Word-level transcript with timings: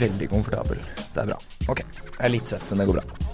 veldig 0.00 0.28
komfortabel. 0.32 0.80
Det 1.14 1.22
er 1.22 1.30
bra. 1.32 1.38
Ok, 1.72 1.82
jeg 1.84 2.24
er 2.26 2.32
litt 2.34 2.50
svett, 2.50 2.66
men 2.72 2.82
det 2.82 2.88
går 2.90 3.00
bra. 3.00 3.30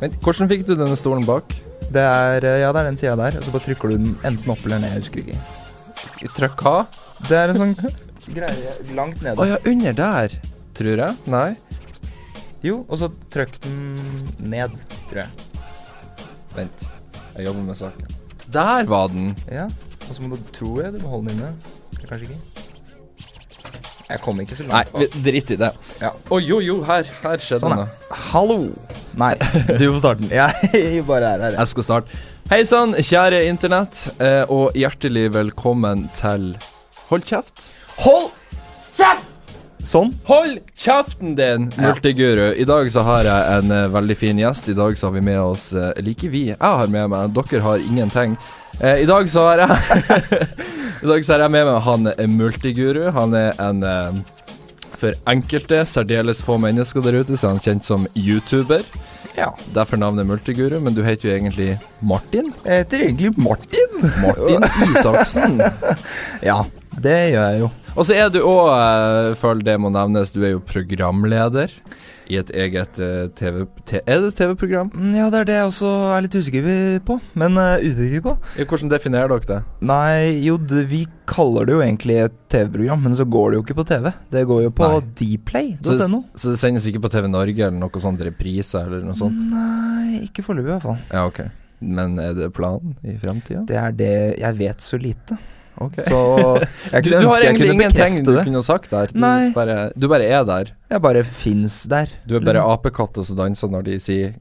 Vent, 0.00 0.18
hvordan 0.24 0.50
fikk 0.50 0.66
du 0.68 0.74
denne 0.76 0.96
stolen 0.98 1.24
bak? 1.28 1.54
Det 1.92 2.02
er, 2.02 2.44
eh, 2.44 2.58
ja, 2.62 2.72
det 2.74 2.82
er 2.82 2.90
den 2.90 2.98
sida 3.00 3.14
der, 3.20 3.38
og 3.38 3.46
så 3.46 3.54
bare 3.54 3.64
trykker 3.68 3.92
du 3.92 3.96
den 3.96 4.16
enten 4.26 4.52
opp 4.52 4.64
eller 4.66 4.82
ned. 4.82 4.96
Jeg 4.96 5.06
husker 5.06 5.22
ikke. 5.22 6.32
Trykk 6.36 6.64
hva? 6.66 6.76
Det 7.28 7.38
er 7.38 7.52
en 7.52 7.60
sånn 7.62 7.76
greie 8.36 8.74
langt 8.98 9.22
nede. 9.22 9.38
Å 9.40 9.48
ja, 9.48 9.60
under 9.70 9.96
der, 9.96 10.36
tror 10.76 11.02
jeg. 11.04 11.16
Nei. 11.32 11.48
Jo, 12.66 12.80
og 12.88 12.98
så 13.00 13.10
trykk 13.32 13.58
den 13.64 13.80
ned, 14.52 14.74
tror 15.08 15.22
jeg. 15.22 15.48
Vent, 16.56 16.86
jeg 17.36 17.48
jobber 17.48 17.66
med 17.68 17.78
saken. 17.78 18.14
Der 18.52 18.86
var 18.88 19.10
den! 19.12 19.32
Ja, 19.52 19.66
og 20.06 20.12
så 20.14 20.22
må 20.22 20.36
du, 20.36 20.42
tror 20.56 20.84
jeg, 20.84 20.94
du 20.96 21.02
må 21.04 21.16
holde 21.16 21.32
den 21.32 21.40
inne. 21.40 21.52
Kanskje 22.06 22.28
ikke. 22.30 22.65
Jeg 24.06 24.22
kom 24.22 24.38
ikke 24.38 24.54
så 24.54 24.64
langt 24.68 24.92
Nei, 24.94 25.06
drit 25.24 25.50
i 25.50 25.58
det. 25.58 25.72
Ja. 25.98 26.12
Oi, 26.30 26.40
jo, 26.46 26.60
jo, 26.62 26.78
her, 26.86 27.08
her 27.24 27.42
skjedde 27.42 27.64
Sånn, 27.64 27.80
det. 27.82 28.18
Hallo! 28.30 28.58
Nei, 29.18 29.32
du 29.80 29.88
får 29.88 29.98
starte 30.04 30.22
den. 30.22 30.34
Jeg 30.76 31.02
bare 31.08 31.32
er 31.34 31.42
her. 31.42 31.56
jeg. 31.56 31.58
Jeg 31.58 31.72
skal 31.72 31.86
starte. 31.88 32.20
Hei 32.46 32.60
sann, 32.68 32.94
kjære 32.94 33.40
internett, 33.48 34.04
eh, 34.22 34.44
og 34.52 34.76
hjertelig 34.78 35.32
velkommen 35.34 36.06
til 36.14 36.52
Hold 37.08 37.26
kjeft. 37.26 37.64
Hold 38.04 38.30
kjeft! 38.94 39.32
Sånn. 39.86 40.12
Hold 40.26 40.60
kjeften 40.78 41.34
din, 41.38 41.68
multiguru. 41.78 42.52
I 42.58 42.66
dag 42.66 42.88
så 42.90 43.02
har 43.06 43.26
jeg 43.26 43.58
en 43.58 43.74
uh, 43.74 43.82
veldig 43.94 44.16
fin 44.18 44.38
gjest. 44.40 44.70
I 44.72 44.78
dag 44.78 44.96
så 44.98 45.10
har 45.10 45.14
vi 45.14 45.22
med 45.26 45.38
oss 45.38 45.68
uh, 45.76 45.92
Like 46.02 46.30
vi. 46.32 46.48
Jeg 46.50 46.58
har 46.58 46.90
med 46.90 47.12
meg, 47.12 47.34
dere 47.36 47.62
har 47.62 47.82
ingenting. 47.82 48.34
Uh, 48.80 48.96
I 49.02 49.06
dag 49.06 49.30
så 49.30 49.46
har 49.46 49.62
jeg 49.62 50.48
I 51.02 51.10
dag 51.10 51.24
så 51.26 51.36
er 51.36 51.44
jeg 51.44 51.52
med 51.52 51.66
meg 51.68 51.82
han 51.84 52.08
er 52.14 52.30
multiguru. 52.30 53.02
Han 53.12 53.36
er 53.36 53.58
en 53.62 53.82
eh, 53.84 54.20
for 54.96 55.16
enkelte, 55.28 55.82
særdeles 55.88 56.40
få 56.44 56.56
mennesker 56.62 57.04
der 57.04 57.20
ute, 57.20 57.36
så 57.36 57.50
er 57.50 57.56
han 57.56 57.64
kjent 57.64 57.84
som 57.84 58.06
YouTuber. 58.16 58.86
Ja. 59.36 59.50
Derfor 59.74 60.00
navnet 60.00 60.24
Multiguru, 60.24 60.78
men 60.80 60.94
du 60.96 61.02
heter 61.04 61.28
jo 61.28 61.34
egentlig 61.34 61.68
Martin. 62.00 62.48
Jeg 62.64 62.84
heter 62.86 63.04
egentlig 63.04 63.34
Martin. 63.36 63.98
Martin 64.22 64.64
Isaksen. 64.88 65.58
Ja, 66.40 66.62
det 66.96 67.18
gjør 67.34 67.50
jeg 67.50 67.60
jo. 67.66 67.68
Og 67.96 68.08
så 68.08 68.16
er 68.16 68.32
du 68.32 68.40
òg, 68.40 68.72
føler 69.40 69.68
det 69.68 69.76
må 69.80 69.92
nevnes, 69.92 70.32
du 70.32 70.40
er 70.44 70.54
jo 70.54 70.64
programleder 70.64 71.72
i 72.30 72.36
et 72.40 72.50
eget 72.50 72.98
eh, 73.02 73.26
TV... 73.38 73.64
Er 74.02 74.20
det 74.24 74.32
TV-program? 74.38 74.90
Mm, 74.94 75.12
Ja, 75.16 75.26
det 75.30 75.40
er 75.40 75.48
det 75.50 75.56
jeg 75.58 75.68
også 75.70 75.90
er 76.16 76.24
litt 76.26 76.36
usikker 76.38 76.68
på. 77.06 77.18
Men 77.38 77.56
uh, 77.60 77.76
usikker 77.82 78.24
på. 78.24 78.34
Hvordan 78.62 78.90
definerer 78.92 79.30
dere 79.34 79.48
det? 79.52 79.58
Nei, 79.86 80.42
jo, 80.46 80.56
det, 80.58 80.84
vi 80.90 81.04
kaller 81.30 81.66
det 81.66 81.74
jo 81.76 81.82
egentlig 81.84 82.18
et 82.24 82.36
TV-program, 82.52 83.02
men 83.06 83.14
så 83.18 83.26
går 83.30 83.50
det 83.54 83.58
jo 83.60 83.64
ikke 83.66 83.78
på 83.80 83.86
TV. 83.92 84.10
Det 84.34 84.44
går 84.50 84.62
jo 84.66 84.72
på 84.78 84.90
dplay.no. 85.20 85.82
Så, 85.86 85.98
det- 86.00 86.40
så 86.42 86.54
det 86.54 86.58
sendes 86.62 86.86
ikke 86.90 87.02
på 87.06 87.12
TV 87.12 87.28
Norge 87.30 87.66
eller 87.68 87.78
noe 87.78 88.02
sånt 88.02 88.20
reprise 88.26 88.82
eller 88.82 89.02
noe 89.06 89.16
sånt? 89.18 89.38
Nei, 89.50 90.22
ikke 90.26 90.44
foreløpig 90.46 90.70
i 90.70 90.74
hvert 90.76 90.86
fall. 90.90 91.00
Ja, 91.12 91.26
ok. 91.30 91.42
Men 91.86 92.14
er 92.22 92.32
det 92.38 92.52
planen 92.56 92.94
i 93.04 93.18
framtida? 93.20 93.60
Det 93.68 93.76
er 93.76 93.92
det 93.92 94.12
Jeg 94.40 94.56
vet 94.62 94.80
så 94.80 94.96
lite. 95.00 95.36
Ok. 95.82 95.98
Så 96.06 96.18
jeg 96.92 97.04
Du, 97.04 97.10
kunne 97.10 97.20
du 97.20 97.28
har 97.28 97.36
ønske 97.36 97.42
jeg 97.42 97.50
egentlig 97.50 97.68
kunne 97.68 97.84
ingenting 97.84 98.24
du 98.24 98.34
kunne 98.40 98.62
sagt 98.64 98.90
der. 98.90 99.12
Du 99.12 99.20
bare, 99.54 99.78
du 99.96 100.08
bare 100.08 100.24
er 100.24 100.44
der. 100.48 100.74
Jeg 100.90 101.02
bare 101.04 101.24
fins 101.24 101.82
der. 101.90 102.12
Du 102.28 102.36
er 102.36 102.44
bare 102.44 102.64
apekatter 102.64 103.26
som 103.26 103.36
danser 103.36 103.72
når 103.72 103.88
de 103.90 103.98
sier 104.00 104.34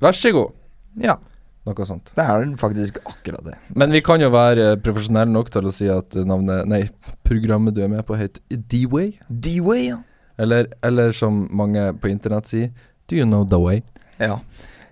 'vær 0.00 0.12
så 0.12 0.30
god'. 0.32 0.52
Ja, 1.00 1.16
Noe 1.64 1.86
sånt. 1.88 2.12
det 2.14 2.24
er 2.24 2.56
faktisk 2.60 2.98
akkurat 3.08 3.44
det. 3.44 3.54
Men 3.74 3.90
vi 3.90 4.00
kan 4.04 4.20
jo 4.20 4.28
være 4.28 4.76
profesjonelle 4.84 5.32
nok 5.32 5.50
til 5.50 5.64
å 5.64 5.72
si 5.72 5.88
at 5.88 6.12
navnet 6.14 6.66
Nei, 6.68 6.82
programmet 7.24 7.74
du 7.74 7.82
er 7.82 7.88
med 7.88 8.04
på, 8.04 8.14
heter 8.14 8.40
D-Way. 8.50 9.14
D-Way, 9.28 9.86
ja. 9.88 9.98
Eller, 10.38 10.66
eller 10.82 11.12
som 11.12 11.48
mange 11.50 11.92
på 12.02 12.10
internett 12.10 12.46
sier, 12.50 12.70
Do 13.08 13.16
you 13.16 13.24
know 13.24 13.44
the 13.44 13.58
way? 13.60 13.82
Ja. 14.20 14.38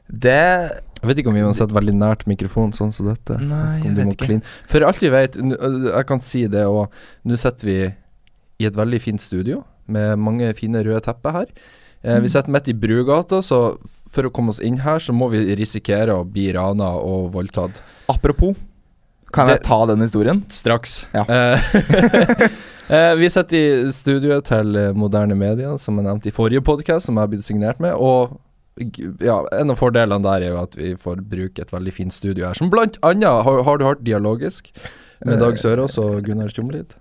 Det 0.08 0.82
Jeg 1.02 1.08
vet 1.10 1.18
ikke 1.18 1.32
om 1.32 1.34
vi 1.34 1.42
må 1.42 1.52
sette 1.58 1.74
veldig 1.74 1.94
nært 1.98 2.24
mikrofonen 2.30 2.72
sånn 2.76 2.92
som 2.94 3.08
dette. 3.10 3.34
Nei, 3.42 3.80
jeg 3.82 3.94
vet 3.96 4.12
ikke. 4.14 4.26
Clean. 4.28 4.42
For 4.70 4.84
alt 4.86 5.00
vi 5.02 5.08
vet, 5.10 5.34
jeg 5.36 6.06
kan 6.06 6.20
si 6.22 6.44
det 6.46 6.62
òg, 6.68 6.92
nå 7.26 7.38
sitter 7.42 7.66
vi 7.66 7.78
i 8.62 8.68
et 8.68 8.76
veldig 8.78 9.00
fint 9.02 9.20
studio 9.20 9.64
med 9.90 10.14
mange 10.22 10.52
fine 10.54 10.78
røde 10.86 11.00
tepper 11.02 11.32
her. 11.40 11.46
Eh, 12.04 12.16
Mm. 12.18 12.22
Vi 12.22 12.28
sitter 12.28 12.50
midt 12.50 12.68
i 12.68 12.74
Brugata, 12.74 13.38
så 13.42 13.76
for 14.10 14.22
å 14.26 14.30
komme 14.34 14.50
oss 14.50 14.58
inn 14.60 14.78
her, 14.82 14.98
så 14.98 15.12
må 15.14 15.28
vi 15.30 15.54
risikere 15.54 16.10
å 16.14 16.24
bli 16.26 16.48
rana 16.52 16.88
og 16.98 17.32
voldtatt. 17.32 17.80
Apropos, 18.10 18.56
kan 19.32 19.46
Det- 19.46 19.60
jeg 19.60 19.62
ta 19.68 19.86
den 19.86 20.00
historien? 20.00 20.44
Straks. 20.50 21.06
Ja. 21.14 21.24
Eh, 22.92 23.10
eh, 23.12 23.14
vi 23.14 23.28
sitter 23.30 23.56
i 23.56 23.90
studioet 23.94 24.44
til 24.44 24.94
Moderne 24.94 25.34
Media, 25.38 25.76
som 25.78 25.96
jeg 25.96 26.04
nevnte 26.06 26.26
i 26.28 26.30
forrige 26.34 26.60
podkast, 26.60 27.06
som 27.06 27.14
jeg 27.16 27.22
har 27.22 27.28
blitt 27.28 27.44
signert 27.46 27.80
med. 27.80 27.94
Og 27.94 28.38
ja, 29.20 29.36
en 29.52 29.72
av 29.72 29.78
fordelene 29.80 30.24
der 30.24 30.46
er 30.46 30.54
jo 30.54 30.62
at 30.62 30.76
vi 30.78 30.94
får 30.98 31.22
bruke 31.28 31.62
et 31.62 31.72
veldig 31.72 31.92
fint 31.92 32.14
studio 32.14 32.46
her. 32.48 32.58
Som 32.58 32.70
blant 32.72 32.98
annet 33.04 33.44
har, 33.46 33.62
har 33.66 33.78
du 33.78 33.84
hørt 33.84 34.04
Dialogisk 34.06 34.72
med 35.24 35.40
Dag 35.42 35.58
Sørås 35.60 35.98
og 36.02 36.22
Gunnar 36.26 36.52
Tjomlid? 36.52 36.96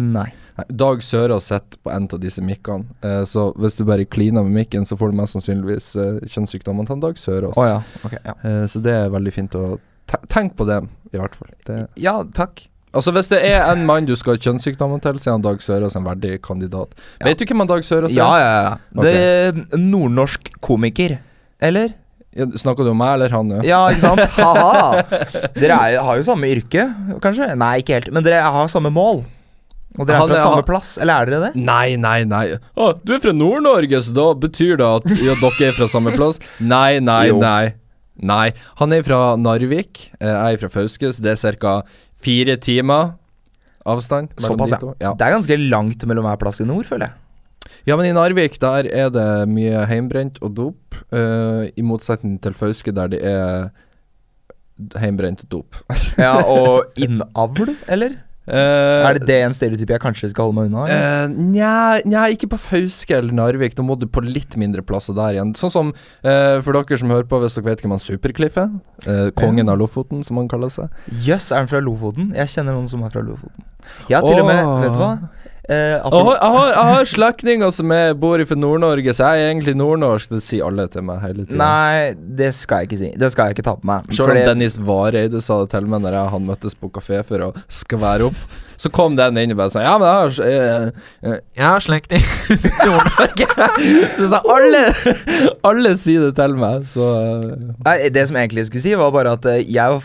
Nei. 0.00 0.28
Nei, 0.56 0.66
Dag 0.68 1.02
Sørås 1.02 1.48
sitter 1.50 1.80
på 1.82 1.90
en 1.92 2.06
av 2.12 2.20
disse 2.22 2.42
mikkene, 2.44 2.86
eh, 3.04 3.22
så 3.28 3.50
hvis 3.58 3.76
du 3.78 3.84
bare 3.88 4.06
kliner 4.06 4.44
med 4.46 4.54
mikken, 4.60 4.86
så 4.86 4.96
får 4.98 5.10
du 5.10 5.18
mest 5.18 5.36
sannsynligvis 5.36 5.88
eh, 5.98 6.20
kjønnssykdommene 6.30 6.88
til 6.90 7.02
Dag 7.02 7.18
Sørås. 7.18 7.58
Oh, 7.58 7.66
ja. 7.66 7.80
Ok, 8.06 8.16
ja. 8.20 8.36
Eh, 8.46 8.64
så 8.70 8.82
det 8.84 8.96
er 8.96 9.14
veldig 9.14 9.34
fint 9.34 9.56
å 9.58 9.64
te 10.10 10.20
Tenk 10.30 10.56
på 10.58 10.66
det, 10.66 10.80
i 11.14 11.20
hvert 11.20 11.36
fall. 11.38 11.52
Det 11.66 11.84
Ja, 12.00 12.20
takk. 12.34 12.64
Altså 12.90 13.12
Hvis 13.14 13.28
det 13.30 13.38
er 13.46 13.62
en 13.70 13.84
mann 13.86 14.06
du 14.08 14.16
skal 14.18 14.34
ha 14.34 14.42
kjønnssykdommen 14.42 15.02
til, 15.04 15.18
så 15.22 15.30
er 15.30 15.36
han 15.36 15.44
Dag 15.44 15.62
Sørås 15.62 15.94
en 15.98 16.06
verdig 16.08 16.40
kandidat. 16.42 16.94
Ja. 17.20 17.28
Vet 17.28 17.38
du 17.38 17.46
hvem 17.46 17.62
han 17.62 17.70
Dag 17.70 17.84
Sørås 17.86 18.10
er? 18.10 18.18
Ja, 18.18 18.30
ja, 18.40 18.52
ja. 18.66 18.72
Ok. 18.96 19.04
Det 19.06 19.16
er 19.16 19.78
nordnorsk 19.78 20.50
komiker. 20.64 21.18
Eller? 21.62 21.92
Ja, 22.34 22.46
Snakker 22.58 22.86
du 22.86 22.92
om 22.92 22.98
meg 23.02 23.16
eller 23.16 23.32
han? 23.34 23.50
Ja? 23.58 23.62
Ja, 23.66 23.80
ikke 23.90 24.04
sant? 24.06 24.24
Ha-ha! 24.38 25.02
Dere 25.56 25.78
er, 25.90 26.00
har 26.06 26.18
jo 26.18 26.26
samme 26.26 26.50
yrke, 26.50 26.88
kanskje? 27.22 27.52
Nei, 27.58 27.76
ikke 27.82 27.98
helt. 27.98 28.10
Men 28.14 28.26
dere 28.26 28.42
har 28.46 28.70
samme 28.70 28.92
mål. 28.94 29.24
Og 29.98 30.06
dere 30.06 30.20
er 30.20 30.22
Han 30.22 30.30
fra 30.30 30.42
samme 30.44 30.66
plass, 30.66 30.92
eller 31.02 31.24
er 31.24 31.30
dere 31.30 31.48
det? 31.48 31.62
Nei, 31.66 31.96
nei, 31.98 32.20
nei. 32.30 32.44
Å, 32.78 32.92
du 33.02 33.14
er 33.16 33.22
fra 33.22 33.34
Nord-Norge, 33.34 34.02
så 34.06 34.14
da 34.14 34.28
betyr 34.38 34.78
det 34.78 34.86
at 34.86 35.08
ja, 35.18 35.34
dere 35.42 35.70
er 35.70 35.74
fra 35.78 35.88
samme 35.90 36.14
plass? 36.14 36.38
Nei, 36.62 37.00
nei, 37.02 37.24
Jo. 37.32 37.40
nei. 37.42 37.72
Nei. 38.20 38.50
Han 38.76 38.92
er 38.92 39.02
fra 39.06 39.18
Narvik, 39.40 40.10
eh, 40.20 40.28
jeg 40.28 40.58
er 40.58 40.60
fra 40.60 40.68
Fauske, 40.74 41.08
så 41.16 41.24
det 41.24 41.32
er 41.38 41.56
ca. 41.58 41.74
fire 42.24 42.56
timer 42.60 43.14
avstand. 43.88 44.32
Såpass, 44.40 44.74
de 44.76 44.94
ja. 45.00 45.14
Det 45.16 45.26
er 45.26 45.36
ganske 45.36 45.58
langt 45.70 46.06
mellom 46.08 46.26
hver 46.28 46.40
plass 46.40 46.60
i 46.60 46.68
nord, 46.68 46.88
føler 46.88 47.08
jeg. 47.08 47.16
Ja, 47.88 47.96
men 47.96 48.10
i 48.10 48.14
Narvik 48.16 48.58
der 48.60 48.88
er 48.92 49.12
det 49.12 49.28
mye 49.48 49.84
heimbrent 49.88 50.40
og 50.44 50.56
dop, 50.56 50.98
uh, 51.14 51.64
i 51.68 51.84
motsetning 51.86 52.36
til 52.44 52.56
Fauske 52.56 52.92
der 52.92 53.12
det 53.12 53.20
er 53.24 53.70
heimbrent 55.00 55.44
dop. 55.52 55.76
Ja, 56.18 56.40
Og 56.44 56.90
innavl, 57.04 57.76
eller? 57.88 58.18
Eh, 58.50 59.06
Er 59.06 59.18
det 59.18 59.28
det 59.28 59.38
en 59.44 59.54
stereotyp 59.54 59.92
jeg 59.94 60.02
kanskje 60.02 60.30
skal 60.32 60.48
holde 60.48 60.58
meg 60.58 60.70
unna? 60.70 60.86
Eh, 60.90 62.02
Nja, 62.04 62.24
ikke 62.34 62.50
på 62.50 62.58
Fauske 62.58 63.14
eller 63.16 63.34
Narvik. 63.36 63.76
Da 63.78 63.84
må 63.86 63.96
du 63.98 64.08
på 64.10 64.22
litt 64.24 64.56
mindre 64.60 64.82
plasser 64.86 65.14
der 65.14 65.38
igjen. 65.38 65.54
Sånn 65.58 65.72
som 65.72 65.92
uh, 65.94 66.58
for 66.64 66.74
dere 66.74 66.98
som 67.00 67.12
hører 67.12 67.28
på, 67.30 67.38
hvis 67.42 67.58
dere 67.58 67.68
vet 67.70 67.84
hvem 67.84 67.94
han 67.94 68.02
Supercliff 68.02 68.58
er. 68.60 68.72
Uh, 69.06 69.28
kongen 69.38 69.70
av 69.70 69.78
Lofoten, 69.80 70.24
som 70.26 70.40
han 70.40 70.50
kaller 70.50 70.72
seg. 70.74 70.90
Jøss, 71.22 71.52
er 71.54 71.62
han 71.62 71.70
fra 71.70 71.82
Lofoten? 71.84 72.32
Jeg 72.36 72.50
kjenner 72.56 72.76
noen 72.76 72.90
som 72.90 73.04
er 73.06 73.14
fra 73.14 73.22
Lofoten. 73.24 73.68
Ja, 74.10 74.20
til 74.24 74.42
og 74.42 74.48
med 74.48 74.60
Vet 74.84 74.96
du 74.96 75.00
hva? 75.00 75.14
Eh, 75.70 75.76
Jeg 75.76 76.00
har, 76.02 76.30
jeg 76.34 76.50
har, 76.56 76.70
jeg 76.74 76.86
har 76.94 77.04
slektninger 77.12 77.70
som 77.74 77.92
er, 77.94 78.14
bor 78.18 78.42
fra 78.48 78.56
Nord-Norge, 78.58 79.12
så 79.14 79.28
jeg 79.30 79.44
er 79.44 79.50
egentlig 79.52 79.76
nordnorsk. 79.78 80.32
Det 80.34 80.40
sier 80.42 80.66
alle 80.66 80.88
til 80.90 81.04
meg 81.06 81.20
hele 81.22 81.44
tiden. 81.44 81.60
Nei, 81.62 82.14
det 82.40 82.48
skal 82.56 82.82
jeg 82.82 82.90
ikke 82.90 82.98
si. 83.04 83.10
Det 83.20 83.28
skal 83.30 83.50
jeg 83.52 83.58
ikke 83.58 83.66
ta 83.68 83.76
på 83.78 83.86
meg. 83.90 84.08
Selv 84.16 84.34
om 84.34 84.40
Dennis 84.50 84.80
Vareide 84.82 85.42
sa 85.44 85.60
det 85.62 85.70
til 85.76 85.86
meg 85.92 86.02
når 86.02 86.16
jeg 86.18 86.32
han 86.34 86.48
møttes 86.48 86.74
på 86.80 86.90
kafé 86.96 87.20
for 87.28 87.46
å 87.46 87.52
skvære 87.70 88.26
opp. 88.32 88.58
Så 88.80 88.88
kom 88.96 89.12
den 89.12 89.36
inn 89.36 89.50
og 89.52 89.58
bare 89.60 89.68
sa 89.74 89.82
Ja, 89.84 89.98
men 90.00 90.08
jeg 90.08 90.16
har, 90.16 90.92
eh, 91.28 91.34
jeg 91.58 91.66
har 91.66 91.82
slektning 91.84 92.22
i 92.24 92.56
Nord-Norge. 92.88 93.66
Så 94.16 94.30
sa 94.32 94.40
alle 94.56 94.80
Alle 95.68 95.92
sier 96.00 96.24
det 96.24 96.32
til 96.40 96.56
meg, 96.56 96.86
så 96.88 97.10
Nei, 97.84 97.98
det 98.08 98.24
som 98.30 98.38
jeg 98.40 98.48
egentlig 98.48 98.64
skulle 98.70 98.86
si, 98.86 98.94
var 98.96 99.12
bare 99.12 99.36
at 99.36 99.46
jeg 99.68 100.00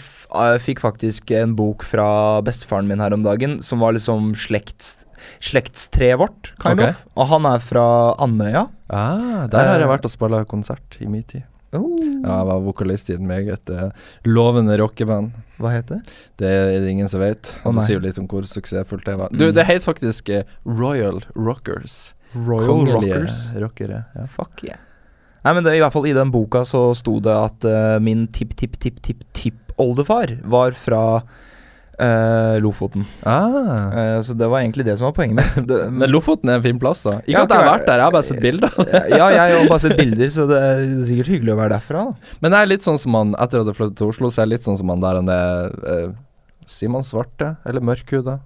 fikk 0.65 0.81
faktisk 0.83 1.31
en 1.39 1.53
bok 1.55 1.85
fra 1.87 2.41
bestefaren 2.43 2.89
min 2.89 2.99
her 2.99 3.15
om 3.15 3.23
dagen, 3.23 3.61
som 3.63 3.79
var 3.79 3.95
liksom 3.95 4.33
slekts 4.35 5.04
slektstreet 5.39 6.19
vårt, 6.19 6.53
kind 6.61 6.79
okay. 6.79 6.89
of. 6.93 7.05
Og 7.15 7.27
han 7.33 7.45
er 7.45 7.59
fra 7.59 8.15
Andøya. 8.19 8.67
ah, 8.89 9.47
Der 9.47 9.65
har 9.67 9.79
jeg 9.79 9.87
Eh. 9.87 9.93
vært 9.95 10.05
og 10.05 10.11
spilt 10.11 10.47
konsert 10.47 10.97
i 11.01 11.05
min 11.07 11.23
tid. 11.23 11.43
Oh. 11.75 11.97
Ja, 11.99 12.37
jeg 12.39 12.45
var 12.47 12.59
vokalist 12.63 13.09
i 13.09 13.13
et 13.17 13.21
meget 13.21 13.69
uh, 13.69 13.89
lovende 14.23 14.77
rockeband. 14.79 15.31
Hva 15.59 15.69
het 15.73 15.87
det? 15.91 15.97
Det 16.39 16.47
er 16.47 16.79
det 16.79 16.87
ingen 16.89 17.07
som 17.11 17.19
vet. 17.19 17.51
Oh, 17.65 17.73
det 17.75 17.83
sier 17.83 17.97
jo 17.99 18.03
litt 18.05 18.17
om 18.21 18.27
hvor 18.31 18.43
suksessfullt 18.47 19.03
det 19.05 19.17
var. 19.19 19.27
Du, 19.35 19.49
det 19.51 19.65
het 19.67 19.83
faktisk 19.83 20.29
eh, 20.29 20.43
Royal 20.65 21.19
Rockers. 21.35 22.13
Royal 22.35 22.67
Kongelige 22.69 23.15
Rockers. 23.19 23.51
rockere. 23.59 24.03
Ja. 24.15 24.25
Fuck 24.27 24.63
yeah. 24.63 24.77
Nei, 25.43 25.53
men 25.53 25.63
det, 25.63 25.75
i 25.75 25.79
hvert 25.83 25.93
fall 25.93 26.07
i 26.07 26.13
den 26.15 26.31
boka 26.31 26.63
så 26.65 26.93
sto 26.95 27.19
det 27.19 27.31
at 27.35 27.65
uh, 27.67 27.99
min 28.01 28.27
tipp-tipp-tipp-tipp-tippoldefar 28.33 30.37
var 30.43 30.71
fra 30.71 31.21
Eh, 31.95 32.57
Lofoten. 32.59 33.05
Ah. 33.23 33.91
Uh, 33.93 34.21
så 34.25 34.33
det 34.35 34.47
var 34.51 34.59
egentlig 34.59 34.83
det 34.87 34.97
som 34.99 35.07
var 35.07 35.13
poenget 35.15 35.39
mitt. 35.39 35.67
Det, 35.69 35.77
Men 35.91 36.11
Lofoten 36.11 36.51
er 36.51 36.59
en 36.59 36.65
fin 36.65 36.79
plass, 36.79 37.05
da. 37.05 37.19
Ikke 37.23 37.37
Ja, 37.37 37.43
at 37.45 37.53
jeg 37.53 37.61
har 37.61 37.69
vært 37.69 37.87
der, 37.87 38.01
jeg 38.01 38.07
har 38.07 38.15
bare 38.15 38.27
sett 38.27 38.41
bilder. 38.43 38.75
ja, 39.15 39.29
jeg 39.31 39.55
har 39.55 39.69
bare 39.71 39.83
sett 39.85 39.97
bilder, 40.01 40.33
så 40.35 40.47
det 40.49 40.59
er 40.59 40.83
sikkert 41.07 41.31
hyggelig 41.31 41.55
å 41.55 41.59
være 41.61 41.75
derfra. 41.77 42.03
Da. 42.09 42.35
Men 42.43 42.57
jeg 42.57 42.67
er 42.67 42.71
litt 42.73 42.87
sånn 42.87 42.99
som 43.01 43.15
han 43.19 43.31
Etter 43.39 43.63
at 43.63 43.71
jeg 43.71 43.77
flyttet 43.79 43.99
til 44.01 44.11
Oslo, 44.11 44.31
så 44.31 44.41
er 44.41 44.49
jeg 44.49 44.53
litt 44.57 44.67
sånn 44.67 44.79
som 44.81 44.91
han 44.91 45.03
der 45.03 45.21
han 45.21 45.31
er 45.31 45.79
uh, 45.85 46.09
Sier 46.65 46.89
man 46.91 47.05
svarte? 47.05 47.53
Eller 47.69 47.83
mørkhuda? 47.85 48.39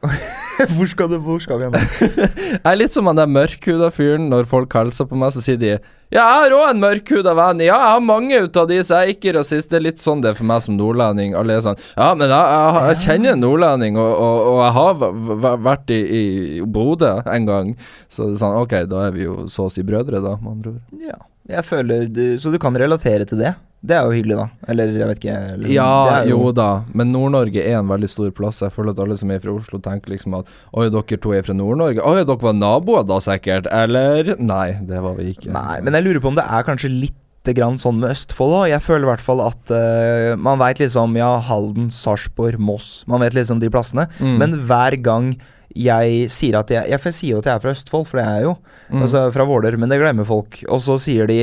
hvor, 0.76 0.86
skal 0.88 1.08
du, 1.10 1.16
hvor 1.24 1.38
skal 1.42 1.60
vi 1.60 1.68
hen? 1.68 1.76
Jeg 2.56 2.60
er 2.62 2.78
litt 2.78 2.94
som 2.94 3.08
han 3.08 3.18
der 3.18 3.28
mørkhuda 3.30 3.90
fyren. 3.94 4.28
Når 4.32 4.48
folk 4.50 4.74
hilser 4.76 5.08
på 5.08 5.18
meg, 5.18 5.32
så 5.34 5.42
sier 5.44 5.58
de 5.60 5.72
Ja, 5.74 6.22
jeg 6.22 6.22
har 6.22 6.54
òg 6.54 6.68
en 6.70 6.82
mørkhuda 6.84 7.32
venn. 7.36 7.62
Ja, 7.64 7.74
jeg 7.74 7.92
har 7.96 8.04
mange 8.04 8.40
ut 8.44 8.58
av 8.60 8.68
de, 8.70 8.78
så 8.86 9.00
jeg 9.00 9.08
er 9.08 9.14
ikke 9.16 9.34
rasist. 9.38 9.70
Det 9.72 9.80
er 9.80 9.86
litt 9.88 10.02
sånn 10.02 10.22
det 10.22 10.32
er 10.32 10.38
for 10.38 10.48
meg 10.48 10.62
som 10.64 10.76
nordlending. 10.78 11.34
Alle 11.38 11.56
er 11.58 11.64
sånn 11.64 11.80
Ja, 11.96 12.12
men 12.14 12.30
jeg, 12.30 12.56
jeg, 12.56 12.82
jeg 12.90 13.00
kjenner 13.04 13.34
en 13.34 13.42
nordlending, 13.42 14.00
og, 14.00 14.12
og, 14.14 14.42
og 14.52 14.60
jeg 14.62 14.76
har 14.78 15.62
vært 15.66 15.94
i, 15.96 16.00
i 16.20 16.24
Bodø 16.62 17.14
en 17.24 17.48
gang. 17.48 17.72
Så 18.12 18.28
det 18.30 18.36
er 18.36 18.44
sånn 18.44 18.60
Ok, 18.62 18.76
da 18.92 19.06
er 19.08 19.16
vi 19.16 19.26
jo 19.26 19.46
så 19.52 19.66
å 19.66 19.72
si 19.72 19.84
brødre, 19.86 20.22
da, 20.24 20.36
med 20.40 20.58
andre 20.58 20.76
ord. 20.76 20.84
Ja, 21.10 21.18
jeg 21.56 21.66
føler 21.66 22.06
du, 22.10 22.24
Så 22.42 22.52
du 22.54 22.60
kan 22.62 22.76
relatere 22.78 23.26
til 23.28 23.42
det? 23.42 23.56
Det 23.86 23.94
er 23.94 24.06
jo 24.08 24.14
hyggelig, 24.16 24.36
da. 24.40 24.46
Eller 24.72 24.94
jeg 24.96 25.08
vet 25.10 25.20
ikke. 25.20 25.34
Eller, 25.54 25.70
Ja, 25.70 26.22
jo... 26.26 26.40
jo 26.46 26.54
da, 26.56 26.70
men 26.96 27.12
Nord-Norge 27.14 27.62
er 27.62 27.78
en 27.78 27.90
veldig 27.90 28.08
stor 28.10 28.32
plass. 28.34 28.62
Jeg 28.64 28.74
føler 28.74 28.96
at 28.96 29.02
alle 29.04 29.18
som 29.20 29.30
er 29.30 29.42
fra 29.42 29.54
Oslo, 29.54 29.80
tenker 29.82 30.14
liksom 30.14 30.34
at 30.40 30.50
Oi, 30.72 30.88
dere 30.90 31.20
to 31.22 31.34
er 31.36 31.46
fra 31.46 31.54
Nord-Norge. 31.56 32.02
Oi, 32.02 32.24
dere 32.24 32.42
var 32.42 32.56
naboer 32.56 33.06
da, 33.06 33.20
sikkert? 33.22 33.70
Eller? 33.70 34.34
Nei, 34.42 34.72
det 34.88 35.04
var 35.04 35.14
vi 35.20 35.30
ikke. 35.36 35.52
Nei, 35.54 35.78
men 35.86 35.94
jeg 35.96 36.06
lurer 36.08 36.24
på 36.24 36.32
om 36.34 36.38
det 36.38 36.46
er 36.46 36.66
kanskje 36.66 36.90
litt 36.92 37.22
grann 37.54 37.76
sånn 37.78 38.00
med 38.00 38.10
Østfold 38.10 38.54
òg. 38.56 38.64
Jeg 38.72 38.82
føler 38.82 39.06
i 39.06 39.10
hvert 39.12 39.22
fall 39.22 39.42
at 39.44 39.70
uh, 39.70 40.32
man 40.34 40.58
veit 40.58 40.80
liksom 40.82 41.14
Ja, 41.14 41.36
Halden, 41.46 41.92
Sarpsborg, 41.94 42.58
Moss. 42.58 43.04
Man 43.06 43.22
vet 43.22 43.36
liksom 43.38 43.60
de 43.62 43.70
plassene. 43.70 44.08
Mm. 44.18 44.34
Men 44.42 44.58
hver 44.66 44.98
gang 44.98 45.36
jeg 45.76 46.26
sier 46.32 46.56
at 46.58 46.70
jeg 46.72 46.88
jeg, 46.88 46.98
jeg 47.04 47.14
sier 47.14 47.36
jo 47.36 47.40
at 47.42 47.48
jeg 47.50 47.58
er 47.58 47.62
fra 47.62 47.74
Østfold, 47.76 48.06
for 48.08 48.18
det 48.18 48.26
er 48.26 48.40
jeg 48.40 48.48
jo. 48.48 48.56
Mm. 48.90 49.00
Altså 49.06 49.24
fra 49.34 49.46
Våler, 49.48 49.78
men 49.78 49.92
det 49.92 50.00
glemmer 50.02 50.26
folk. 50.26 50.58
Og 50.66 50.82
så 50.82 50.98
sier 51.02 51.30
de 51.30 51.40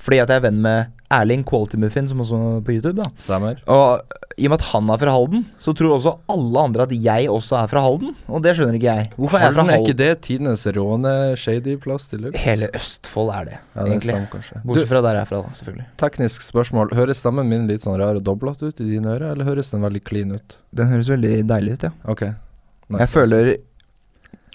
fordi 0.00 0.18
at 0.22 0.28
jeg 0.32 0.40
er 0.42 0.44
venn 0.48 0.60
med 0.64 0.90
Erling 1.14 1.44
Quality 1.46 1.78
Muffin, 1.78 2.08
som 2.10 2.20
også 2.24 2.38
er 2.56 2.62
på 2.66 2.74
YouTube, 2.74 2.96
da. 2.98 3.06
Stemmer. 3.22 3.60
Og 3.70 4.02
i 4.34 4.48
og 4.48 4.50
med 4.50 4.58
at 4.58 4.66
han 4.72 4.88
er 4.90 4.98
fra 4.98 5.12
Halden, 5.14 5.44
så 5.62 5.70
tror 5.76 5.94
også 5.94 6.12
alle 6.32 6.62
andre 6.66 6.86
at 6.88 6.94
jeg 6.96 7.28
også 7.30 7.54
er 7.60 7.68
fra 7.70 7.82
Halden. 7.84 8.16
Og 8.26 8.42
det 8.42 8.56
skjønner 8.58 8.74
ikke 8.80 8.96
jeg. 8.96 9.10
Hvorfor 9.14 9.38
er 9.38 9.44
jeg 9.46 9.54
fra 9.54 9.66
Halden 9.68 9.74
er 9.76 9.84
ikke 9.86 9.98
det 10.00 10.08
tidenes 10.26 10.64
råne-shady 10.74 11.76
plass 11.84 12.08
til 12.10 12.24
luxe? 12.24 12.40
Hele 12.42 12.70
Østfold 12.74 13.30
er 13.36 13.50
det, 13.50 13.58
ja, 13.60 13.84
det 13.84 13.92
egentlig. 13.94 14.16
Bortsett 14.64 14.90
fra 14.90 15.02
der 15.06 15.18
jeg 15.20 15.26
er 15.26 15.30
fra, 15.30 15.42
da, 15.44 15.58
selvfølgelig. 15.60 15.86
teknisk 16.02 16.46
spørsmål. 16.48 16.94
Høres 16.98 17.22
stemmen 17.22 17.52
min 17.52 17.68
litt 17.70 17.84
sånn 17.86 17.98
rar 18.00 18.18
og 18.18 18.24
doblete 18.26 18.72
ut 18.72 18.82
i 18.82 18.88
dine 18.96 19.14
ører, 19.14 19.30
eller 19.36 19.46
høres 19.52 19.70
den 19.70 19.84
veldig 19.86 20.02
clean 20.08 20.34
ut? 20.34 20.58
Den 20.74 20.90
høres 20.90 21.12
veldig 21.14 21.36
deilig 21.52 21.78
ut, 21.78 21.86
ja. 21.90 21.92
Ok. 22.10 22.26
Nice, 22.90 23.00
Jeg 23.04 23.12
føler 23.14 23.54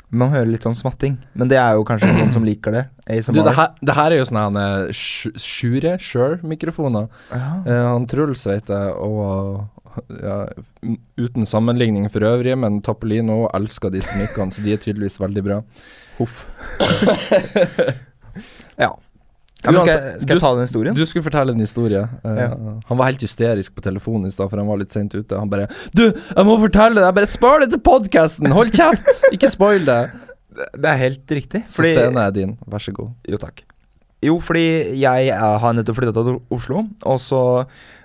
Man 0.09 0.31
hører 0.33 0.49
litt 0.49 0.65
sånn 0.65 0.77
smatting, 0.77 1.17
men 1.37 1.49
det 1.51 1.59
er 1.61 1.75
jo 1.77 1.83
kanskje 1.85 2.09
noen 2.09 2.31
som 2.33 2.45
liker 2.45 2.73
det. 2.73 2.85
ASMR. 3.09 3.37
Du, 3.37 3.41
det 3.45 3.55
her, 3.57 3.73
det 3.85 3.95
her 3.97 4.13
er 4.15 4.21
jo 4.21 4.29
sånne 4.29 4.63
eh, 4.87 5.01
Shure, 5.37 5.97
Shure-mikrofoner. 6.01 7.09
Ja. 7.29 7.49
Eh, 7.65 7.83
han 7.91 8.07
Truls 8.09 8.45
vet 8.49 8.71
jeg, 8.73 8.95
og 9.05 9.67
ja, 10.21 10.39
uten 11.19 11.45
sammenligning 11.49 12.07
for 12.13 12.25
øvrig, 12.25 12.55
men 12.57 12.81
Tappelino 12.85 13.43
elsker 13.53 13.93
disse 13.93 14.15
mikkene, 14.17 14.53
så 14.53 14.65
de 14.65 14.73
er 14.73 14.81
tydeligvis 14.81 15.19
veldig 15.21 15.45
bra. 15.45 15.59
Huff. 16.19 16.47
ja. 18.83 18.91
Ja 19.65 19.73
skal, 19.83 19.89
jeg, 19.91 20.21
skal 20.23 20.37
jeg 20.37 20.43
ta 20.43 20.51
den 20.55 20.63
historien? 20.67 20.95
Du 20.95 21.03
skulle 21.05 21.25
fortelle 21.25 21.51
en 21.55 21.59
historie. 21.63 22.03
Uh, 22.23 22.35
Ja. 22.39 22.49
Han 22.87 22.97
var 23.01 23.09
helt 23.11 23.23
hysterisk 23.25 23.75
på 23.75 23.83
telefonen 23.83 24.29
i 24.29 24.31
stad, 24.31 24.49
for 24.49 24.61
han 24.61 24.69
var 24.69 24.79
litt 24.79 24.95
sent 24.95 25.13
ute. 25.17 25.35
Han 25.35 25.49
bare 25.51 25.67
'Du, 25.93 26.05
jeg 26.13 26.45
må 26.47 26.55
fortelle 26.61 26.95
det! 27.01 27.07
Jeg 27.09 27.15
bare 27.19 27.27
spar 27.27 27.59
det 27.59 27.71
til 27.73 27.81
podkasten! 27.83 28.51
Hold 28.55 28.71
kjeft! 28.71 29.09
Ikke 29.35 29.49
spoil 29.51 29.83
det!' 29.85 30.11
Det 30.75 30.85
er 30.89 30.97
helt 30.99 31.31
riktig. 31.31 31.63
Så 31.71 31.83
scenen 31.83 32.17
er 32.19 32.31
din. 32.35 32.57
Vær 32.67 32.81
så 32.83 32.91
god. 32.95 33.11
Jo, 33.27 33.37
takk. 33.39 33.61
Jo, 34.19 34.33
fordi 34.43 34.99
jeg 34.99 35.29
er, 35.31 35.57
har 35.63 35.75
nettopp 35.77 35.95
flytta 35.95 36.11
til 36.27 36.39
Oslo, 36.51 36.81
og 37.07 37.19
så 37.23 37.41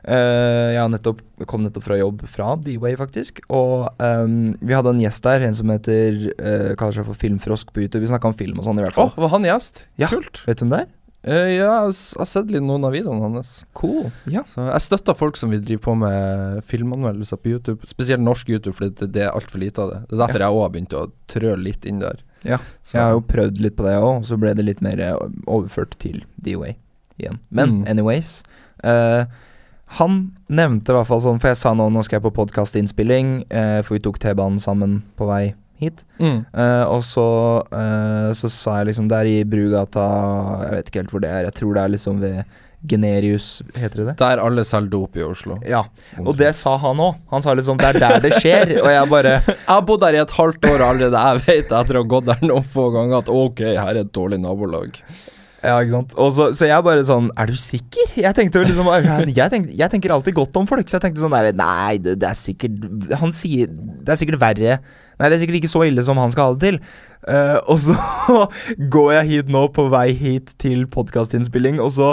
eh, 0.06 0.74
Jeg 0.76 0.78
har 0.78 0.90
nettopp, 0.92 1.22
kom 1.50 1.64
nettopp 1.66 1.82
fra 1.88 1.96
jobb 1.98 2.22
fra 2.30 2.52
D-Way, 2.62 2.94
faktisk. 3.00 3.40
Og 3.50 3.88
ehm, 3.98 4.54
vi 4.62 4.76
hadde 4.76 4.92
en 4.94 5.02
gjest 5.02 5.24
der, 5.26 5.42
en 5.48 5.56
som 5.58 5.72
heter 5.74 6.20
eh, 6.38 6.74
kaller 6.78 7.00
seg 7.00 7.08
for 7.08 7.18
Filmfrosk 7.18 7.72
på 7.74 7.82
YouTube. 7.82 8.04
Vi 8.04 8.12
snakka 8.12 8.30
om 8.30 8.36
film 8.38 8.60
og 8.62 8.68
sånn, 8.68 8.78
i 8.78 8.86
hvert 8.86 8.94
fall. 8.94 9.10
Oh, 9.10 9.24
var 9.26 9.34
han 9.34 9.48
gjest? 9.48 9.88
Ja. 9.98 10.12
Kult. 10.12 10.44
Vet 10.46 10.62
du 10.62 10.66
hvem 10.68 10.76
det 10.76 10.84
er? 10.84 10.92
Eh, 11.24 11.54
ja, 11.56 11.68
jeg 11.88 12.18
har 12.18 12.26
sett 12.28 12.50
litt 12.52 12.62
noen 12.62 12.84
av 12.84 12.92
videoene 12.92 13.22
hans. 13.24 13.54
Cool. 13.72 14.10
Ja. 14.28 14.42
Så 14.44 14.66
jeg 14.68 14.82
støtter 14.84 15.16
folk 15.16 15.38
som 15.40 15.50
vil 15.54 15.62
drive 15.64 15.80
på 15.80 15.94
med 15.96 16.60
filmanmeldelser 16.68 17.40
på 17.40 17.54
YouTube. 17.54 17.86
Spesielt 17.88 18.20
norsk 18.20 18.50
YouTube, 18.52 18.74
for 18.76 18.90
det, 18.92 19.08
det 19.14 19.22
er 19.24 19.32
altfor 19.32 19.62
lite 19.62 19.80
av 19.80 19.90
det. 19.94 20.00
Det 20.10 20.18
er 20.18 20.22
derfor 20.26 20.44
jeg 20.44 20.52
òg 20.58 20.62
har 20.66 20.74
begynt 20.74 20.96
å 21.00 21.04
trø 21.32 21.54
litt 21.56 21.88
inn 21.88 22.02
der. 22.04 22.20
Ja, 22.44 22.58
Så, 22.84 22.98
Jeg 22.98 23.02
har 23.06 23.14
jo 23.16 23.24
prøvd 23.24 23.60
litt 23.64 23.76
på 23.78 23.86
det 23.86 23.96
òg, 23.96 24.18
og 24.18 24.24
så 24.28 24.36
ble 24.36 24.52
det 24.54 24.66
litt 24.68 24.82
mer 24.84 25.00
eh, 25.00 25.16
overført 25.48 25.96
til 25.98 26.24
D-Way 26.44 26.76
igjen. 27.18 27.38
Men 27.50 27.70
Mm. 27.80 27.88
anyways 27.88 28.42
uh, 28.84 29.24
Han 29.96 30.32
nevnte 30.50 30.90
i 30.92 30.96
hvert 30.96 31.06
fall 31.06 31.20
sånn, 31.22 31.38
for 31.40 31.48
jeg 31.52 31.56
sa 31.56 31.72
nå 31.72 31.86
nå 31.92 32.02
skal 32.04 32.18
jeg 32.20 32.24
på 32.26 32.34
podkastinnspilling, 32.42 33.44
uh, 33.54 33.80
for 33.86 33.94
vi 33.96 34.00
tok 34.04 34.18
T-banen 34.18 34.58
sammen 34.60 35.02
på 35.16 35.28
vei 35.30 35.54
hit. 35.80 36.04
mm. 36.18 36.44
Uh, 36.54 36.84
og 36.88 37.02
så, 37.06 37.26
uh, 37.70 38.30
så 38.36 38.50
sa 38.52 38.78
jeg 38.80 38.92
liksom 38.92 39.08
Det 39.10 39.16
er 39.18 39.30
i 39.30 39.38
Brugata 39.48 40.04
Jeg 40.62 40.76
vet 40.76 40.90
ikke 40.90 41.02
helt 41.02 41.14
hvor 41.14 41.24
det 41.24 41.32
er. 41.32 41.48
Jeg 41.48 41.58
tror 41.60 41.74
det 41.74 41.82
er 41.82 41.96
liksom 41.96 42.20
ved 42.22 42.60
Generius, 42.84 43.62
heter 43.78 44.02
det 44.02 44.06
det? 44.10 44.14
Der 44.20 44.40
alle 44.44 44.64
selger 44.68 44.90
dop 44.92 45.16
i 45.16 45.22
Oslo. 45.24 45.56
Ja, 45.64 45.86
og 46.20 46.34
det 46.36 46.50
sa 46.58 46.74
han 46.82 47.00
òg. 47.00 47.14
Han 47.30 47.44
sa 47.44 47.54
liksom 47.56 47.78
det 47.80 47.94
er 47.94 48.00
der 48.02 48.18
det 48.26 48.34
skjer. 48.36 48.74
og 48.82 48.90
jeg 48.92 49.08
bare 49.08 49.36
Jeg 49.46 49.70
har 49.70 49.86
bodd 49.88 50.02
der 50.04 50.18
i 50.18 50.20
et 50.20 50.34
halvt 50.36 50.68
år 50.68 50.84
allerede. 50.90 51.22
Jeg 51.30 51.44
vet 51.46 51.72
etter 51.72 51.96
å 51.96 52.02
ha 52.04 52.10
gått 52.12 52.28
der 52.28 52.44
noen 52.44 52.66
få 52.74 52.90
ganger 52.92 53.22
at 53.22 53.32
ok, 53.32 53.64
her 53.72 53.94
er 53.94 54.02
et 54.04 54.12
dårlig 54.12 54.42
nabolag. 54.42 55.00
Ja, 55.64 55.78
ikke 55.80 55.94
sant. 55.94 56.12
Og 56.20 56.28
så, 56.36 56.50
så 56.56 56.68
jeg 56.68 56.84
bare 56.84 57.04
sånn 57.08 57.30
Er 57.40 57.48
du 57.48 57.56
sikker? 57.58 58.10
Jeg 58.20 58.36
tenkte 58.36 58.60
jo 58.60 58.66
liksom 58.68 58.90
jeg, 59.32 59.48
tenk, 59.52 59.70
jeg 59.72 59.92
tenker 59.92 60.12
alltid 60.12 60.36
godt 60.36 60.58
om 60.60 60.68
folk, 60.68 60.88
så 60.90 60.98
jeg 60.98 61.06
tenkte 61.06 61.22
sånn 61.22 61.34
der 61.34 61.54
Nei, 61.56 61.96
det, 62.04 62.18
det 62.20 62.28
er 62.28 62.38
sikkert 62.38 63.16
Han 63.22 63.32
sier 63.34 63.72
Det 63.72 64.12
er 64.12 64.20
sikkert 64.20 64.42
verre. 64.42 64.78
Nei, 65.18 65.28
det 65.30 65.36
er 65.36 65.42
sikkert 65.44 65.60
ikke 65.62 65.72
så 65.72 65.84
ille 65.86 66.04
som 66.04 66.18
han 66.20 66.32
skal 66.34 66.50
ha 66.50 66.56
det 66.56 66.72
til. 66.72 66.80
Uh, 67.24 67.58
og 67.70 67.78
så 67.80 67.94
går 68.94 69.12
jeg 69.18 69.30
hit 69.30 69.52
nå, 69.54 69.68
på 69.72 69.86
vei 69.92 70.08
hit 70.18 70.50
til 70.60 70.84
podkastinnspilling, 70.90 71.78
og 71.80 71.92
så 71.94 72.10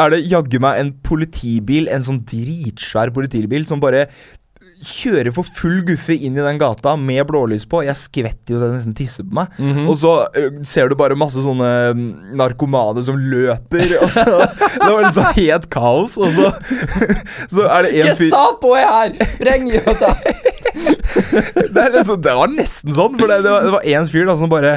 er 0.00 0.14
det 0.14 0.22
jaggu 0.24 0.56
meg 0.64 0.80
en 0.80 0.94
politibil, 1.04 1.90
en 1.92 2.04
sånn 2.04 2.22
dritsvær 2.24 3.12
politibil, 3.12 3.66
som 3.68 3.82
bare 3.82 4.06
kjører 4.82 5.32
for 5.36 5.46
full 5.56 5.80
guffe 5.88 6.14
inn 6.16 6.36
i 6.38 6.42
den 6.44 6.58
gata 6.60 6.92
med 6.98 7.24
blålys 7.28 7.64
på. 7.70 7.80
Jeg 7.86 7.96
skvetter 7.98 8.54
jo 8.56 8.60
så 8.60 8.68
jeg 8.68 8.74
nesten 8.76 8.96
tisser 8.98 9.26
på 9.28 9.36
meg. 9.38 9.54
Mhm. 9.62 9.86
Og 9.90 9.96
så 10.00 10.12
ø, 10.36 10.44
ser 10.66 10.90
du 10.90 10.96
bare 10.98 11.16
masse 11.18 11.40
sånne 11.44 11.70
mm, 11.96 12.08
narkomane 12.40 13.04
som 13.06 13.16
løper. 13.18 13.84
Og 14.02 14.10
så, 14.14 14.24
det 14.48 14.88
var 14.90 15.00
litt 15.06 15.18
sånn 15.18 15.36
helt 15.38 15.68
kaos. 15.72 16.18
Og 16.20 16.32
så, 16.34 16.50
så 17.54 17.68
er 17.68 17.86
det 17.88 17.94
en 18.02 18.10
fyr 18.18 18.28
Gestapo 18.28 18.74
er 18.78 18.88
her! 18.90 19.16
Spreng 19.32 19.70
jøda! 19.70 20.12
det, 21.74 21.78
er 21.78 21.94
liksom, 21.96 22.20
det 22.24 22.34
var 22.38 22.52
nesten 22.52 22.94
sånn, 22.96 23.16
for 23.18 23.30
det, 23.30 23.40
det 23.46 23.52
var- 23.54 23.64
det 23.68 23.72
var 23.76 23.88
en 23.96 24.08
fyr 24.10 24.26
da 24.28 24.36
som 24.38 24.50
bare 24.52 24.76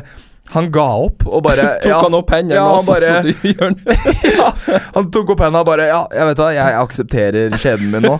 Han 0.54 0.68
ga 0.74 0.84
opp 1.08 1.24
og 1.26 1.42
bare 1.46 1.64
Tok 1.84 1.90
ja, 1.90 1.98
han 2.04 2.16
opp 2.18 2.30
hendene 2.36 2.60
ja, 2.60 2.66
også, 2.70 2.94
bare- 2.94 3.08
så 3.10 3.22
du 3.26 3.48
gjør 3.50 3.74
ja, 4.38 4.50
Han 4.96 5.08
tok 5.16 5.32
opp 5.34 5.42
hendene 5.42 5.64
og 5.64 5.70
bare 5.70 5.88
Ja, 5.90 6.02
jeg 6.14 6.28
vet 6.30 6.42
hva, 6.44 6.50
jeg 6.56 6.78
aksepterer 6.82 7.56
skjebnen 7.62 7.96
min 7.96 8.06
nå. 8.06 8.14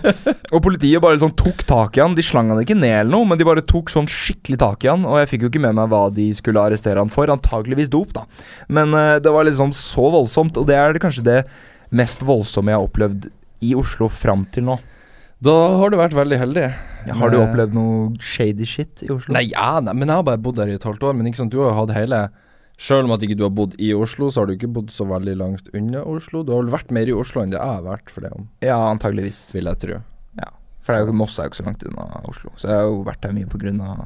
Og 0.50 0.58
politiet 0.64 1.02
bare 1.04 1.16
liksom 1.18 1.32
tok 1.38 1.62
tak 1.68 1.96
i 1.98 2.02
han. 2.02 2.16
De 2.18 2.24
slang 2.26 2.50
han 2.52 2.60
ikke 2.64 2.76
ned 2.78 2.96
eller 3.04 3.12
noe, 3.14 3.28
men 3.30 3.38
de 3.40 3.46
bare 3.46 3.62
tok 3.66 3.92
sånn 3.92 4.10
skikkelig 4.10 4.58
tak 4.62 4.84
i 4.86 4.90
han. 4.90 5.06
Og 5.06 5.20
jeg 5.22 5.30
fikk 5.32 5.46
jo 5.46 5.52
ikke 5.52 5.62
med 5.62 5.78
meg 5.78 5.90
hva 5.92 6.02
de 6.14 6.26
skulle 6.36 6.62
arrestere 6.66 7.02
han 7.02 7.12
for. 7.12 7.30
Antakeligvis 7.32 7.90
dop, 7.92 8.12
da. 8.16 8.26
Men 8.72 8.94
uh, 8.96 9.16
det 9.22 9.32
var 9.34 9.46
liksom 9.48 9.72
så 9.76 10.10
voldsomt, 10.14 10.58
og 10.60 10.68
det 10.70 10.76
er 10.80 10.98
kanskje 11.02 11.24
det 11.26 11.40
mest 11.94 12.22
voldsomme 12.26 12.72
jeg 12.74 12.80
har 12.80 12.86
opplevd 12.90 13.30
i 13.66 13.72
Oslo 13.78 14.10
fram 14.12 14.44
til 14.52 14.66
nå. 14.68 14.78
Da 15.44 15.52
har 15.76 15.90
du 15.92 15.98
vært 16.00 16.14
veldig 16.16 16.38
heldig. 16.40 16.66
Har 17.12 17.30
du 17.30 17.36
Eh, 17.36 17.44
opplevd 17.46 17.74
noe 17.76 18.16
shady 18.20 18.64
shit 18.64 19.02
i 19.04 19.10
Oslo? 19.12 19.34
Nei, 19.36 19.44
ja, 19.52 19.80
nei, 19.80 19.92
men 19.92 20.08
jeg 20.08 20.16
har 20.16 20.22
bare 20.24 20.38
bodd 20.40 20.56
der 20.56 20.68
i 20.72 20.74
et 20.78 20.82
halvt 20.82 21.02
år. 21.04 21.14
Men 21.14 21.26
ikke 21.28 21.36
sant, 21.42 21.52
du 21.52 21.60
har 21.60 21.70
jo 21.74 21.86
hatt 21.86 21.96
hele 21.96 22.28
Selv 22.78 23.04
om 23.08 23.12
at 23.12 23.22
ikke 23.24 23.36
du 23.38 23.42
har 23.44 23.50
bodd 23.56 23.72
i 23.80 23.94
Oslo, 23.96 24.26
så 24.28 24.40
har 24.42 24.46
du 24.46 24.52
ikke 24.52 24.68
bodd 24.70 24.90
så 24.92 25.06
veldig 25.08 25.34
langt 25.40 25.70
unna 25.72 26.02
Oslo. 26.04 26.42
Du 26.44 26.52
har 26.52 26.60
vel 26.60 26.72
vært 26.74 26.90
mer 26.92 27.08
i 27.08 27.12
Oslo 27.16 27.40
enn 27.40 27.48
det 27.48 27.56
jeg 27.58 27.64
har 27.72 27.80
vært, 27.86 28.10
for 28.12 28.20
det 28.20 28.32
om, 28.36 28.48
Ja, 28.60 28.76
antageligvis. 28.92 29.50
vil 29.54 29.64
jeg 29.64 29.78
tro. 29.78 30.02
Ja, 30.36 30.50
For 30.84 31.10
Moss 31.12 31.38
er 31.38 31.44
jo 31.44 31.48
ikke 31.54 31.62
så 31.62 31.64
langt 31.64 31.82
unna 31.88 32.20
Oslo. 32.28 32.50
Så 32.56 32.68
jeg 32.68 32.76
har 32.76 32.82
jo 32.84 33.02
vært 33.02 33.22
der 33.22 33.32
mye 33.32 33.46
på 33.48 33.56
grunn 33.58 33.80
av 33.80 34.04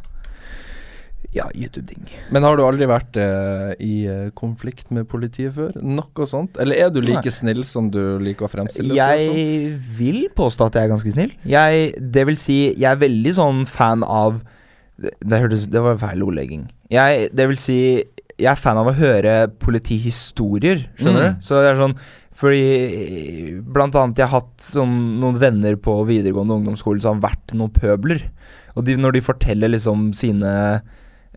ja, 1.32 1.44
YouTube-ting. 1.54 2.08
Men 2.34 2.42
har 2.42 2.56
du 2.58 2.62
aldri 2.66 2.86
vært 2.90 3.16
eh, 3.22 3.72
i 3.86 3.92
eh, 4.10 4.30
konflikt 4.34 4.88
med 4.90 5.06
politiet 5.10 5.52
før? 5.54 5.76
Noe 5.82 6.26
sånt? 6.26 6.56
Eller 6.58 6.80
er 6.86 6.90
du 6.90 7.00
like 7.00 7.22
Nei. 7.28 7.34
snill 7.36 7.60
som 7.68 7.90
du 7.94 8.00
liker 8.18 8.48
å 8.48 8.50
fremstille 8.50 8.94
deg? 8.94 8.98
Jeg 8.98 9.76
vil 9.98 10.24
påstå 10.34 10.66
at 10.70 10.78
jeg 10.80 10.88
er 10.88 10.92
ganske 10.94 11.12
snill. 11.14 11.34
Jeg, 11.46 11.92
det 12.00 12.24
vil 12.26 12.38
si, 12.40 12.58
jeg 12.74 12.88
er 12.90 12.98
veldig 13.04 13.34
sånn 13.38 13.62
fan 13.70 14.02
av 14.06 14.40
Det, 15.00 15.14
det 15.24 15.38
hørtes 15.40 15.62
Det 15.72 15.80
var 15.80 15.96
feil 16.02 16.22
ordlegging. 16.26 16.66
Jeg, 16.92 17.30
det 17.32 17.46
vil 17.48 17.56
si, 17.62 17.78
jeg 18.36 18.50
er 18.50 18.58
fan 18.60 18.76
av 18.82 18.90
å 18.90 18.96
høre 18.98 19.46
politihistorier, 19.62 20.82
skjønner 20.98 21.28
Mm. 21.30 21.36
du? 21.38 21.46
Så 21.46 21.60
det 21.62 21.70
er 21.70 21.78
sånn 21.80 21.94
Fordi 22.40 23.60
blant 23.68 23.94
annet 24.00 24.16
jeg 24.18 24.26
har 24.28 24.40
hatt 24.40 24.64
sånn, 24.64 25.20
noen 25.20 25.38
venner 25.40 25.76
på 25.76 25.94
videregående 26.08 26.56
ungdomsskole 26.56 27.02
som 27.04 27.18
har 27.20 27.30
vært 27.30 27.52
noen 27.54 27.72
pøbler. 27.74 28.22
Og 28.76 28.84
de, 28.86 28.94
når 28.96 29.12
de 29.18 29.20
forteller 29.26 29.68
liksom 29.74 30.10
sine 30.16 30.52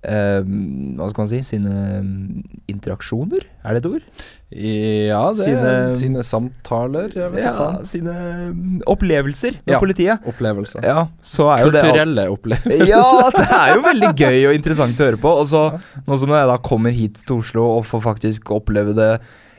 Hva 0.04 1.08
skal 1.10 1.22
man 1.24 1.30
si? 1.32 1.40
Sine 1.48 1.74
mm, 2.04 2.42
interaksjoner? 2.74 3.46
Er 3.64 3.76
det 3.78 3.84
et 3.84 3.90
ord? 3.90 4.08
Ja, 4.54 5.22
det 5.34 5.46
Sine- 5.48 5.96
sine 5.98 6.24
samtaler, 6.28 7.08
jeg 7.16 7.32
vet 7.34 7.46
Ja, 7.46 7.54
faen. 7.58 7.86
sine 7.90 8.14
mm, 8.54 8.82
opplevelser 8.92 9.56
med 9.64 9.74
Ja. 9.76 9.80
politiet. 9.82 10.28
Opplevelser. 10.30 10.84
Ja, 10.86 11.08
så 11.22 11.48
er 11.56 11.64
jo 11.66 11.72
det 11.74 11.82
Kulturelle 11.86 12.28
opplevelser. 12.36 12.86
Ja, 12.92 13.30
det 13.34 13.48
er 13.48 13.74
jo 13.78 13.82
veldig 13.88 14.12
gøy 14.20 14.38
og 14.50 14.58
interessant 14.60 15.00
å 15.00 15.08
høre 15.10 15.22
på. 15.24 15.32
Og 15.42 15.48
så, 15.48 15.64
nå 16.06 16.20
som 16.20 16.30
jeg 16.36 16.52
da 16.52 16.58
kommer 16.58 16.92
hit 16.94 17.24
til 17.26 17.40
Oslo 17.40 17.66
og 17.80 17.86
får 17.90 18.04
faktisk 18.12 18.52
oppleve 18.60 18.94
det 18.98 19.12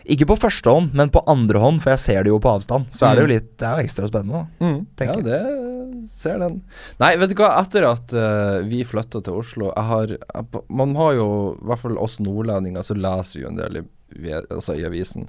ikke 0.05 0.27
på 0.29 0.37
første 0.37 0.69
hånd, 0.71 0.91
men 0.95 1.09
på 1.11 1.23
andre 1.31 1.59
hånd, 1.63 1.81
for 1.83 1.95
jeg 1.95 2.03
ser 2.03 2.23
det 2.27 2.33
jo 2.33 2.39
på 2.43 2.51
avstand, 2.53 2.91
så 2.93 3.07
er 3.09 3.15
det 3.17 3.23
jo 3.25 3.29
Mm. 3.29 3.33
litt 3.35 3.57
Det 3.59 3.67
er 3.69 3.79
jo 3.79 3.85
ekstra 3.87 4.09
spennende. 4.11 4.43
da. 4.61 4.67
Mm, 4.67 4.87
ja, 5.01 5.15
det 5.23 6.11
ser 6.13 6.39
den. 6.39 6.63
Nei, 7.01 7.17
vet 7.17 7.31
du 7.31 7.35
hva, 7.41 7.51
etter 7.63 7.87
at 7.89 8.13
uh, 8.13 8.61
vi 8.69 8.83
flytta 8.85 9.23
til 9.25 9.39
Oslo 9.41 9.71
jeg 9.73 9.85
har, 9.89 10.07
jeg, 10.19 10.63
Man 10.69 10.95
har 10.97 11.15
jo, 11.15 11.29
i 11.57 11.67
hvert 11.71 11.79
fall 11.81 11.97
oss 11.99 12.19
nordlendinger, 12.21 12.83
så 12.85 12.95
leser 12.99 13.39
vi 13.39 13.45
jo 13.47 13.49
en 13.49 13.57
del 13.57 13.79
i, 13.81 13.85
altså, 14.51 14.77
i 14.79 14.85
avisen. 14.87 15.25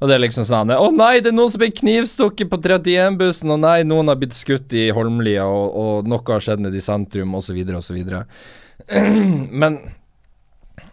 Og 0.00 0.08
det 0.08 0.14
er 0.14 0.22
liksom 0.22 0.44
sånn 0.46 0.70
Å 0.76 0.90
nei, 0.94 1.20
det 1.20 1.32
er 1.32 1.38
noen 1.38 1.50
som 1.50 1.58
ble 1.58 1.72
knivstukket 1.72 2.50
på 2.52 2.60
31-bussen, 2.60 3.50
og 3.50 3.60
nei, 3.64 3.82
noen 3.88 4.08
har 4.12 4.16
blitt 4.20 4.36
skutt 4.36 4.72
i 4.76 4.90
Holmlia, 4.94 5.46
og, 5.48 5.72
og 5.74 6.06
noe 6.10 6.22
har 6.28 6.44
skjedd 6.44 6.60
nede 6.62 6.76
i 6.76 6.84
sentrum, 6.84 7.34
osv., 7.34 7.56
osv. 7.80 7.98
Men 9.62 9.80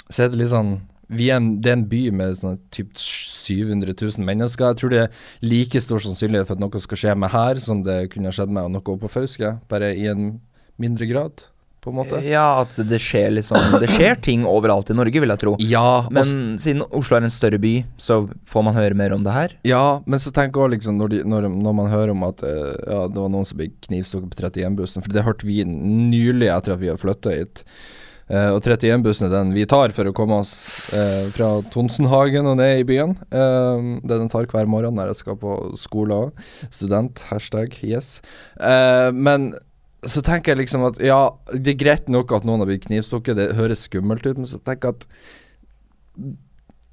så 0.10 0.24
er 0.26 0.30
det 0.32 0.40
litt 0.40 0.54
sånn 0.54 0.78
er 1.10 1.38
en, 1.38 1.62
Det 1.62 1.72
er 1.72 1.78
en 1.78 1.88
by 1.90 2.04
med 2.12 2.38
sånn 2.42 2.60
typ 2.74 2.94
700 2.98 3.94
000 3.94 4.26
mennesker. 4.26 4.72
Jeg 4.72 4.82
tror 4.82 4.94
det 4.94 5.02
er 5.06 5.26
like 5.46 5.82
stor 5.84 6.00
sannsynlighet 6.04 6.48
for 6.50 6.58
at 6.58 6.64
noe 6.64 6.82
skal 6.84 6.98
skje 6.98 7.16
med 7.16 7.34
her, 7.36 7.62
som 7.62 7.84
det 7.86 8.00
kunne 8.14 8.34
skjedd 8.34 8.54
med 8.54 8.72
noe 8.74 9.02
på 9.02 9.12
Fauske, 9.12 9.58
bare 9.70 9.94
i 9.96 10.08
en 10.12 10.40
mindre 10.82 11.08
grad, 11.08 11.46
på 11.86 11.92
en 11.94 12.00
måte. 12.00 12.20
Ja, 12.26 12.64
at 12.64 12.74
det 12.90 12.98
skjer 13.04 13.30
liksom 13.36 13.78
Det 13.82 13.90
skjer 13.94 14.18
ting 14.26 14.46
overalt 14.50 14.90
i 14.90 14.96
Norge, 14.98 15.22
vil 15.22 15.30
jeg 15.30 15.42
tro. 15.44 15.54
Ja, 15.62 16.08
Men 16.10 16.24
også, 16.24 16.40
siden 16.64 16.82
Oslo 16.90 17.20
er 17.20 17.28
en 17.28 17.34
større 17.34 17.60
by, 17.62 17.76
så 18.02 18.24
får 18.50 18.66
man 18.66 18.78
høre 18.78 18.98
mer 18.98 19.14
om 19.14 19.24
det 19.26 19.36
her. 19.36 19.54
ja, 19.64 20.02
men 20.06 20.20
så 20.20 20.34
jeg 20.34 20.50
også 20.50 20.72
liksom 20.74 20.98
når, 20.98 21.14
de, 21.14 21.20
når, 21.30 21.50
når 21.54 21.78
man 21.78 21.92
hører 21.92 22.16
om 22.16 22.26
at 22.26 22.42
eh, 22.44 22.74
ja, 22.90 23.06
det 23.08 23.22
var 23.22 23.30
noen 23.30 23.46
som 23.46 23.62
ble 23.62 23.70
knivstukket 23.86 24.34
på 24.34 24.48
31-bussen, 24.50 25.06
for 25.06 25.14
det 25.14 25.26
hørte 25.28 25.46
vi 25.46 25.62
nylig 25.66 26.50
etter 26.50 26.74
at 26.74 26.82
vi 26.82 26.90
har 26.90 26.98
flytta 26.98 27.36
hit. 27.38 27.64
Eh, 28.26 28.50
og 28.50 28.64
31-bussen 28.66 29.28
er 29.28 29.34
den 29.36 29.54
vi 29.54 29.68
tar 29.70 29.94
for 29.94 30.10
å 30.10 30.14
komme 30.18 30.40
oss 30.42 30.56
eh, 30.98 31.28
fra 31.36 31.52
Tonsenhagen 31.74 32.50
og 32.50 32.58
ned 32.62 32.82
i 32.82 32.88
byen. 32.88 33.14
Eh, 33.30 33.92
det 34.02 34.18
den 34.22 34.32
tar 34.32 34.50
hver 34.50 34.70
morgen 34.70 34.98
når 34.98 35.14
jeg 35.14 35.22
skal 35.22 35.40
på 35.42 35.60
skole 35.80 36.20
òg. 36.26 36.44
Student, 36.74 37.28
hashtag 37.30 37.78
yes. 37.86 38.18
Eh, 38.58 39.12
men 39.14 39.54
så 40.06 40.22
tenker 40.26 40.54
jeg 40.54 40.64
liksom 40.64 40.86
at 40.90 41.00
ja, 41.02 41.20
det 41.54 41.76
er 41.76 41.82
greit 41.82 42.10
nok 42.12 42.34
at 42.36 42.46
noen 42.46 42.62
har 42.62 42.70
blitt 42.70 42.86
knivstukket, 42.88 43.38
det 43.38 43.56
høres 43.58 43.88
skummelt 43.88 44.26
ut, 44.28 44.38
men 44.38 44.50
så 44.50 44.62
tenker 44.62 44.92
jeg 44.92 45.00
at 45.00 46.36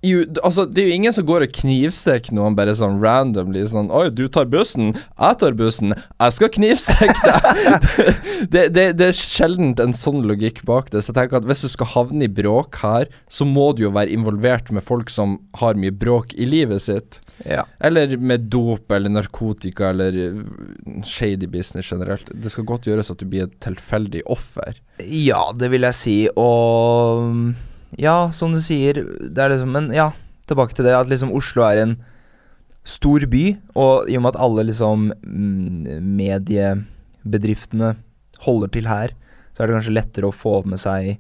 jo, 0.03 0.23
altså, 0.43 0.65
det 0.67 0.83
er 0.83 0.89
jo 0.89 0.95
ingen 0.99 1.15
som 1.15 1.27
går 1.29 1.45
og 1.47 1.53
knivstikker 1.55 2.35
noen 2.35 2.57
bare 2.59 2.75
sånn 2.75 2.99
randomly. 3.03 3.63
Sånn 3.71 3.91
'Oi, 3.95 4.09
du 4.11 4.25
tar 4.27 4.49
bussen. 4.51 4.93
Jeg 4.99 5.39
tar 5.39 5.55
bussen. 5.59 5.95
Jeg 5.95 6.37
skal 6.37 6.53
knivstikke 6.57 7.23
deg.' 7.23 7.87
det, 8.55 8.65
det, 8.75 8.87
det 8.99 9.09
er 9.13 9.17
sjelden 9.17 9.77
en 9.83 9.95
sånn 9.95 10.25
logikk 10.27 10.65
bak 10.67 10.91
det. 10.91 11.05
Så 11.05 11.13
jeg 11.13 11.21
tenker 11.21 11.39
at 11.39 11.47
hvis 11.47 11.63
du 11.63 11.71
skal 11.71 11.93
havne 11.95 12.27
i 12.27 12.33
bråk 12.33 12.83
her, 12.83 13.07
så 13.31 13.47
må 13.47 13.71
du 13.79 13.87
jo 13.87 13.95
være 13.95 14.11
involvert 14.15 14.75
med 14.75 14.83
folk 14.83 15.13
som 15.13 15.39
har 15.63 15.79
mye 15.79 15.95
bråk 15.95 16.35
i 16.35 16.51
livet 16.51 16.83
sitt. 16.83 17.23
Ja. 17.47 17.65
Eller 17.79 18.19
med 18.19 18.51
dop 18.51 18.91
eller 18.91 19.13
narkotika 19.13 19.95
eller 19.95 20.19
uh, 20.19 21.03
shady 21.07 21.47
business 21.47 21.95
generelt. 21.95 22.27
Det 22.27 22.51
skal 22.51 22.67
godt 22.67 22.91
gjøres 22.91 23.15
at 23.15 23.23
du 23.23 23.29
blir 23.31 23.47
et 23.47 23.61
tilfeldig 23.63 24.27
offer. 24.27 24.83
Ja, 25.07 25.51
det 25.55 25.71
vil 25.73 25.87
jeg 25.87 25.99
si, 25.99 26.17
og 26.35 27.55
Ja, 28.01 28.31
som 28.33 28.53
du 28.55 28.61
sier, 28.65 28.95
det 29.21 29.39
er 29.39 29.51
liksom 29.53 29.73
Men 29.75 29.91
ja, 29.93 30.11
tilbake 30.49 30.75
til 30.75 30.85
det 30.89 30.95
at 30.97 31.11
liksom 31.11 31.33
Oslo 31.37 31.63
er 31.69 31.83
en 31.83 31.97
stor 32.89 33.23
by, 33.31 33.57
og 33.79 34.09
i 34.11 34.17
og 34.19 34.23
med 34.25 34.33
at 34.35 34.41
alle 34.43 34.65
liksom 34.67 35.13
mm, 35.23 36.01
mediebedriftene 36.19 37.93
holder 38.43 38.73
til 38.75 38.89
her, 38.91 39.13
så 39.55 39.63
er 39.63 39.69
det 39.71 39.77
kanskje 39.77 39.95
lettere 39.95 40.27
å 40.31 40.35
få 40.35 40.63
med 40.67 40.81
seg 40.83 41.17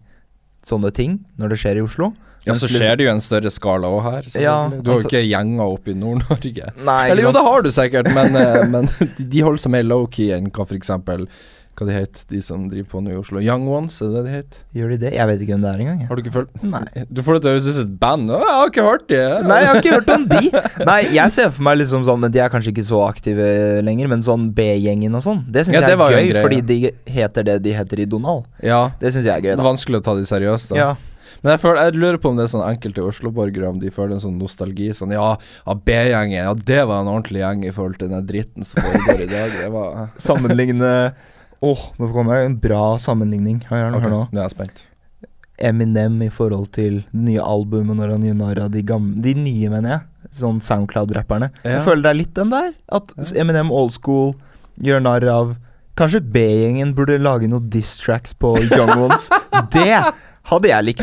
sånne 0.66 0.90
ting 0.94 1.20
når 1.38 1.52
det 1.52 1.58
skjer 1.62 1.78
i 1.78 1.84
Oslo. 1.84 2.12
Ja, 2.42 2.54
så 2.58 2.66
liksom- 2.66 2.80
skjer 2.80 2.96
det 2.98 3.04
jo 3.06 3.10
en 3.12 3.20
større 3.22 3.50
skala 3.54 3.86
òg 3.86 4.02
her. 4.02 4.22
Ja, 4.42 4.56
du 4.68 4.90
har 4.90 4.98
jo 4.98 4.98
altså- 4.98 5.10
ikke 5.12 5.22
gjenger 5.28 5.62
oppe 5.76 5.90
i 5.92 5.94
Nord-Norge. 5.94 6.72
Eller 6.82 7.22
jo, 7.22 7.30
det 7.32 7.42
har 7.46 7.62
du 7.62 7.70
sikkert, 7.70 8.12
men, 8.14 8.34
eh, 8.34 8.66
men 8.74 8.86
de- 8.86 9.24
de 9.30 9.40
holder 9.40 9.58
seg 9.62 9.70
mer 9.70 9.84
low-key 9.84 10.32
enn 10.34 10.50
hva 10.50 10.66
eksempel 10.74 11.28
Hva 11.72 11.86
de 11.88 11.92
heter 11.96 12.24
de 12.28 12.38
som 12.44 12.66
driver 12.68 12.88
på 12.90 13.00
nå 13.00 13.14
i 13.14 13.16
Oslo? 13.16 13.40
Young 13.40 13.62
Ones, 13.72 13.94
er 14.04 14.10
det 14.10 14.14
det 14.18 14.22
de 14.26 14.32
heter? 14.36 14.58
Gjør 14.76 14.90
de 14.92 14.96
det? 15.00 15.12
Jeg 15.16 15.28
vet 15.30 15.40
ikke 15.44 15.54
hvem 15.54 15.62
det 15.64 15.70
er 15.72 15.80
engang. 15.84 16.00
Har 16.10 16.18
du 16.18 16.20
ikke 16.22 16.32
følt 16.34 16.64
Nei. 16.68 16.82
Du 17.08 17.22
får 17.24 17.38
det 17.38 17.40
til 17.42 17.48
å 17.48 17.54
høres 17.54 17.68
ut 17.70 17.76
som 17.78 17.86
et 17.86 17.94
band. 18.02 18.32
Å, 18.34 18.40
jeg 18.42 18.56
har 18.58 18.72
ikke 18.72 18.84
hørt 18.88 19.06
det. 19.08 19.22
Nei, 19.48 19.56
jeg 19.62 19.70
har 19.70 19.80
ikke 19.80 19.94
hørt 19.96 20.10
om 20.12 20.26
de. 20.28 20.42
Nei, 20.90 20.98
jeg 21.16 21.34
ser 21.38 21.48
for 21.56 21.66
meg 21.68 21.78
liksom 21.80 22.04
sånn 22.08 22.26
de 22.28 22.42
er 22.44 22.52
kanskje 22.52 22.74
ikke 22.74 22.84
så 22.90 23.00
aktive 23.06 23.46
lenger, 23.88 24.10
men 24.12 24.26
sånn 24.26 24.50
B-gjengen 24.56 25.16
og 25.16 25.24
sånn. 25.24 25.40
Det 25.48 25.64
syns 25.64 25.78
Ja, 25.78 25.86
jeg 25.88 25.96
er 25.96 26.04
gøy, 26.18 26.28
greie. 26.34 26.44
fordi 26.44 26.60
de 26.68 26.78
heter 27.16 27.48
det 27.48 27.56
de 27.64 27.72
heter 27.80 28.04
i 28.04 28.06
Donald. 28.16 28.44
Ja, 28.60 28.82
Det 29.00 29.14
syns 29.16 29.24
jeg 29.24 29.32
er 29.32 29.48
gøy, 29.48 29.56
da. 29.56 29.64
vanskelig 29.64 30.02
å 30.02 30.06
ta 30.10 30.14
de 30.20 30.28
seriøst, 30.28 30.74
da. 30.74 30.76
Ja. 30.76 30.90
Men 31.42 31.56
jeg, 31.56 31.60
føler, 31.64 31.88
jeg 31.88 31.98
lurer 31.98 32.18
på 32.22 32.30
om 32.30 32.36
det 32.38 32.44
er 32.44 32.50
sånn 32.52 32.62
enkelte 32.62 33.02
Oslo-borgere 33.02 33.66
Om 33.72 33.80
de 33.82 33.88
føler 33.90 34.12
en 34.14 34.20
sånn 34.22 34.36
nostalgi. 34.38 34.92
Sånn 34.94 35.10
ja, 35.10 35.32
ja 35.66 35.74
B-gjengen, 35.74 36.36
ja 36.44 36.52
det 36.54 36.84
var 36.86 37.00
en 37.02 37.08
ordentlig 37.10 37.40
gjeng 37.42 37.64
i 37.66 37.72
forhold 37.74 37.98
til 37.98 38.12
den 38.12 38.28
dritten 38.28 38.62
som 38.68 38.78
foregår 38.84 39.24
i 39.24 39.30
dag. 39.32 39.56
Det 39.64 39.70
var 39.74 40.04
Sammenligne 40.22 40.92
Åh, 41.62 41.82
nå 41.98 42.08
kommer 42.12 42.40
jeg 42.40 42.50
en 42.50 42.56
bra 42.62 42.84
sammenligning. 42.98 43.60
Hør, 43.68 43.92
Ok, 43.94 44.02
hør 44.02 44.10
nå. 44.10 44.22
nå 44.32 44.40
er 44.40 44.48
jeg 44.48 44.54
spent. 44.56 44.86
Eminem 45.62 46.16
i 46.26 46.30
forhold 46.32 46.72
til 46.74 47.02
det 47.12 47.20
nye 47.28 47.42
albumet 47.44 47.96
når 47.96 48.16
han 48.16 48.40
av 48.64 48.70
de 48.72 48.82
gamle 48.82 49.20
De 49.22 49.34
nye, 49.38 49.68
mener 49.70 49.90
jeg. 49.90 50.00
Sånn 50.40 50.58
Soundcloud-rapperne. 50.64 51.52
Ja. 51.62 51.76
Jeg 51.76 51.84
føler 51.86 52.02
det 52.02 52.10
er 52.10 52.18
litt 52.18 52.34
den 52.34 52.50
der. 52.50 52.72
At 52.90 53.12
Eminem 53.36 53.70
old 53.70 53.92
school 53.92 54.34
gjør 54.82 55.04
narr 55.04 55.28
av 55.30 55.54
Kanskje 55.94 56.22
B-gjengen 56.24 56.94
burde 56.96 57.18
lage 57.20 57.48
noen 57.52 57.68
diss 57.70 57.98
tracks 58.00 58.32
på 58.34 58.54
Young 58.70 58.94
Ones. 58.96 59.28
det 59.76 60.00
hadde 60.48 60.70
jeg 60.70 60.86
likt. 60.88 61.02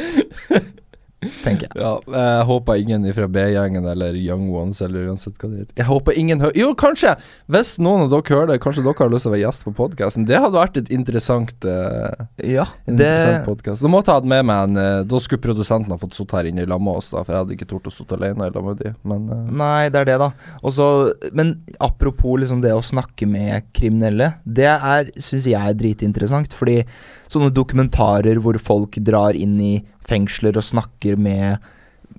Tenker 1.19 1.67
jeg. 1.67 1.75
Ja, 1.75 1.97
jeg 2.13 2.43
håper 2.47 2.79
ingen 2.79 3.03
fra 3.15 3.25
B-gjengen 3.27 3.87
eller 3.91 4.15
Young 4.15 4.45
Ones 4.55 4.79
eller 4.85 5.09
uansett 5.11 5.35
hva 5.41 5.49
det 5.51 5.65
heter. 5.65 5.73
Jeg 5.81 5.87
håper 5.89 6.15
ingen 6.19 6.39
hører 6.39 6.55
Jo, 6.55 6.69
kanskje! 6.79 7.11
Hvis 7.51 7.73
noen 7.81 8.05
av 8.05 8.13
dere 8.13 8.35
hører 8.37 8.53
det, 8.53 8.59
kanskje 8.63 8.85
dere 8.85 8.95
har 9.03 9.11
lyst 9.11 9.27
til 9.27 9.31
å 9.31 9.33
være 9.33 9.43
gjest 9.43 9.65
på 9.67 9.73
podkasten. 9.75 10.27
Det 10.29 10.39
hadde 10.39 10.55
vært 10.55 10.79
et 10.79 10.91
interessant 10.95 11.67
uh, 11.67 12.23
Ja, 12.39 12.69
det 12.87 12.95
interessant 12.95 13.49
podcast. 13.49 13.83
Da 13.83 13.91
måtte 13.91 14.13
jeg 14.13 14.21
hatt 14.21 14.31
med 14.31 14.47
meg 14.47 14.63
en 14.69 14.79
uh, 14.79 15.03
Da 15.09 15.21
skulle 15.23 15.43
produsenten 15.43 15.91
ha 15.91 15.99
fått 15.99 16.15
sitte 16.15 16.39
her 16.39 16.47
inne 16.47 16.63
i 16.63 16.69
lag 16.69 16.79
med 16.83 17.01
oss, 17.01 17.11
da, 17.11 17.25
for 17.25 17.35
jeg 17.35 17.43
hadde 17.43 17.57
ikke 17.57 17.69
tort 17.73 17.91
å 17.91 17.95
sitte 17.97 18.15
alene 18.15 18.47
i 18.47 18.55
lag 18.55 18.69
med 18.69 18.79
de. 18.79 18.95
Men 19.09 19.27
eh, 19.35 19.45
Nei, 19.59 19.89
det 19.91 20.03
er 20.03 20.09
det, 20.13 20.17
da. 20.23 20.31
Også, 20.63 20.87
men 21.35 21.57
apropos 21.83 22.39
liksom 22.39 22.63
det 22.63 22.71
å 22.75 22.83
snakke 22.85 23.27
med 23.29 23.67
kriminelle, 23.75 24.33
det 24.45 24.71
er, 24.71 25.11
syns 25.19 25.51
jeg 25.51 25.59
er 25.59 25.75
dritinteressant. 25.77 26.55
Fordi 26.55 26.79
sånne 27.29 27.51
dokumentarer 27.53 28.39
hvor 28.41 28.57
folk 28.63 29.01
drar 29.03 29.37
inn 29.37 29.57
i 29.61 29.73
fengsler 30.09 30.57
og 30.59 30.65
snakker 30.65 31.17
med 31.21 31.59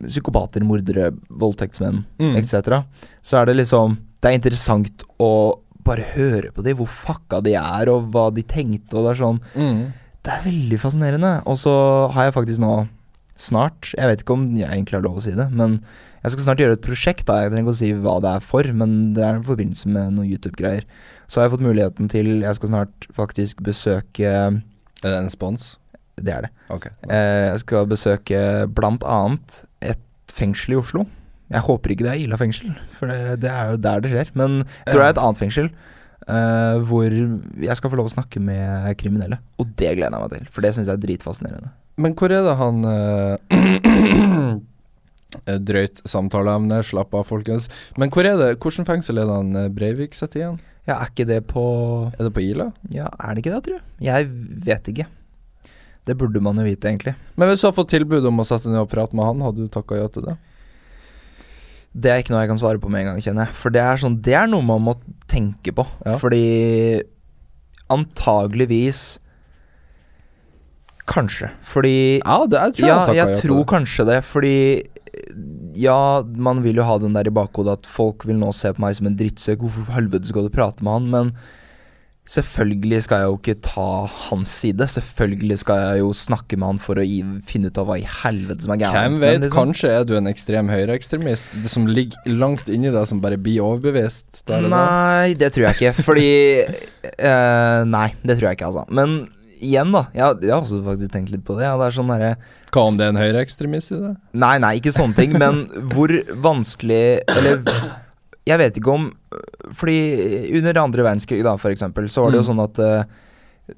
psykopater, 0.00 0.62
mordere, 0.64 1.10
voldtektsmenn 1.28 2.04
Mm. 2.20 2.36
etc., 2.38 2.84
så 3.22 3.40
er 3.40 3.46
det 3.50 3.56
liksom 3.60 3.98
Det 4.20 4.28
er 4.28 4.36
interessant 4.36 5.02
å 5.18 5.58
bare 5.82 6.04
høre 6.14 6.50
på 6.52 6.62
dem, 6.62 6.76
hvor 6.76 6.86
fucka 6.86 7.38
de 7.42 7.54
er, 7.56 7.88
og 7.88 8.10
hva 8.12 8.28
de 8.34 8.42
tenkte, 8.44 8.92
og 8.98 9.06
det 9.06 9.14
er 9.14 9.20
sånn 9.24 9.40
mm. 9.56 9.92
Det 10.22 10.32
er 10.34 10.42
veldig 10.44 10.76
fascinerende. 10.78 11.30
Og 11.48 11.56
så 11.56 11.72
har 12.12 12.26
jeg 12.28 12.34
faktisk 12.36 12.60
nå 12.60 12.74
snart 13.40 13.94
Jeg 13.96 14.04
vet 14.10 14.20
ikke 14.20 14.34
om 14.36 14.42
jeg 14.54 14.68
egentlig 14.68 14.98
har 14.98 15.06
lov 15.06 15.16
å 15.16 15.22
si 15.24 15.32
det, 15.32 15.46
men 15.50 15.78
jeg 16.22 16.34
skal 16.34 16.44
snart 16.44 16.60
gjøre 16.60 16.76
et 16.76 16.84
prosjekt. 16.84 17.24
da 17.24 17.38
Jeg 17.40 17.52
trenger 17.54 17.64
ikke 17.64 17.72
å 17.72 17.80
si 17.80 17.92
hva 17.96 18.20
det 18.20 18.34
er 18.36 18.40
for, 18.44 18.62
men 18.76 19.14
det 19.16 19.24
er 19.24 19.38
i 19.38 19.46
forbindelse 19.48 19.88
med 19.88 20.12
noen 20.18 20.28
YouTube-greier. 20.28 20.84
Så 21.26 21.40
har 21.40 21.48
jeg 21.48 21.56
fått 21.56 21.64
muligheten 21.64 22.10
til 22.12 22.42
Jeg 22.42 22.54
skal 22.60 22.68
snart 22.68 23.08
faktisk 23.16 23.62
besøke 23.64 24.28
Er 24.28 24.60
det 25.00 25.16
en 25.16 25.30
spons? 25.32 25.78
Det 26.24 26.34
er 26.34 26.46
det. 26.46 26.50
Ok. 26.74 26.86
Eh, 27.08 27.46
jeg 27.50 27.62
skal 27.64 27.86
besøke 27.90 28.40
annet 29.04 29.62
et 29.82 30.34
fengsel 30.36 30.76
i 30.76 30.80
Oslo. 30.80 31.06
Jeg 31.50 31.64
håper 31.66 31.90
ikke 31.90 32.04
det 32.06 32.12
er 32.12 32.20
Ila 32.24 32.36
fengsel, 32.38 32.74
for 32.94 33.10
det, 33.10 33.40
det 33.42 33.50
er 33.50 33.72
jo 33.72 33.80
der 33.82 34.00
det 34.04 34.10
skjer. 34.12 34.28
Men 34.38 34.60
jeg 34.62 34.92
tror 34.92 35.00
det 35.02 35.08
er 35.08 35.14
et 35.16 35.24
annet 35.24 35.40
fengsel. 35.40 35.70
eh, 36.30 36.76
hvor 36.86 37.10
jeg 37.10 37.76
skal 37.80 37.90
få 37.90 37.98
lov 37.98 38.06
å 38.10 38.12
snakke 38.14 38.38
med 38.44 38.92
kriminelle. 39.00 39.40
Og 39.58 39.66
det 39.74 39.96
gleder 39.98 40.14
jeg 40.14 40.22
meg 40.22 40.30
til, 40.36 40.46
for 40.54 40.62
det 40.62 40.74
syns 40.76 40.86
jeg 40.90 40.94
er 40.98 41.02
dritfascinerende. 41.06 41.72
Men 42.00 42.14
hvor 42.14 42.30
er 42.32 42.44
det 42.46 42.54
han 42.60 42.84
eh, 45.46 45.58
Drøyt 45.60 46.00
samtaleemne, 46.08 46.80
slapp 46.86 47.14
av, 47.14 47.26
folkens. 47.28 47.68
Men 48.00 48.10
hvor 48.14 48.26
er 48.26 48.38
det, 48.40 48.50
hvordan 48.62 48.86
fengsel 48.88 49.18
er 49.20 49.28
det 49.28 49.36
han 49.40 49.56
eh, 49.64 49.70
Breivik 49.74 50.14
sitter 50.16 50.42
igjen? 50.44 50.60
Ja, 50.88 50.96
er 51.02 51.10
ikke 51.12 51.26
det 51.28 51.40
på 51.50 51.62
Er 52.14 52.22
det 52.24 52.32
på 52.34 52.42
Ila? 52.42 52.70
Ja, 52.94 53.10
er 53.20 53.34
det 53.36 53.42
ikke 53.44 53.52
det, 53.56 53.62
tror 53.66 53.76
jeg? 53.78 53.84
Jeg 54.06 54.30
vet 54.70 54.88
ikke. 54.94 55.06
Det 56.08 56.16
burde 56.18 56.40
man 56.42 56.58
jo 56.58 56.64
vite, 56.64 56.88
egentlig. 56.88 57.14
Men 57.36 57.50
hvis 57.50 57.62
du 57.62 57.68
har 57.68 57.76
fått 57.76 57.90
tilbud 57.92 58.24
om 58.30 58.40
å 58.40 58.46
sette 58.48 58.70
ned 58.72 58.80
og 58.80 58.90
prate 58.92 59.16
med 59.16 59.28
han, 59.28 59.42
hadde 59.44 59.66
du 59.66 59.72
takka 59.72 59.98
ja 59.98 60.08
til 60.12 60.24
det? 60.28 60.36
Det 61.90 62.10
er 62.12 62.22
ikke 62.22 62.32
noe 62.32 62.44
jeg 62.44 62.52
kan 62.52 62.60
svare 62.60 62.80
på 62.80 62.90
med 62.92 63.02
en 63.02 63.10
gang, 63.12 63.22
kjenner 63.24 63.48
jeg. 63.48 63.56
For 63.58 63.74
det 63.74 63.82
er, 63.82 63.98
sånn, 64.00 64.20
det 64.22 64.36
er 64.38 64.46
noe 64.50 64.62
man 64.64 64.84
må 64.86 64.94
tenke 65.30 65.74
på. 65.74 65.84
Ja. 66.06 66.16
Fordi 66.22 66.44
antageligvis 67.90 69.18
Kanskje. 71.10 71.48
Fordi 71.66 72.20
Ja, 72.20 72.44
det, 72.46 72.58
er, 72.60 72.74
tror 72.76 72.86
Ja, 72.86 72.98
jeg, 73.10 73.16
jeg 73.18 73.40
tror 73.42 73.64
kanskje 73.66 74.06
det, 74.06 74.20
fordi 74.22 74.52
Ja, 75.74 76.22
man 76.22 76.62
vil 76.62 76.78
jo 76.78 76.86
ha 76.86 76.98
den 77.02 77.16
der 77.16 77.26
i 77.26 77.34
bakhodet 77.34 77.80
at 77.80 77.88
folk 77.90 78.22
vil 78.28 78.38
nå 78.38 78.52
se 78.54 78.70
på 78.76 78.82
meg 78.84 78.94
som 78.94 79.08
en 79.10 79.16
drittsekk. 79.18 79.64
Hvorfor 79.64 79.90
helvete 79.96 80.30
skal 80.30 80.46
du 80.46 80.54
prate 80.54 80.84
med 80.86 80.92
han? 80.92 81.10
Men 81.10 81.32
selvfølgelig 82.30 83.00
skal 83.06 83.22
jeg 83.22 83.30
jo 83.30 83.38
ikke 83.40 83.56
ta 83.66 83.86
hans 84.28 84.52
side. 84.62 84.86
Selvfølgelig 84.92 85.58
skal 85.64 85.80
jeg 85.82 86.02
jo 86.04 86.12
snakke 86.14 86.58
med 86.60 86.68
han 86.68 86.80
for 86.82 87.00
å 87.00 87.06
finne 87.48 87.70
ut 87.70 87.80
av 87.80 87.88
hva 87.88 87.96
i 87.98 88.06
helvete 88.06 88.66
som 88.66 88.74
er 88.74 88.82
gærent. 88.84 88.98
Hvem 89.00 89.18
vet, 89.24 89.40
liksom- 89.40 89.56
kanskje 89.58 89.90
er 89.96 90.06
du 90.06 90.14
en 90.16 90.30
ekstrem 90.30 90.70
høyreekstremist 90.70 91.56
Det 91.62 91.70
som 91.70 91.86
ligger 91.86 92.16
langt 92.26 92.68
inni 92.68 92.90
deg, 92.90 93.06
som 93.06 93.20
bare 93.20 93.36
blir 93.36 93.60
overbevist. 93.66 94.44
Der. 94.46 94.62
Nei, 94.62 95.34
det 95.34 95.52
tror 95.52 95.68
jeg 95.68 95.76
ikke, 95.80 96.04
fordi 96.04 96.30
uh, 97.18 97.84
Nei, 97.96 98.08
det 98.22 98.38
tror 98.38 98.50
jeg 98.50 98.60
ikke, 98.60 98.70
altså. 98.70 98.86
Men 98.88 99.28
igjen, 99.60 99.90
da. 99.92 100.06
Jeg, 100.14 100.40
jeg 100.46 100.54
har 100.54 100.62
også 100.62 100.82
faktisk 100.86 101.12
tenkt 101.12 101.32
litt 101.34 101.44
på 101.44 101.58
det. 101.58 101.66
Ja, 101.66 101.76
det 101.76 101.90
er 101.90 101.96
sånn 101.98 102.12
derre 102.12 102.36
Hva 102.70 102.86
om 102.86 102.96
det 102.96 103.06
er 103.06 103.14
en 103.14 103.20
høyreekstremist 103.20 103.90
i 103.92 103.98
det? 104.00 104.14
Nei, 104.32 104.58
nei, 104.62 104.76
ikke 104.78 104.94
sånne 104.94 105.18
ting, 105.18 105.34
men 105.36 105.66
hvor 105.92 106.14
vanskelig 106.46 107.20
Eller 107.26 107.60
jeg 108.48 108.58
vet 108.62 108.78
ikke 108.80 108.94
om 108.94 109.10
Fordi 109.76 110.50
under 110.58 110.78
andre 110.82 111.04
verdenskrig, 111.06 111.42
da, 111.46 111.56
for 111.56 111.70
eksempel, 111.70 112.08
så 112.10 112.22
var 112.24 112.30
det 112.32 112.40
jo 112.40 112.46
Mm. 112.46 112.50
sånn 112.50 112.64
at 112.64 112.78
eh, 112.78 113.04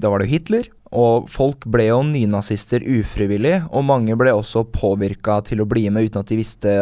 Da 0.01 0.09
var 0.09 0.19
det 0.23 0.29
jo 0.29 0.33
Hitler, 0.39 0.69
og 0.93 1.29
folk 1.29 1.67
ble 1.69 1.85
jo 1.91 1.99
nynazister 2.03 2.81
ufrivillig, 2.81 3.59
og 3.71 3.85
mange 3.85 4.17
ble 4.17 4.31
også 4.33 4.65
påvirka 4.73 5.43
til 5.45 5.61
å 5.61 5.67
bli 5.69 5.91
med 5.91 6.09
uten 6.09 6.21
at 6.21 6.27
de 6.33 6.37
visste 6.39 6.77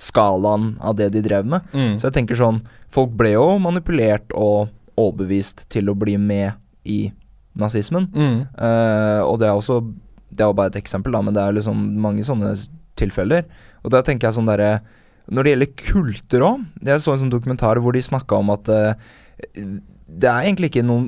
skalaen 0.00 0.76
av 0.80 0.96
det 0.96 1.10
de 1.12 1.20
drev 1.22 1.44
med. 1.44 1.60
Mm. 1.74 1.98
Så 2.00 2.08
jeg 2.08 2.14
tenker 2.16 2.34
sånn 2.40 2.62
Folk 2.94 3.10
ble 3.18 3.32
jo 3.34 3.58
manipulert 3.58 4.30
og 4.34 4.68
overbevist 4.96 5.68
til 5.68 5.90
å 5.90 5.94
bli 5.98 6.16
med 6.16 6.54
i 6.86 7.12
nazismen. 7.58 8.06
Mm. 8.14 8.46
Uh, 8.56 9.20
og 9.26 9.40
det 9.40 9.48
er 9.48 9.54
også 9.58 9.80
Det 10.30 10.40
er 10.42 10.48
jo 10.50 10.54
bare 10.58 10.70
et 10.72 10.80
eksempel, 10.82 11.12
da, 11.12 11.20
men 11.22 11.34
det 11.34 11.42
er 11.42 11.52
liksom 11.52 11.82
mange 12.00 12.24
sånne 12.26 12.54
tilfeller. 12.96 13.44
Og 13.84 13.90
da 13.90 14.00
tenker 14.02 14.28
jeg 14.28 14.34
sånn 14.38 14.46
derre 14.48 14.80
Når 15.32 15.46
det 15.46 15.52
gjelder 15.54 15.72
kulter 15.80 16.42
òg 16.44 16.64
Jeg 16.84 17.00
så 17.00 17.14
en 17.14 17.22
sånn 17.22 17.32
dokumentar 17.32 17.80
hvor 17.80 17.96
de 17.96 18.02
snakka 18.04 18.42
om 18.42 18.52
at 18.52 18.68
eh, 18.72 19.14
det 20.04 20.28
er 20.28 20.44
egentlig 20.44 20.68
ikke 20.70 20.84
noen, 20.86 21.06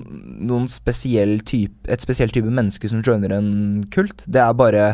noen 0.49 0.65
spesiell 0.73 1.37
type 1.47 1.87
et 1.93 2.03
spesiell 2.03 2.33
type 2.33 2.49
menneske 2.49 2.89
som 2.91 3.03
joiner 3.05 3.35
en 3.37 3.51
kult. 3.93 4.25
Det 4.27 4.41
er 4.43 4.57
bare 4.57 4.87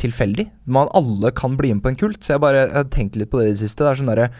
tilfeldig. 0.00 0.46
Man 0.70 0.88
alle 0.96 1.32
kan 1.36 1.58
bli 1.58 1.72
med 1.74 1.84
på 1.84 1.92
en 1.92 1.98
kult. 2.00 2.22
Så 2.24 2.34
jeg 2.36 2.44
bare 2.44 2.62
jeg 2.62 2.76
har 2.78 2.92
tenkt 2.94 3.18
litt 3.20 3.32
på 3.32 3.42
det 3.42 3.50
i 3.50 3.54
det 3.56 3.62
siste. 3.64 3.82
Det 3.84 3.90
er 3.90 4.00
sånn 4.00 4.12
derre 4.12 4.30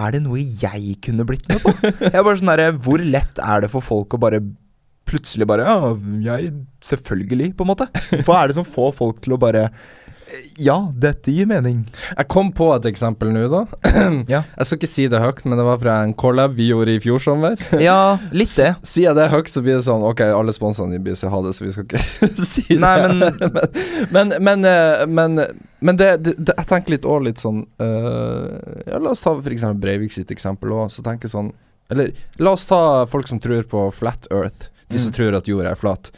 Er 0.00 0.14
det 0.14 0.22
noe 0.24 0.40
jeg 0.40 0.96
kunne 1.04 1.26
blitt 1.28 1.46
med 1.50 1.62
på? 1.62 1.74
Jeg 2.06 2.14
er 2.14 2.24
bare 2.24 2.38
sånn 2.40 2.50
derre 2.52 2.72
Hvor 2.78 3.02
lett 3.02 3.40
er 3.42 3.64
det 3.64 3.70
for 3.72 3.84
folk 3.84 4.16
å 4.16 4.22
bare 4.22 4.42
plutselig 5.10 5.46
bare 5.50 5.66
Ja, 5.66 5.94
jeg 6.22 6.52
Selvfølgelig, 6.86 7.52
på 7.58 7.66
en 7.66 7.72
måte. 7.72 7.88
Hva 8.26 8.40
er 8.40 8.50
det 8.50 8.56
som 8.56 8.66
får 8.66 8.94
folk 8.96 9.18
til 9.24 9.34
å 9.36 9.40
bare 9.42 9.66
Ja, 10.62 10.76
dette 10.94 11.32
gir 11.34 11.46
mening. 11.50 11.82
Jeg 12.16 12.26
kom 12.32 12.52
på 12.56 12.68
et 12.76 12.86
eksempel 12.90 13.30
nå, 13.34 13.46
da. 13.52 13.62
Ja. 14.34 14.42
Jeg 14.56 14.66
skal 14.68 14.78
ikke 14.78 14.90
si 14.90 15.06
det 15.10 15.20
høyt, 15.22 15.40
men 15.44 15.58
det 15.58 15.64
var 15.66 15.78
fra 15.82 15.96
en 16.04 16.12
collab 16.14 16.54
vi 16.58 16.68
gjorde 16.70 16.94
i 16.96 17.00
fjor 17.02 17.18
sommer. 17.22 17.56
Ja, 17.82 18.18
litt 18.30 18.52
det. 18.58 18.74
S- 18.82 18.92
Sier 18.94 19.10
jeg 19.10 19.18
det 19.18 19.28
høyt, 19.32 19.50
så 19.50 19.62
blir 19.64 19.78
det 19.80 19.86
sånn 19.86 20.04
Ok, 20.06 20.20
alle 20.26 20.54
sponsorene 20.56 20.96
de 20.98 21.02
blir 21.08 21.18
så 21.18 21.30
ha 21.32 21.40
det, 21.46 21.54
så 21.56 21.64
vi 21.66 21.72
skal 21.74 21.88
ikke 21.88 22.30
si 22.52 22.64
det. 22.68 22.78
Nei, 22.82 22.94
men 23.08 23.50
Men, 24.14 24.34
men, 24.50 24.64
eh, 24.68 25.06
men, 25.10 25.40
men 25.80 25.96
det, 26.00 26.10
det, 26.24 26.36
det, 26.38 26.54
jeg 26.58 26.70
tenker 26.74 26.96
litt 26.96 27.08
også 27.08 27.26
litt 27.26 27.40
sånn 27.42 27.64
uh, 27.82 28.58
Ja, 28.86 28.98
la 29.00 29.12
oss 29.14 29.22
ta 29.24 29.32
for 29.38 29.50
eksempel 29.54 29.80
Breivik 29.82 30.12
sitt 30.14 30.30
eksempel 30.34 30.72
òg. 30.76 30.90
Så 30.94 31.02
tenker 31.06 31.28
jeg 31.28 31.34
sånn 31.34 31.50
Eller 31.90 32.12
la 32.38 32.52
oss 32.56 32.66
ta 32.70 32.80
folk 33.10 33.26
som 33.30 33.40
tror 33.42 33.64
på 33.70 33.86
flat 33.96 34.28
earth. 34.30 34.68
De 34.90 34.98
som 34.98 35.10
Mm. 35.12 35.14
tror 35.16 35.34
at 35.38 35.46
jorda 35.46 35.70
er 35.70 35.78
flat. 35.78 36.08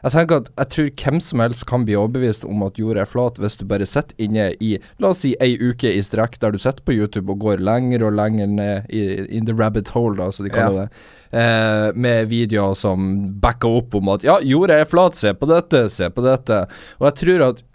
Jeg 0.00 0.14
tenker 0.14 0.42
at 0.42 0.50
jeg 0.54 0.70
tror 0.74 0.90
hvem 1.02 1.20
som 1.24 1.42
helst 1.44 1.66
kan 1.68 1.84
bli 1.86 1.96
overbevist 1.98 2.46
om 2.48 2.64
at 2.66 2.80
jorda 2.80 3.04
er 3.04 3.10
flat 3.10 3.40
hvis 3.40 3.58
du 3.60 3.66
bare 3.68 3.88
sitter 3.88 4.16
inne 4.22 4.50
i 4.62 4.72
La 5.02 5.12
oss 5.12 5.22
si 5.24 5.34
ei 5.42 5.54
uke 5.60 5.90
i 5.92 6.02
strekk 6.04 6.38
der 6.40 6.54
du 6.54 6.60
sitter 6.60 6.84
på 6.86 6.96
YouTube 6.96 7.32
og 7.34 7.42
går 7.44 7.64
lenger 7.64 8.06
og 8.08 8.16
lenger 8.16 8.50
ned 8.50 8.90
i 8.92 9.02
in 9.30 9.46
the 9.48 9.54
rabbit 9.56 9.90
hole, 9.94 10.16
da, 10.18 10.30
som 10.32 10.46
de 10.46 10.52
kaller 10.52 10.86
det. 10.86 11.02
Eh, 11.30 11.88
med 11.94 12.30
videoer 12.30 12.74
som 12.78 13.10
backer 13.42 13.80
opp 13.80 13.94
om 13.98 14.12
at 14.14 14.24
ja, 14.26 14.38
jorda 14.42 14.80
er 14.80 14.88
flat, 14.88 15.18
se 15.18 15.34
på 15.36 15.48
dette, 15.50 15.86
se 15.92 16.08
på 16.10 16.24
dette. 16.24 16.64
Og 17.00 17.10
jeg 17.10 17.20
tror 17.22 17.46
at 17.50 17.66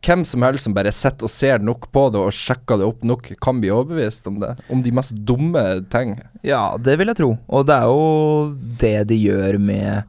hvem 0.00 0.22
som 0.24 0.44
helst 0.46 0.64
som 0.64 0.74
bare 0.76 0.92
sitter 0.94 1.28
og 1.28 1.32
ser 1.32 1.64
nok 1.64 1.90
på 1.92 2.06
det 2.12 2.20
og 2.22 2.32
sjekker 2.34 2.80
det 2.80 2.88
opp 2.88 3.02
nok, 3.06 3.32
kan 3.42 3.60
bli 3.60 3.72
overbevist 3.74 4.28
om 4.30 4.38
det. 4.40 4.54
Om 4.72 4.84
de 4.84 4.94
mest 4.96 5.12
dumme 5.28 5.64
ting. 5.92 6.16
Ja, 6.46 6.76
det 6.80 6.96
vil 7.00 7.12
jeg 7.12 7.20
tro. 7.20 7.34
Og 7.52 7.66
det 7.68 7.76
er 7.76 7.90
jo 7.90 8.54
det 8.80 8.96
de 9.12 9.20
gjør 9.20 9.60
med 9.60 10.08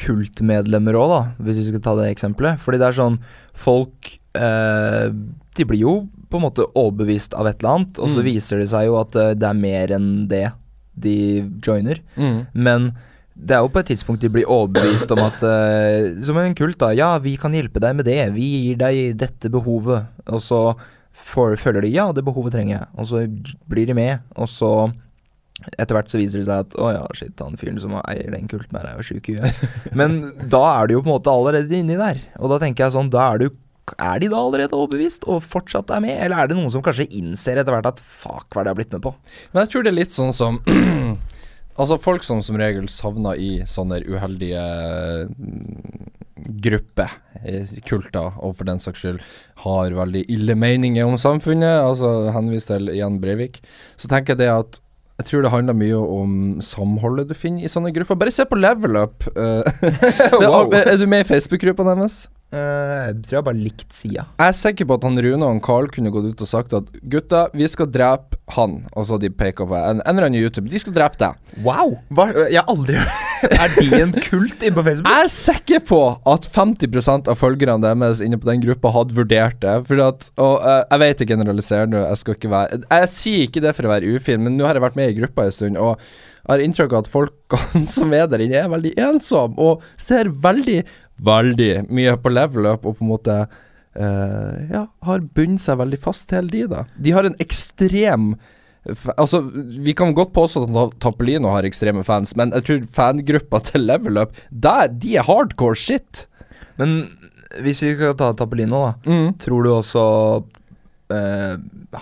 kultmedlemmer 0.00 0.96
òg, 0.98 1.10
da, 1.12 1.20
hvis 1.44 1.60
vi 1.60 1.66
skal 1.70 1.82
ta 1.84 1.94
det 1.98 2.08
eksempelet. 2.14 2.60
Fordi 2.62 2.80
det 2.80 2.88
er 2.90 2.96
sånn 3.00 3.18
Folk 3.60 4.14
eh, 4.38 5.10
De 5.58 5.66
blir 5.68 5.82
jo 5.84 5.94
på 6.30 6.38
en 6.38 6.44
måte 6.46 6.62
overbevist 6.78 7.34
av 7.34 7.48
et 7.50 7.58
eller 7.60 7.72
annet, 7.80 7.98
og 7.98 8.06
så 8.08 8.20
Mm. 8.22 8.26
viser 8.28 8.58
det 8.62 8.68
seg 8.70 8.84
jo 8.86 8.98
at 9.00 9.16
eh, 9.18 9.32
det 9.34 9.48
er 9.48 9.56
mer 9.58 9.90
enn 9.96 10.10
det 10.30 10.44
de 10.94 11.14
joiner. 11.64 11.98
Mm. 12.16 12.46
Men 12.54 12.86
det 13.34 13.56
er 13.56 13.64
jo 13.64 13.70
på 13.72 13.80
et 13.80 13.88
tidspunkt 13.90 14.20
de 14.22 14.28
blir 14.30 14.46
overbevist 14.46 15.10
om 15.16 15.18
at 15.24 15.42
eh, 15.42 16.22
Som 16.22 16.36
en 16.38 16.54
kult, 16.54 16.78
da. 16.78 16.92
Ja, 16.94 17.18
vi 17.18 17.34
kan 17.40 17.52
hjelpe 17.56 17.80
deg 17.82 17.96
med 17.98 18.04
det. 18.06 18.32
Vi 18.36 18.46
gir 18.68 18.76
deg 18.78 19.16
dette 19.18 19.50
behovet. 19.50 20.06
Og 20.30 20.40
så 20.44 20.76
for, 21.12 21.56
føler 21.58 21.82
de 21.82 21.88
ja, 21.96 22.12
det 22.12 22.22
behovet 22.24 22.52
trenger 22.54 22.76
jeg. 22.78 22.86
Og 22.96 23.06
så 23.10 23.24
blir 23.68 23.86
de 23.90 23.94
med, 23.98 24.20
og 24.36 24.46
så 24.48 24.70
etter 25.76 25.96
hvert 25.96 26.12
så 26.12 26.20
viser 26.20 26.40
det 26.40 26.48
seg 26.48 26.66
at 26.66 26.76
å 26.80 26.92
ja, 26.94 27.06
shit, 27.16 27.34
han 27.40 27.58
fyren 27.60 27.80
som 27.82 27.96
eier 28.00 28.30
den 28.32 28.48
kulten 28.50 28.78
her, 28.78 28.92
er 28.92 29.00
jo 29.00 29.08
sjuk 29.10 29.32
i 29.32 29.38
huet. 29.38 29.64
Men 29.98 30.20
da 30.52 30.62
er 30.76 30.88
du 30.88 30.96
jo 30.96 31.02
på 31.02 31.10
en 31.10 31.16
måte 31.16 31.32
allerede 31.32 31.76
inni 31.76 31.98
der. 32.00 32.22
Og 32.40 32.52
da 32.52 32.60
tenker 32.62 32.86
jeg 32.86 32.96
sånn, 32.96 33.12
da 33.12 33.32
er 33.32 33.44
du 33.44 33.50
er 33.98 34.20
de 34.22 34.28
da 34.30 34.38
allerede 34.38 34.76
overbevist 34.76 35.24
og 35.26 35.40
fortsatt 35.42 35.90
er 35.90 36.02
med, 36.04 36.14
eller 36.22 36.38
er 36.38 36.50
det 36.50 36.56
noen 36.58 36.70
som 36.70 36.82
kanskje 36.84 37.08
innser 37.16 37.58
etter 37.58 37.74
hvert 37.74 37.88
at 37.90 38.02
fuck, 38.04 38.46
hva 38.52 38.60
er 38.60 38.68
det 38.68 38.70
jeg 38.70 38.74
har 38.76 38.78
blitt 38.78 38.94
med 38.94 39.02
på? 39.02 39.12
Men 39.50 39.64
jeg 39.64 39.72
tror 39.72 39.82
det 39.82 39.90
er 39.90 39.98
litt 39.98 40.14
sånn 40.14 40.34
som 40.36 40.60
Altså 41.80 41.96
folk 41.96 42.24
som 42.26 42.42
som 42.44 42.58
regel 42.60 42.90
savner 42.92 43.38
i 43.40 43.50
sånne 43.64 44.02
uheldige 44.04 44.60
mm, 45.30 46.10
grupper, 46.60 47.14
kulter, 47.88 48.34
og 48.36 48.56
for 48.58 48.68
den 48.68 48.82
saks 48.82 49.00
skyld 49.00 49.22
har 49.62 49.96
veldig 49.96 50.26
ille 50.34 50.56
meninger 50.58 51.08
om 51.08 51.16
samfunnet, 51.20 51.80
altså 51.80 52.34
henvist 52.34 52.68
til 52.68 52.90
Jan 52.98 53.16
Breivik, 53.22 53.62
så 53.96 54.10
tenker 54.12 54.34
jeg 54.34 54.42
det 54.42 54.50
at 54.52 54.80
jeg 55.20 55.26
tror 55.28 55.44
det 55.44 55.52
handler 55.52 55.76
mye 55.76 56.00
om 56.00 56.34
samholdet 56.64 57.28
du 57.28 57.34
finner 57.36 57.66
i 57.66 57.70
sånne 57.70 57.92
grupper. 57.92 58.16
Bare 58.20 58.32
se 58.32 58.46
på 58.48 58.56
Level 58.56 58.96
Up. 58.96 59.26
eh. 59.36 59.80
Wow. 60.40 60.72
Er 60.72 60.96
du 60.96 61.04
med 61.10 61.26
i 61.26 61.28
Facebook-gruppa 61.28 61.84
deres? 61.92 62.22
Uh, 62.50 63.12
jeg 63.12 63.18
tror 63.28 63.36
jeg 63.36 63.46
bare 63.46 63.60
likte 63.60 63.94
sida. 63.94 64.24
Jeg 64.40 64.50
er 64.50 64.56
sikker 64.58 64.88
på 64.88 64.96
at 64.96 65.04
han 65.06 65.20
Rune 65.22 65.44
og 65.44 65.52
han 65.52 65.60
Carl 65.62 65.86
kunne 65.92 66.10
gått 66.10 66.32
ut 66.32 66.40
og 66.42 66.48
sagt 66.50 66.72
at 66.74 66.88
gutta, 67.12 67.44
vi 67.54 67.68
skal 67.70 67.90
drepe 67.92 68.40
han. 68.56 68.80
Og 68.96 69.06
så 69.06 69.20
de 69.22 69.30
peker 69.30 69.68
på 69.70 69.76
en, 69.78 70.00
en 70.00 70.16
eller 70.16 70.30
annen 70.30 70.40
YouTube. 70.40 70.66
De 70.72 70.80
skal 70.82 70.96
drepe 70.96 71.20
deg. 71.20 71.36
Wow! 71.66 71.94
Hva, 72.10 72.30
jeg 72.48 72.58
har 72.58 72.72
aldri 72.72 72.98
Er 73.62 73.72
de 73.76 74.00
en 74.02 74.12
kult 74.24 74.62
inne 74.62 74.76
på 74.76 74.84
Facebook? 74.86 75.08
Jeg 75.10 75.26
er 75.26 75.32
sikker 75.32 75.84
på 75.88 76.00
at 76.32 76.48
50 76.54 77.28
av 77.30 77.38
følgerne 77.40 77.80
deres 77.82 78.20
inne 78.24 78.38
på 78.40 78.48
den 78.50 78.62
gruppa 78.64 78.92
hadde 78.94 79.16
vurdert 79.16 79.60
det. 79.62 79.76
Fordi 79.88 80.04
at, 80.06 80.26
og 80.40 80.58
uh, 80.64 80.82
Jeg 80.90 81.02
vet 81.04 81.22
jeg 81.24 81.30
generaliserer 81.32 81.88
nå, 81.90 82.02
jeg 82.10 82.20
skal 82.20 82.36
ikke 82.36 82.52
være 82.52 82.80
Jeg 82.84 83.12
sier 83.14 83.46
ikke 83.46 83.64
det 83.64 83.74
for 83.78 83.88
å 83.88 83.94
være 83.94 84.12
ufin, 84.16 84.44
men 84.44 84.58
nå 84.58 84.68
har 84.68 84.76
jeg 84.78 84.84
vært 84.86 85.00
med 85.00 85.12
i 85.14 85.16
gruppa 85.22 85.46
en 85.48 85.56
stund, 85.56 85.80
og 85.80 85.96
jeg 86.00 86.54
har 86.54 86.62
inntrykk 86.64 86.94
av 86.96 87.02
at 87.04 87.10
folkene 87.12 87.86
som 87.96 88.12
er 88.16 88.28
der 88.32 88.42
inne, 88.44 88.60
er 88.64 88.70
veldig 88.72 88.94
ensomme 89.08 89.60
og 89.60 89.82
ser 90.00 90.30
veldig, 90.42 90.78
veldig 91.26 91.72
mye 91.92 92.14
på 92.20 92.32
level 92.32 92.70
up 92.72 92.86
og 92.88 92.96
på 92.98 93.04
en 93.06 93.10
måte 93.12 93.36
uh, 93.44 94.54
Ja, 94.70 94.86
har 95.06 95.20
bundet 95.36 95.62
seg 95.64 95.78
veldig 95.80 96.00
fast 96.00 96.32
hele 96.34 96.50
tida. 96.52 96.84
De 96.96 97.12
har 97.14 97.28
en 97.28 97.36
ekstrem 97.42 98.32
f- 98.38 98.58
Altså, 99.18 99.42
Vi 99.84 99.92
kan 99.94 100.14
godt 100.16 100.32
påstå 100.32 100.62
at 100.64 100.72
Ta- 100.72 100.98
Tappelino 101.10 101.50
har 101.52 101.66
ekstreme 101.68 102.02
fans, 102.06 102.32
men 102.36 102.50
jeg 102.56 102.64
tror 102.64 102.86
fangruppa 102.96 103.60
til 103.66 103.84
Level 103.86 104.16
Up 104.22 104.32
Der, 104.50 104.88
de 104.88 105.16
er 105.20 105.26
hardcore 105.28 105.76
shit. 105.76 106.26
Men 106.80 107.10
hvis 107.60 107.82
vi 107.84 107.94
skal 107.96 108.14
ta 108.16 108.30
Tappelino, 108.32 108.86
da. 108.86 109.10
Mm. 109.10 109.34
Tror 109.42 109.62
du 109.66 109.70
også 109.74 110.04
eh, 111.12 111.56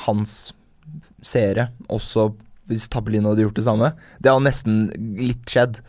hans 0.06 0.36
seere 1.24 1.70
også 1.90 2.28
Hvis 2.68 2.86
Tappelino 2.92 3.30
hadde 3.32 3.42
gjort 3.46 3.56
det 3.58 3.64
samme? 3.66 3.92
Det 4.22 4.30
har 4.30 4.40
nesten 4.44 4.90
litt 5.18 5.48
skjedd. 5.48 5.80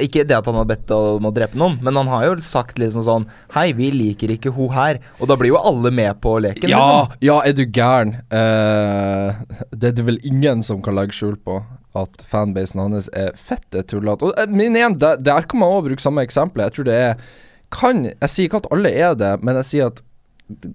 Ikke 0.00 0.26
det 0.28 0.36
at 0.36 0.46
han 0.48 0.58
har 0.58 0.68
bedt 0.68 0.92
om 0.92 1.26
å 1.28 1.32
drepe 1.34 1.58
noen, 1.58 1.78
men 1.84 1.96
han 1.96 2.10
har 2.12 2.26
jo 2.26 2.34
sagt 2.44 2.80
liksom 2.80 3.04
sånn 3.06 3.26
Hei, 3.54 3.70
vi 3.76 3.90
liker 3.94 4.32
ikke 4.34 4.52
ho 4.56 4.68
her. 4.74 5.00
Og 5.18 5.30
da 5.30 5.36
blir 5.40 5.54
jo 5.54 5.60
alle 5.60 5.92
med 5.94 6.20
på 6.22 6.36
leken. 6.42 6.70
Ja, 6.70 6.82
liksom. 6.84 7.20
ja, 7.24 7.38
er 7.48 7.56
du 7.56 7.64
gæren? 7.64 8.16
Uh, 8.32 9.40
det 9.72 9.92
er 9.92 9.96
det 10.00 10.06
vel 10.08 10.20
ingen 10.26 10.64
som 10.66 10.82
kan 10.84 10.98
legge 10.98 11.16
skjul 11.16 11.38
på 11.40 11.62
at 11.98 12.22
fanbasen 12.30 12.82
hans 12.84 13.08
er 13.16 13.32
fette 13.38 13.82
tullete. 13.90 14.30
Eh, 14.38 14.52
Men 14.52 14.76
igjen, 14.78 14.98
der, 15.00 15.18
der 15.18 15.48
kan 15.48 15.62
man 15.62 15.72
òg 15.78 15.88
bruke 15.88 16.04
samme 16.04 16.22
eksempel. 16.26 16.62
Jeg 16.68 16.76
tror 16.76 16.86
det 16.90 17.00
er 17.00 17.24
Kan 17.70 18.04
Jeg 18.04 18.30
sier 18.30 18.48
ikke 18.48 18.60
at 18.64 18.70
alle 18.74 18.90
er 18.90 19.12
det, 19.18 19.34
men 19.46 19.58
jeg 19.60 19.68
sier 19.68 19.90
at 19.90 20.00
det 20.00 20.06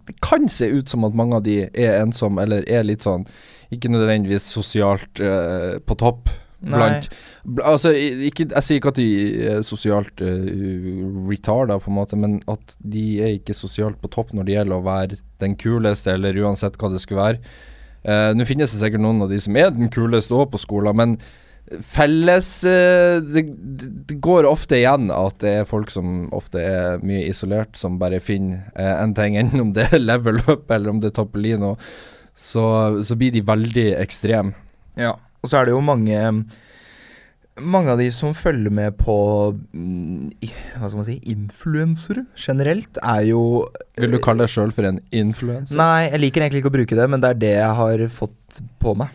det 0.08 0.16
kan 0.24 0.48
se 0.48 0.70
ut 0.72 0.90
som 0.90 1.04
at 1.04 1.16
mange 1.18 1.36
av 1.36 1.44
de 1.44 1.66
er 1.68 1.98
ensomme, 2.00 2.40
eller 2.46 2.64
er 2.72 2.86
litt 2.88 3.04
sånn 3.04 3.26
ikke 3.76 3.90
nødvendigvis 3.92 4.46
sosialt 4.56 5.20
uh, 5.20 5.76
på 5.84 5.98
topp. 6.00 6.30
Blant 6.66 7.10
bl 7.46 7.62
Altså, 7.66 7.92
ikke, 7.94 8.48
jeg 8.50 8.66
sier 8.66 8.82
ikke 8.82 8.94
at 8.94 9.00
de 9.00 9.08
er 9.52 9.62
sosialt 9.66 10.24
uh, 10.26 10.50
retarda, 11.30 11.78
på 11.82 11.92
en 11.92 12.00
måte, 12.00 12.18
men 12.20 12.40
at 12.52 12.76
de 12.82 13.06
er 13.22 13.38
ikke 13.38 13.58
sosialt 13.58 14.00
på 14.02 14.12
topp 14.14 14.34
når 14.34 14.48
det 14.48 14.58
gjelder 14.58 14.80
å 14.80 14.86
være 14.86 15.22
den 15.44 15.56
kuleste, 15.60 16.16
eller 16.16 16.38
uansett 16.42 16.80
hva 16.82 16.90
det 16.94 17.02
skulle 17.04 17.22
være. 17.22 17.56
Uh, 18.06 18.32
Nå 18.38 18.48
finnes 18.50 18.74
det 18.74 18.82
sikkert 18.82 19.04
noen 19.06 19.26
av 19.26 19.34
de 19.34 19.40
som 19.42 19.58
er 19.58 19.74
den 19.76 19.92
kuleste 19.94 20.36
òg 20.38 20.52
på 20.54 20.62
skolen, 20.62 20.98
men 20.98 21.18
felles 21.82 22.50
uh, 22.70 23.22
det, 23.26 23.46
det, 23.50 23.92
det 24.10 24.18
går 24.22 24.46
ofte 24.46 24.78
igjen 24.78 25.10
at 25.14 25.40
det 25.42 25.54
er 25.62 25.70
folk 25.70 25.90
som 25.94 26.28
ofte 26.36 26.62
er 26.62 27.06
mye 27.06 27.26
isolert, 27.32 27.74
som 27.78 28.00
bare 28.02 28.22
finner 28.22 28.68
uh, 28.78 29.02
en 29.02 29.16
ting, 29.18 29.38
enten 29.42 29.64
om 29.68 29.74
det 29.78 29.90
er 29.92 30.04
level 30.04 30.42
up 30.46 30.70
eller 30.70 30.94
om 30.94 31.02
det 31.02 31.14
er 31.14 31.18
Toppelino. 31.22 31.76
så, 32.36 32.66
så 33.06 33.18
blir 33.18 33.34
de 33.34 33.46
veldig 33.46 33.90
ekstreme. 34.02 34.54
Ja. 35.00 35.16
Og 35.46 35.52
så 35.52 35.62
er 35.62 35.70
det 35.70 35.76
jo 35.76 35.84
mange 35.86 36.22
mange 37.64 37.92
av 37.94 38.00
de 38.02 38.10
som 38.12 38.34
følger 38.36 38.74
med 38.74 38.98
på 39.00 39.14
hva 39.56 40.88
skal 40.90 40.98
man 41.00 41.06
si, 41.08 41.18
influensere 41.32 42.26
generelt, 42.36 43.00
er 43.00 43.30
jo 43.30 43.44
Vil 44.00 44.16
du 44.16 44.20
kalle 44.24 44.44
deg 44.44 44.52
sjøl 44.52 44.74
for 44.76 44.88
en 44.90 45.00
influenser? 45.16 45.78
Nei, 45.80 46.10
jeg 46.10 46.24
liker 46.24 46.44
egentlig 46.44 46.64
ikke 46.64 46.74
å 46.74 46.76
bruke 46.76 46.98
det, 47.00 47.06
men 47.12 47.24
det 47.24 47.32
er 47.32 47.40
det 47.46 47.54
jeg 47.56 47.78
har 47.80 48.04
fått 48.12 48.60
på 48.84 48.96
meg. 49.00 49.14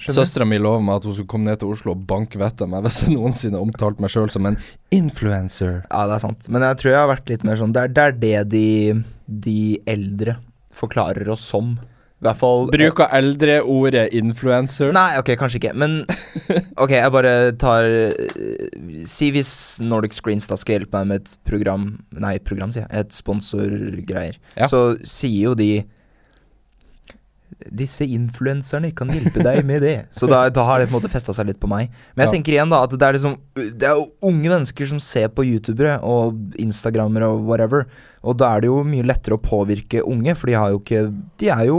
Søstera 0.00 0.46
mi 0.48 0.56
lover 0.56 0.80
meg 0.84 1.00
at 1.00 1.06
hun 1.08 1.12
skulle 1.12 1.28
komme 1.28 1.48
ned 1.50 1.60
til 1.60 1.72
Oslo 1.74 1.92
og 1.92 2.04
banke 2.08 2.40
vettet 2.40 2.64
av 2.64 2.70
meg 2.72 2.86
hvis 2.86 3.02
jeg 3.02 3.12
noensinne 3.12 3.60
omtalte 3.60 4.00
meg 4.00 4.12
sjøl 4.12 4.30
som 4.32 4.48
en 4.48 4.56
influencer. 4.96 5.82
Ja, 5.90 6.06
det 6.08 6.16
er 6.16 6.22
sant. 6.24 6.48
Men 6.52 6.64
jeg 6.64 6.80
tror 6.80 6.92
jeg 6.94 7.00
har 7.02 7.10
vært 7.10 7.32
litt 7.32 7.44
mer 7.44 7.60
sånn 7.60 7.74
Det 7.76 7.82
er, 7.84 7.92
det, 7.92 8.06
er 8.06 8.16
det 8.16 8.36
de, 8.54 9.02
de 9.48 9.60
eldre 9.88 10.38
forklarer 10.76 11.28
oss 11.32 11.44
som. 11.52 11.74
Hvert 12.20 12.36
fall 12.36 12.66
Bruker 12.68 13.08
eldre 13.16 13.60
ordet 13.64 14.10
influencer? 14.12 14.90
Nei, 14.92 15.14
ok, 15.20 15.30
kanskje 15.40 15.56
ikke. 15.62 15.70
Men 15.80 16.02
ok, 16.82 16.90
jeg 16.98 17.12
bare 17.14 17.32
tar 17.56 17.86
eh, 17.88 19.06
Si 19.08 19.30
hvis 19.32 19.52
Nordic 19.80 20.12
Screens 20.18 20.48
da 20.50 20.58
skal 20.60 20.76
hjelpe 20.80 21.00
meg 21.00 21.08
med 21.14 21.22
et 21.24 21.32
program 21.48 21.86
Nei, 22.12 22.34
program, 22.44 22.74
sier 22.74 22.84
jeg. 22.84 23.06
Et 23.06 23.16
sponsorgreier. 23.16 24.36
Ja. 24.58 24.68
Så 24.68 24.98
sier 25.08 25.48
jo 25.50 25.56
de 25.56 25.70
disse 27.76 28.06
influenserne 28.08 28.88
kan 28.96 29.10
hjelpe 29.12 29.42
deg 29.44 29.58
med 29.68 29.82
det. 29.84 29.94
Så 30.16 30.24
da, 30.30 30.46
da 30.54 30.62
har 30.64 30.80
det 30.80 30.86
på 30.88 30.94
en 30.94 31.00
måte 31.00 31.10
festa 31.12 31.34
seg 31.36 31.50
litt 31.50 31.58
på 31.60 31.68
meg. 31.68 31.90
Men 32.14 32.24
jeg 32.24 32.30
Ja. 32.30 32.32
tenker 32.36 32.54
igjen 32.54 32.70
da 32.72 32.78
at 32.86 32.94
det 32.94 33.02
er 33.04 33.12
liksom 33.18 33.34
Det 33.54 33.84
er 33.88 33.98
jo 33.98 34.06
unge 34.22 34.48
mennesker 34.48 34.86
som 34.88 35.00
ser 35.02 35.28
på 35.28 35.44
youtubere 35.44 35.98
og 36.00 36.38
instagrammere 36.62 37.28
og 37.28 37.44
whatever. 37.50 37.84
Og 38.20 38.34
da 38.36 38.50
er 38.52 38.60
det 38.60 38.68
jo 38.68 38.82
mye 38.84 39.04
lettere 39.08 39.38
å 39.38 39.40
påvirke 39.40 40.02
unge, 40.04 40.34
for 40.36 40.50
de 40.50 40.56
har 40.58 40.72
jo 40.74 40.80
ikke 40.82 40.98
De 41.40 41.46
er 41.48 41.62
jo 41.70 41.78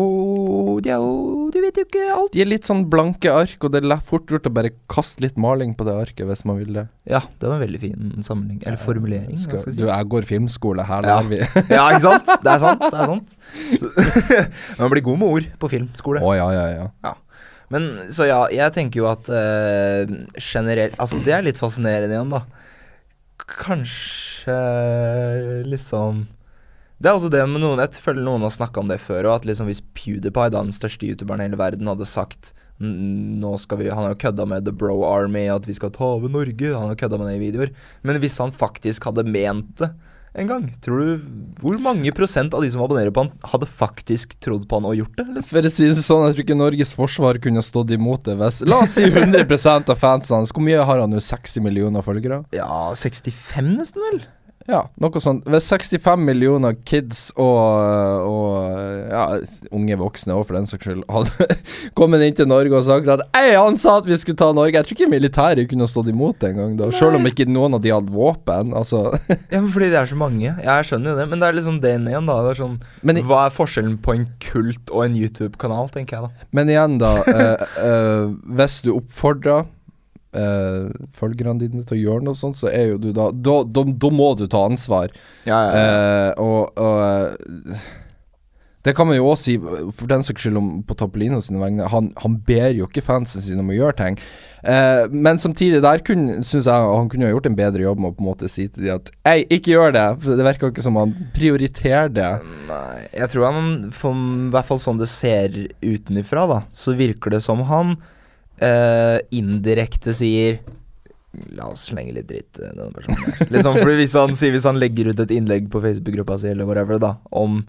De 0.82 0.90
er 0.90 0.98
jo 0.98 1.50
De 1.54 1.62
vet 1.62 1.78
jo 1.78 1.84
ikke 1.86 2.06
alt. 2.16 2.32
De 2.34 2.42
er 2.42 2.50
litt 2.50 2.66
sånn 2.66 2.82
blanke 2.90 3.30
ark, 3.30 3.58
og 3.62 3.76
det 3.76 3.84
er 3.86 4.02
fort 4.08 4.26
gjort 4.34 4.50
å 4.50 4.54
bare 4.56 4.72
kaste 4.90 5.22
litt 5.22 5.38
maling 5.38 5.76
på 5.78 5.86
det 5.86 5.94
arket 5.94 6.26
hvis 6.26 6.42
man 6.50 6.58
vil 6.58 6.72
det. 6.80 6.86
Ja, 7.06 7.20
det 7.38 7.46
var 7.50 7.60
en 7.60 7.64
veldig 7.66 7.82
fin 7.84 8.10
sammenligning. 8.26 8.64
Eller 8.66 8.82
formulering. 8.82 9.36
hva 9.38 9.44
Skal, 9.44 9.64
si. 9.68 9.76
du, 9.78 9.86
jeg 9.92 10.10
går 10.16 10.26
filmskole, 10.32 10.86
her 10.90 11.06
Ja. 11.06 11.20
lærer 11.20 11.30
vi. 11.30 11.42
Ja, 11.76 11.84
ikke 11.92 12.06
sant? 12.08 12.34
Det 12.42 12.56
er 12.56 12.64
sant. 12.66 12.88
det 12.88 13.04
er 13.04 13.12
sant 13.12 13.38
Så, 13.82 13.92
Man 14.82 14.94
blir 14.96 15.06
god 15.12 15.22
med 15.22 15.36
ord 15.38 15.52
på 15.62 15.70
filmskole. 15.76 16.24
Å 16.26 16.34
ja, 16.40 16.50
ja, 16.58 16.66
ja. 17.06 17.14
Men 17.72 17.86
så 18.12 18.26
ja, 18.28 18.42
jeg 18.52 18.74
tenker 18.76 19.04
jo 19.04 19.12
at 19.12 19.30
uh, 19.32 20.10
generelt 20.42 20.98
Altså, 21.00 21.22
det 21.24 21.38
er 21.38 21.46
litt 21.46 21.62
fascinerende 21.62 22.18
igjen, 22.18 22.34
da. 22.34 22.42
Kanskje 23.62 24.31
liksom 25.68 26.26
Det 27.02 27.10
er 27.10 27.16
også 27.16 27.32
det 27.34 27.44
med 27.50 27.62
noen 27.64 27.82
Jeg 27.84 28.02
føler 28.02 28.24
noen 28.26 28.46
har 28.46 28.54
snakka 28.54 28.82
om 28.82 28.90
det 28.90 29.02
før, 29.02 29.30
at 29.36 29.46
liksom 29.46 29.70
hvis 29.70 29.84
PewDiePie, 29.94 30.52
da 30.54 30.62
den 30.62 30.76
største 30.76 31.06
youtuberen 31.06 31.42
i 31.42 31.48
hele 31.50 31.60
verden, 31.62 31.90
hadde 31.90 32.06
sagt 32.10 32.54
nå 32.82 33.52
skal 33.62 33.78
vi, 33.78 33.90
Han 33.94 34.08
har 34.08 34.16
jo 34.16 34.22
kødda 34.24 34.46
med 34.50 34.66
The 34.66 34.74
Bro 34.74 35.04
Army, 35.06 35.46
at 35.54 35.68
vi 35.70 35.76
skal 35.78 35.92
ta 35.94 36.16
over 36.16 36.32
Norge. 36.34 36.74
Han 36.74 36.90
har 36.90 36.98
kødda 36.98 37.20
med 37.20 37.28
det 37.30 37.36
i 37.38 37.44
videoer. 37.44 37.70
Men 38.02 38.18
hvis 38.18 38.40
han 38.42 38.52
faktisk 38.52 39.06
hadde 39.06 39.28
ment 39.30 39.76
det 39.78 39.92
en 40.34 40.48
gang, 40.48 40.68
tror 40.80 41.00
du 41.04 41.24
Hvor 41.60 41.80
mange 41.84 42.12
prosent 42.16 42.54
av 42.56 42.64
de 42.64 42.70
som 42.72 42.84
abonnerer 42.86 43.12
på 43.12 43.26
han, 43.26 43.32
hadde 43.52 43.68
faktisk 43.68 44.38
trodd 44.44 44.64
på 44.70 44.80
han 44.80 44.88
og 44.88 44.96
gjort 44.96 45.18
det? 45.18 45.26
Eller? 45.28 45.46
For 45.48 45.68
å 45.68 45.72
si 45.74 45.90
det 45.92 46.06
sånn, 46.06 46.24
jeg 46.30 46.38
tror 46.38 46.46
ikke 46.46 46.60
Norges 46.60 46.94
forsvar 46.96 47.40
kunne 47.44 47.64
stått 47.66 47.92
imot 47.96 48.24
det 48.30 48.38
hvis 48.40 48.62
La 48.70 48.80
oss 48.86 48.96
si 48.96 49.04
100% 49.10 49.92
av 49.92 50.00
fansene 50.00 50.40
hans. 50.40 50.54
Hvor 50.56 50.64
mye 50.64 50.86
har 50.88 51.04
han 51.04 51.12
nå? 51.12 51.20
60 51.22 51.66
millioner 51.66 52.06
følgere? 52.06 52.42
Ja, 52.56 52.92
65 52.96 53.74
nesten, 53.76 54.06
vel? 54.08 54.24
Ja, 54.70 54.84
noe 55.02 55.22
sånt. 55.24 55.46
Ved 55.50 55.64
65 55.64 56.22
millioner 56.22 56.76
kids 56.86 57.32
og, 57.40 58.28
og 58.28 59.10
ja, 59.12 59.24
unge 59.74 59.98
voksne 60.00 60.36
òg, 60.38 60.44
for 60.50 60.58
den 60.60 60.68
saks 60.70 60.86
skyld, 60.86 61.02
hadde 61.12 61.48
kommet 61.98 62.22
inn 62.26 62.36
til 62.38 62.50
Norge 62.52 62.78
og 62.78 62.86
sagt 62.88 63.10
at 63.12 63.24
Ei, 63.38 63.56
han 63.58 63.78
sa 63.80 63.98
at 64.02 64.10
vi 64.10 64.18
skulle 64.22 64.38
ta 64.40 64.52
Norge. 64.54 64.76
Jeg 64.78 64.88
tror 64.90 65.00
ikke 65.00 65.10
militæret 65.14 65.70
kunne 65.72 65.88
stått 65.90 66.12
imot 66.14 66.40
det 66.44 66.52
engang. 66.54 66.78
Selv 66.94 67.18
om 67.20 67.26
ikke 67.30 67.48
noen 67.50 67.78
av 67.80 67.84
de 67.84 67.94
hadde 67.96 68.14
våpen. 68.14 68.76
Altså. 68.78 69.08
Ja, 69.52 69.60
men 69.60 69.72
fordi 69.74 69.90
det 69.92 69.98
er 70.00 70.08
så 70.08 70.16
mange. 70.20 70.48
Jeg 70.48 70.86
skjønner 70.88 71.12
jo 71.14 71.18
det. 71.20 71.26
Men 71.32 71.42
det 71.42 71.48
er 71.50 71.58
liksom 71.58 71.82
den 71.84 72.06
igjen, 72.12 72.28
da. 72.30 72.38
Det 72.46 72.54
er 72.54 72.60
sånn 72.62 72.78
i- 73.18 73.26
Hva 73.28 73.42
er 73.48 73.56
forskjellen 73.56 73.98
på 74.06 74.14
en 74.16 74.28
kult 74.44 74.92
og 74.94 75.04
en 75.08 75.18
YouTube-kanal, 75.18 75.90
tenker 75.92 76.18
jeg 76.20 76.30
da. 76.30 76.48
men 76.56 76.72
igjen, 76.72 76.98
da. 77.02 77.12
eh, 77.36 77.66
eh, 77.82 78.32
hvis 78.58 78.80
du 78.86 78.94
oppfordrer 78.96 79.66
eh, 80.34 80.92
følgerne 81.18 81.60
dine 81.62 81.86
til 81.88 81.98
å 81.98 82.02
gjøre 82.02 82.28
noe 82.28 82.40
sånt, 82.40 82.60
så 82.60 82.72
er 82.72 82.94
jo 82.94 83.02
du 83.02 83.12
da 83.16 83.30
Da, 83.32 83.62
da, 83.64 83.84
da 83.84 84.14
må 84.14 84.34
du 84.40 84.48
ta 84.52 84.66
ansvar. 84.68 85.14
Ja, 85.48 85.62
Eh, 85.72 86.32
og 86.42 86.78
og 86.82 87.76
det 88.82 88.96
kan 88.98 89.06
man 89.06 89.14
jo 89.18 89.28
også 89.30 89.46
si, 89.46 89.54
for 89.94 90.10
den 90.10 90.24
saks 90.26 90.42
skyld 90.42 90.58
om 90.58 90.70
på 90.88 90.96
Topolino 90.98 91.38
sine 91.44 91.62
vegne. 91.62 91.86
Han, 91.92 92.08
han 92.18 92.38
ber 92.48 92.72
jo 92.74 92.88
ikke 92.88 93.04
fansen 93.06 93.44
sine 93.46 93.62
om 93.62 93.70
å 93.70 93.76
gjøre 93.76 93.98
ting. 94.00 94.16
Eh, 94.66 95.04
men 95.14 95.38
samtidig, 95.42 95.84
der 95.86 96.02
syns 96.02 96.66
jeg 96.66 96.88
han 96.90 97.10
kunne 97.12 97.28
ha 97.28 97.34
gjort 97.36 97.50
en 97.50 97.58
bedre 97.60 97.86
jobb 97.86 98.02
med 98.02 98.10
å 98.10 98.16
på 98.18 98.26
en 98.26 98.30
måte 98.32 98.50
si 98.50 98.66
til 98.72 98.88
de 98.88 98.94
at 98.96 99.12
Ei, 99.30 99.44
ikke 99.54 99.76
gjør 99.76 99.94
det! 99.94 100.08
For 100.24 100.40
det 100.40 100.48
virker 100.48 100.74
ikke 100.74 100.86
som 100.86 100.98
han 100.98 101.14
prioriterer 101.36 102.10
det. 102.14 102.32
Nei, 102.72 103.06
jeg 103.22 103.30
tror 103.36 103.48
han, 103.52 103.70
for, 103.94 104.18
i 104.18 104.50
hvert 104.56 104.70
fall 104.72 104.82
sånn 104.82 105.02
det 105.02 105.12
ser 105.14 105.62
utenifra, 105.86 106.48
da, 106.50 106.60
så 106.74 106.98
virker 106.98 107.38
det 107.38 107.44
som 107.46 107.62
han 107.70 108.00
eh, 108.62 109.18
indirekte 109.38 110.14
sier 110.16 110.60
La 111.56 111.70
oss 111.72 111.86
slenge 111.88 112.12
litt 112.18 112.28
dritt 112.28 112.58
denne 112.60 112.90
personen 112.92 113.22
her. 113.24 113.48
Liksom, 113.56 113.78
fordi 113.80 113.94
hvis 114.02 114.16
han 114.20 114.34
sier 114.36 114.52
Hvis 114.52 114.66
han 114.68 114.76
legger 114.82 115.08
ut 115.14 115.20
et 115.24 115.32
innlegg 115.32 115.70
på 115.72 115.80
Facebook-gruppa 115.80 116.36
si 116.42 116.50
eller 116.52 116.68
whatever, 116.68 117.00
da, 117.00 117.14
om 117.32 117.62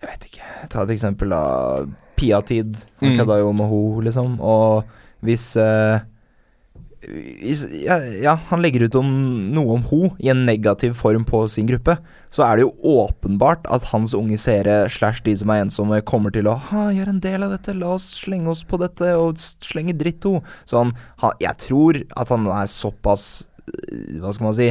Jeg 0.00 0.08
vet 0.08 0.24
ikke, 0.30 0.46
ta 0.72 0.86
et 0.86 0.94
eksempel 0.96 1.34
da. 1.34 1.42
Pia-tid. 2.16 2.78
Han 3.02 3.12
Mm. 3.12 3.18
kødda 3.18 3.36
jo 3.42 3.52
med 3.52 3.68
ho, 3.68 3.82
liksom. 4.04 4.38
Og 4.40 4.88
hvis 5.24 5.44
uh, 5.60 6.00
ja, 7.00 7.96
ja, 8.20 8.34
han 8.50 8.60
legger 8.60 8.82
ut 8.84 8.96
om 8.98 9.08
noe 9.54 9.78
om 9.78 9.84
ho 9.88 10.00
i 10.20 10.28
en 10.32 10.42
negativ 10.44 10.92
form 11.00 11.24
på 11.24 11.42
sin 11.48 11.68
gruppe, 11.70 11.96
så 12.28 12.44
er 12.44 12.58
det 12.60 12.66
jo 12.66 12.96
åpenbart 13.06 13.64
at 13.72 13.88
hans 13.94 14.12
unge 14.16 14.36
seere 14.40 14.82
slash 14.92 15.22
de 15.24 15.32
som 15.40 15.50
er 15.52 15.64
ensomme, 15.64 16.02
kommer 16.04 16.34
til 16.34 16.50
å 16.50 16.58
ha, 16.70 16.90
gjøre 16.92 17.14
en 17.16 17.22
del 17.24 17.46
av 17.46 17.54
dette, 17.56 17.72
la 17.76 17.94
oss 17.96 18.10
slenge 18.20 18.52
oss 18.52 18.62
på 18.68 18.78
dette 18.82 19.14
og 19.16 19.40
slenge 19.40 19.96
dritt 19.96 20.28
ho. 20.28 20.42
Så 20.68 20.82
han, 20.82 20.94
han 21.24 21.36
Jeg 21.40 21.56
tror 21.64 22.02
at 22.20 22.28
han 22.34 22.46
er 22.52 22.68
såpass 22.68 23.46
øh, 23.64 24.20
Hva 24.20 24.32
skal 24.36 24.50
man 24.50 24.56
si 24.58 24.70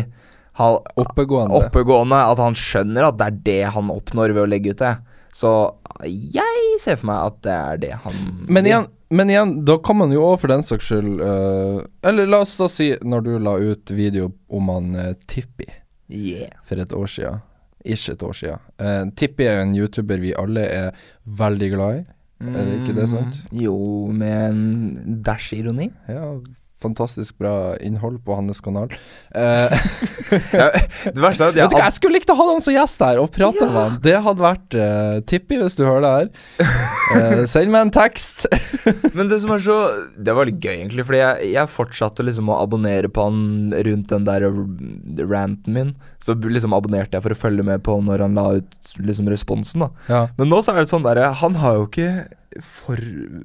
ha, 0.59 0.67
Oppegående. 0.99 1.55
oppegående 1.55 2.17
at 2.29 2.39
han 2.41 2.57
skjønner 2.57 3.09
at 3.09 3.17
det 3.17 3.27
er 3.29 3.37
det 3.45 3.61
han 3.73 3.89
oppnår 3.93 4.35
ved 4.35 4.43
å 4.43 4.49
legge 4.49 4.73
ut 4.75 4.81
det. 4.83 4.97
Så 5.35 5.49
jeg 6.05 6.79
ser 6.81 6.97
for 6.97 7.09
meg 7.11 7.27
at 7.29 7.41
det 7.45 7.53
er 7.55 7.77
det 7.83 7.91
han 8.05 8.15
Men 8.49 8.65
igjen, 8.65 8.87
men 9.13 9.29
igjen, 9.29 9.51
da 9.65 9.75
kan 9.83 9.97
man 9.99 10.11
jo 10.13 10.23
òg 10.31 10.39
for 10.41 10.51
den 10.51 10.63
saks 10.65 10.87
skyld 10.89 11.21
uh, 11.21 11.83
Eller 12.05 12.29
la 12.29 12.39
oss 12.45 12.55
da 12.57 12.67
si, 12.71 12.91
når 13.01 13.23
du 13.25 13.31
la 13.41 13.53
ut 13.61 13.91
video 13.93 14.31
om 14.49 14.69
han 14.73 14.95
uh, 14.95 15.11
Tippi 15.29 15.69
Yeah. 16.09 16.49
for 16.65 16.81
et 16.81 16.89
år 16.97 17.05
siden. 17.05 17.41
Ikke 17.85 18.15
et 18.15 18.23
år 18.25 18.33
siden. 18.33 18.63
Uh, 18.81 19.11
Tippi 19.15 19.45
er 19.45 19.59
jo 19.59 19.65
en 19.67 19.75
YouTuber 19.77 20.17
vi 20.23 20.31
alle 20.33 20.63
er 20.65 21.03
veldig 21.37 21.67
glad 21.75 21.99
i. 21.99 22.01
Er 22.49 22.65
det 22.65 22.79
ikke 22.79 22.95
det 22.97 23.05
sant? 23.11 23.37
Mm, 23.51 23.59
Jo, 23.61 23.75
med 24.09 24.49
en 24.49 25.21
dash 25.27 25.53
ironi. 25.53 25.89
Ja, 26.09 26.31
fantastisk 26.81 27.37
bra 27.41 27.75
innhold 27.83 28.21
på 28.25 28.35
hans 28.37 28.61
kanal. 28.63 28.91
Eh, 29.35 29.73
Det 30.29 31.21
verste 31.21 31.47
er 31.47 31.51
at 31.51 31.55
vet 31.59 31.71
du 31.71 31.75
hva, 31.75 31.83
jeg 31.85 31.95
skulle 31.97 32.19
likt 32.19 32.31
å 32.31 32.37
ha 32.39 32.47
han 32.51 32.63
som 32.63 32.75
gjest 32.75 33.03
her 33.03 33.21
og 33.21 33.31
prate 33.35 33.65
med 33.65 33.77
han. 33.77 33.97
Det 34.03 34.15
hadde 34.25 34.45
vært 34.45 34.77
uh, 34.79 35.19
Tippi, 35.29 35.59
hvis 35.61 35.77
du 35.79 35.83
hører 35.85 36.05
det 36.05 36.11
her. 36.15 36.29
Uh, 37.13 37.43
send 37.53 37.73
meg 37.73 37.87
en 37.87 37.93
tekst. 37.95 38.47
Men 39.17 39.31
det 39.31 39.41
som 39.43 39.53
er 39.55 39.63
så 39.63 39.79
Det 40.15 40.35
var 40.35 40.49
litt 40.49 40.61
gøy, 40.63 40.75
egentlig. 40.77 41.07
Fordi 41.07 41.21
jeg, 41.21 41.51
jeg 41.55 41.73
fortsatte 41.73 42.25
liksom 42.25 42.51
å 42.51 42.59
abonnere 42.63 43.11
på 43.11 43.27
han 43.27 43.73
rundt 43.89 44.13
den 44.13 44.29
der 44.29 44.47
ranten 45.29 45.75
min. 45.75 45.93
Så 46.23 46.35
liksom 46.35 46.73
abonnerte 46.75 47.15
jeg 47.15 47.23
for 47.23 47.31
å 47.35 47.39
følge 47.39 47.63
med 47.63 47.83
på 47.85 47.95
når 48.03 48.25
han 48.25 48.35
la 48.35 48.45
ut 48.59 48.91
liksom 48.99 49.29
responsen, 49.31 49.85
da. 49.85 49.89
Ja. 50.11 50.21
Men 50.37 50.51
nå 50.51 50.59
så 50.65 50.73
er 50.73 50.83
det 50.83 50.91
sånn 50.91 51.05
derre 51.05 51.29
Han 51.39 51.55
har 51.61 51.77
jo 51.77 51.85
ikke 51.87 52.09
for, 52.65 52.99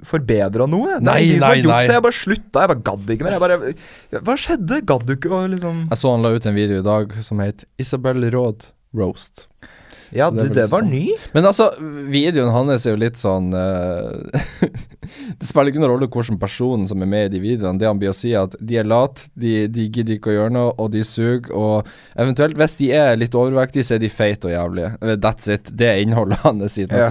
forbedra 0.09 0.67
noe. 0.71 0.97
Det 0.97 1.03
er 1.03 1.07
Nei, 1.07 1.21
som 1.35 1.45
nei, 1.45 1.49
har 1.49 1.59
gjort, 1.61 1.71
nei. 1.71 1.81
Så 1.87 1.95
jeg 1.95 2.05
bare 2.07 2.19
slutta. 2.19 2.65
Jeg 2.65 2.73
bare 2.73 2.85
gadd 2.91 3.13
ikke 3.15 3.27
mer. 3.27 3.37
Jeg 3.37 3.45
bare 3.45 4.23
Hva 4.27 4.37
skjedde? 4.41 4.81
Gadd 4.91 5.07
du 5.07 5.15
ikke 5.17 5.33
å 5.35 5.43
liksom 5.53 5.83
Jeg 5.91 6.01
så 6.01 6.15
han 6.15 6.25
la 6.25 6.33
ut 6.35 6.49
en 6.51 6.57
video 6.59 6.81
i 6.81 6.87
dag 6.87 7.15
som 7.27 7.43
het 7.45 7.67
Isabel 7.81 8.27
Råd 8.35 8.71
roast. 8.95 9.49
Ja, 10.13 10.31
du, 10.31 10.43
det 10.49 10.67
var 10.71 10.85
sånn. 10.85 10.91
ny. 10.93 11.15
Men 11.35 11.47
altså, 11.49 11.71
videoen 12.13 12.53
hans 12.55 12.85
er 12.87 12.95
jo 12.95 13.01
litt 13.01 13.17
sånn 13.21 13.53
uh, 13.55 14.13
Det 15.39 15.47
spiller 15.49 15.71
ikke 15.73 15.83
noen 15.83 15.93
rolle 15.93 16.09
hvilken 16.09 16.39
person 16.41 16.87
som 16.89 17.03
er 17.05 17.09
med 17.11 17.27
i 17.29 17.33
de 17.35 17.41
videoene. 17.43 17.79
Det 17.81 17.89
han 17.89 17.99
blir 18.01 18.13
å 18.13 18.17
si, 18.17 18.33
er 18.33 18.47
at 18.49 18.55
de 18.61 18.79
er 18.81 18.87
late, 18.89 19.27
de, 19.39 19.67
de 19.73 19.87
gidder 19.89 20.17
ikke 20.17 20.33
å 20.33 20.37
gjøre 20.39 20.55
noe, 20.57 20.73
og 20.81 20.91
de 20.95 21.03
suger. 21.07 21.51
Og 21.55 21.89
eventuelt, 22.21 22.57
hvis 22.61 22.77
de 22.81 22.91
er 22.97 23.19
litt 23.21 23.37
overvektige, 23.37 23.85
så 23.87 23.97
er 23.99 24.05
de 24.05 24.11
feite 24.13 24.49
og 24.49 24.55
jævlige. 24.55 24.93
Eh, 25.03 25.17
That's 25.21 25.51
it. 25.53 25.69
Det 25.77 25.91
er 25.91 26.03
innholdet 26.05 26.41
hans 26.47 26.79
Ja. 26.81 27.11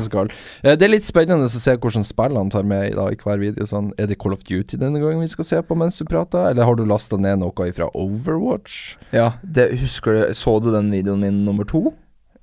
Eh, 0.64 0.76
Det 0.76 0.88
er 0.88 0.92
litt 0.94 1.08
spennende 1.08 1.48
å 1.50 1.54
se 1.54 1.76
hvordan 1.78 2.06
spill 2.08 2.38
han 2.40 2.52
tar 2.54 2.66
med 2.68 2.90
i, 2.92 2.96
da, 2.98 3.10
i 3.14 3.20
hver 3.20 3.42
video. 3.42 3.68
Sånn, 3.70 3.92
er 4.02 4.10
det 4.10 4.18
Call 4.22 4.36
of 4.36 4.44
Duty 4.48 4.80
denne 4.82 5.02
gangen 5.02 5.22
vi 5.24 5.30
skal 5.32 5.48
se 5.48 5.62
på 5.66 5.78
mens 5.78 6.00
du 6.02 6.06
prater, 6.10 6.50
eller 6.52 6.68
har 6.68 6.80
du 6.80 6.86
lasta 6.90 7.20
ned 7.22 7.42
noe 7.44 7.70
fra 7.74 7.90
Overwatch? 7.94 8.98
Ja, 9.14 9.34
det 9.44 9.70
husker 9.82 10.14
du 10.18 10.34
Så 10.38 10.58
du 10.64 10.72
den 10.74 10.90
videoen 10.94 11.22
min 11.24 11.44
nummer 11.46 11.68
to? 11.70 11.92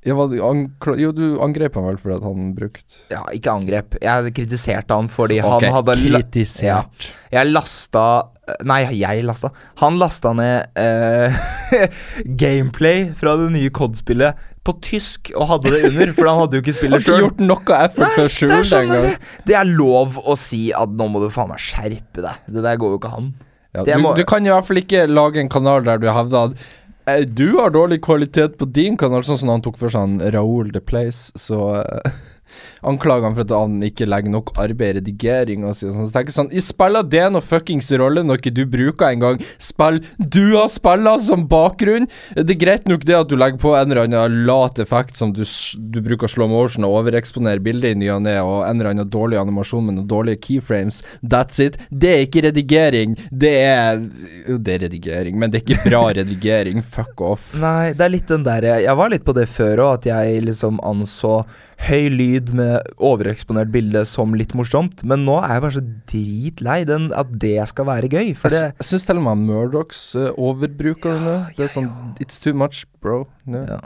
Hva, 0.00 0.24
du 0.32 0.36
jo, 0.40 1.10
du 1.12 1.24
angrep 1.44 1.74
han 1.76 1.84
vel 1.90 1.98
fordi 2.00 2.14
at 2.16 2.22
han 2.24 2.52
brukte 2.56 3.02
Ja, 3.12 3.20
ikke 3.36 3.52
angrep. 3.52 3.98
Jeg 4.00 4.30
kritiserte 4.32 4.96
han 4.96 5.10
fordi 5.12 5.42
okay, 5.44 5.66
han 5.68 5.74
hadde 5.76 5.96
Kritisert. 6.00 6.64
Ja, 6.64 7.40
Jeg 7.42 7.50
lasta 7.52 8.04
Nei, 8.66 8.80
jeg 8.98 9.22
lasta. 9.28 9.52
Han 9.78 9.98
lasta 10.00 10.32
ned 10.34 10.72
eh, 10.80 11.36
gameplay 12.40 13.10
fra 13.14 13.36
det 13.38 13.50
nye 13.54 13.70
COD-spillet 13.76 14.40
på 14.66 14.74
tysk 14.84 15.30
og 15.36 15.46
hadde 15.52 15.70
det 15.72 15.82
under, 15.92 16.10
for 16.16 16.28
han 16.28 16.40
hadde 16.42 16.58
jo 16.58 16.64
ikke 16.64 16.74
spillet 16.76 17.04
sjøl. 17.04 17.22
gjort 17.24 17.44
noe 17.44 17.76
effort 17.84 18.16
for 18.16 18.32
sjøl 18.32 18.50
det 18.56 18.66
skjule 18.66 18.80
er 18.80 19.04
det 19.06 19.12
sånn 19.46 19.54
er 19.60 19.70
lov 19.70 20.18
å 20.20 20.34
si 20.40 20.64
at 20.76 20.90
nå 20.98 21.06
må 21.12 21.22
du 21.22 21.30
faen 21.32 21.52
meg 21.52 21.62
skjerpe 21.62 22.24
deg. 22.26 22.42
Det 22.50 22.64
der 22.66 22.80
går 22.80 22.96
jo 22.96 23.00
ikke 23.00 23.14
an. 23.20 23.30
Ja, 23.70 23.84
du, 23.86 23.92
må- 24.02 24.16
du 24.18 24.24
kan 24.26 24.42
i 24.44 24.50
hvert 24.50 24.66
fall 24.66 24.80
ikke 24.82 25.04
lage 25.06 25.38
en 25.44 25.48
kanal 25.52 25.84
der 25.86 26.00
du 26.02 26.08
hevder 26.10 26.50
at 26.50 26.56
eh, 26.58 26.66
du 27.28 27.56
har 27.58 27.72
dårlig 27.74 28.00
kvalitet 28.04 28.58
på 28.60 28.68
din 28.70 28.96
kanal, 29.00 29.24
sånn 29.26 29.40
som 29.40 29.52
han 29.52 29.64
tok 29.64 29.78
for 29.80 29.92
seg 29.92 30.22
Raoul 30.34 30.72
The 30.74 30.82
Place, 30.84 31.32
så 31.38 31.60
anklager 32.86 33.28
han 33.28 33.36
for 33.36 33.46
at 33.46 33.54
han 33.56 33.78
ikke 33.84 34.08
legger 34.08 34.34
nok 34.34 34.52
arbeid 34.60 34.96
i 34.96 35.00
redigeringa 35.00 35.74
si. 35.76 35.88
Så 35.90 36.08
tenker 36.12 36.32
jeg 36.32 36.38
sånn 36.38 36.52
spiller 36.64 37.06
det 37.06 37.26
noe 37.32 37.44
fuckings 37.44 37.90
rolle 38.00 38.24
når 38.26 38.40
ikke 38.40 38.54
du 38.56 38.62
bruker 38.70 39.10
engang 39.10 39.40
spill 39.60 40.00
du 40.18 40.56
har 40.56 40.70
spilla 40.72 41.16
som 41.20 41.46
bakgrunn? 41.50 42.08
Det 42.36 42.56
er 42.56 42.60
greit 42.60 42.88
nok 42.90 43.04
det 43.08 43.16
at 43.18 43.30
du 43.30 43.36
legger 43.38 43.60
på 43.60 43.74
en 43.76 43.90
eller 43.92 44.06
annen 44.06 44.44
lat 44.48 44.80
effekt 44.82 45.18
som 45.20 45.34
du, 45.36 45.42
du 45.44 46.00
bruker 46.04 46.30
slow 46.30 46.50
motion 46.50 46.86
og 46.88 47.00
overeksponere 47.02 47.62
bildet 47.64 47.94
i 47.96 48.00
ny 48.02 48.10
og 48.14 48.22
ne, 48.26 48.36
og 48.42 48.64
en 48.66 48.80
eller 48.80 48.92
annen 48.94 49.10
dårlig 49.10 49.40
animasjon 49.40 49.86
med 49.86 49.98
noen 49.98 50.10
dårlige 50.10 50.42
keyframes. 50.46 51.02
That's 51.22 51.60
it. 51.62 51.78
Det 51.90 52.12
er 52.14 52.24
ikke 52.26 52.44
redigering. 52.48 53.16
Det 53.30 53.54
er 53.60 54.00
Jo, 54.00 54.56
det 54.58 54.74
er 54.74 54.84
redigering, 54.86 55.38
men 55.38 55.52
det 55.52 55.60
er 55.60 55.66
ikke 55.66 55.88
bra 55.90 56.02
redigering. 56.20 56.82
Fuck 56.84 57.20
off. 57.24 57.50
Nei, 57.60 57.92
det 57.96 58.06
er 58.06 58.14
litt 58.14 58.30
den 58.30 58.46
der 58.46 58.68
Jeg 58.82 58.96
var 58.98 59.12
litt 59.12 59.26
på 59.26 59.34
det 59.36 59.48
før 59.50 59.84
òg, 59.86 60.00
at 60.00 60.10
jeg 60.10 60.44
liksom 60.46 60.80
anså 60.86 61.42
høy 61.86 62.10
lyd 62.12 62.52
med 62.56 62.90
overeksponert 62.96 63.70
bilde 63.72 64.02
som 64.08 64.34
litt 64.36 64.52
morsomt. 64.58 65.04
Men 65.06 65.24
nå 65.26 65.38
er 65.40 65.56
jeg 65.56 65.64
bare 65.64 65.76
så 65.76 65.84
dritlei 66.10 66.78
den 66.88 67.08
at 67.16 67.32
det 67.42 67.56
skal 67.70 67.88
være 67.88 68.10
gøy. 68.12 68.34
For 68.38 68.52
det 68.52 68.62
Jeg 68.68 68.88
syns 68.92 69.08
til 69.08 69.20
og 69.22 69.26
med 69.28 69.46
Murdochs 69.48 70.02
uh, 70.18 70.30
overbruker 70.36 71.16
det. 71.24 71.38
Det 71.56 71.68
er 71.68 71.72
sånn 71.76 71.90
It's 72.20 72.42
too 72.42 72.56
much, 72.56 72.84
bro. 73.00 73.24
No. 73.48 73.64
ja. 73.68 73.80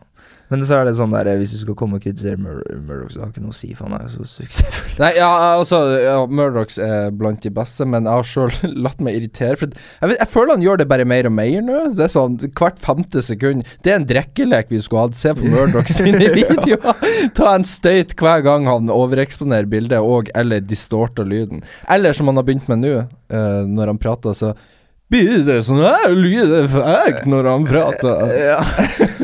Men 0.54 0.62
så 0.62 0.76
er 0.78 0.86
det 0.86 0.94
sånn 0.94 1.10
der 1.10 1.32
Hvis 1.40 1.56
du 1.56 1.58
skal 1.64 1.74
komme 1.78 1.98
og 1.98 2.04
kritisere 2.04 2.38
Mur- 2.38 2.62
Murdoch, 2.86 3.10
så 3.10 3.24
har 3.24 3.32
ikke 3.32 3.42
noe 3.42 3.54
å 3.54 3.56
si, 3.58 3.72
for 3.74 3.88
han 3.88 3.96
er 3.98 4.04
jo 4.06 4.20
så 4.20 4.28
suksessfull. 4.36 4.92
Nei, 5.02 5.10
ja, 5.18 5.30
altså 5.56 5.80
ja, 5.98 6.12
Murdoch 6.30 6.76
er 6.78 7.08
blant 7.14 7.42
de 7.42 7.50
beste, 7.54 7.86
men 7.90 8.06
jeg 8.06 8.20
har 8.20 8.28
sjøl 8.28 8.54
latt 8.86 9.02
meg 9.02 9.18
irritere. 9.18 9.58
For 9.58 9.72
jeg, 9.74 10.12
vet, 10.12 10.20
jeg 10.20 10.30
føler 10.30 10.54
han 10.54 10.62
gjør 10.64 10.80
det 10.82 10.86
bare 10.92 11.08
mer 11.10 11.26
og 11.26 11.34
mer 11.34 11.64
nå. 11.66 11.80
Det 11.98 12.06
er 12.06 12.12
sånn 12.14 12.36
hvert 12.46 12.78
femte 12.84 13.22
sekund. 13.26 13.66
Det 13.82 13.92
er 13.94 13.98
en 13.98 14.06
drikkelek 14.08 14.70
vi 14.70 14.82
skulle 14.84 15.08
hatt. 15.08 15.18
Se 15.18 15.34
på 15.34 15.50
Murdoch 15.50 15.90
sine 15.98 16.30
videoer. 16.36 17.02
Ta 17.34 17.56
en 17.56 17.66
støyt 17.66 18.14
hver 18.20 18.44
gang 18.46 18.70
han 18.70 18.92
overeksponerer 18.94 19.66
bildet 19.74 19.98
og 20.04 20.30
eller 20.38 20.62
distorter 20.62 21.26
lyden. 21.26 21.64
Eller 21.90 22.14
som 22.14 22.30
han 22.30 22.38
har 22.38 22.46
begynt 22.46 22.70
med 22.70 22.84
nå, 22.84 22.94
uh, 23.34 23.62
når 23.66 23.94
han 23.94 24.00
prater, 24.06 24.38
så 24.38 24.54
blir 25.12 25.42
det 25.46 25.58
sånn 25.66 25.82
her 25.84 26.14
lydeffekt 26.16 27.26
når 27.28 27.48
han 27.50 27.66
prater. 27.68 28.32
Ja. 28.44 28.58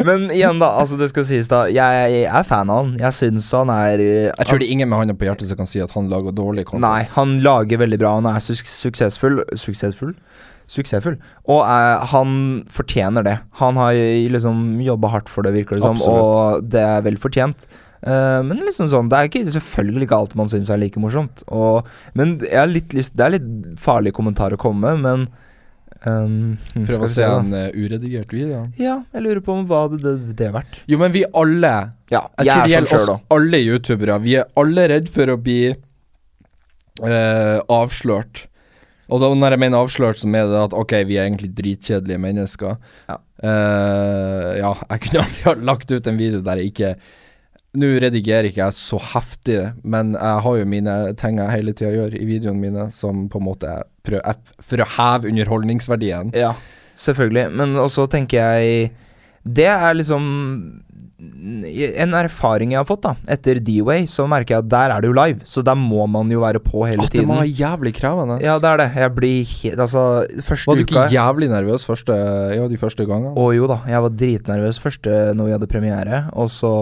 Men 0.07 0.29
igjen, 0.33 0.61
da. 0.63 0.71
Altså 0.81 0.99
Det 1.01 1.11
skal 1.11 1.27
sies, 1.29 1.49
da. 1.51 1.65
Jeg, 1.73 2.05
jeg 2.13 2.29
er 2.29 2.47
fan 2.47 2.71
av 2.73 2.85
han. 2.85 2.93
Jeg 3.01 3.17
syns 3.17 3.49
han 3.57 3.73
er 3.73 4.01
Jeg 4.03 4.47
tror 4.47 4.61
det 4.61 4.69
er 4.69 4.75
ingen 4.77 4.91
med 4.91 5.03
hånda 5.03 5.17
på 5.19 5.29
hjertet 5.29 5.51
som 5.51 5.59
kan 5.59 5.69
si 5.71 5.83
at 5.83 5.93
han 5.97 6.09
lager 6.13 6.35
dårlig 6.37 6.67
content. 6.69 6.87
Nei, 6.87 7.09
han 7.17 7.39
lager 7.45 7.83
veldig 7.83 8.01
bra. 8.01 8.15
Han 8.21 8.29
er 8.31 8.41
su 8.45 8.53
suksessfull. 8.55 9.43
Suksessfull? 9.59 10.15
Suksessfull. 10.71 11.19
Og 11.51 11.61
eh, 11.65 12.09
han 12.13 12.33
fortjener 12.71 13.27
det. 13.27 13.37
Han 13.61 13.81
har 13.81 13.99
liksom 14.37 14.81
jobba 14.87 15.15
hardt 15.17 15.33
for 15.33 15.47
det, 15.47 15.57
virker 15.59 15.79
det 15.79 15.85
som, 15.85 15.99
Absolutt. 15.99 16.25
og 16.25 16.73
det 16.77 16.85
er 16.87 17.07
vel 17.09 17.19
fortjent. 17.21 17.67
Uh, 18.01 18.41
men 18.41 18.63
liksom 18.65 18.87
sånn 18.89 19.11
Det 19.13 19.17
er 19.19 19.27
ikke 19.29 19.43
selvfølgelig 19.53 20.07
ikke 20.07 20.17
alt 20.17 20.33
man 20.39 20.49
syns 20.49 20.71
er 20.73 20.81
like 20.81 21.01
morsomt. 21.03 21.43
Og, 21.53 21.89
men 22.17 22.39
litt 22.71 22.95
lyst 22.97 23.13
Det 23.19 23.27
er 23.27 23.35
litt 23.35 23.51
farlig 23.77 24.15
kommentar 24.17 24.57
å 24.57 24.61
komme 24.61 24.95
med, 24.95 25.03
men 25.05 25.50
ehm, 26.09 26.57
hmm, 26.75 26.87
Prøv 26.89 27.07
å 27.07 27.11
se 27.11 27.27
en 27.27 27.53
uh, 27.55 27.67
uredigert 27.75 28.33
video. 28.35 28.65
Ja, 28.81 29.01
jeg 29.15 29.25
lurer 29.27 29.43
på 29.45 29.57
om 29.59 29.65
hva 29.69 29.85
det, 29.93 30.01
det, 30.05 30.35
det 30.39 30.51
verdt. 30.55 30.81
Jo, 30.91 31.01
men 31.03 31.15
vi 31.15 31.25
alle 31.29 31.75
Ja, 32.11 32.25
Jeg, 32.41 32.47
jeg, 32.47 32.53
tror 32.53 32.63
det 32.63 32.75
gjelder 32.75 32.99
oss 32.99 33.09
da. 33.11 33.17
alle 33.37 33.63
youtubere. 33.63 34.21
Vi 34.25 34.37
er 34.41 34.49
alle 34.61 34.87
redd 34.95 35.11
for 35.13 35.35
å 35.35 35.39
bli 35.41 35.61
uh, 35.71 37.59
avslørt. 37.71 38.47
Og 39.11 39.23
da 39.23 39.31
når 39.35 39.57
jeg 39.57 39.63
mener 39.65 39.83
avslørt, 39.83 40.21
så 40.21 40.29
mener 40.31 40.53
det 40.53 40.67
at 40.69 40.77
ok, 40.79 40.95
vi 41.09 41.19
er 41.19 41.27
egentlig 41.27 41.51
dritkjedelige 41.59 42.23
mennesker. 42.23 42.77
Ja. 43.11 43.19
Uh, 43.41 44.51
ja, 44.61 44.75
jeg 44.93 45.07
kunne 45.07 45.25
aldri 45.25 45.47
ha 45.49 45.57
lagt 45.73 45.91
ut 45.91 46.11
en 46.11 46.21
video 46.21 46.43
der 46.45 46.61
jeg 46.61 46.75
ikke 46.75 46.95
Nå 47.79 47.87
redigerer 48.03 48.49
ikke 48.49 48.65
jeg 48.65 48.75
så 48.75 48.99
heftig, 49.13 49.59
men 49.87 50.17
jeg 50.17 50.43
har 50.45 50.57
jo 50.59 50.67
mine 50.67 50.95
ting 51.21 51.39
jeg 51.39 51.55
hele 51.55 51.75
tida 51.77 51.93
gjør 51.95 52.17
i 52.19 52.25
videoene 52.27 52.59
mine, 52.59 52.89
som 52.91 53.29
på 53.31 53.39
en 53.39 53.47
måte 53.47 53.71
er 53.71 53.85
prøv, 54.07 54.25
for 54.59 54.83
å 54.83 54.89
heve 54.97 55.31
underholdningsverdien. 55.31 56.33
Ja, 56.35 56.57
selvfølgelig. 56.99 57.47
Men 57.55 57.79
også 57.79 58.09
tenker 58.11 58.43
jeg 58.43 58.91
Det 59.47 59.69
er 59.71 59.95
liksom 59.97 60.25
en 61.21 62.15
erfaring 62.17 62.73
jeg 62.73 62.81
har 62.81 62.87
fått, 62.89 63.03
da. 63.05 63.13
Etter 63.29 63.61
D-Way, 63.61 64.07
så 64.09 64.25
merker 64.31 64.57
jeg 64.57 64.65
at 64.65 64.69
der 64.73 64.95
er 64.95 65.03
det 65.05 65.11
jo 65.11 65.17
live. 65.17 65.45
Så 65.45 65.63
der 65.65 65.77
må 65.77 66.07
man 66.09 66.31
jo 66.33 66.41
være 66.41 66.63
på 66.65 66.87
hele 66.89 67.05
det 67.05 67.13
tiden. 67.13 67.29
var 67.29 67.45
jævlig 67.45 67.93
krevende. 67.97 68.39
Ja, 68.45 68.57
det 68.61 68.71
er 68.71 68.81
det. 68.81 68.87
Jeg 68.97 69.15
blir 69.17 69.51
helt 69.51 69.83
Altså, 69.85 70.05
første 70.43 70.65
uka 70.65 70.73
Var 70.73 70.81
du 70.81 70.85
ikke 70.87 71.03
uka 71.05 71.15
jævlig 71.15 71.51
nervøs 71.53 71.85
første, 71.89 72.17
ja, 72.57 72.69
de 72.69 72.81
første 72.81 73.07
gangene? 73.09 73.35
Å 73.37 73.51
jo 73.57 73.69
da, 73.69 73.83
jeg 73.89 74.07
var 74.07 74.17
dritnervøs 74.23 74.81
første 74.81 75.19
når 75.37 75.51
vi 75.51 75.55
hadde 75.59 75.71
premiere, 75.71 76.23
og 76.33 76.49
så 76.53 76.73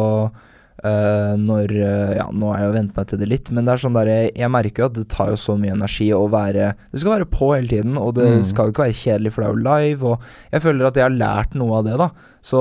eh, 0.85 1.35
når 1.41 1.73
uh, 1.75 2.13
Ja, 2.19 2.27
nå 2.33 2.53
har 2.53 2.61
jeg 2.63 2.69
jo 2.71 2.77
vent 2.79 2.97
meg 2.97 3.07
til 3.11 3.19
det 3.23 3.29
litt, 3.29 3.51
men 3.51 3.65
det 3.67 3.73
er 3.75 3.83
sånn 3.83 3.97
der 3.99 4.11
Jeg, 4.13 4.33
jeg 4.39 4.51
merker 4.55 4.87
at 4.87 4.95
det 4.99 5.07
tar 5.13 5.31
jo 5.33 5.39
så 5.41 5.57
mye 5.59 5.75
energi 5.75 6.09
å 6.15 6.25
være 6.31 6.73
Du 6.93 6.99
skal 6.99 7.15
være 7.19 7.29
på 7.33 7.53
hele 7.55 7.69
tiden, 7.73 7.97
og 8.01 8.15
det 8.19 8.29
Mm. 8.29 8.43
skal 8.47 8.67
jo 8.69 8.73
ikke 8.77 8.87
være 8.89 8.99
kjedelig, 9.03 9.33
for 9.35 9.43
det 9.43 9.49
er 9.49 9.55
jo 9.55 9.67
live, 9.69 10.13
og 10.13 10.21
jeg 10.53 10.63
føler 10.63 10.87
at 10.87 10.97
jeg 11.01 11.07
har 11.09 11.17
lært 11.19 11.55
noe 11.59 11.79
av 11.79 11.85
det, 11.89 11.97
da. 11.99 12.09
Så 12.43 12.61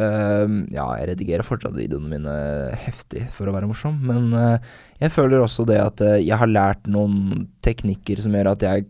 uh, 0.00 0.48
ja, 0.72 0.86
jeg 1.00 1.08
redigerer 1.12 1.44
fortsatt 1.46 1.76
videoene 1.76 2.10
mine 2.12 2.36
heftig 2.86 3.26
for 3.32 3.48
å 3.48 3.54
være 3.56 3.68
morsom, 3.70 3.96
men 4.06 4.30
jeg 5.00 5.12
føler 5.12 5.40
også 5.44 5.66
det 5.68 5.80
at 5.80 6.00
jeg 6.22 6.36
har 6.40 6.48
lært 6.48 6.86
noen 6.88 7.46
teknikker 7.64 8.20
som 8.24 8.32
gjør 8.36 8.52
at 8.54 8.64
jeg 8.64 8.86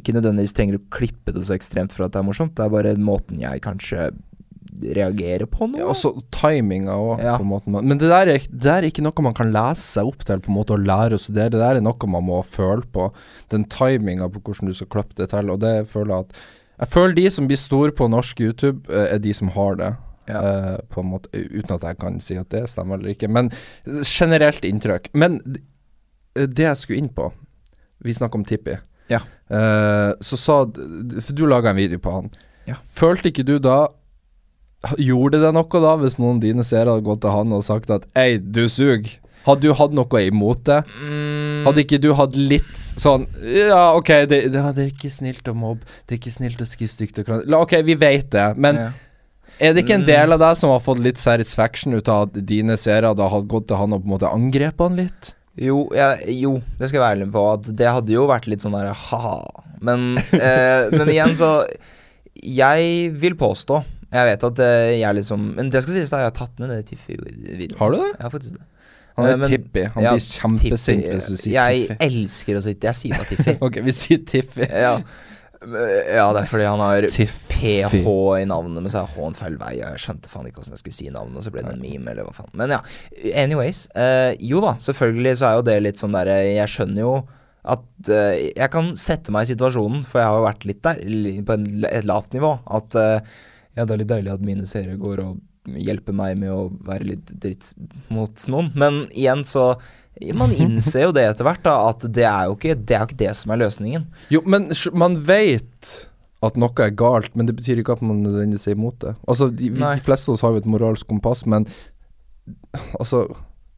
ikke 0.00 0.14
nødvendigvis 0.16 0.54
trenger 0.56 0.78
å 0.78 0.84
klippe 0.94 1.32
det 1.36 1.42
så 1.44 1.52
ekstremt 1.56 1.92
for 1.92 2.06
at 2.06 2.14
det 2.14 2.22
er 2.22 2.24
morsomt. 2.24 2.54
Det 2.56 2.64
er 2.64 2.72
bare 2.72 2.94
måten 2.96 3.40
jeg 3.42 3.60
kanskje 3.64 4.06
reagerer 4.96 5.46
på 5.50 5.68
noe. 5.68 5.80
Ja, 5.82 5.90
også 5.92 6.14
timinga 6.34 6.94
òg, 6.96 7.22
Ja. 7.22 7.36
på 7.38 7.44
en 7.44 7.50
måte. 7.50 7.70
Men 7.82 7.98
det 7.98 8.08
der, 8.08 8.28
er, 8.28 8.38
det 8.38 8.62
der 8.62 8.82
er 8.82 8.88
ikke 8.88 9.04
noe 9.04 9.22
man 9.22 9.34
kan 9.34 9.52
lese 9.52 9.82
seg 9.82 10.06
opp 10.10 10.24
til 10.24 10.40
på 10.40 10.50
en 10.50 10.58
måte 10.58 10.74
og 10.74 10.84
lære 10.84 11.14
å 11.18 11.20
studere. 11.20 11.50
Det 11.50 11.60
der 11.60 11.76
er 11.76 11.84
noe 11.84 12.10
man 12.10 12.24
må 12.24 12.42
føle 12.42 12.82
på. 12.92 13.12
Den 13.50 13.64
timinga 13.64 14.28
på 14.28 14.40
hvordan 14.40 14.68
du 14.68 14.74
skal 14.74 14.90
klippe 14.96 15.14
det 15.16 15.30
til. 15.30 15.50
Og 15.50 15.60
det 15.60 15.88
føler 15.88 16.14
jeg 16.14 16.28
at 16.28 16.36
Jeg 16.74 16.88
føler 16.90 17.14
de 17.14 17.30
som 17.30 17.46
blir 17.46 17.56
store 17.56 17.92
på 17.94 18.08
norsk 18.10 18.40
YouTube, 18.40 18.90
eh, 18.90 19.14
er 19.14 19.18
de 19.18 19.32
som 19.32 19.48
har 19.48 19.76
det. 19.76 19.96
Ja. 20.26 20.40
Uh, 20.40 20.78
på 20.88 21.00
en 21.02 21.10
måte 21.12 21.28
Uten 21.36 21.74
at 21.74 21.82
jeg 21.84 21.98
kan 22.00 22.14
si 22.18 22.34
at 22.34 22.48
det 22.48 22.64
stemmer 22.70 22.96
eller 22.96 23.12
ikke. 23.12 23.28
Men 23.28 23.50
generelt 24.02 24.64
inntrykk. 24.64 25.10
Men 25.14 25.40
det 26.34 26.64
jeg 26.64 26.76
skulle 26.76 26.98
inn 26.98 27.10
på 27.12 27.30
Vi 28.02 28.14
snakker 28.14 28.40
om 28.40 28.44
Tippi. 28.44 28.78
Ja. 29.12 29.20
Uh, 29.52 30.16
så 30.24 30.36
sa 30.40 30.64
For 30.64 31.32
du 31.36 31.46
laga 31.46 31.70
en 31.70 31.76
video 31.76 31.98
på 31.98 32.10
han. 32.10 32.30
Ja. 32.66 32.74
Følte 32.82 33.28
ikke 33.28 33.44
du 33.44 33.58
da 33.58 33.88
Gjorde 35.00 35.40
det 35.42 35.52
noe 35.56 35.80
da, 35.84 35.92
hvis 36.00 36.18
noen 36.20 36.36
av 36.38 36.42
dine 36.44 36.64
seere 36.66 36.90
hadde 36.94 37.06
gått 37.06 37.22
til 37.24 37.30
han 37.34 37.52
og 37.56 37.62
sagt 37.66 37.90
at 37.94 38.04
Ei, 38.18 38.36
du 38.38 38.66
suger? 38.68 39.20
Hadde 39.44 39.66
du 39.68 39.74
hatt 39.76 39.92
noe 39.92 40.20
imot 40.24 40.62
det? 40.64 40.78
Mm, 41.02 41.64
Hadde 41.66 41.82
ikke 41.84 41.98
du 42.00 42.10
hatt 42.16 42.36
litt 42.36 42.76
sånn 42.96 43.26
Ja, 43.44 43.90
OK, 43.96 44.08
det, 44.30 44.38
det, 44.54 44.62
det 44.76 44.84
er 44.86 44.92
ikke 44.92 45.10
snilt 45.12 45.48
å 45.50 45.54
mobbe, 45.56 45.84
det 46.06 46.16
er 46.16 46.20
ikke 46.22 46.32
snilt 46.38 46.62
å 46.64 46.68
skrive 46.68 46.92
stygt 46.94 47.18
og 47.20 47.26
krangle. 47.28 47.58
OK, 47.60 47.74
vi 47.84 47.96
vet 48.00 48.30
det, 48.32 48.46
men 48.56 48.78
ja. 48.80 48.88
er 49.60 49.74
det 49.76 49.84
ikke 49.84 49.98
en 49.98 50.06
Mm. 50.06 50.10
del 50.12 50.32
av 50.36 50.40
deg 50.46 50.56
som 50.60 50.72
har 50.72 50.80
fått 50.84 51.02
litt 51.04 51.20
satisfaction 51.20 51.92
ut 51.94 52.08
av 52.08 52.28
at 52.30 52.38
dine 52.48 52.76
seere 52.80 53.12
da 53.16 53.28
hadde 53.32 53.50
gått 53.52 53.68
til 53.68 53.76
han 53.82 53.92
og 53.92 54.00
på 54.04 54.08
en 54.08 54.14
måte 54.16 54.32
angrepet 54.32 54.80
han 54.88 54.96
litt? 55.02 55.34
Jo, 55.60 55.84
ja, 55.94 56.14
jo, 56.26 56.56
det 56.80 56.88
skal 56.88 56.98
jeg 56.98 57.04
være 57.04 57.14
ærlig 57.18 57.28
på. 57.36 57.42
At 57.52 57.68
det 57.78 57.86
hadde 57.86 58.10
jo 58.16 58.24
vært 58.26 58.48
litt 58.50 58.64
sånn 58.64 58.74
der 58.74 58.88
ha-ha. 58.90 59.36
Men, 59.84 60.16
eh, 60.34 60.88
men 60.90 61.12
igjen, 61.12 61.36
så 61.38 61.52
Jeg 62.34 63.12
vil 63.22 63.36
påstå 63.38 63.78
Jeg 64.14 64.28
vet 64.30 64.44
at 64.46 64.62
eh, 64.62 64.92
jeg 65.00 65.16
liksom 65.18 65.48
Men 65.56 65.70
det 65.74 65.82
skal 65.82 65.96
sies, 65.98 66.12
da. 66.14 66.22
Jeg 66.22 66.30
har 66.30 66.36
tatt 66.38 66.62
ned 66.62 66.70
det 66.70 66.84
Tiffy-videoen. 66.92 67.76
Har 67.80 67.90
du 67.90 67.98
det? 67.98 68.10
Jeg 68.14 68.22
har 68.28 68.32
faktisk 68.38 68.56
det. 68.60 68.64
Han 69.18 69.26
Eh, 69.26 69.32
er 69.32 69.36
men- 69.38 69.50
Tippi. 69.52 69.82
Han 69.94 70.02
ja, 70.08 70.12
blir 70.16 70.24
kjempesint 70.26 71.02
Tiffy. 71.04 71.12
hvis 71.14 71.28
du 71.30 71.36
sier 71.38 71.54
Jeg 71.58 71.88
Tippi. 71.88 72.06
elsker 72.08 72.56
å 72.58 72.62
si 72.64 72.72
Jeg 72.82 72.94
sier 72.98 73.14
bare 73.18 73.28
Tiffy. 73.30 73.54
Ok, 73.68 73.80
vi 73.86 73.92
sier 73.94 74.24
Tippi. 74.26 74.66
ja. 74.70 74.96
ja, 75.64 76.24
det 76.34 76.42
er 76.42 76.48
fordi 76.50 76.66
han 76.68 76.82
har 76.82 77.06
Tiffy. 77.08 77.40
PH 77.64 78.04
i 78.42 78.44
navnet, 78.50 78.82
men 78.82 78.90
så 78.92 79.00
er 79.04 79.12
H 79.14 79.22
en 79.28 79.36
feil 79.38 79.54
vei. 79.56 79.70
Jeg 79.78 80.00
skjønte 80.02 80.28
faen 80.28 80.48
ikke 80.50 80.60
hvordan 80.60 80.74
jeg 80.76 80.82
skulle 80.82 80.96
si 80.98 81.06
navnet, 81.14 81.38
og 81.40 81.46
så 81.46 81.52
ble 81.54 81.62
det 81.64 81.72
en 81.72 81.80
meme, 81.80 82.10
eller 82.12 82.26
hva 82.26 82.34
faen. 82.36 82.50
Men 82.60 82.74
ja, 82.74 82.80
anyways. 83.40 83.86
eh, 83.96 84.34
jo 84.44 84.60
da, 84.60 84.74
selvfølgelig 84.84 85.32
så 85.40 85.46
er 85.48 85.54
jo 85.60 85.64
det 85.70 85.78
litt 85.86 86.02
sånn 86.02 86.12
derre 86.12 86.36
Jeg 86.50 86.68
skjønner 86.74 87.00
jo 87.06 87.14
at 87.64 88.10
eh, 88.12 88.50
Jeg 88.52 88.68
kan 88.74 88.90
sette 89.00 89.32
meg 89.32 89.46
i 89.46 89.54
situasjonen, 89.54 90.02
for 90.04 90.20
jeg 90.20 90.28
har 90.28 90.36
jo 90.42 90.44
vært 90.50 90.66
litt 90.68 90.82
der, 90.84 91.00
li- 91.08 91.38
på 91.46 91.54
en, 91.56 91.64
et 91.88 92.04
lavt 92.04 92.34
nivå. 92.36 92.50
At 92.68 92.98
eh, 93.00 93.20
ja, 93.74 93.84
det 93.84 93.90
er 93.94 94.00
litt 94.02 94.12
deilig 94.12 94.32
at 94.34 94.46
mine 94.46 94.66
seere 94.68 94.96
går 95.00 95.22
og 95.24 95.76
hjelper 95.80 96.16
meg 96.16 96.38
med 96.40 96.52
å 96.52 96.64
være 96.84 97.08
litt 97.08 97.30
dritt 97.40 97.72
mot 98.12 98.46
noen. 98.52 98.72
Men 98.78 99.04
igjen 99.12 99.44
så 99.48 99.74
Man 100.36 100.52
innser 100.62 101.08
jo 101.08 101.14
det 101.16 101.24
etter 101.26 101.46
hvert, 101.46 101.64
da, 101.64 101.88
at 101.90 102.04
det 102.14 102.26
er 102.28 102.46
jo 102.46 102.54
ikke 102.54 102.76
det, 102.78 102.94
er 102.94 103.06
ikke 103.08 103.22
det 103.24 103.32
som 103.34 103.50
er 103.50 103.64
løsningen. 103.64 104.04
Jo, 104.30 104.44
men 104.46 104.68
man 104.94 105.16
vet 105.26 105.94
at 106.44 106.58
noe 106.60 106.84
er 106.84 106.92
galt, 106.94 107.32
men 107.34 107.48
det 107.48 107.56
betyr 107.58 107.80
ikke 107.80 107.96
at 107.96 108.04
man 108.04 108.20
nødvendigvis 108.22 108.68
er 108.68 108.76
imot 108.76 109.00
det. 109.02 109.14
Altså, 109.26 109.48
de, 109.50 109.72
de 109.74 110.04
fleste 110.04 110.30
av 110.30 110.36
oss 110.36 110.44
har 110.44 110.54
jo 110.54 110.60
et 110.62 110.70
moralsk 110.70 111.08
kompass, 111.10 111.42
men 111.50 111.66
altså 113.00 113.24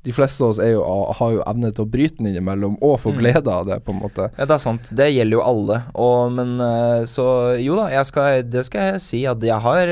De 0.06 0.14
fleste 0.14 0.44
av 0.46 0.52
oss 0.54 0.60
er 0.62 0.70
jo, 0.76 0.84
har 1.18 1.32
jo 1.34 1.42
evne 1.50 1.72
til 1.74 1.82
å 1.84 1.90
bryte 1.90 2.20
den 2.22 2.30
innimellom, 2.30 2.76
og 2.80 3.00
få 3.02 3.10
Mm. 3.12 3.18
glede 3.18 3.50
av 3.52 3.66
det, 3.66 3.80
på 3.84 3.90
en 3.92 4.00
måte. 4.04 4.30
Ja, 4.38 4.46
det 4.46 4.54
er 4.54 4.62
sant. 4.62 4.88
Det 4.94 5.08
gjelder 5.10 5.36
jo 5.40 5.42
alle. 5.42 5.80
Og, 5.98 6.30
men 6.32 6.56
eh, 6.62 7.02
så 7.10 7.26
jo 7.58 7.74
da, 7.80 7.88
jeg 7.90 8.06
skal, 8.06 8.42
det 8.46 8.64
skal 8.68 8.92
jeg 8.92 9.00
si 9.02 9.24
at 9.26 9.42
jeg 9.42 9.58
har 9.66 9.88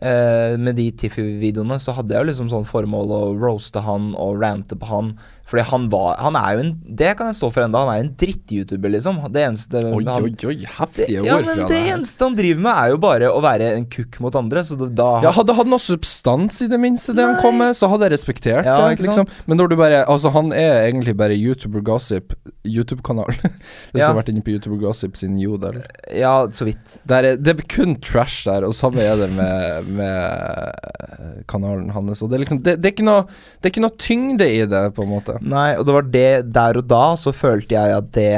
eh, 0.00 0.56
Med 0.58 0.76
de 0.78 0.90
Tiffy-videoene 0.94 1.78
så 1.82 1.94
hadde 1.96 2.14
jeg 2.14 2.22
jo 2.22 2.28
liksom 2.30 2.50
sånn 2.52 2.66
formål 2.68 3.10
å 3.10 3.22
roaste 3.38 3.80
han 3.82 4.12
og 4.18 4.38
rante 4.42 4.76
på 4.78 4.86
han. 4.86 5.14
Fordi 5.48 5.62
han 5.70 5.86
var 5.88 6.18
Han 6.20 6.36
er 6.36 6.56
jo 6.58 6.60
en 6.60 6.70
Det 6.98 7.14
kan 7.16 7.30
jeg 7.30 7.36
stå 7.38 7.48
for 7.54 7.64
enda. 7.64 7.80
Han 7.86 7.92
er 7.94 8.02
en 8.04 8.10
dritt-youtuber, 8.20 8.90
liksom. 8.92 9.20
Det 9.32 9.44
eneste 9.46 9.80
Oi, 9.80 10.02
han, 10.04 10.26
oi, 10.26 10.32
oi, 10.50 10.56
heftige 10.78 11.22
ord 11.22 11.28
ja, 11.30 11.36
men 11.40 11.48
fra 11.48 11.68
det 11.70 11.78
deg. 11.78 11.86
eneste 11.94 12.26
han 12.28 12.36
driver 12.36 12.60
med, 12.66 12.72
er 12.82 12.92
jo 12.92 12.98
bare 13.00 13.30
å 13.32 13.40
være 13.44 13.70
en 13.78 13.86
kukk 13.88 14.18
mot 14.24 14.36
andre. 14.36 14.60
Så 14.68 14.76
da, 14.78 15.08
Ja, 15.24 15.32
hadde 15.32 15.56
han 15.56 15.70
noe 15.72 15.80
substans 15.80 16.60
i 16.64 16.68
det 16.68 16.80
minste, 16.82 17.14
det 17.16 17.24
han 17.24 17.40
kom 17.40 17.56
med, 17.62 17.72
så 17.78 17.88
hadde 17.88 18.08
jeg 18.10 18.16
respektert 18.18 18.68
Ja, 18.68 18.76
det. 18.90 19.00
Liksom. 19.06 19.26
Men 19.48 19.60
når 19.62 19.72
du 19.72 19.76
bare 19.80 20.02
Altså, 20.08 20.30
han 20.36 20.52
er 20.52 20.84
egentlig 20.90 21.16
bare 21.16 21.36
YouTuber 21.38 21.80
Gossip, 21.86 22.34
YouTube-kanal. 22.68 23.32
Hvis 23.40 23.96
du 23.96 24.02
Ja. 24.02 24.10
har 24.12 24.18
vært 24.20 24.28
inne 24.34 24.44
på 24.44 24.52
YouTuber 24.52 24.82
Gossip 24.84 25.16
sin 25.16 25.38
Jo 25.40 25.56
der. 25.56 25.80
Ja, 26.12 26.34
så 26.52 26.68
vidt. 26.68 26.98
Er, 27.08 27.32
det 27.40 27.54
er 27.56 27.64
kun 27.72 27.96
trash 28.04 28.44
der, 28.44 28.66
og 28.68 28.74
samme 28.76 29.00
er 29.00 29.16
det 29.16 29.30
med, 29.32 29.88
med 29.96 31.44
kanalen 31.48 31.90
hans. 31.94 32.22
Og 32.22 32.30
det 32.30 32.38
er 32.38 32.44
liksom 32.44 32.60
det, 32.64 32.76
det, 32.82 32.92
er 32.98 33.06
noe, 33.06 33.24
det 33.58 33.68
er 33.68 33.72
ikke 33.74 33.84
noe 33.84 33.96
tyngde 34.00 34.48
i 34.48 34.62
det, 34.68 34.82
på 34.96 35.04
en 35.06 35.12
måte. 35.12 35.37
Nei, 35.40 35.72
og 35.78 35.86
det 35.88 35.94
var 35.94 36.08
det 36.14 36.30
Der 36.54 36.78
og 36.80 36.88
da 36.90 37.02
så 37.20 37.32
følte 37.34 37.76
jeg 37.76 37.96
at 37.96 38.12
det 38.16 38.32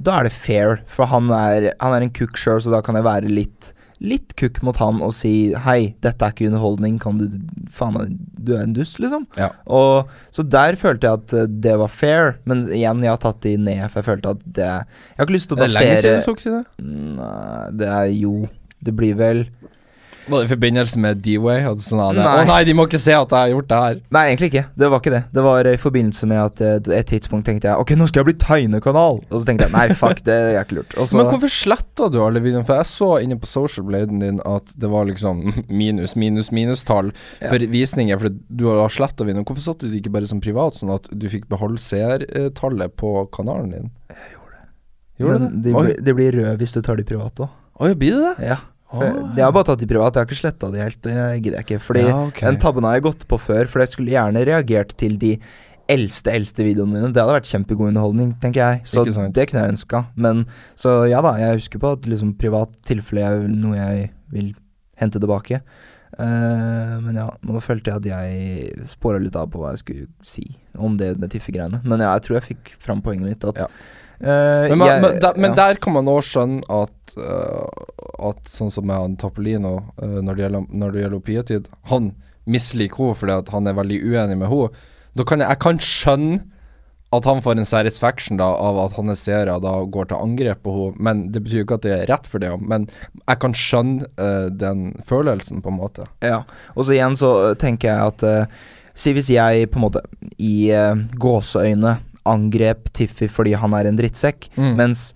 Da 0.00 0.20
er 0.20 0.28
det 0.28 0.32
fair, 0.36 0.80
for 0.88 1.10
han 1.10 1.30
er, 1.34 1.72
han 1.80 1.96
er 1.96 2.06
en 2.06 2.14
kukk 2.16 2.38
sjøl, 2.40 2.60
så 2.62 2.72
da 2.72 2.80
kan 2.84 2.98
jeg 2.98 3.06
være 3.06 3.30
litt 3.32 3.74
Litt 4.00 4.32
kukk 4.40 4.62
mot 4.64 4.78
han 4.80 5.02
og 5.04 5.12
si 5.12 5.52
Hei, 5.66 5.92
dette 6.00 6.24
er 6.24 6.32
ikke 6.32 6.46
underholdning, 6.48 6.96
kan 7.02 7.18
du 7.20 7.26
Faen 7.70 8.14
du 8.40 8.54
er 8.56 8.62
en 8.64 8.72
dust, 8.72 8.96
liksom. 9.02 9.26
Ja. 9.36 9.50
Og 9.68 10.08
Så 10.32 10.42
der 10.48 10.78
følte 10.80 11.06
jeg 11.06 11.20
at 11.20 11.34
eh, 11.36 11.50
det 11.66 11.74
var 11.82 11.92
fair, 11.92 12.38
men 12.48 12.64
igjen, 12.72 13.02
jeg 13.04 13.12
har 13.12 13.20
tatt 13.20 13.42
de 13.44 13.52
ned, 13.60 13.82
for 13.90 14.00
jeg 14.00 14.08
følte 14.08 14.32
at 14.38 14.46
det 14.46 14.70
Jeg 14.70 15.18
har 15.20 15.28
ikke 15.28 15.36
lyst 15.36 15.50
til 15.50 15.58
å 15.58 15.60
Er 15.60 15.68
det 15.68 15.76
lenge 15.76 15.98
siden 16.00 16.22
du 16.22 16.28
tok 16.30 16.40
til 16.40 16.56
det? 16.56 16.64
Nei, 17.20 17.66
det 17.82 17.90
er 17.92 18.14
jo 18.16 18.34
Det 18.80 18.96
blir 18.96 19.20
vel 19.20 19.44
Var 20.30 20.42
det 20.44 20.46
i 20.46 20.50
forbindelse 20.54 21.00
med 21.02 21.20
D-Way? 21.24 21.64
Sånn, 21.84 22.00
Nei. 22.16 22.24
Å 22.24 22.44
nei, 22.48 22.58
de 22.68 22.74
må 22.78 22.86
ikke 22.88 23.00
se 23.02 23.12
at 23.16 23.32
jeg 23.34 23.38
har 23.44 23.50
gjort 23.52 23.68
det 23.72 23.80
her. 23.84 24.00
Nei, 24.16 24.22
egentlig 24.30 24.50
ikke. 24.52 24.62
Det 24.78 24.90
var 24.92 25.02
ikke 25.02 25.12
det. 25.16 25.20
Det 25.34 25.44
var 25.46 25.68
i 25.70 25.76
forbindelse 25.82 26.28
med 26.30 26.40
at 26.44 26.62
eh, 26.66 26.90
et 27.00 27.10
tidspunkt 27.10 27.46
tenkte 27.50 27.68
jeg 27.70 27.82
Ok, 27.82 27.92
nå 27.98 28.06
skal 28.10 28.22
jeg 28.22 28.28
bli 28.30 28.36
tegnekanal. 28.44 29.20
Og 29.28 29.36
så 29.36 29.42
tenkte 29.48 29.66
jeg 29.68 29.74
nei, 29.74 29.84
fuck, 29.98 30.22
det 30.26 30.36
er 30.38 30.60
ikke 30.62 30.78
lurt. 30.80 30.94
Også, 31.02 31.18
Men 31.20 31.30
hvorfor 31.32 31.52
sletta 31.54 32.08
du 32.14 32.20
alle 32.24 32.42
videoene? 32.44 32.64
For 32.68 32.80
jeg 32.80 32.90
så 32.92 33.10
inne 33.24 33.38
på 33.42 33.50
social 33.50 33.86
bladen 33.90 34.22
din 34.22 34.40
at 34.46 34.72
det 34.80 34.90
var 34.92 35.08
liksom 35.10 35.42
minus, 35.82 36.16
minus, 36.16 36.52
minus-tall 36.54 37.10
for 37.42 37.66
visninger, 37.74 38.18
for 38.22 38.30
du 38.48 38.66
har 38.70 38.92
sletta 38.94 39.26
videoen. 39.26 39.44
Hvorfor 39.48 39.66
satte 39.72 39.86
du 39.88 39.94
det 39.94 40.02
ikke 40.04 40.14
bare 40.14 40.30
som 40.30 40.40
privat, 40.44 40.78
sånn 40.78 40.94
at 40.94 41.08
du 41.10 41.26
fikk 41.32 41.48
beholde 41.50 41.80
seertallet 41.82 42.94
på 43.00 43.14
kanalen 43.34 43.70
din? 43.74 43.88
Jeg 44.10 44.34
gjorde 44.34 44.56
det. 44.56 44.66
Gjorde 45.20 45.38
Men 45.38 45.48
det? 45.50 45.62
de, 45.68 45.74
blir- 45.76 46.04
de 46.06 46.14
blir 46.16 46.36
røde 46.38 46.56
hvis 46.60 46.76
du 46.76 46.80
tar 46.86 46.96
de 47.00 47.04
private 47.08 47.46
òg. 47.46 47.56
Oi, 47.80 47.94
blir 47.96 48.16
det 48.18 48.34
det? 48.36 48.48
Ja. 48.52 48.58
For 48.90 49.06
Ah. 49.06 49.32
Jeg 49.36 49.44
har 49.44 49.52
bare 49.54 49.68
tatt 49.70 49.78
de 49.78 49.86
privat, 49.86 50.14
jeg 50.14 50.24
har 50.24 50.26
ikke 50.26 50.40
sletta 50.40 50.70
de 50.72 50.80
helt. 50.82 51.00
Det 51.02 51.14
gidder 51.42 51.58
jeg 51.60 51.66
ikke. 51.66 51.80
Fordi 51.80 52.04
Ja, 52.08 52.16
okay. 52.26 52.46
den 52.50 52.58
tabben 52.58 52.84
har 52.84 52.94
jeg 52.98 53.02
gått 53.06 53.26
på 53.28 53.38
før, 53.38 53.68
for 53.70 53.80
jeg 53.80 53.88
skulle 53.92 54.10
gjerne 54.10 54.44
reagert 54.46 54.96
til 54.98 55.16
de 55.18 55.38
eldste, 55.90 56.30
eldste 56.30 56.64
videoene 56.66 56.94
mine. 56.94 57.12
Det 57.12 57.22
hadde 57.22 57.36
vært 57.38 57.50
kjempegod 57.50 57.90
underholdning, 57.90 58.34
tenker 58.42 58.60
jeg. 58.62 58.82
Så 58.86 59.04
det 59.06 59.48
kunne 59.50 59.62
jeg 59.64 59.74
ønska. 59.76 60.04
Men 60.16 60.44
så 60.78 61.08
ja 61.10 61.20
da, 61.22 61.36
jeg 61.38 61.60
husker 61.62 61.82
på 61.82 61.92
at 61.98 62.02
liksom 62.10 62.34
privat 62.38 62.74
tilfelle 62.86 63.26
er 63.26 63.46
noe 63.48 63.78
jeg 63.78 64.10
vil 64.30 64.52
hente 65.00 65.18
tilbake. 65.22 65.62
Uh, 66.18 66.98
men 67.00 67.14
ja, 67.16 67.28
nå 67.46 67.60
følte 67.62 67.92
jeg 67.92 68.00
at 68.02 68.06
jeg 68.10 68.88
spora 68.90 69.20
litt 69.22 69.36
av 69.38 69.48
på 69.52 69.62
hva 69.62 69.70
jeg 69.72 69.82
skulle 69.84 70.08
si 70.26 70.44
om 70.76 70.96
det 71.00 71.14
med 71.18 71.30
Tiffi-greiene. 71.32 71.80
Men 71.86 72.02
ja, 72.02 72.12
jeg 72.18 72.26
tror 72.26 72.40
jeg 72.40 72.48
fikk 72.50 72.72
fram 72.82 73.00
poenget 73.02 73.28
mitt. 73.30 73.44
At 73.46 73.62
Ja. 73.62 73.68
Eh, 74.20 74.68
Men, 74.70 74.86
jeg- 74.86 75.02
men, 75.02 75.18
der, 75.20 75.32
men 75.36 75.50
ja. 75.50 75.56
der 75.56 75.80
kan 75.82 75.92
man 75.96 76.08
òg 76.12 76.22
skjønne 76.26 76.62
at 76.68 77.14
uh, 77.18 77.66
At 78.30 78.48
sånn 78.52 78.70
som 78.70 78.86
med 78.86 78.96
han 79.00 79.16
Tapolino 79.20 79.74
uh, 80.02 80.20
når, 80.20 80.34
det 80.36 80.42
gjelder, 80.44 80.66
når 80.70 80.92
det 80.92 81.02
gjelder 81.04 81.20
Piatid 81.26 81.68
Han 81.90 82.12
misliker 82.50 83.04
henne 83.10 83.16
fordi 83.20 83.52
han 83.54 83.66
er 83.70 83.76
veldig 83.78 83.98
uenig 84.04 84.36
med 84.40 84.48
henne. 84.50 84.70
Da 85.16 85.24
kan 85.28 85.40
jeg, 85.42 85.48
jeg 85.52 85.60
kan 85.62 85.78
skjønne 85.84 86.40
at 87.10 87.24
han 87.26 87.40
får 87.42 87.58
en 87.58 87.66
satisfaction 87.66 88.38
da 88.38 88.46
av 88.54 88.76
at 88.84 88.92
hans 88.94 89.22
seere 89.26 89.56
da 89.62 89.72
går 89.82 90.06
til 90.12 90.20
angrep 90.22 90.60
på 90.62 90.70
henne, 90.76 91.02
men 91.02 91.22
det 91.34 91.40
betyr 91.42 91.58
jo 91.58 91.64
ikke 91.66 91.78
at 91.80 91.86
det 91.86 91.94
er 91.96 92.04
rett 92.12 92.28
for 92.30 92.38
det. 92.42 92.52
Men 92.62 92.84
jeg 93.26 93.40
kan 93.42 93.56
skjønne 93.58 94.06
uh, 94.20 94.46
den 94.54 94.92
følelsen, 95.06 95.58
på 95.64 95.72
en 95.72 95.78
måte. 95.80 96.06
Ja, 96.22 96.44
og 96.76 96.86
så 96.86 96.94
igjen 96.94 97.18
så 97.18 97.32
tenker 97.58 97.90
jeg 97.90 98.12
at 98.12 98.22
uh, 98.28 98.60
Si 99.00 99.12
hvis 99.16 99.30
jeg 99.32 99.68
på 99.70 99.78
en 99.78 99.84
måte 99.86 100.00
i 100.42 100.70
uh, 100.74 100.98
gåseøyne 101.22 101.96
angrep 102.26 102.90
Tiffy 102.92 103.28
fordi 103.28 103.54
han 103.56 103.72
er 103.74 103.86
en 103.90 103.96
drittsekk, 103.98 104.48
Mm. 104.56 104.76
mens 104.76 105.14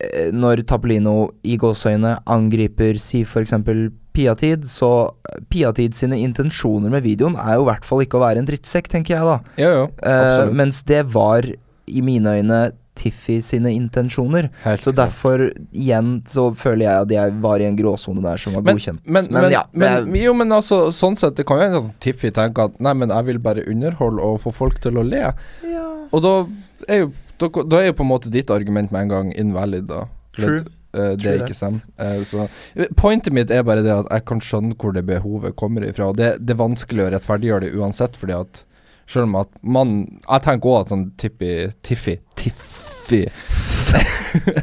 eh, 0.00 0.30
når 0.32 0.62
Tapolino 0.66 1.30
i 1.44 1.56
gåsøyne 1.58 2.18
angriper 2.26 2.98
si 2.98 3.24
eksempel 3.42 3.90
Piatid, 4.14 4.64
så 4.66 5.10
Piatid 5.50 5.94
sine 5.94 6.16
intensjoner 6.18 6.90
med 6.90 7.02
videoen 7.04 7.36
er 7.38 7.54
jo 7.56 7.62
i 7.62 7.68
hvert 7.70 7.84
fall 7.84 8.00
ikke 8.02 8.18
å 8.18 8.24
være 8.24 8.38
en 8.38 8.46
drittsekk, 8.48 8.88
tenker 8.88 9.14
jeg 9.16 9.24
da. 9.28 9.38
Jo, 9.56 9.68
jo, 9.76 9.84
Eh, 10.02 10.50
mens 10.52 10.82
det 10.82 11.04
var 11.12 11.42
i 11.88 12.00
mine 12.02 12.26
øyne 12.40 12.72
Tiffi 12.98 13.38
sine 13.44 13.70
intensjoner. 13.76 14.50
Så 14.82 14.92
derfor, 14.96 15.46
igjen, 15.72 16.16
så 16.28 16.48
føler 16.58 16.84
jeg 16.86 17.06
at 17.06 17.14
jeg 17.14 17.36
var 17.44 17.62
i 17.62 17.68
en 17.68 17.78
gråsone 17.78 18.24
der 18.24 18.40
som 18.42 18.56
var 18.58 18.66
Men- 18.66 18.76
godkjent. 18.78 19.00
Men, 19.06 19.30
men, 19.30 19.50
ja, 19.54 19.62
det 19.72 19.88
er- 19.88 20.10
jo, 20.24 20.34
men 20.34 20.52
altså, 20.58 20.88
sånn 20.94 21.16
sett, 21.16 21.36
det 21.38 21.46
kan 21.46 21.58
jo 21.60 21.68
hende 21.68 21.84
at 21.86 22.00
Tiffy 22.04 22.30
tenker 22.34 22.68
at 22.72 22.80
nei, 22.80 22.92
men 22.98 23.14
jeg 23.14 23.24
vil 23.30 23.38
bare 23.38 23.64
underholde 23.68 24.20
og 24.20 24.40
få 24.42 24.52
folk 24.54 24.80
til 24.84 24.98
å 24.98 25.06
le. 25.06 25.32
Og 26.12 26.22
da 26.24 26.34
er 26.88 27.04
jo 27.06 27.12
da, 27.38 27.48
da 27.70 27.78
er 27.78 27.86
jo 27.92 27.98
på 28.00 28.02
en 28.02 28.10
måte 28.10 28.30
ditt 28.34 28.50
argument 28.50 28.90
med 28.90 29.06
en 29.06 29.08
gang 29.12 29.32
invalid, 29.38 29.86
da. 29.86 30.04
True. 30.34 30.56
at, 30.58 30.66
eh, 30.98 31.12
det 31.16 31.26
er 31.26 31.44
ikke 31.46 31.54
sant. 31.54 31.84
Uh, 31.98 32.86
Pointet 32.98 33.32
mitt 33.32 33.50
er 33.54 33.62
bare 33.62 33.84
det 33.86 33.92
at 33.94 34.08
jeg 34.10 34.24
kan 34.26 34.40
skjønne 34.42 34.74
hvor 34.78 34.94
det 34.96 35.04
behovet 35.06 35.54
kommer 35.56 35.86
ifra. 35.86 36.10
Og 36.10 36.16
det, 36.18 36.32
det 36.44 36.56
er 36.56 36.62
vanskelig 36.62 37.06
å 37.06 37.12
rettferdiggjøre 37.14 37.68
det 37.68 37.74
uansett, 37.78 38.18
fordi 38.18 38.34
at 38.40 38.64
selv 39.08 39.30
om 39.30 39.36
at 39.40 39.48
man 39.62 40.20
Jeg 40.28 40.42
tenker 40.44 40.68
òg 40.68 40.80
at 40.82 40.90
sånn 40.92 41.06
Tippi 41.16 41.52
Tiffi 41.82 42.18
Tiffi 43.08 43.24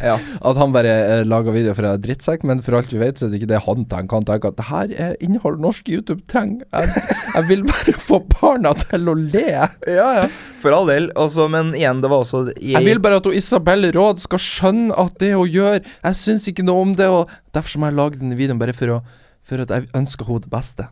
ja. 0.01 0.15
At 0.41 0.57
han 0.59 0.73
bare 0.75 0.91
eh, 0.91 1.23
lager 1.27 1.55
video 1.55 1.73
for 1.75 1.85
å 1.85 1.93
være 1.93 2.03
drittsekk, 2.03 2.43
men 2.47 2.61
for 2.65 2.77
alt 2.77 2.93
vi 2.93 2.99
vet, 3.01 3.17
så 3.19 3.27
er 3.27 3.33
det 3.33 3.39
ikke 3.41 3.51
det 3.53 3.61
han 3.65 3.85
tenker. 3.89 4.19
Han 4.19 4.27
tenker 4.27 4.51
at 4.53 4.59
det 4.59 4.67
her 4.69 4.93
er 5.07 5.15
innhold 5.25 5.61
norsk 5.63 5.89
YouTube 5.91 6.21
trenger. 6.31 6.65
Jeg, 6.73 7.05
jeg 7.33 7.47
vil 7.49 7.63
bare 7.67 7.95
få 8.09 8.19
barna 8.35 8.75
til 8.85 9.09
å 9.11 9.15
le. 9.17 9.45
Ja, 9.89 10.09
ja. 10.19 10.27
For 10.61 10.75
all 10.75 10.89
del. 10.89 11.09
Også, 11.19 11.47
men 11.51 11.73
igjen, 11.77 12.03
det 12.03 12.11
var 12.11 12.25
også 12.25 12.45
i, 12.55 12.75
Jeg 12.75 12.85
vil 12.87 13.01
bare 13.03 13.21
at 13.21 13.31
Isabel 13.33 13.89
Råd 13.95 14.21
skal 14.25 14.41
skjønne 14.41 14.99
at 15.05 15.17
det 15.21 15.33
hun 15.35 15.49
gjør 15.49 15.79
Jeg 15.81 16.17
syns 16.17 16.45
ikke 16.49 16.65
noe 16.65 16.85
om 16.85 16.93
det, 16.97 17.07
og 17.11 17.31
derfor 17.55 17.81
må 17.81 17.89
jeg 17.89 17.99
lage 17.99 18.21
denne 18.21 18.37
videoen 18.39 18.61
bare 18.61 18.75
for, 18.77 18.97
å, 18.97 19.01
for 19.45 19.65
at 19.65 19.73
jeg 19.73 19.89
ønsker 19.97 20.29
henne 20.29 20.45
det 20.45 20.53
beste. 20.53 20.87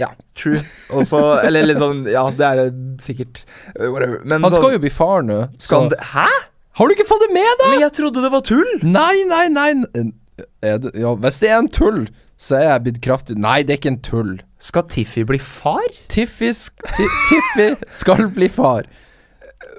Ja, 0.00 0.08
true. 0.34 0.58
Også, 0.96 1.20
eller 1.46 1.68
litt 1.68 1.78
sånn 1.78 2.00
Ja, 2.10 2.24
det 2.34 2.48
er 2.48 2.64
sikkert. 3.02 3.44
Whatever. 3.76 4.24
Men 4.26 4.42
Han 4.42 4.50
skal 4.50 4.70
sånn, 4.70 4.76
jo 4.78 4.82
bli 4.82 4.90
far 4.90 5.22
nå. 5.26 5.44
Så 5.62 5.84
Hæ?! 6.14 6.26
Har 6.74 6.88
du 6.90 6.94
ikke 6.96 7.06
fått 7.06 7.22
det 7.26 7.32
med 7.34 7.50
deg?! 7.62 7.70
Men 7.76 7.84
jeg 7.86 7.94
trodde 8.00 8.22
det 8.24 8.30
var 8.34 8.42
tull! 8.46 8.70
Nei, 8.82 9.14
nei, 9.30 9.46
nei. 9.54 9.68
Det, 9.94 10.94
ja, 10.98 11.12
hvis 11.22 11.38
det 11.42 11.50
er 11.52 11.60
en 11.60 11.68
tull, 11.70 12.04
så 12.40 12.56
er 12.58 12.64
jeg 12.72 12.82
blitt 12.88 12.96
kraftig 13.04 13.36
Nei, 13.38 13.60
det 13.62 13.76
er 13.76 13.78
ikke 13.78 13.92
en 13.92 14.00
tull. 14.02 14.32
Skal 14.58 14.86
Tiffy 14.90 15.22
bli 15.28 15.38
far? 15.38 15.84
Tiffy, 16.10 16.50
sk 16.56 16.82
ti, 16.96 17.06
Tiffy 17.28 17.68
skal 17.94 18.26
bli 18.34 18.48
far. 18.50 18.88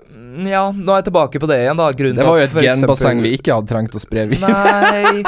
Mm, 0.08 0.46
Ja, 0.48 0.70
nå 0.72 0.94
er 0.94 1.02
jeg 1.02 1.10
tilbake 1.10 1.42
på 1.44 1.50
det 1.52 1.58
igjen, 1.66 1.80
da. 1.82 1.90
Grunnen 1.92 2.16
Det 2.22 2.28
var 2.28 2.38
jo 2.40 2.44
et 2.46 2.50
eksempel- 2.54 2.70
genbasseng 2.72 3.24
vi 3.26 3.34
ikke 3.36 3.52
hadde 3.58 3.72
trengt 3.74 3.98
å 3.98 4.02
spre 4.04 4.28
videre. 4.32 4.54
Nei, 4.56 5.24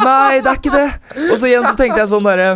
nei, 0.00 0.40
det 0.40 0.48
er 0.54 0.56
ikke 0.62 0.72
det. 0.72 0.86
Og 1.28 1.36
så 1.36 1.50
igjen 1.50 1.68
så 1.68 1.76
tenkte 1.76 2.00
jeg 2.00 2.12
sånn 2.14 2.24
derre 2.30 2.54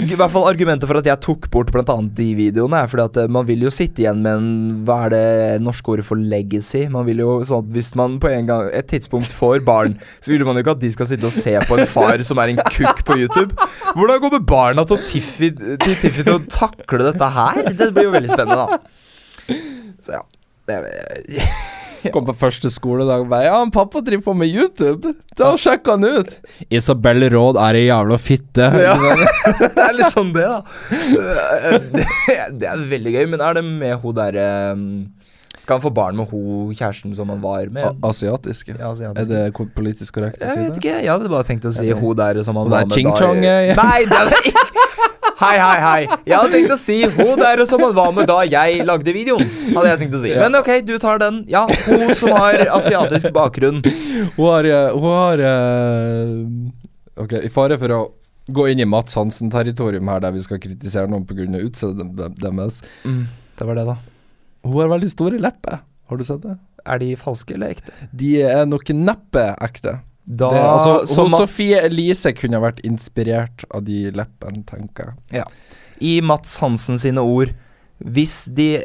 I 0.00 0.06
hvert 0.16 0.32
fall 0.32 0.46
Argumentet 0.48 0.88
for 0.88 0.96
at 0.96 1.04
jeg 1.04 1.20
tok 1.20 1.50
bort 1.52 1.72
annet 1.76 2.14
de 2.16 2.30
videoene, 2.38 2.78
er 2.80 2.88
fordi 2.88 3.04
at 3.04 3.18
eh, 3.20 3.32
man 3.32 3.44
vil 3.44 3.66
jo 3.66 3.72
sitte 3.72 4.00
igjen 4.00 4.22
med 4.24 4.38
en 4.38 4.46
Hva 4.88 5.02
er 5.04 5.12
det 5.12 5.26
norske 5.66 5.92
ordet 5.92 6.06
for 6.08 6.16
legacy? 6.16 6.86
Man 6.92 7.04
vil 7.08 7.20
jo 7.20 7.34
sånn 7.44 7.66
at 7.66 7.74
Hvis 7.76 7.92
man 7.98 8.16
på 8.22 8.30
en 8.32 8.48
gang 8.48 8.70
et 8.72 8.88
tidspunkt 8.88 9.34
får 9.36 9.60
barn, 9.66 9.98
så 10.24 10.32
vil 10.32 10.46
man 10.48 10.56
jo 10.56 10.64
ikke 10.64 10.76
at 10.78 10.82
de 10.84 10.92
skal 10.94 11.10
sitte 11.10 11.28
og 11.28 11.36
se 11.36 11.52
på 11.68 11.76
en 11.76 11.90
far 11.90 12.24
som 12.24 12.40
er 12.40 12.54
en 12.54 12.62
kukk 12.72 13.04
på 13.04 13.18
YouTube. 13.20 13.68
Hvordan 13.92 14.32
med 14.32 14.48
barna 14.48 14.86
til 14.88 15.04
Tiffy 15.10 15.52
til, 15.58 15.76
Tiffy 15.82 16.22
til 16.22 16.38
å 16.38 16.40
takle 16.48 17.10
dette 17.10 17.28
her? 17.36 17.62
Det 17.76 17.92
blir 17.92 18.08
jo 18.08 18.16
veldig 18.16 18.32
spennende, 18.32 18.64
da. 18.64 19.58
Så 20.02 20.16
ja. 20.16 20.24
Det, 20.70 20.78
Kom 22.14 22.26
på 22.26 22.34
første 22.36 22.70
skoledag 22.72 23.24
og 23.24 23.30
bare 23.32 23.48
Ja, 23.48 23.58
pappa 23.72 24.02
driver 24.04 24.30
på 24.30 24.34
med 24.42 24.50
YouTube. 24.50 25.14
Da 25.38 25.52
sjekk 25.60 25.88
han 25.92 26.04
ut. 26.04 26.36
Isabel 26.72 27.28
Råd 27.32 27.58
er 27.62 27.78
ei 27.78 27.86
jævla 27.86 28.18
fitte. 28.20 28.68
Ja. 28.82 28.96
det 29.62 29.72
er 29.86 29.98
litt 29.98 30.14
sånn 30.14 30.32
det, 30.34 30.46
da. 30.46 30.62
Det, 31.92 32.38
det 32.60 32.70
er 32.70 32.86
veldig 32.94 33.16
gøy. 33.16 33.26
Men 33.34 33.44
er 33.44 33.60
det 33.60 33.66
med 33.66 33.98
hun 34.02 34.16
derre 34.16 34.46
Skal 35.58 35.76
han 35.76 35.84
få 35.84 35.92
barn 35.94 36.18
med 36.18 36.30
hun 36.32 36.74
kjæresten 36.74 37.14
som 37.16 37.30
han 37.32 37.42
var 37.44 37.70
med? 37.72 37.86
A 37.86 38.10
asiatiske. 38.10 38.74
Ja, 38.78 38.90
asiatiske. 38.90 39.28
Er 39.28 39.52
det 39.52 39.72
politisk 39.76 40.18
korrekt 40.18 40.42
å 40.42 40.46
si 40.46 40.50
det? 40.50 40.58
Jeg 40.58 40.70
vet 40.70 40.82
ikke. 40.82 40.98
Jeg 40.98 41.12
hadde 41.12 41.32
bare 41.32 41.48
tenkt 41.48 41.68
å 41.70 41.74
si 41.74 41.90
hun 41.90 42.18
der 42.18 42.42
som 42.46 42.58
han 42.58 42.70
var 42.72 42.86
med 42.86 42.98
Ching 42.98 43.10
da 43.12 43.18
Chong, 43.22 43.44
eh? 43.46 43.74
Nei, 43.78 43.98
det 44.10 44.22
er 44.24 44.38
ikke 44.42 45.10
Hei, 45.42 45.56
hei, 45.58 45.78
hei. 45.82 46.02
Jeg 46.22 46.36
hadde 46.38 46.52
tenkt 46.54 46.70
å 46.70 46.78
si 46.78 46.96
hun 47.16 47.40
der 47.40 47.64
som 47.66 47.82
han 47.82 47.94
var 47.96 48.12
med 48.14 48.28
da 48.30 48.36
jeg 48.46 48.84
lagde 48.86 49.10
videoen. 49.14 49.48
Hadde 49.74 49.88
jeg 49.88 50.00
tenkt 50.04 50.14
å 50.14 50.20
si. 50.22 50.30
Men 50.38 50.54
ok, 50.54 50.70
du 50.86 50.92
tar 51.02 51.18
den. 51.18 51.40
Ja, 51.50 51.64
hun 51.88 52.12
som 52.18 52.30
har 52.36 52.60
asiatisk 52.76 53.32
bakgrunn. 53.34 53.80
Hun 54.36 54.44
har, 54.46 54.68
eh, 54.70 54.94
hun 54.94 55.08
har 55.10 55.42
uh, 55.42 57.24
Ok, 57.24 57.34
i 57.42 57.50
fare 57.50 57.74
for 57.80 57.96
å 57.96 57.98
gå 58.54 58.68
inn 58.70 58.84
i 58.84 58.86
Mats 58.86 59.18
Hansen-territorium 59.18 60.12
her, 60.12 60.22
der 60.22 60.36
vi 60.36 60.44
skal 60.46 60.62
kritisere 60.62 61.10
noen 61.10 61.26
pga. 61.26 61.48
utseendet 61.58 62.38
deres. 62.38 62.78
Mm, 63.02 63.26
det 63.58 63.66
var 63.66 63.80
det, 63.80 63.88
da. 63.90 63.98
Hun 64.62 64.78
har 64.78 64.94
veldig 64.94 65.10
store 65.10 65.42
lepper. 65.42 65.82
Har 66.06 66.22
du 66.22 66.26
sett 66.28 66.46
det? 66.46 66.54
Er 66.86 67.02
de 67.02 67.12
falske 67.18 67.58
eller 67.58 67.74
ekte? 67.74 67.94
De 68.14 68.36
er 68.46 68.62
nok 68.70 68.94
neppe 68.94 69.48
ekte. 69.58 69.98
Da 70.24 70.48
det, 70.52 70.60
altså, 70.62 71.22
hun 71.22 71.30
Sofie 71.34 71.80
Elise 71.82 72.30
kunne 72.38 72.60
vært 72.62 72.78
inspirert 72.86 73.64
av 73.74 73.82
de 73.88 74.04
leppene, 74.14 74.62
tenker 74.68 75.10
jeg. 75.10 75.42
Ja. 75.42 75.46
I 76.02 76.20
Mats 76.24 76.56
Hansen 76.62 76.98
sine 76.98 77.22
ord 77.22 77.52
Hvis 78.02 78.44
de 78.50 78.82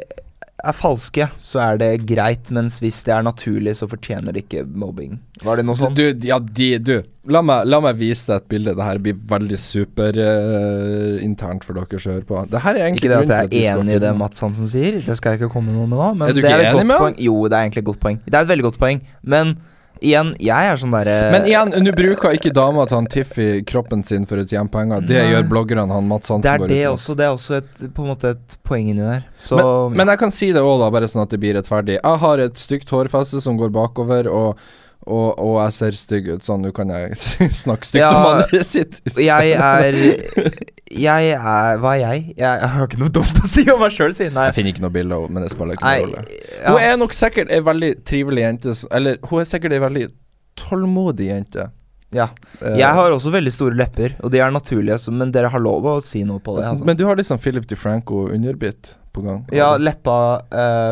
er 0.58 0.74
falske, 0.74 1.28
så 1.38 1.60
er 1.62 1.76
det 1.78 1.88
greit, 2.08 2.50
mens 2.54 2.80
hvis 2.82 2.96
det 3.06 3.12
er 3.14 3.22
naturlig, 3.22 3.76
så 3.78 3.86
fortjener 3.90 4.34
de 4.34 4.40
ikke 4.42 4.64
mobbing. 4.66 5.20
Var 5.46 5.60
det 5.60 5.64
noe 5.68 5.78
sånt? 5.78 5.94
Du, 5.98 6.26
ja, 6.26 6.40
de, 6.42 6.66
du. 6.82 6.96
La 7.30 7.42
meg, 7.46 7.62
la 7.70 7.78
meg 7.84 7.98
vise 8.00 8.26
deg 8.26 8.40
et 8.42 8.48
bilde. 8.50 8.74
Det 8.74 8.86
her 8.88 8.98
blir 9.04 9.14
veldig 9.30 9.58
superinternt 9.62 11.62
for 11.66 11.78
dere 11.78 12.00
som 12.02 12.10
hører 12.16 12.26
på. 12.26 12.42
Det 12.50 12.62
her 12.64 12.74
er 12.74 12.82
egentlig 12.88 13.06
Ikke 13.06 13.14
det 13.14 13.20
at 13.22 13.30
jeg 13.54 13.70
er 13.70 13.78
enig 13.78 13.94
i 14.00 14.02
det. 14.02 14.10
Mats 14.18 14.42
Hansen 14.42 14.66
sier, 14.70 14.98
det 15.06 15.14
skal 15.20 15.36
jeg 15.36 15.44
ikke 15.44 15.52
komme 15.54 15.70
noe 15.74 15.86
med 15.86 15.98
nå. 16.00 16.08
Men 16.18 16.26
Er 16.26 16.34
du 16.34 16.40
det 16.40 16.46
ikke 16.48 16.58
er 16.58 16.72
enig 16.72 16.86
med 16.90 16.98
ham? 17.04 17.14
Jo, 17.28 17.36
det 17.46 17.54
er 17.54 17.62
egentlig 17.68 17.84
et 17.84 17.90
godt 17.92 18.02
poeng. 18.02 18.18
Det 18.26 18.34
er 18.34 18.42
et 18.42 18.50
veldig 18.54 18.66
godt 18.70 18.80
poeng, 18.82 18.98
men 19.22 19.54
igjen, 20.00 20.32
jeg 20.42 20.70
er 20.72 20.80
sånn 20.80 20.94
derre 20.94 21.16
Men 21.34 21.46
igjen, 21.48 21.72
nå 21.84 21.92
bruker 21.96 22.36
ikke 22.36 22.52
dama 22.54 22.86
til 22.88 22.98
han 23.00 23.08
Tiffy 23.12 23.48
kroppen 23.68 24.02
sin 24.06 24.26
for 24.28 24.40
å 24.42 24.46
tjene 24.48 24.70
penger. 24.72 25.04
Det 25.08 25.18
Nei. 25.18 25.28
gjør 25.32 25.46
bloggerne 25.50 25.86
han 25.92 26.08
Mats 26.10 26.32
Hansen 26.32 26.46
det 26.46 26.52
er 26.52 26.62
går 26.62 26.72
det 26.72 26.82
også. 26.90 27.16
Det 27.18 27.26
er 27.26 27.36
også 27.36 27.58
et, 27.60 27.86
på 27.94 28.04
en 28.04 28.12
måte 28.12 28.34
et 28.36 28.58
poeng 28.66 28.90
inni 28.92 29.04
der. 29.04 29.24
Så 29.42 29.58
Men, 29.60 30.00
men 30.02 30.12
jeg 30.14 30.22
kan 30.24 30.34
si 30.34 30.50
det 30.56 30.64
òg, 30.64 30.76
da, 30.82 30.90
bare 30.94 31.10
sånn 31.10 31.24
at 31.24 31.32
det 31.34 31.40
blir 31.42 31.58
rettferdig. 31.58 31.98
Jeg 32.00 32.22
har 32.24 32.44
et 32.44 32.60
stygt 32.60 32.92
hårfeste 32.94 33.42
som 33.44 33.58
går 33.60 33.72
bakover, 33.74 34.30
og, 34.30 34.68
og, 35.08 35.38
og 35.40 35.54
jeg 35.64 35.72
ser 35.78 35.96
stygg 35.98 36.28
ut. 36.34 36.44
Sånn, 36.46 36.62
nå 36.66 36.70
kan 36.76 36.92
jeg 36.92 37.16
snakke 37.64 37.88
stygt 37.88 38.02
Ja, 38.04 38.10
om 38.14 38.26
andre 38.36 38.60
sitt. 38.74 39.00
jeg 39.16 39.54
er 39.56 39.98
Jeg 40.88 41.32
er 41.34 41.80
Hva 41.82 41.94
er 41.96 42.02
jeg? 42.02 42.22
Jeg, 42.36 42.44
jeg 42.44 42.70
har 42.74 42.86
ikke 42.86 43.00
noe 43.02 43.12
dumt 43.18 43.40
å 43.42 43.48
si 43.50 43.64
om 43.72 43.80
meg 43.82 43.92
sjøl, 43.96 44.14
siden 44.16 44.38
Jeg 44.48 44.56
finner 44.56 44.72
ikke 44.74 44.84
noe 44.86 44.94
bilde 44.94 45.16
av 45.18 45.24
henne, 45.26 45.34
men 45.38 45.44
det 45.46 45.50
spiller 45.52 45.76
ikke 45.76 45.88
noen 45.88 46.06
rolle. 46.06 46.22
ja. 46.62 46.70
Hun 46.76 46.84
er 46.86 47.00
nok 47.02 47.16
sikkert 47.16 47.50
ei 47.52 47.60
veldig 47.66 47.90
trivelig 48.08 48.44
jente, 48.46 48.76
eller 49.00 49.18
hun 49.30 49.42
er 49.42 49.50
sikkert 49.50 49.76
ei 49.76 49.82
veldig 49.84 50.06
tålmodig 50.58 51.28
jente. 51.32 51.68
ja. 52.14 52.28
Eh, 52.62 52.78
Jeg 52.80 52.92
har 52.96 53.12
også 53.14 53.30
veldig 53.34 53.52
store 53.52 53.76
lepper, 53.78 54.14
og 54.24 54.32
de 54.32 54.40
er 54.40 54.50
naturlige, 54.54 54.98
men 55.12 55.30
dere 55.34 55.50
har 55.52 55.60
lov 55.62 55.84
å 55.86 55.98
si 56.02 56.24
noe 56.24 56.40
på 56.40 56.56
det. 56.56 56.64
Altså. 56.70 56.84
Men 56.88 56.96
du 56.96 57.04
har 57.06 57.16
liksom 57.20 57.38
Philip 57.38 57.66
DeFranco 57.68 58.28
underbitt 58.32 58.94
på 59.18 59.26
gang. 59.26 59.40
ja, 59.54 59.70
leppa 59.80 60.18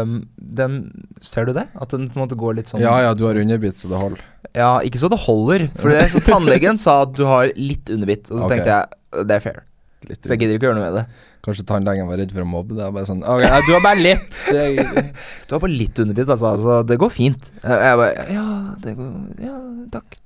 um, 0.03 0.19
Den 0.37 0.81
Ser 1.25 1.49
du 1.49 1.55
det? 1.57 1.67
At 1.75 1.95
den 1.95 2.09
på 2.11 2.19
en 2.19 2.27
måte 2.27 2.39
går 2.39 2.59
litt 2.59 2.71
sånn 2.71 2.83
ja, 2.83 2.93
ja, 3.03 3.15
du 3.17 3.25
har 3.27 3.39
underbitt, 3.41 3.81
så 3.81 3.89
det 3.91 4.01
holder. 4.01 4.25
Ja, 4.57 4.75
ikke 4.85 5.01
så 5.01 5.09
det 5.13 5.19
holder. 5.25 5.67
For 5.81 5.93
det, 5.93 6.05
så 6.13 6.21
tannlegen 6.25 6.79
sa 6.81 7.01
at 7.07 7.17
du 7.17 7.25
har 7.29 7.51
litt 7.57 7.91
underbitt, 7.93 8.29
og 8.31 8.39
så 8.39 8.45
okay. 8.45 8.59
tenkte 8.59 8.75
jeg 8.75 9.27
det 9.31 9.39
er 9.39 9.43
fair. 9.45 9.65
Litt 10.07 10.21
Så 10.23 10.35
jeg 10.35 10.45
gidder 10.45 10.59
ikke 10.59 10.69
å 10.69 10.71
gjøre 10.71 10.79
noe 10.79 10.87
med 10.91 10.99
det. 11.01 11.07
Kanskje 11.47 11.65
tannlegen 11.67 12.09
var 12.11 12.19
redd 12.19 12.33
for 12.35 12.43
å 12.43 12.49
mobbe 12.51 12.75
deg. 12.75 12.95
Bare 12.95 13.07
sånn 13.09 13.23
Ok, 13.23 13.45
nei, 13.47 13.61
du 13.67 13.73
har 13.73 13.83
bare 13.85 14.03
litt. 14.03 14.41
Du 15.47 15.55
har 15.55 15.63
bare 15.63 15.73
litt 15.73 15.99
underbitt, 16.03 16.31
altså. 16.33 16.53
altså 16.57 16.81
det 16.87 16.99
går 17.01 17.13
fint. 17.15 17.53
Jeg 17.63 18.01
bare 18.03 18.27
Ja, 18.35 18.47
det 18.83 18.97
går 18.99 19.13
Ja, 19.47 19.59
takk. 19.95 20.19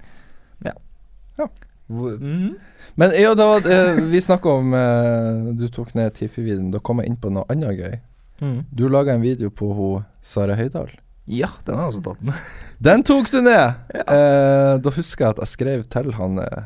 Ja. 0.64 0.76
Ja. 1.40 1.48
Mhm. 1.90 2.54
men 2.94 3.12
ja, 3.18 3.34
var, 3.34 3.66
eh, 3.66 3.98
Vi 4.06 4.20
snakka 4.20 4.48
om 4.48 4.74
eh, 4.74 5.54
Du 5.58 5.68
tok 5.68 5.94
ned 5.94 6.14
Tiffy-videoen. 6.14 6.70
Da 6.70 6.78
kom 6.78 7.02
jeg 7.02 7.10
inn 7.10 7.16
på 7.16 7.32
noe 7.34 7.44
annet 7.50 7.78
gøy. 7.78 8.00
Mm. 8.40 8.64
Du 8.70 8.88
laga 8.88 9.12
en 9.12 9.24
video 9.24 9.50
på 9.50 9.72
ho 9.74 9.88
Sara 10.22 10.54
Høydahl. 10.56 10.92
Ja, 11.30 11.50
den 11.66 11.76
har 11.76 11.88
jeg 11.88 11.94
også 11.94 12.04
tatt 12.08 12.22
med. 12.26 12.34
Den 12.80 13.02
tok 13.04 13.28
du 13.30 13.42
ned! 13.44 13.74
Eh, 13.92 14.74
da 14.80 14.92
husker 14.96 15.26
jeg 15.26 15.34
at 15.34 15.42
jeg 15.44 15.52
skrev 15.52 15.82
til 15.92 16.14
han 16.16 16.38
eh, 16.40 16.62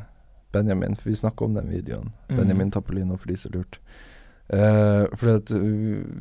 Benjamin, 0.54 0.94
for 0.96 1.10
vi 1.10 1.16
snakka 1.18 1.48
om 1.48 1.56
den 1.58 1.72
videoen. 1.72 2.12
Mm. 2.30 2.36
Benjamin 2.38 2.70
Tapolino, 2.70 3.18
for 3.18 3.32
de 3.32 3.36
som 3.36 3.52
lurte. 3.52 3.82
Uh, 4.52 5.08
fordi 5.16 5.32
at 5.32 5.50
uh, 5.56 5.64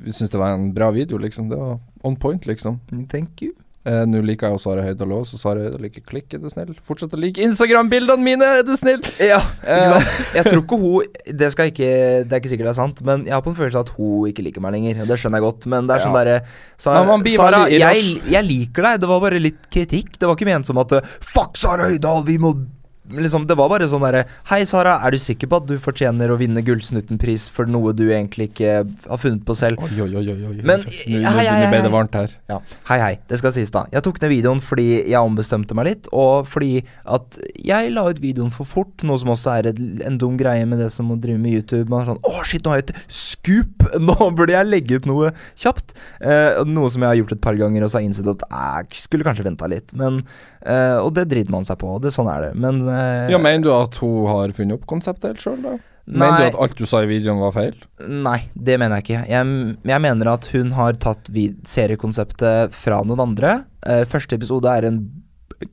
vi 0.06 0.14
syntes 0.16 0.32
det 0.32 0.40
var 0.40 0.56
en 0.56 0.70
bra 0.74 0.90
video, 0.96 1.20
liksom. 1.20 1.50
Det 1.52 1.60
var 1.60 1.78
on 2.08 2.16
point, 2.16 2.46
liksom. 2.48 2.80
Thank 3.12 3.42
you. 3.44 3.52
Eh, 3.86 4.06
Nå 4.08 4.22
liker 4.24 4.48
jeg 4.48 4.56
jo 4.56 4.60
Sara 4.64 4.84
Høydahl 4.86 5.12
òg, 5.12 5.26
så 5.28 5.36
Sara 5.42 5.60
Høydahl 5.66 5.82
liker 5.84 6.04
klikk, 6.08 6.30
er 6.34 6.40
du 6.40 6.46
snill. 6.48 6.70
Fortsett 6.88 7.12
å 7.12 7.20
like 7.20 7.42
Instagram-bildene 7.44 8.24
mine, 8.24 8.48
er 8.60 8.64
du 8.64 8.72
snill! 8.80 9.02
Ja, 9.20 9.42
Eh, 9.64 9.82
ikke 9.82 9.90
sant? 10.00 10.36
Jeg 10.38 10.46
tror 10.48 10.62
ikke 10.64 10.78
hun 10.80 11.38
Det 11.40 11.50
skal 11.52 11.70
ikke 11.72 11.90
Det 12.24 12.32
er 12.32 12.40
ikke 12.42 12.52
sikkert 12.54 12.68
det 12.70 12.72
er 12.74 12.78
sant, 12.80 13.02
men 13.04 13.26
jeg 13.28 13.34
har 13.36 13.42
på 13.44 13.52
en 13.52 13.58
følelse 13.60 13.80
at 13.84 13.92
hun 13.98 14.30
ikke 14.32 14.44
liker 14.48 14.64
meg 14.64 14.74
lenger. 14.78 15.02
Og 15.04 15.08
det 15.12 15.18
skjønner 15.20 15.40
jeg 15.42 15.48
godt, 15.50 15.68
men 15.68 15.88
det 15.92 15.98
er 15.98 16.06
sånn 16.06 16.16
Ja. 16.16 16.24
derre 16.24 16.40
Sara, 16.80 17.66
jeg, 17.70 18.22
jeg 18.32 18.44
liker 18.48 18.88
deg. 18.88 19.02
Det 19.04 19.10
var 19.12 19.20
bare 19.24 19.40
litt 19.44 19.68
kritikk. 19.70 20.16
Det 20.20 20.28
var 20.32 20.36
ikke 20.40 20.48
ment 20.48 20.66
som 20.66 20.78
at 20.80 20.96
Fuck 21.20 21.58
Sara 21.60 21.88
Høydahl, 21.92 22.24
vi 22.28 22.38
må 22.40 22.54
Liksom, 23.12 23.44
det 23.50 23.58
var 23.60 23.68
bare 23.68 23.84
sånn 23.92 24.00
derre 24.06 24.22
Hei, 24.48 24.62
Sara, 24.70 24.94
er 25.04 25.12
du 25.12 25.18
sikker 25.20 25.50
på 25.52 25.58
at 25.60 25.66
du 25.68 25.74
fortjener 25.82 26.32
å 26.32 26.38
vinne 26.40 26.62
Gullsnutten-pris 26.64 27.50
for 27.52 27.68
noe 27.68 27.92
du 27.92 28.06
egentlig 28.14 28.48
ikke 28.54 28.78
har 29.10 29.20
funnet 29.20 29.44
på 29.44 29.56
selv? 29.60 29.82
Oi, 29.84 29.90
oi, 30.06 30.08
oi, 30.22 30.24
oi, 30.32 30.38
oi. 30.54 30.62
Men- 30.64 30.86
Nå- 30.88 31.34
hei, 31.36 31.44
hei, 31.44 31.68
ble 31.68 31.80
hei. 31.80 31.82
det 31.84 31.92
varmt 31.92 32.16
her. 32.16 32.32
Ja. 32.48 32.62
Hei, 32.88 33.00
hei. 33.02 33.12
Det 33.28 33.38
skal 33.42 33.52
sies, 33.52 33.70
da. 33.76 33.84
Jeg 33.92 34.04
tok 34.08 34.22
ned 34.24 34.32
videoen 34.32 34.62
fordi 34.64 34.88
jeg 35.12 35.20
ombestemte 35.20 35.76
meg 35.76 35.90
litt, 35.90 36.08
og 36.16 36.48
fordi 36.48 36.86
at 37.06 37.38
jeg 37.60 37.92
la 37.92 38.06
ut 38.08 38.22
videoen 38.24 38.52
for 38.56 38.64
fort, 38.64 39.04
noe 39.04 39.20
som 39.20 39.34
også 39.36 39.58
er 39.60 39.72
en 40.08 40.18
dum 40.18 40.38
greie 40.40 40.64
med 40.66 40.80
det 40.80 40.90
som 40.96 41.12
å 41.12 41.20
drive 41.20 41.40
med 41.44 41.52
YouTube. 41.60 41.90
Man 41.92 42.02
er 42.06 42.14
sånn 42.14 42.24
Å, 42.24 42.44
shit, 42.48 42.64
nå 42.64 42.72
har 42.72 42.80
jeg 42.82 42.90
et 42.94 43.04
scoop! 43.12 43.84
Nå 44.00 44.16
burde 44.34 44.56
jeg 44.56 44.66
legge 44.72 44.96
ut 45.02 45.06
noe 45.06 45.34
kjapt. 45.60 45.92
Eh, 46.24 46.64
noe 46.66 46.88
som 46.90 47.04
jeg 47.04 47.10
har 47.12 47.18
gjort 47.20 47.34
et 47.36 47.42
par 47.44 47.58
ganger, 47.60 47.84
og 47.84 47.92
så 47.92 48.00
har 48.00 48.06
jeg 48.06 48.14
innsett 48.14 48.30
at 48.32 48.46
jeg 48.48 49.02
skulle 49.04 49.28
kanskje 49.28 49.44
venta 49.46 49.68
litt. 49.68 49.92
Men 50.00 50.22
eh, 50.66 50.98
Og 51.04 51.14
det 51.16 51.28
driter 51.32 51.52
man 51.54 51.66
seg 51.68 51.80
på. 51.82 51.96
Det, 52.04 52.12
sånn 52.16 52.30
er 52.32 52.50
det. 52.50 52.52
Men 52.60 52.82
uh, 52.88 53.30
Ja, 53.32 53.40
Mener 53.42 53.64
du 53.66 53.72
at 53.76 53.98
hun 54.04 54.28
har 54.30 54.54
funnet 54.56 54.80
opp 54.80 54.86
konseptet 54.90 55.34
helt 55.34 55.44
sjøl, 55.44 55.60
da? 55.64 55.76
Mener 56.06 56.38
du 56.42 56.46
at 56.52 56.58
alt 56.60 56.76
du 56.76 56.84
sa 56.90 57.00
i 57.04 57.08
videoen 57.08 57.40
var 57.40 57.54
feil? 57.56 57.76
Nei, 58.04 58.42
det 58.54 58.76
mener 58.82 59.00
jeg 59.00 59.06
ikke. 59.06 59.22
Jeg, 59.32 59.76
jeg 59.88 60.04
mener 60.04 60.32
at 60.34 60.50
hun 60.52 60.74
har 60.76 60.98
tatt 61.00 61.30
seriekonseptet 61.70 62.74
fra 62.76 63.00
noen 63.08 63.24
andre. 63.24 63.54
Uh, 63.88 64.04
første 64.10 64.36
episode 64.36 64.68
er 64.68 64.90
en 64.90 65.00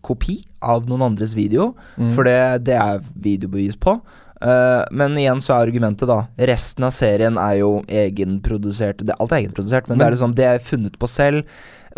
kopi 0.07 0.37
av 0.63 0.87
noen 0.87 1.03
andres 1.09 1.33
video, 1.35 1.73
Mm. 1.99 2.13
for 2.15 2.25
det, 2.29 2.65
det 2.69 2.77
er 2.79 3.01
videobevis 3.19 3.75
på. 3.81 3.97
Uh, 4.41 4.87
men 4.97 5.19
igjen 5.21 5.43
så 5.45 5.53
er 5.53 5.67
argumentet, 5.67 6.09
da 6.09 6.23
Resten 6.49 6.87
av 6.87 6.95
serien 6.97 7.37
er 7.37 7.59
jo 7.59 7.83
egenprodusert. 7.93 9.03
Det, 9.05 9.17
alt 9.21 9.35
er 9.35 9.43
egenprodusert, 9.43 9.89
men, 9.91 9.99
det 10.01 10.07
er 10.07 10.15
liksom 10.15 10.35
Det 10.39 10.47
er 10.49 10.63
funnet 10.65 10.97
på 10.99 11.11
selv. 11.11 11.43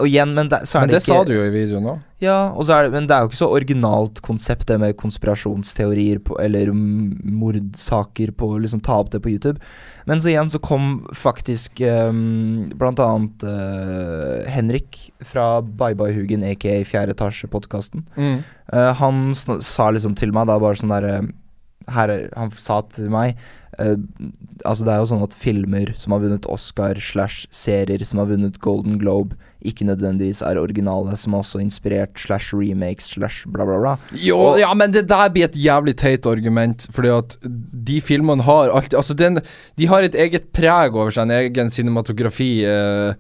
Og 0.01 0.09
igjen, 0.09 0.31
men 0.33 0.49
det, 0.49 0.63
så 0.69 0.79
er 0.79 0.87
Men 0.87 0.89
det, 0.89 0.95
det 0.97 1.03
ikke 1.05 1.19
sa 1.19 1.25
du 1.29 1.33
jo 1.35 1.43
i 1.45 1.53
videoen 1.53 1.89
òg. 1.91 2.05
Ja, 2.23 2.37
det, 2.55 2.93
men 2.95 3.09
det 3.11 3.17
er 3.17 3.25
jo 3.25 3.29
ikke 3.29 3.41
så 3.43 3.49
originalt 3.53 4.21
konsept, 4.25 4.65
det 4.71 4.79
med 4.81 4.97
konspirasjonsteorier 4.97 6.23
på, 6.25 6.39
eller 6.41 6.71
mordsaker 6.73 8.33
på 8.39 8.49
Liksom 8.63 8.81
ta 8.85 8.97
opp 9.03 9.11
det 9.13 9.21
på 9.25 9.33
YouTube. 9.35 9.61
Men 10.09 10.23
så 10.23 10.31
igjen 10.33 10.51
så 10.53 10.61
kom 10.63 11.03
faktisk 11.13 11.83
um, 11.85 12.71
blant 12.79 13.03
annet 13.03 13.45
uh, 13.45 14.49
Henrik 14.49 15.11
fra 15.29 15.61
Bye 15.61 15.99
Bye 15.99 16.15
Hugen, 16.17 16.47
aka 16.47 16.81
Fjerde 16.89 17.13
etasje-podkasten. 17.17 18.07
Mm. 18.17 18.41
han 18.73 19.35
sa 19.37 19.91
liksom 19.93 20.15
til 20.17 20.33
meg 20.33 20.49
da 20.49 20.57
bare 20.63 20.79
sånn 20.79 20.93
derre 20.95 21.19
er- 21.91 22.31
Han 22.39 22.51
sa 22.57 22.81
til 22.95 23.11
meg 23.11 23.37
eh, 23.79 23.97
Altså 24.65 24.85
Det 24.85 24.93
er 24.93 25.01
jo 25.03 25.09
sånn 25.11 25.23
at 25.25 25.35
filmer 25.35 25.93
som 25.99 26.13
har 26.13 26.21
vunnet 26.23 26.47
Oscar, 26.47 26.95
slash 27.01 27.47
serier 27.51 28.05
som 28.07 28.21
har 28.23 28.29
vunnet 28.31 28.61
Golden 28.63 28.99
Globe, 29.01 29.35
ikke 29.65 29.87
nødvendigvis 29.87 30.43
er 30.43 30.59
originale, 30.59 31.17
som 31.19 31.33
har 31.35 31.43
også 31.45 31.61
inspirert 31.63 32.19
slash 32.19 32.53
remakes 32.55 33.09
slash 33.15 33.45
bla, 33.47 33.65
bla, 33.65 33.79
bla. 33.79 33.97
Jo, 34.19 34.37
Og- 34.39 34.59
ja, 34.61 34.73
men 34.75 34.91
det 34.95 35.07
der 35.09 35.29
blir 35.31 35.45
et 35.49 35.55
jævlig 35.59 35.97
teit 35.97 36.27
argument, 36.27 36.87
fordi 36.91 37.09
at 37.15 37.37
de 37.43 38.01
filmene 38.01 38.43
har 38.43 38.71
alltid 38.71 38.99
Altså, 38.99 39.15
den, 39.15 39.41
de 39.79 39.87
har 39.87 40.03
et 40.03 40.15
eget 40.15 40.53
preg 40.53 40.95
over 40.95 41.11
seg, 41.11 41.23
en 41.31 41.31
egen 41.39 41.71
cinematografi. 41.71 42.65
Eh, 42.67 43.15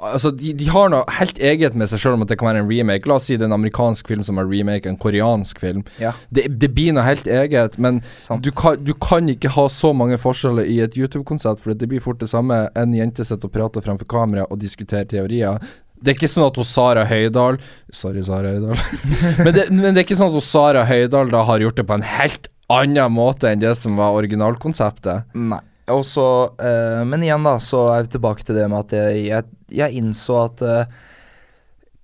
altså, 0.00 0.30
de, 0.34 0.52
de 0.56 0.68
har 0.72 0.90
noe 0.92 1.04
helt 1.18 1.38
eget 1.42 1.76
med 1.78 1.90
seg 1.90 2.02
sjøl 2.02 2.16
om 2.18 2.24
at 2.24 2.32
det 2.32 2.38
kan 2.40 2.50
være 2.50 2.62
en 2.62 2.70
remake. 2.70 3.08
La 3.08 3.18
oss 3.18 3.28
si 3.28 3.36
det 3.36 3.46
er 3.46 3.50
en 3.50 3.56
amerikansk 3.58 4.10
film 4.10 4.24
som 4.26 4.40
er 4.40 4.48
remake, 4.48 4.88
en 4.90 5.00
koreansk 5.00 5.60
film. 5.62 5.84
Ja, 6.02 6.14
Det, 6.34 6.46
det 6.60 6.70
blir 6.76 6.94
noe 6.96 7.06
helt 7.06 7.26
eget, 7.26 7.78
men 7.82 8.00
du 8.44 8.50
kan, 8.54 8.78
du 8.82 8.94
kan 8.94 9.28
ikke 9.30 9.52
ha 9.56 9.66
så 9.72 9.92
mange 9.96 10.18
forskjeller 10.20 10.68
i 10.68 10.80
et 10.84 10.96
YouTube-konsept, 10.98 11.62
for 11.64 11.74
det 11.74 11.90
blir 11.90 12.02
fort 12.04 12.22
det 12.22 12.30
samme. 12.32 12.66
En 12.78 12.96
jente 12.96 13.26
sitter 13.26 13.50
og 13.50 13.54
prater 13.54 13.84
fremfor 13.84 14.08
kamera 14.08 14.46
og 14.48 14.60
diskuterer 14.62 15.08
teorier. 15.08 15.62
Det 15.98 16.12
er 16.12 16.18
ikke 16.18 16.30
sånn 16.30 16.46
at 16.46 16.58
hun 16.58 16.66
Sara 16.68 17.02
Høydahl 17.10 17.56
Sorry, 17.90 18.22
Sara 18.22 18.52
Høydahl. 18.54 18.78
men, 19.44 19.50
det, 19.56 19.64
men 19.72 19.90
det 19.90 19.96
er 19.96 20.04
ikke 20.04 20.18
sånn 20.20 20.30
at 20.30 20.38
hun 20.38 20.46
Sara 20.46 20.84
Høydahl 20.86 21.32
da 21.32 21.42
har 21.48 21.64
gjort 21.64 21.80
det 21.80 21.88
på 21.88 21.96
en 21.98 22.06
helt 22.06 22.46
annen 22.70 23.10
måte 23.14 23.50
enn 23.50 23.62
det 23.62 23.74
som 23.80 23.98
var 23.98 24.14
originalkonseptet. 24.18 25.34
Nei. 25.34 25.62
Og 25.88 26.04
så, 26.04 26.26
eh, 26.60 27.02
men 27.08 27.22
igjen, 27.24 27.46
da, 27.46 27.54
så 27.62 27.86
er 27.94 28.04
vi 28.04 28.12
tilbake 28.12 28.44
til 28.44 28.58
det 28.58 28.66
med 28.68 28.84
at 28.84 28.92
jeg, 28.92 29.22
jeg, 29.30 29.46
jeg 29.70 29.92
innså 30.00 30.44
at 30.46 30.62
eh, 30.62 30.84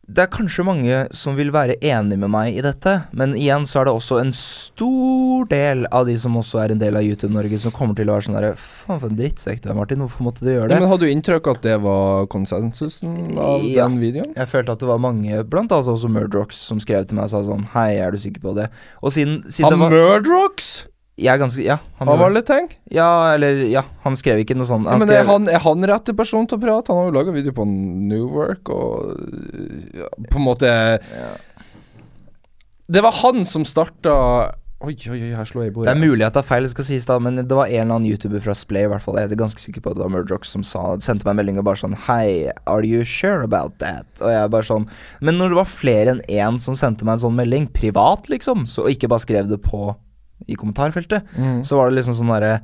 det 0.05 0.21
er 0.21 0.29
kanskje 0.29 0.67
mange 0.69 0.97
som 1.17 1.33
vil 1.33 1.49
være 1.49 1.79
enig 1.81 2.19
med 2.21 2.29
meg 2.29 2.59
i 2.59 2.61
dette, 2.61 3.07
men 3.17 3.33
igjen 3.41 3.65
så 3.65 3.81
er 3.81 3.87
det 3.89 3.95
også 3.97 4.19
en 4.21 4.35
stor 4.37 5.47
del 5.49 5.87
av 5.89 6.05
de 6.11 6.19
som 6.21 6.37
også 6.37 6.61
er 6.61 6.75
en 6.75 6.83
del 6.83 6.99
av 7.01 7.07
YouTube-Norge, 7.07 7.57
som 7.63 7.73
kommer 7.73 7.97
til 7.97 8.11
å 8.13 8.19
være 8.19 8.27
sånn 8.27 8.37
derre 8.37 8.51
Faen, 8.61 9.01
for 9.01 9.09
en 9.09 9.17
drittsekk 9.17 9.63
du 9.65 9.71
er, 9.73 9.79
Martin. 9.79 10.03
Hvorfor 10.05 10.27
måtte 10.29 10.45
du 10.45 10.51
gjøre 10.53 10.69
Ja, 10.69 10.75
det? 10.75 10.81
men 10.85 10.91
Hadde 10.93 11.09
du 11.09 11.15
inntrykk 11.15 11.49
at 11.55 11.63
det 11.65 11.79
var 11.81 12.27
konsensusen 12.27 13.17
av 13.39 13.65
Ja. 13.65 13.89
den 13.89 13.97
videoen? 14.03 14.35
Jeg 14.37 14.53
følte 14.53 14.73
at 14.77 14.85
det 14.85 14.89
var 14.93 14.99
mange, 15.01 15.41
blant 15.49 15.73
annet 15.73 15.89
også 15.89 16.13
Murdrocks, 16.13 16.57
som 16.69 16.79
skrev 16.85 17.07
til 17.09 17.17
meg 17.17 17.25
og 17.25 17.31
sa 17.33 17.41
sånn 17.49 17.65
Hei, 17.73 17.95
er 17.97 18.11
du 18.13 18.19
sikker 18.21 18.45
på 18.45 18.55
det? 18.61 18.69
Og 19.03 19.09
siden, 19.17 19.41
siden 19.49 19.71
Han 19.71 19.79
det 19.79 19.85
var 19.89 19.97
Murdrocks? 19.97 20.85
Jeg 21.15 21.31
er 21.31 21.39
ganske 21.39 21.63
Ja, 21.63 21.77
han, 22.01 22.09
han 22.11 22.19
var 22.19 22.33
litt 22.35 22.49
ting? 22.49 22.65
ja, 22.91 23.35
eller 23.37 23.61
Ja, 23.71 23.85
han 24.03 24.17
skrev 24.19 24.41
ikke 24.43 24.57
noe 24.59 24.67
sånn. 24.67 24.89
Ja, 24.89 24.97
men 24.99 25.13
er 25.15 25.29
han, 25.29 25.47
er 25.47 25.63
han 25.63 25.87
rette 25.87 26.15
person 26.19 26.49
til 26.51 26.59
å 26.59 26.65
prate? 26.65 26.91
Han 26.91 27.05
har 27.05 27.13
jo 27.13 27.15
laga 27.21 27.35
video 27.37 27.55
på 27.55 27.67
New 27.69 28.27
Work 28.35 28.73
og 28.75 29.15
ja, 29.95 30.11
På 30.33 30.41
en 30.43 30.47
måte 30.49 30.73
Det 32.91 33.03
var 33.05 33.15
han 33.23 33.47
som 33.49 33.65
starta 33.69 34.17
Oi, 34.85 34.93
oi, 35.09 35.17
oi, 35.17 35.31
her 35.33 35.47
slår 35.49 35.63
jeg 35.63 35.71
i 35.71 35.73
bordet. 35.73 35.87
Det 35.89 35.93
er 35.95 36.11
mulig 36.11 36.25
at 36.27 36.35
det 36.37 36.43
er 36.43 36.45
feil, 36.45 36.67
skal 36.69 36.85
sies 36.85 37.07
da 37.09 37.15
men 37.23 37.39
det 37.41 37.57
var 37.57 37.71
en 37.71 37.87
eller 37.87 37.95
annen 37.95 38.09
YouTuber 38.11 38.43
fra 38.45 38.53
Splay 38.59 38.85
i 38.85 38.91
hvert 38.93 39.01
fall. 39.01 39.17
Jeg 39.17 39.31
er 39.33 39.39
ganske 39.41 39.63
sikker 39.63 39.81
på 39.81 39.95
at 39.95 39.97
det 39.97 40.03
var 40.03 40.11
Murdrox 40.13 40.51
som 40.53 40.67
sa, 40.67 40.83
sendte 41.01 41.25
meg 41.25 41.33
en 41.33 41.39
melding 41.41 41.61
og 41.63 41.65
bare 41.71 41.81
sånn 41.81 41.95
Hei, 42.05 42.51
are 42.69 42.85
you 42.85 43.07
sure 43.09 43.47
about 43.47 43.79
that? 43.81 44.05
Og 44.21 44.29
jeg 44.35 44.51
bare 44.53 44.69
sånn 44.69 44.85
Men 45.25 45.39
når 45.41 45.55
det 45.55 45.61
var 45.63 45.71
flere 45.71 46.13
enn 46.19 46.21
én 46.29 46.61
som 46.61 46.77
sendte 46.77 47.07
meg 47.09 47.17
en 47.17 47.23
sånn 47.25 47.39
melding, 47.39 47.71
privat 47.73 48.29
liksom, 48.29 48.67
så 48.69 48.85
og 48.85 48.93
ikke 48.93 49.09
bare 49.15 49.25
skrev 49.25 49.49
det 49.49 49.63
på 49.65 49.95
i 50.47 50.55
kommentarfeltet, 50.57 51.23
Mm. 51.39 51.63
så 51.65 51.77
var 51.77 51.91
det 51.91 51.97
liksom 52.03 52.15
sånn 52.21 52.33
derre 52.35 52.61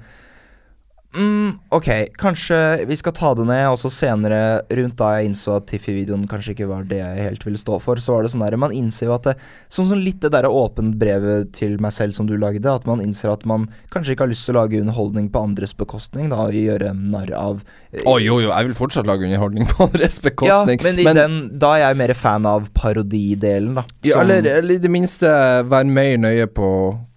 Mm, 1.13 1.57
ok, 1.75 1.87
kanskje 2.15 2.85
vi 2.87 2.95
skal 2.95 3.11
ta 3.11 3.33
det 3.35 3.43
ned, 3.49 3.65
og 3.73 3.75
så 3.81 3.89
senere, 3.91 4.61
rundt 4.71 4.95
da 5.01 5.09
jeg 5.19 5.27
innså 5.27 5.57
at 5.57 5.65
Tiffy-videoen 5.67 6.29
kanskje 6.31 6.53
ikke 6.55 6.69
var 6.71 6.85
det 6.87 7.01
jeg 7.01 7.25
helt 7.27 7.43
ville 7.49 7.59
stå 7.59 7.81
for, 7.83 7.99
så 7.99 8.13
var 8.15 8.23
det 8.23 8.31
sånn 8.31 8.45
der 8.45 8.55
Man 8.63 8.71
innser 8.71 9.09
jo 9.09 9.15
at 9.17 9.25
det 9.27 9.35
Sånn 9.75 9.89
som 9.89 9.99
litt 9.99 10.21
det 10.23 10.31
derre 10.31 10.47
åpent 10.47 10.95
brevet 11.03 11.51
til 11.53 11.81
meg 11.83 11.91
selv 11.97 12.15
som 12.15 12.29
du 12.31 12.37
lagde, 12.39 12.63
at 12.71 12.87
man 12.87 13.03
innser 13.03 13.33
at 13.33 13.43
man 13.45 13.67
kanskje 13.91 14.15
ikke 14.15 14.23
har 14.29 14.31
lyst 14.31 14.47
til 14.47 14.55
å 14.55 14.61
lage 14.63 14.79
underholdning 14.85 15.27
på 15.35 15.43
andres 15.43 15.75
bekostning, 15.75 16.31
da, 16.31 16.45
og 16.47 16.55
gjøre 16.55 16.95
narr 16.95 17.35
av 17.35 17.65
Å 18.07 18.15
jo, 18.23 18.39
jo, 18.39 18.55
jeg 18.55 18.71
vil 18.71 18.79
fortsatt 18.79 19.11
lage 19.11 19.27
underholdning 19.27 19.67
på 19.67 19.89
andres 19.91 20.21
bekostning. 20.23 20.79
Ja, 20.79 20.87
men, 20.87 21.03
i 21.03 21.11
den, 21.19 21.59
da 21.59 21.73
er 21.75 21.89
jeg 21.89 21.97
mer 22.05 22.15
fan 22.15 22.47
av 22.47 22.71
parodidelen, 22.73 23.75
da. 23.83 23.85
ja, 24.07 24.13
som- 24.15 24.31
eller, 24.31 24.47
eller 24.63 24.75
i 24.79 24.79
det 24.79 24.95
minste 24.95 25.27
være 25.67 25.91
mer 25.91 26.17
nøye 26.23 26.47
på 26.47 26.71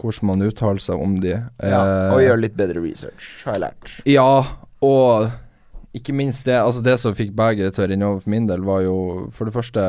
hvordan 0.04 0.30
man 0.30 0.44
uttaler 0.46 0.84
seg 0.84 1.00
om 1.02 1.16
de. 1.24 1.38
ja, 1.64 1.80
Eh, 1.84 2.12
og 2.14 2.22
gjøre 2.24 2.42
litt 2.44 2.58
bedre 2.60 2.84
research, 2.84 3.30
har 3.48 3.58
jeg 3.58 3.64
lært. 3.66 3.94
Ja, 4.10 4.28
og 4.84 5.32
ikke 5.94 6.14
minst 6.18 6.48
det 6.50 6.56
Altså 6.58 6.82
det 6.84 6.98
som 7.00 7.16
fikk 7.16 7.36
begeret 7.38 7.76
til 7.76 7.86
å 7.86 7.90
renne 7.92 8.08
over 8.10 8.24
for 8.24 8.34
min 8.34 8.48
del, 8.50 8.64
var 8.66 8.82
jo 8.86 8.96
for 9.32 9.46
det 9.46 9.54
første 9.54 9.84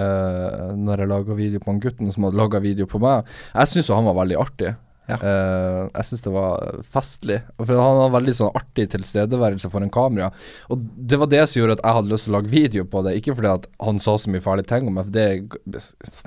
eh, 0.00 0.70
Når 0.80 1.02
jeg 1.04 1.10
laga 1.10 1.36
video 1.36 1.60
på 1.60 1.70
han 1.70 1.82
gutten 1.84 2.12
som 2.12 2.24
hadde 2.26 2.40
laga 2.40 2.60
video 2.64 2.88
på 2.90 3.00
meg. 3.02 3.28
Jeg 3.54 3.72
syns 3.72 3.90
jo 3.90 3.98
han 3.98 4.08
var 4.08 4.16
veldig 4.22 4.38
artig. 4.40 4.74
Ja. 5.10 5.18
Uh, 5.20 5.90
jeg 5.94 6.08
syns 6.08 6.24
det 6.26 6.32
var 6.34 6.80
festlig. 6.94 7.38
For 7.60 7.74
han 7.76 8.00
har 8.04 8.16
veldig 8.16 8.36
sånn 8.40 8.56
artig 8.58 8.88
tilstedeværelse 8.94 9.70
foran 9.72 9.92
kamera. 9.94 10.30
Og 10.70 10.82
det 10.96 11.20
var 11.20 11.30
det 11.32 11.44
som 11.50 11.60
gjorde 11.60 11.78
at 11.78 11.84
jeg 11.84 11.98
hadde 12.00 12.12
lyst 12.14 12.28
til 12.28 12.34
å 12.34 12.38
lage 12.38 12.52
video 12.54 12.88
på 12.88 13.04
det. 13.06 13.16
Ikke 13.20 13.36
fordi 13.38 13.54
at 13.54 13.70
han 13.84 14.02
sa 14.02 14.16
så 14.20 14.32
mye 14.32 14.44
fæle 14.44 14.66
ting 14.66 14.90
om 14.90 15.00
meg, 15.00 15.08
for 15.08 15.16
det, 15.16 15.80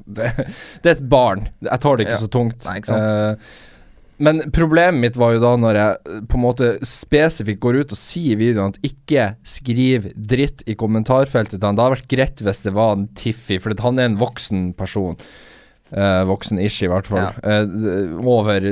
det, 0.08 0.32
det 0.84 0.94
er 0.94 0.98
et 0.98 1.06
barn. 1.12 1.48
Jeg 1.64 1.86
tar 1.86 2.00
det 2.00 2.08
ikke 2.08 2.18
Ja. 2.18 2.24
så 2.26 2.34
tungt. 2.40 2.66
Nei, 2.68 2.80
ikke 2.82 2.94
sant. 2.94 3.38
Uh, 3.40 3.70
men 4.24 4.44
problemet 4.54 5.02
mitt 5.02 5.16
var 5.20 5.34
jo 5.34 5.42
da 5.42 5.54
når 5.60 5.78
jeg 5.80 5.96
eh, 6.14 6.20
på 6.30 6.38
en 6.38 6.44
måte 6.46 6.68
spesifikt 6.88 7.62
går 7.64 7.80
ut 7.82 7.96
og 7.96 8.00
sier 8.00 8.36
i 8.36 8.40
videoen 8.40 8.76
at 8.76 8.86
ikke 8.86 9.26
skriv 9.48 10.12
dritt 10.16 10.62
i 10.70 10.76
kommentarfeltet 10.80 11.58
til 11.58 11.66
han. 11.66 11.80
Det 11.80 11.84
hadde 11.84 11.96
vært 11.98 12.14
greit 12.14 12.44
hvis 12.46 12.62
det 12.68 12.76
var 12.78 12.94
en 12.96 13.08
Tiffy, 13.18 13.58
for 13.64 13.76
han 13.84 14.00
er 14.00 14.12
en 14.12 14.20
voksen 14.22 14.70
person. 14.78 15.18
Eh, 15.94 16.24
voksen-ish, 16.26 16.82
i 16.86 16.90
hvert 16.90 17.06
fall. 17.06 17.36
Ja. 17.44 17.60
Uh, 17.62 18.16
over 18.26 18.66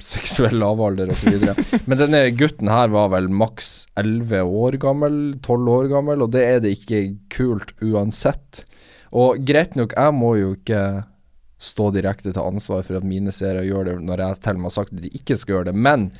seksuell 0.00 0.56
lavalder 0.56 1.10
osv. 1.12 1.42
Men 1.88 2.00
denne 2.00 2.22
gutten 2.32 2.70
her 2.72 2.88
var 2.94 3.10
vel 3.12 3.28
maks 3.28 3.84
11 4.00 4.40
år 4.40 4.78
gammel, 4.80 5.18
12 5.44 5.74
år 5.74 5.90
gammel, 5.92 6.24
og 6.24 6.32
det 6.32 6.46
er 6.46 6.62
det 6.64 6.72
ikke 6.78 7.02
kult 7.34 7.74
uansett. 7.84 8.64
Og 9.12 9.44
greit 9.48 9.76
nok, 9.76 9.92
jeg 9.98 10.16
må 10.16 10.32
jo 10.40 10.54
ikke 10.56 10.80
stå 11.60 11.90
direkte 11.92 12.32
til 12.32 12.42
ansvar 12.44 12.82
for 12.86 12.98
at 12.98 13.04
mine 13.08 13.32
seere 13.32 13.64
gjør 13.64 13.90
det 13.90 13.98
når 14.04 14.22
jeg 14.24 14.40
til 14.44 14.56
og 14.56 14.62
med 14.62 14.70
har 14.70 14.76
sagt 14.76 14.96
at 14.96 15.04
de 15.04 15.12
ikke 15.16 15.38
skal 15.40 15.58
gjøre 15.58 15.70
det, 15.70 15.76
men 15.76 16.10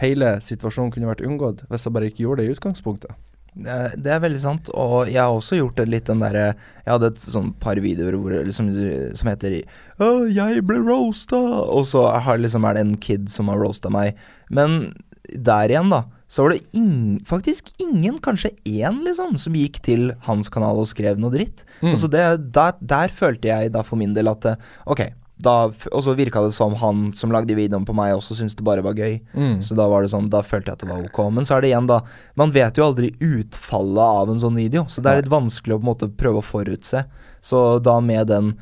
hele 0.00 0.36
situasjonen 0.44 0.92
kunne 0.92 1.08
vært 1.08 1.24
unngått 1.24 1.64
hvis 1.70 1.88
jeg 1.88 1.96
bare 1.96 2.08
ikke 2.12 2.24
gjorde 2.24 2.42
det 2.42 2.48
i 2.48 2.56
utgangspunktet. 2.56 3.16
Det 3.56 4.06
er- 4.12 4.20
veldig 4.20 4.40
sant, 4.40 4.68
og 4.74 5.08
jeg 5.08 5.16
har 5.16 5.32
også 5.32 5.56
gjort 5.56 5.76
det 5.76 5.88
litt 5.88 6.04
den 6.10 6.20
derre 6.20 6.54
Jeg 6.84 6.92
hadde 6.92 7.06
et 7.06 7.22
sånn 7.22 7.54
par 7.58 7.76
videoer 7.80 8.12
hvor, 8.20 8.34
liksom, 8.44 8.68
som 9.16 9.28
heter 9.28 9.62
Å, 9.98 10.28
jeg 10.28 10.64
ble 10.66 10.76
roasta, 10.84 11.36
og 11.36 11.84
så 11.88 12.04
har, 12.20 12.36
liksom, 12.38 12.68
er 12.68 12.74
det 12.74 12.80
en 12.84 12.96
kid 12.96 13.30
som 13.32 13.48
har 13.48 13.56
roasta 13.58 13.88
meg. 13.90 14.14
Men 14.50 14.92
der 15.32 15.68
igjen, 15.72 15.90
da, 15.90 16.04
så 16.28 16.42
var 16.44 16.54
det 16.54 16.68
ing, 16.76 17.20
faktisk 17.26 17.72
ingen, 17.82 18.18
kanskje 18.18 18.52
én, 18.66 19.02
liksom, 19.06 19.36
som 19.38 19.54
gikk 19.54 19.80
til 19.82 20.12
hans 20.26 20.48
kanal 20.52 20.78
og 20.82 20.86
skrev 20.90 21.18
noe 21.18 21.30
dritt. 21.30 21.64
Mm. 21.80 21.92
Og 21.92 21.98
så 22.02 22.10
det, 22.10 22.52
der, 22.52 22.74
der 22.82 23.08
følte 23.14 23.48
jeg 23.50 23.72
da 23.72 23.82
for 23.86 23.96
min 23.96 24.14
del 24.14 24.28
at 24.28 24.52
Ok, 24.86 25.08
da, 25.36 25.68
og 25.68 26.00
så 26.00 26.14
virka 26.16 26.40
det 26.40 26.54
som 26.56 26.74
han 26.80 27.10
som 27.16 27.32
lagde 27.34 27.56
videoen 27.56 27.84
på 27.84 27.92
meg, 27.96 28.14
også 28.16 28.38
syntes 28.38 28.56
det 28.56 28.64
bare 28.64 28.84
var 28.84 28.96
gøy. 28.96 29.18
Mm. 29.36 29.58
Så 29.64 29.76
da 29.76 29.84
var 29.90 30.04
det 30.04 30.12
sånn, 30.14 30.30
da 30.32 30.40
følte 30.46 30.72
jeg 30.72 30.78
at 30.78 30.84
det 30.84 30.88
var 30.88 31.02
ok. 31.04 31.20
Men 31.36 31.44
så 31.44 31.56
er 31.56 31.64
det 31.64 31.72
igjen, 31.72 31.90
da 31.90 32.00
Man 32.40 32.54
vet 32.54 32.78
jo 32.78 32.86
aldri 32.86 33.12
utfallet 33.20 34.22
av 34.22 34.32
en 34.32 34.40
sånn 34.40 34.56
video, 34.56 34.86
så 34.88 35.04
det 35.04 35.12
er 35.12 35.20
litt 35.20 35.32
vanskelig 35.32 35.76
å 35.76 35.80
på 35.80 35.84
en 35.84 35.90
måte 35.90 36.08
prøve 36.22 36.40
å 36.40 36.46
forutse. 36.46 37.04
Så 37.44 37.62
da 37.84 37.98
med 38.00 38.30
den 38.32 38.54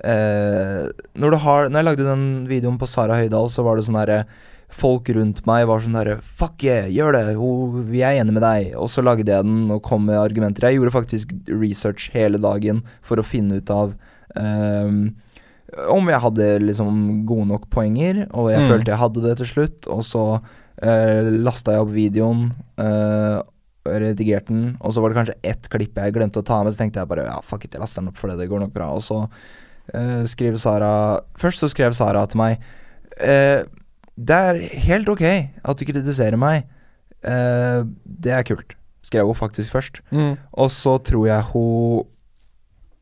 eh, 0.00 0.88
Når 1.14 1.30
du 1.30 1.36
har 1.44 1.68
Når 1.68 1.78
jeg 1.78 1.86
lagde 1.86 2.08
den 2.08 2.24
videoen 2.50 2.80
på 2.80 2.88
Sara 2.90 3.20
Høydahl, 3.20 3.50
så 3.52 3.62
var 3.66 3.76
det 3.76 3.86
sånn 3.86 4.00
herre 4.00 4.24
Folk 4.74 5.10
rundt 5.14 5.44
meg 5.46 5.68
var 5.70 5.84
sånn 5.84 5.98
herre 5.98 6.16
Fuck 6.24 6.64
yeah, 6.66 6.88
gjør 6.90 7.14
det! 7.14 7.36
Vi 7.92 8.00
er 8.02 8.16
enige 8.18 8.38
med 8.38 8.42
deg. 8.42 8.72
Og 8.80 8.88
så 8.90 9.04
lagde 9.04 9.28
jeg 9.28 9.46
den 9.46 9.68
og 9.70 9.84
kom 9.86 10.08
med 10.08 10.18
argumenter. 10.18 10.66
Jeg 10.66 10.80
gjorde 10.80 10.96
faktisk 10.96 11.36
research 11.46 12.08
hele 12.16 12.40
dagen 12.42 12.82
for 13.04 13.20
å 13.20 13.26
finne 13.26 13.60
ut 13.60 13.70
av 13.70 13.92
ehm, 14.40 15.12
om 15.90 16.08
jeg 16.08 16.20
hadde 16.20 16.46
liksom 16.62 17.24
gode 17.26 17.46
nok 17.50 17.68
poenger, 17.70 18.26
og 18.32 18.50
jeg 18.52 18.60
Mm. 18.62 18.68
følte 18.70 18.92
jeg 18.92 18.98
hadde 19.00 19.22
det 19.24 19.36
til 19.38 19.46
slutt. 19.46 19.86
Og 19.90 20.02
så 20.06 20.22
uh, 20.40 21.30
lasta 21.44 21.72
jeg 21.72 21.80
opp 21.84 21.90
videoen, 21.94 22.46
uh, 22.78 23.42
redigerte 23.84 24.48
den, 24.48 24.76
og 24.80 24.92
så 24.94 25.00
var 25.02 25.12
det 25.12 25.18
kanskje 25.18 25.34
ett 25.44 25.68
klipp 25.68 25.98
jeg 26.00 26.14
glemte 26.14 26.40
å 26.40 26.44
ta 26.46 26.62
med, 26.64 26.72
så 26.72 26.78
tenkte 26.80 27.02
jeg 27.02 27.08
bare 27.10 27.26
ja, 27.26 27.40
fuck 27.44 27.64
it, 27.66 27.74
jeg 27.76 27.80
laster 27.82 28.00
den 28.00 28.08
opp 28.08 28.16
for 28.16 28.30
det, 28.32 28.38
det 28.40 28.48
går 28.48 28.60
nok 28.64 28.72
bra. 28.72 28.86
Og 28.96 29.02
så 29.04 29.18
uh, 29.28 30.22
skriver 30.24 30.56
Sara 30.56 30.92
Først 31.36 31.60
så 31.60 31.68
skrev 31.68 31.92
Sara 31.92 32.22
til 32.26 32.38
meg 32.40 32.62
eh, 33.20 33.60
Det 34.16 34.38
er 34.48 34.62
helt 34.86 35.08
ok 35.12 35.22
at 35.26 35.76
du 35.78 35.84
kritiserer 35.84 36.38
meg. 36.40 36.64
Eh, 37.24 37.82
det 38.04 38.32
er 38.32 38.42
kult, 38.48 38.72
skrev 39.04 39.26
hun 39.28 39.34
faktisk 39.36 39.72
først. 39.74 40.00
Mm. 40.12 40.36
Og 40.52 40.70
så 40.72 40.96
tror 41.04 41.26
jeg 41.28 41.42
hun 41.52 42.04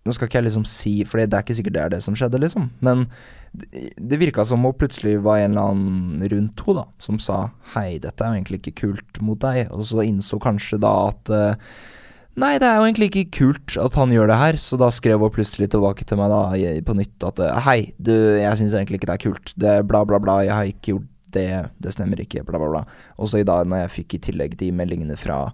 Nå 0.03 0.14
skal 0.14 0.26
ikke 0.26 0.40
jeg 0.40 0.48
liksom 0.48 0.66
si 0.66 0.92
For 1.07 1.22
det 1.22 1.30
er 1.30 1.44
ikke 1.44 1.55
sikkert 1.55 1.76
det 1.76 1.82
er 1.84 1.94
det 1.94 2.03
som 2.03 2.16
skjedde, 2.18 2.40
liksom. 2.42 2.68
Men 2.82 3.07
det, 3.53 3.92
det 4.00 4.18
virka 4.18 4.44
som 4.48 4.64
hun 4.64 4.74
plutselig 4.74 5.18
var 5.22 5.42
en 5.42 5.55
eller 5.55 5.72
annen 5.72 6.28
rundt 6.32 6.62
henne 6.66 6.82
da 6.82 6.86
som 7.03 7.20
sa 7.22 7.40
Hei, 7.76 8.00
dette 8.03 8.24
er 8.24 8.32
jo 8.32 8.40
egentlig 8.40 8.62
ikke 8.62 8.78
kult 8.82 9.22
mot 9.24 9.40
deg. 9.42 9.68
Og 9.74 9.86
så 9.88 10.03
innså 10.07 10.40
kanskje 10.42 10.80
da 10.82 10.92
at 11.11 11.32
eh, 11.32 11.74
Nei, 12.32 12.55
det 12.57 12.64
er 12.64 12.78
jo 12.80 12.86
egentlig 12.86 13.11
ikke 13.11 13.36
kult 13.36 13.74
at 13.76 13.96
han 14.00 14.12
gjør 14.14 14.30
det 14.30 14.38
her. 14.40 14.57
Så 14.57 14.78
da 14.80 14.88
skrev 14.94 15.20
hun 15.20 15.32
plutselig 15.34 15.68
tilbake 15.74 16.07
til 16.09 16.16
meg 16.16 16.32
da 16.32 16.42
på 16.86 16.94
nytt 16.96 17.26
at 17.28 17.42
Hei, 17.66 17.92
du, 18.00 18.14
jeg 18.40 18.59
syns 18.59 18.72
egentlig 18.78 19.03
ikke 19.03 19.11
det 19.11 19.18
er 19.18 19.26
kult. 19.26 19.53
Det 19.61 19.74
er 19.76 19.84
bla, 19.84 20.00
bla, 20.09 20.20
bla. 20.22 20.38
Jeg 20.46 20.57
har 20.57 20.70
ikke 20.70 20.94
gjort 20.94 21.11
det, 21.32 21.48
det 21.80 21.92
stemmer 21.94 22.20
ikke, 22.20 22.44
bla, 22.48 22.61
bla, 22.61 22.70
bla. 22.72 22.82
Og 23.20 23.28
så 23.28 23.40
i 23.40 23.46
dag, 23.48 23.68
når 23.68 23.84
jeg 23.84 23.94
fikk 23.98 24.16
i 24.16 24.22
tillegg 24.28 24.57
de 24.61 24.72
meldingene 24.76 25.16
fra 25.20 25.44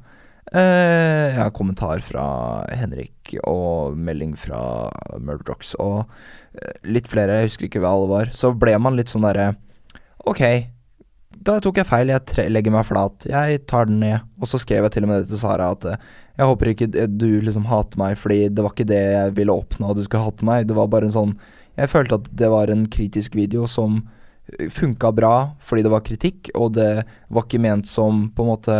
eh, 0.52 1.36
Ja, 1.38 1.48
kommentar 1.54 2.02
fra 2.04 2.24
Henrik 2.72 3.34
og 3.44 3.98
melding 3.98 4.34
fra 4.38 4.88
Murdochs 5.20 5.74
og 5.82 6.04
eh, 6.54 6.74
litt 6.88 7.10
flere, 7.10 7.40
jeg 7.40 7.50
husker 7.52 7.68
ikke 7.68 7.82
hva 7.84 7.94
alle 7.96 8.10
var, 8.10 8.32
så 8.36 8.52
ble 8.56 8.76
man 8.80 8.98
litt 8.98 9.12
sånn 9.12 9.26
derre 9.26 9.52
Ok, 10.28 10.42
da 11.48 11.58
tok 11.62 11.78
jeg 11.80 11.88
feil, 11.88 12.10
jeg 12.12 12.50
legger 12.52 12.74
meg 12.74 12.84
flat, 12.84 13.24
jeg 13.30 13.62
tar 13.70 13.86
den 13.88 14.00
ned. 14.02 14.26
Og 14.42 14.50
så 14.50 14.58
skrev 14.60 14.84
jeg 14.84 14.92
til 14.92 15.06
og 15.06 15.12
med 15.12 15.22
det 15.22 15.30
til 15.30 15.40
Sara 15.40 15.70
at 15.72 15.86
eh, 15.88 16.02
jeg 16.38 16.50
håper 16.50 16.72
ikke 16.72 17.06
du 17.08 17.40
liksom 17.42 17.64
hater 17.70 17.98
meg, 17.98 18.18
fordi 18.20 18.42
det 18.52 18.64
var 18.64 18.74
ikke 18.74 18.90
det 18.90 19.00
jeg 19.00 19.34
ville 19.38 19.54
oppnå, 19.54 19.90
at 19.90 19.98
du 19.98 20.04
skulle 20.04 20.26
hate 20.26 20.46
meg. 20.46 20.68
Det 20.68 20.76
var 20.76 20.90
bare 20.92 21.08
en 21.08 21.14
sånn 21.14 21.32
Jeg 21.78 21.90
følte 21.92 22.18
at 22.18 22.28
det 22.34 22.48
var 22.50 22.70
en 22.70 22.84
kritisk 22.90 23.36
video 23.38 23.66
som 23.70 24.00
funka 24.72 25.12
bra 25.12 25.34
fordi 25.64 25.84
det 25.84 25.92
var 25.92 26.04
kritikk, 26.06 26.50
og 26.56 26.74
det 26.78 27.04
var 27.28 27.46
ikke 27.46 27.60
ment 27.62 27.88
som 27.88 28.28
på 28.34 28.44
en 28.44 28.50
måte 28.50 28.78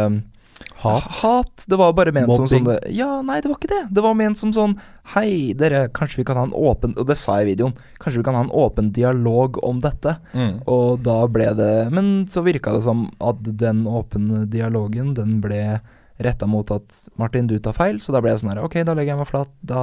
Hat. 0.78 1.02
Hat. 1.22 1.64
Det 1.66 1.76
var 1.76 1.92
bare 1.92 2.12
ment 2.14 2.34
som 2.34 2.46
sånn 2.46 2.66
Ja, 2.94 3.20
nei, 3.26 3.40
det 3.42 3.50
var 3.50 3.58
ikke 3.58 3.70
det. 3.72 3.82
Det 3.94 4.02
var 4.04 4.14
ment 4.18 4.38
som 4.38 4.52
sånn 4.54 4.76
Hei, 5.14 5.54
dere, 5.58 5.86
kanskje 5.94 6.20
vi 6.20 6.26
kan 6.28 6.38
ha 6.38 6.44
en 6.46 6.54
åpen 6.54 6.94
Og 6.98 7.08
det 7.08 7.16
sa 7.18 7.38
jeg 7.40 7.46
i 7.46 7.50
videoen. 7.52 7.76
Kanskje 8.02 8.20
vi 8.20 8.26
kan 8.28 8.36
ha 8.38 8.44
en 8.46 8.52
åpen 8.54 8.92
dialog 8.94 9.58
om 9.66 9.80
dette. 9.82 10.16
Mm. 10.34 10.60
Og 10.70 11.02
da 11.06 11.20
ble 11.30 11.50
det 11.58 11.72
Men 11.94 12.12
så 12.30 12.44
virka 12.46 12.74
det 12.76 12.84
som 12.86 13.08
at 13.22 13.42
den 13.42 13.84
åpne 13.88 14.44
dialogen, 14.50 15.14
den 15.18 15.38
ble 15.44 15.80
retta 16.18 16.48
mot 16.50 16.70
at 16.74 17.02
Martin, 17.18 17.46
du 17.46 17.58
tar 17.62 17.76
feil. 17.76 18.00
Så 18.02 18.14
da 18.14 18.22
ble 18.22 18.34
jeg 18.34 18.42
sånn 18.42 18.54
her 18.54 18.62
Ok, 18.66 18.80
da 18.86 18.94
legger 18.98 19.14
jeg 19.14 19.22
meg 19.22 19.30
flat. 19.30 19.50
Da 19.66 19.82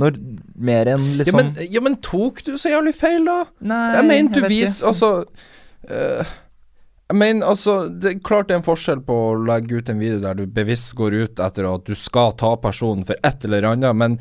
Når 0.00 0.20
mer 0.56 0.92
enn 0.94 1.08
Ja, 1.12 1.16
liksom 1.22 1.40
men, 1.40 1.54
ja, 1.68 1.84
men 1.84 1.98
tok 2.04 2.44
du 2.46 2.54
så 2.60 2.72
jævlig 2.72 2.94
feil, 2.96 3.24
da? 3.28 3.42
Nei, 3.60 3.82
Jeg 3.98 4.08
mener 4.12 4.36
du 4.36 4.48
vis 4.52 4.80
Altså 4.86 5.12
eh, 5.88 6.36
Mener 7.10 7.48
altså 7.52 7.88
Det 7.88 8.10
er 8.10 8.20
klart 8.22 8.50
det 8.50 8.54
er 8.54 8.60
en 8.60 8.66
forskjell 8.66 9.00
på 9.06 9.16
å 9.30 9.38
legge 9.46 9.80
ut 9.80 9.88
en 9.90 9.98
video 10.02 10.20
der 10.22 10.38
du 10.38 10.44
bevisst 10.46 10.94
går 10.98 11.16
ut 11.24 11.42
etter 11.42 11.66
at 11.70 11.88
du 11.88 11.96
skal 11.98 12.36
ta 12.38 12.54
personen 12.60 13.02
for 13.08 13.18
et 13.26 13.44
eller 13.48 13.66
annet, 13.72 13.96
men 13.96 14.20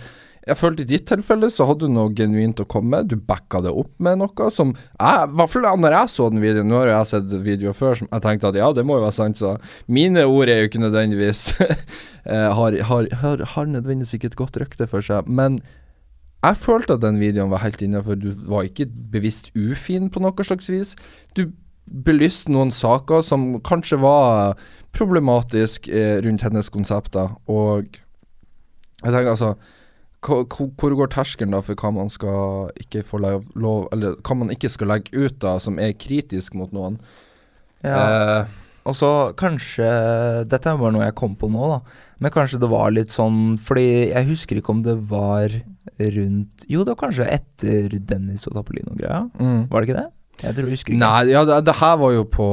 jeg 0.50 0.58
følte 0.58 0.82
i 0.82 0.88
ditt 0.90 1.06
tilfelle 1.10 1.50
så 1.54 1.68
hadde 1.70 1.86
du 1.86 1.94
noe 1.94 2.10
genuint 2.16 2.62
å 2.64 2.66
komme 2.70 2.96
med. 2.96 3.10
Du 3.12 3.20
backa 3.22 3.60
det 3.62 3.74
opp 3.76 3.92
med 4.02 4.22
noe 4.22 4.48
som 4.54 4.72
jeg, 4.74 5.28
I 5.28 5.36
hvert 5.38 5.52
fall 5.54 5.68
når 5.84 5.96
jeg 5.98 6.12
så 6.16 6.30
den 6.32 6.42
videoen, 6.42 6.72
nå 6.72 6.80
har 6.80 6.94
jeg 6.94 7.10
sett 7.12 7.36
videoer 7.46 7.78
før 7.78 8.00
som 8.00 8.10
jeg 8.10 8.26
tenkte 8.26 8.50
at 8.50 8.58
ja, 8.58 8.72
det 8.74 8.86
må 8.88 8.98
jo 8.98 9.06
være 9.06 9.18
sant, 9.20 9.38
så 9.38 9.58
mine 9.92 10.26
ord 10.26 10.50
er 10.50 10.64
jo 10.64 10.72
ikke 10.72 10.82
nødvendigvis 10.82 11.44
eh, 11.60 12.50
har, 12.58 12.80
har, 12.90 13.12
har, 13.22 13.46
har 13.54 13.70
nødvendigvis 13.76 14.16
ikke 14.18 14.32
et 14.32 14.40
godt 14.40 14.58
rykte 14.64 14.90
for 14.90 15.06
seg, 15.06 15.30
men 15.30 15.60
jeg 16.40 16.56
følte 16.56 16.96
at 16.96 17.04
den 17.04 17.20
videoen 17.20 17.52
var 17.52 17.66
helt 17.66 17.82
innafor. 17.84 18.16
Du 18.16 18.32
var 18.48 18.64
ikke 18.64 18.88
bevisst 19.12 19.52
ufin 19.60 20.08
på 20.08 20.22
noe 20.24 20.46
slags 20.48 20.70
vis. 20.72 20.94
Du 21.36 21.50
belyste 21.90 22.52
noen 22.54 22.72
saker 22.72 23.24
som 23.26 23.60
kanskje 23.66 23.98
var 24.02 24.56
problematisk 24.96 25.88
eh, 25.90 26.20
rundt 26.26 26.42
hennes 26.46 26.70
konsepter, 26.74 27.34
og 27.50 28.00
jeg 29.04 29.12
tenker 29.14 29.32
altså 29.34 29.54
hvor 30.20 30.44
hvor 30.76 30.92
går 31.00 31.08
terskelen 31.14 31.54
da 31.56 31.62
for 31.64 31.80
hva 31.80 31.94
man 31.96 32.10
skal 32.12 32.74
ikke 32.82 33.06
få 33.08 33.22
lov, 33.24 33.46
lov 33.56 33.86
Eller 33.96 34.18
hva 34.20 34.36
man 34.36 34.50
ikke 34.52 34.68
skal 34.68 34.90
legge 34.92 35.14
ut 35.16 35.38
da, 35.40 35.54
som 35.64 35.78
er 35.80 35.94
kritisk 35.96 36.58
mot 36.60 36.74
noen? 36.76 36.98
ja. 37.84 38.42
Eh, 38.42 38.58
Og 38.90 38.96
så 38.96 39.10
kanskje 39.40 39.88
Dette 40.50 40.70
er 40.72 40.78
bare 40.80 40.92
noe 40.96 41.06
jeg 41.06 41.16
kom 41.16 41.36
på 41.40 41.48
nå, 41.52 41.70
da. 41.72 41.80
Men 42.20 42.32
kanskje 42.36 42.60
det 42.60 42.70
var 42.72 42.92
litt 42.92 43.12
sånn 43.16 43.58
Fordi 43.64 44.10
jeg 44.12 44.28
husker 44.28 44.60
ikke 44.60 44.74
om 44.76 44.84
det 44.84 44.98
var 45.08 45.56
rundt 46.00 46.66
Jo, 46.68 46.84
det 46.84 46.96
var 46.98 47.02
kanskje 47.08 47.28
etter 47.40 47.96
Dennis 48.00 48.44
og 48.48 48.56
Tapolino-greia. 48.60 49.22
mm. 49.40 49.70
Var 49.72 49.80
det 49.82 49.88
ikke 49.90 50.02
det? 50.02 50.10
Jeg 50.40 50.56
tror 50.56 50.70
jeg 50.70 50.78
husker 50.78 50.94
ikke. 50.94 51.02
Nei, 51.02 51.24
ja, 51.34 51.42
det, 51.48 51.58
det 51.68 51.76
her 51.82 51.98
var 52.00 52.14
jo 52.16 52.22
på 52.32 52.46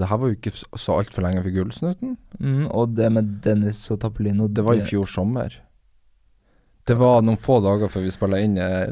Det 0.00 0.08
her 0.10 0.18
var 0.18 0.30
jo 0.32 0.38
ikke 0.38 0.52
så 0.54 0.96
altfor 0.98 1.22
lenge 1.26 1.44
for 1.44 1.54
Gullsnuten. 1.54 2.16
Mm, 2.40 2.64
og 2.74 2.96
det 2.96 3.12
med 3.14 3.36
Dennis 3.44 3.84
og 3.94 4.00
Tapolino 4.02 4.48
Det 4.50 4.64
var 4.66 4.78
i 4.78 4.82
fjor 4.86 5.06
sommer. 5.10 5.54
Det 6.84 6.98
var 7.00 7.22
noen 7.24 7.40
få 7.40 7.60
dager 7.64 7.88
før 7.88 8.04
vi 8.04 8.12
spilla 8.12 8.42
inn 8.44 8.58
eh, 8.60 8.90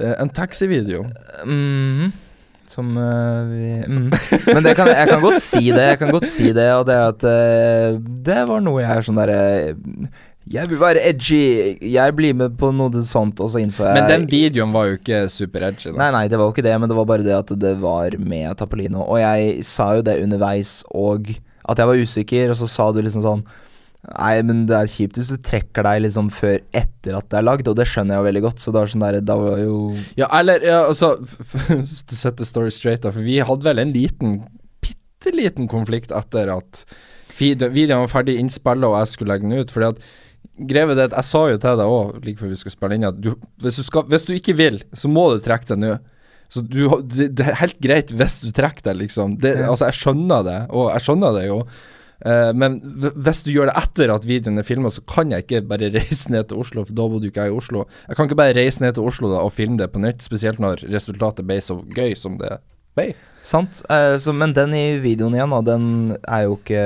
eh, 0.00 0.16
en 0.16 0.32
taxivideo. 0.34 1.04
Mm, 1.46 2.10
som 2.70 2.88
uh, 2.96 3.46
vi 3.50 3.68
mm. 3.86 4.08
Men 4.54 4.64
det 4.64 4.74
kan, 4.78 4.90
jeg 4.90 5.10
kan 5.12 5.22
godt 5.22 5.42
si 5.42 5.62
det, 5.68 5.84
jeg 5.92 6.00
kan 6.00 6.10
godt 6.14 6.26
si 6.30 6.50
det, 6.56 6.66
og 6.74 6.88
det 6.88 6.96
er 6.96 7.06
at 7.12 7.26
uh, 7.26 8.00
det 8.30 8.40
var 8.50 8.64
noe 8.64 8.82
jeg 8.82 8.90
er 8.96 9.06
sånn 9.06 9.20
derre 9.20 9.40
Jeg 10.48 10.70
vil 10.70 10.80
være 10.80 11.02
edgy, 11.04 11.76
jeg 11.92 12.14
blir 12.16 12.34
med 12.34 12.56
på 12.58 12.70
noe 12.72 13.02
sånt, 13.04 13.38
og 13.44 13.50
så 13.52 13.60
innså 13.60 13.84
jeg 13.84 13.98
Men 13.98 14.08
den 14.08 14.24
videoen 14.30 14.72
var 14.72 14.88
jo 14.88 14.96
ikke 14.96 15.20
super 15.30 15.66
edgy. 15.68 15.90
Da. 15.90 15.98
Nei, 16.00 16.10
nei, 16.16 16.22
det 16.32 16.38
var 16.40 16.48
jo 16.48 16.54
ikke 16.54 16.64
det, 16.64 16.72
men 16.80 16.90
det 16.90 16.96
var 16.96 17.08
bare 17.10 17.26
det 17.26 17.36
at 17.36 17.52
det 17.60 17.74
var 17.82 18.16
med 18.18 18.56
Tapolino. 18.58 19.04
Og 19.04 19.20
jeg 19.20 19.64
sa 19.68 19.92
jo 19.98 20.06
det 20.06 20.16
underveis, 20.24 20.80
og 20.96 21.28
at 21.68 21.82
jeg 21.82 21.90
var 21.90 22.00
usikker, 22.00 22.54
og 22.54 22.58
så 22.58 22.70
sa 22.72 22.88
du 22.92 23.02
liksom 23.04 23.26
sånn 23.26 23.44
Nei, 24.00 24.38
men 24.48 24.62
det 24.64 24.72
er 24.72 24.88
kjipt 24.88 25.18
hvis 25.18 25.28
du 25.28 25.36
trekker 25.44 25.84
deg 25.84 25.98
liksom 26.06 26.30
før 26.32 26.54
etter 26.72 27.18
at 27.18 27.26
det 27.28 27.36
er 27.36 27.44
lagd, 27.44 27.68
og 27.68 27.76
det 27.76 27.84
skjønner 27.84 28.16
jeg 28.16 28.22
jo 28.22 28.28
veldig 28.30 28.42
godt, 28.46 28.62
så 28.62 28.72
det 28.72 28.80
var 28.80 28.92
sånn 28.94 29.04
der 29.04 29.18
Da 29.28 29.36
var 29.36 29.60
jo 29.60 29.74
Ja, 30.16 30.30
eller 30.38 30.64
ja, 30.64 30.78
altså 30.86 31.10
To 32.08 32.16
sette 32.16 32.48
story 32.48 32.72
straight, 32.72 33.02
da, 33.04 33.12
for 33.12 33.20
vi 33.20 33.36
hadde 33.44 33.68
vel 33.68 33.82
en 33.82 33.92
liten, 33.92 34.38
bitte 34.80 35.34
liten 35.36 35.68
konflikt 35.68 36.16
etter 36.16 36.48
at 36.56 36.86
videoen 37.36 38.06
var 38.06 38.10
ferdig 38.12 38.38
innspillet 38.40 38.88
og 38.88 38.98
jeg 39.02 39.12
skulle 39.12 39.34
legge 39.34 39.48
den 39.48 39.60
ut. 39.60 39.70
Fordi 39.72 39.92
at 39.92 40.00
Grevet 40.70 40.98
det 40.98 41.06
at 41.08 41.14
Jeg 41.16 41.28
sa 41.30 41.40
jo 41.48 41.60
til 41.60 41.78
deg 41.80 41.92
òg, 41.98 42.16
like 42.24 42.40
før 42.40 42.50
vi 42.52 42.58
skulle 42.60 42.74
spille 42.74 42.96
inn, 42.98 43.06
at 43.08 43.20
du, 43.20 43.30
hvis, 43.64 43.78
du 43.80 43.86
skal, 43.86 44.04
hvis 44.12 44.26
du 44.28 44.34
ikke 44.36 44.56
vil, 44.58 44.82
så 44.92 45.08
må 45.08 45.30
du 45.32 45.40
trekke 45.44 45.72
deg 45.72 45.80
nå. 45.80 45.94
Så 46.50 46.64
du, 46.66 46.82
det, 47.06 47.30
det 47.38 47.46
er 47.46 47.60
helt 47.62 47.78
greit 47.82 48.10
hvis 48.10 48.40
du 48.42 48.50
trekker 48.54 48.90
deg, 48.90 49.04
liksom. 49.04 49.38
Det. 49.40 49.54
Altså, 49.64 49.88
jeg 49.88 50.00
skjønner 50.00 50.44
det, 50.46 50.58
og 50.74 50.90
jeg 50.90 51.06
skjønner 51.06 51.36
det 51.38 51.46
jo. 51.46 51.62
Uh, 52.20 52.50
men 52.52 52.76
hvis 53.16 53.40
du 53.46 53.52
gjør 53.54 53.70
det 53.70 53.78
etter 53.80 54.10
at 54.12 54.26
videoen 54.28 54.60
er 54.60 54.66
filma, 54.66 54.90
så 54.92 55.00
kan 55.08 55.30
jeg 55.32 55.46
ikke 55.46 55.62
bare 55.70 55.92
reise 55.96 56.32
ned 56.34 56.50
til 56.50 56.60
Oslo, 56.60 56.84
for 56.84 56.98
da 56.98 57.06
bodde 57.12 57.30
ikke 57.30 57.46
jeg 57.46 57.54
i 57.54 57.56
Oslo. 57.62 57.86
Jeg 58.08 58.18
kan 58.18 58.28
ikke 58.28 58.40
bare 58.42 58.56
reise 58.58 58.84
ned 58.84 58.98
til 58.98 59.06
Oslo 59.08 59.30
da 59.32 59.40
og 59.46 59.54
filme 59.56 59.80
det 59.80 59.88
på 59.94 60.02
nytt, 60.02 60.26
spesielt 60.26 60.60
når 60.60 60.84
resultatet 60.90 61.48
ble 61.48 61.60
så 61.64 61.78
gøy 61.96 62.16
som 62.18 62.36
det 62.42 62.58
ble. 62.98 63.12
Sant. 63.42 63.82
Eh, 63.88 64.16
så, 64.20 64.34
men 64.36 64.52
den 64.52 64.74
i 64.76 64.98
videoen 65.00 65.32
igjen, 65.34 65.50
da, 65.54 65.60
den 65.64 65.84
er 66.28 66.42
jo 66.44 66.58
ikke 66.58 66.80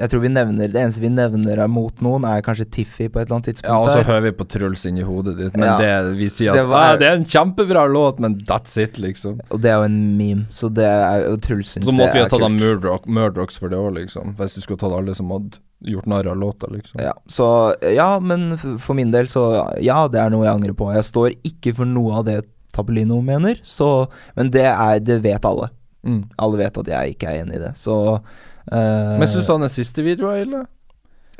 Jeg 0.00 0.10
tror 0.10 0.22
vi 0.24 0.30
nevner 0.32 0.66
Det 0.72 0.80
eneste 0.80 1.02
vi 1.04 1.10
nevner 1.14 1.60
er 1.62 1.70
mot 1.70 1.94
noen, 2.02 2.24
er 2.26 2.42
kanskje 2.42 2.66
Tiffy 2.74 3.06
på 3.08 3.20
et 3.20 3.28
eller 3.28 3.36
annet 3.38 3.50
tidspunkt. 3.52 3.70
Ja, 3.70 3.78
og 3.78 3.90
så 3.94 4.02
hører 4.06 4.24
vi 4.26 4.32
på 4.40 4.48
Truls 4.50 4.82
inni 4.90 5.04
hodet 5.06 5.36
ditt, 5.38 5.54
men 5.56 5.68
Ja. 5.68 5.76
det 5.78 6.16
vi 6.18 6.28
sier 6.28 6.50
at 6.50 6.56
Det 6.58 6.66
var- 6.66 6.94
«Ah, 6.94 6.96
det 6.98 7.06
er 7.06 7.14
en 7.20 7.24
kjempebra 7.24 7.86
låt, 7.86 8.18
men 8.18 8.34
that's 8.40 8.76
it, 8.82 8.98
liksom. 8.98 9.40
Og 9.50 9.60
det 9.60 9.70
er 9.70 9.78
jo 9.78 9.82
en 9.84 10.16
meme, 10.18 10.46
så 10.50 10.72
det 10.74 10.84
er 10.90 11.28
jo 11.28 11.36
Truls 11.36 11.68
syns 11.76 11.86
Så 11.86 11.92
måtte 11.94 12.12
vi 12.14 12.18
ha 12.18 12.26
er 12.26 12.28
tatt 12.30 12.42
av 12.42 12.48
kult. 12.50 12.60
Murdrock, 12.60 13.06
Murdrocks 13.06 13.58
for 13.58 13.68
det 13.68 13.78
òg, 13.78 13.94
liksom. 13.94 14.34
Hvis 14.36 14.56
vi 14.56 14.62
skulle 14.62 14.78
tatt 14.78 14.92
alle 14.92 15.14
som 15.14 15.30
hadde 15.30 15.58
gjort 15.86 16.06
narr 16.06 16.26
av 16.26 16.36
låta, 16.36 16.66
liksom. 16.68 17.00
Ja, 17.00 17.12
så 17.28 17.74
ja, 17.94 18.18
men 18.18 18.56
for 18.78 18.94
min 18.94 19.10
del 19.12 19.26
så 19.26 19.80
ja, 19.80 20.08
det 20.08 20.18
er 20.20 20.30
noe 20.30 20.44
jeg 20.44 20.54
angrer 20.58 20.74
på. 20.74 20.92
Jeg 20.92 21.04
står 21.04 21.36
ikke 21.44 21.74
for 21.76 21.84
noe 21.86 22.18
av 22.18 22.24
det 22.26 22.44
Tapolino 22.74 23.20
mener, 23.24 23.60
så 23.62 24.08
Men 24.36 24.50
det 24.54 24.66
er 24.68 25.00
Det 25.04 25.20
vet 25.24 25.44
alle. 25.44 25.70
Mm. 26.06 26.22
Alle 26.40 26.62
vet 26.62 26.78
at 26.80 26.92
jeg 26.94 27.16
ikke 27.16 27.30
er 27.30 27.42
enig 27.42 27.58
i 27.58 27.64
det, 27.64 27.74
så 27.76 27.96
uh, 28.18 29.16
Men 29.20 29.28
syns 29.28 29.48
du 29.48 29.52
han 29.52 29.66
den 29.66 29.72
siste 29.72 30.04
videoen 30.06 30.36
er 30.36 30.44
ille? 30.46 30.62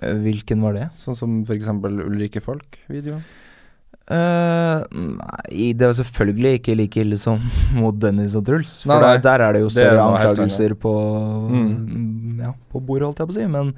Hvilken 0.00 0.64
var 0.64 0.76
det? 0.76 0.88
Sånn 1.00 1.16
som 1.16 1.38
eksempel 1.52 2.00
Ulrikke 2.06 2.40
Falk-videoen? 2.44 3.22
Uh, 4.10 4.82
nei, 4.90 5.70
det 5.78 5.86
var 5.86 5.94
selvfølgelig 5.94 6.58
ikke 6.58 6.74
like 6.74 7.02
ille 7.04 7.18
som 7.20 7.38
mot 7.80 7.94
Dennis 7.94 8.34
og 8.38 8.46
Truls. 8.48 8.80
For 8.82 8.96
Nei, 8.96 9.00
nei. 9.04 9.12
Der, 9.20 9.22
der 9.28 9.44
er 9.46 9.54
det 9.54 9.60
jo 9.62 9.68
er 9.68 9.74
større 9.76 9.96
det 9.98 10.06
anklagelser 10.06 10.74
på 10.82 10.94
mm, 11.52 12.40
Ja, 12.42 12.54
på 12.72 12.82
bordet, 12.82 13.06
holdt 13.06 13.22
jeg 13.22 13.30
på 13.30 13.36
å 13.36 13.38
si. 13.38 13.46
Men 13.52 13.74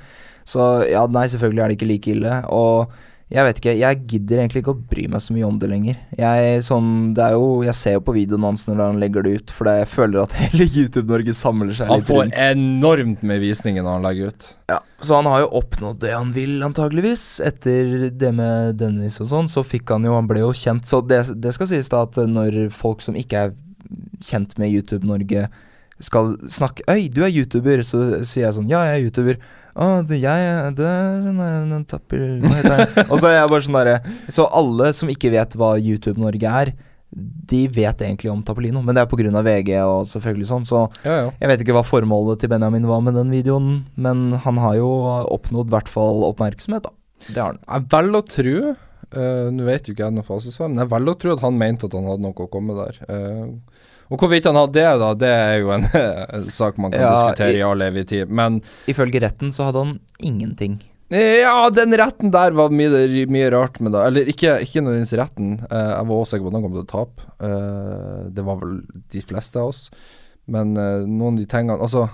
så 0.48 0.68
ja, 0.88 1.05
nei, 1.11 1.26
selvfølgelig 1.28 1.64
er 1.64 1.72
det 1.72 1.76
ikke 1.76 1.90
like 1.90 2.14
ille. 2.14 2.38
Og 2.55 2.94
jeg 3.32 3.46
vet 3.46 3.60
ikke, 3.60 3.72
jeg 3.80 4.00
gidder 4.10 4.40
egentlig 4.42 4.60
ikke 4.60 4.74
å 4.74 4.80
bry 4.90 5.06
meg 5.08 5.22
så 5.24 5.32
mye 5.32 5.46
om 5.46 5.56
det 5.60 5.68
lenger. 5.70 5.96
Jeg 6.18 6.64
sånn, 6.66 6.90
det 7.16 7.30
jo 7.32 7.46
Jeg 7.64 7.76
ser 7.78 7.94
jo 7.96 8.02
på 8.04 8.14
videoen 8.16 8.44
hans 8.44 8.66
når 8.68 8.82
han 8.82 9.00
legger 9.00 9.24
det 9.24 9.32
ut, 9.38 9.54
for 9.56 9.70
jeg 9.72 9.88
føler 9.88 10.20
at 10.22 10.36
hele 10.42 10.66
YouTube-Norge 10.68 11.34
samler 11.36 11.72
seg 11.76 11.88
Han 11.88 12.02
litt 12.02 12.10
får 12.10 12.34
enormt 12.50 13.24
med 13.24 13.40
visninger 13.40 13.84
når 13.84 13.96
han 13.96 14.06
legger 14.06 14.34
ut. 14.34 14.48
Ja, 14.72 14.78
så 15.00 15.16
han 15.18 15.30
har 15.32 15.46
jo 15.46 15.50
oppnådd 15.62 16.02
det 16.04 16.12
han 16.12 16.36
vil, 16.36 16.58
antageligvis. 16.66 17.26
Etter 17.48 18.10
det 18.12 18.32
med 18.36 18.76
Dennis 18.82 19.16
og 19.24 19.30
sånn, 19.32 19.50
så 19.50 19.64
fikk 19.64 19.94
han 19.94 20.04
jo 20.06 20.16
Han 20.18 20.28
ble 20.28 20.44
jo 20.44 20.52
kjent. 20.56 20.84
Så 20.88 21.00
det, 21.00 21.24
det 21.40 21.56
skal 21.56 21.72
sies 21.72 21.88
da 21.92 22.04
at 22.04 22.20
når 22.28 22.66
folk 22.76 23.00
som 23.04 23.16
ikke 23.18 23.46
er 23.48 23.56
kjent 24.22 24.58
med 24.60 24.76
YouTube-Norge, 24.76 25.48
skal 26.02 26.34
snakke 26.50 26.84
Øy, 26.90 27.08
du 27.14 27.22
er 27.22 27.30
YouTuber, 27.30 27.82
så 27.86 28.24
sier 28.26 28.48
jeg 28.48 28.56
sånn 28.56 28.70
Ja, 28.70 28.84
jeg 28.88 29.00
er 29.00 29.04
YouTuber. 29.06 29.42
Å, 29.72 30.02
det 30.04 30.18
jeg 30.20 30.72
Det 30.76 30.84
er 30.84 31.28
en, 31.30 31.42
en 31.78 31.84
tapper 31.88 32.20
Hva 32.42 32.54
heter 32.58 32.74
han? 32.76 32.96
og 33.10 33.14
så 33.16 33.30
er 33.30 33.38
jeg 33.38 33.52
bare 33.54 33.64
sånn 33.66 33.78
derre 33.78 34.16
Så 34.28 34.44
alle 34.52 34.90
som 34.96 35.12
ikke 35.12 35.32
vet 35.32 35.56
hva 35.56 35.74
YouTube-Norge 35.80 36.56
er, 36.62 36.72
de 37.12 37.66
vet 37.68 38.04
egentlig 38.04 38.30
om 38.32 38.40
Tappelino, 38.44 38.80
men 38.80 38.96
det 38.96 39.02
er 39.02 39.08
pga. 39.10 39.42
VG 39.44 39.72
og 39.84 40.06
selvfølgelig 40.08 40.48
sånn, 40.48 40.64
så 40.68 40.86
Ja, 41.04 41.16
ja. 41.18 41.26
jeg 41.42 41.50
vet 41.50 41.64
ikke 41.64 41.74
hva 41.76 41.84
formålet 41.84 42.40
til 42.40 42.52
Benjamin 42.52 42.88
var 42.88 43.02
med 43.04 43.18
den 43.18 43.32
videoen, 43.32 43.82
men 44.00 44.38
han 44.44 44.60
har 44.62 44.78
jo 44.78 44.88
oppnådd 45.34 45.68
i 45.68 45.74
hvert 45.74 45.92
fall 45.92 46.24
oppmerksomhet, 46.30 46.88
da. 46.88 46.94
Det 47.28 47.36
har 47.36 47.52
han. 47.52 47.60
Jeg 47.68 47.88
velger 47.92 48.16
å 48.18 48.24
tro 48.26 48.54
uh, 48.72 49.48
Nå 49.52 49.66
vet 49.68 49.86
jo 49.86 49.94
ikke 49.94 50.06
jeg 50.08 50.16
noe 50.16 50.26
fasesvar, 50.26 50.72
men 50.72 50.82
jeg 50.82 50.92
velger 50.94 51.12
å 51.12 51.20
tro 51.24 51.36
at 51.36 51.44
han 51.44 51.60
mente 51.60 51.86
at 51.86 51.98
han 51.98 52.08
hadde 52.08 52.24
noe 52.24 52.46
å 52.46 52.50
komme 52.50 52.78
der. 52.80 52.98
Eh, 53.06 53.44
Og 54.12 54.20
hvorvidt 54.20 54.44
han 54.50 54.58
hadde 54.60 54.76
det, 54.76 54.86
da, 55.00 55.10
det 55.16 55.28
er 55.32 55.54
jo 55.62 55.70
en, 55.76 55.86
sak 56.52 56.76
man 56.78 56.92
kan 56.92 57.00
Ja, 57.06 57.12
diskutere 57.16 57.54
i- 57.56 57.60
i 57.62 57.66
all 57.66 57.80
evig 57.86 58.06
tid. 58.12 58.28
Men 58.28 58.60
Ifølge 58.92 59.22
retten 59.24 59.52
så 59.56 59.70
hadde 59.70 59.84
han 59.86 59.94
ingenting. 60.20 60.80
ja, 61.12 61.68
den 61.72 61.92
retten 61.96 62.30
der 62.32 62.54
var 62.56 62.70
mye, 62.72 63.26
mye 63.28 63.50
rart 63.52 63.80
med 63.84 63.92
det. 63.92 64.02
Eller 64.06 64.28
ikke, 64.32 64.54
ikke 64.64 64.80
nødvendigvis 64.84 65.16
retten. 65.20 65.54
Eh, 65.70 65.90
jeg 65.96 66.06
var 66.08 66.16
også 66.22 66.36
sikker 66.36 66.44
på 66.46 66.52
at 66.52 66.56
han 66.58 66.66
kom 66.66 66.76
til 66.76 66.84
å 66.84 66.90
tape. 66.92 67.26
Eh, 67.48 68.20
det 68.36 68.44
var 68.46 68.60
vel 68.62 68.78
de 69.12 69.20
fleste 69.24 69.60
av 69.60 69.72
oss. 69.72 69.86
Men 70.46 70.76
eh, 70.76 71.04
noen 71.08 71.36
av 71.36 71.40
de 71.42 71.46
tingene 71.46 71.76
Altså 71.80 72.08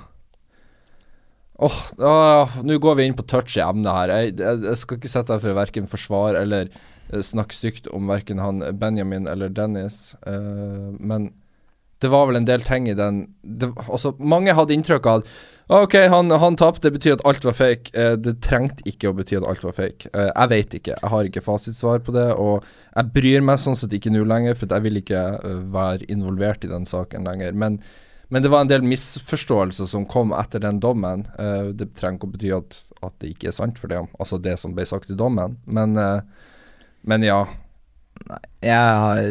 Åh, 1.59 1.79
ah, 2.07 2.53
Nå 2.63 2.77
går 2.79 2.95
vi 3.01 3.07
inn 3.09 3.17
på 3.19 3.25
touchy 3.27 3.59
emne 3.65 3.91
her. 3.91 4.13
Jeg, 4.15 4.37
jeg, 4.39 4.61
jeg 4.69 4.79
skal 4.79 4.99
ikke 5.01 5.11
sette 5.11 5.35
her 5.35 5.43
for 5.43 5.57
verken 5.59 5.89
forsvar 5.91 6.37
eller 6.39 6.71
snakke 7.25 7.57
stygt 7.57 7.89
om 7.97 8.07
verken 8.11 8.39
han 8.39 8.61
Benjamin 8.79 9.27
eller 9.33 9.49
Dennis. 9.51 10.15
uh, 10.29 10.93
men 11.01 11.31
det 12.03 12.11
var 12.13 12.29
vel 12.29 12.39
en 12.41 12.49
del 12.49 12.63
ting 12.67 12.89
i 12.89 12.97
den 12.97 13.25
det, 13.43 13.73
altså, 13.89 14.15
Mange 14.19 14.55
hadde 14.55 14.77
inntrykk 14.77 15.07
av 15.11 15.23
at 15.23 15.33
OK, 15.69 15.95
han, 16.09 16.31
han 16.31 16.57
tapte, 16.57 16.87
det 16.87 16.95
betyr 16.95 17.19
at 17.19 17.23
alt 17.29 17.45
var 17.45 17.53
fake. 17.53 17.91
Eh, 17.93 18.15
det 18.17 18.39
trengte 18.41 18.87
ikke 18.89 19.11
å 19.11 19.17
bety 19.19 19.37
at 19.37 19.45
alt 19.45 19.67
var 19.67 19.75
fake. 19.77 20.09
Eh, 20.17 20.31
jeg 20.31 20.49
vet 20.49 20.77
ikke, 20.79 20.95
jeg 20.95 21.11
har 21.13 21.29
ikke 21.29 21.43
fasitsvar 21.45 22.01
på 22.07 22.15
det. 22.17 22.25
Og 22.41 22.65
jeg 22.95 23.13
bryr 23.13 23.45
meg 23.45 23.61
sånn 23.61 23.77
sett 23.77 23.93
ikke 23.93 24.15
nå 24.15 24.23
lenger, 24.25 24.57
for 24.57 24.73
jeg 24.73 24.87
vil 24.87 25.03
ikke 25.03 25.21
eh, 25.37 25.59
være 25.75 26.09
involvert 26.09 26.65
i 26.65 26.73
den 26.73 26.89
saken 26.89 27.29
lenger. 27.29 27.53
Men, 27.53 27.77
men 28.33 28.47
det 28.47 28.55
var 28.55 28.65
en 28.65 28.73
del 28.73 28.89
misforståelser 28.89 29.93
som 29.93 30.09
kom 30.09 30.33
etter 30.41 30.65
den 30.65 30.81
dommen. 30.81 31.27
Eh, 31.37 31.69
det 31.77 31.91
trenger 32.01 32.17
ikke 32.17 32.31
å 32.31 32.35
bety 32.39 32.57
at, 32.63 32.81
at 33.03 33.21
det 33.21 33.35
ikke 33.35 33.53
er 33.53 33.59
sant 33.61 33.77
for 33.83 33.93
det, 33.93 34.01
altså 34.17 34.41
det 34.41 34.57
som 34.65 34.73
ble 34.73 34.89
sagt 34.89 35.13
i 35.13 35.21
dommen. 35.21 35.61
Men, 35.69 36.01
eh, 36.01 36.49
men 37.13 37.29
ja. 37.29 37.43
Jeg 38.61 38.75
har 39.03 39.29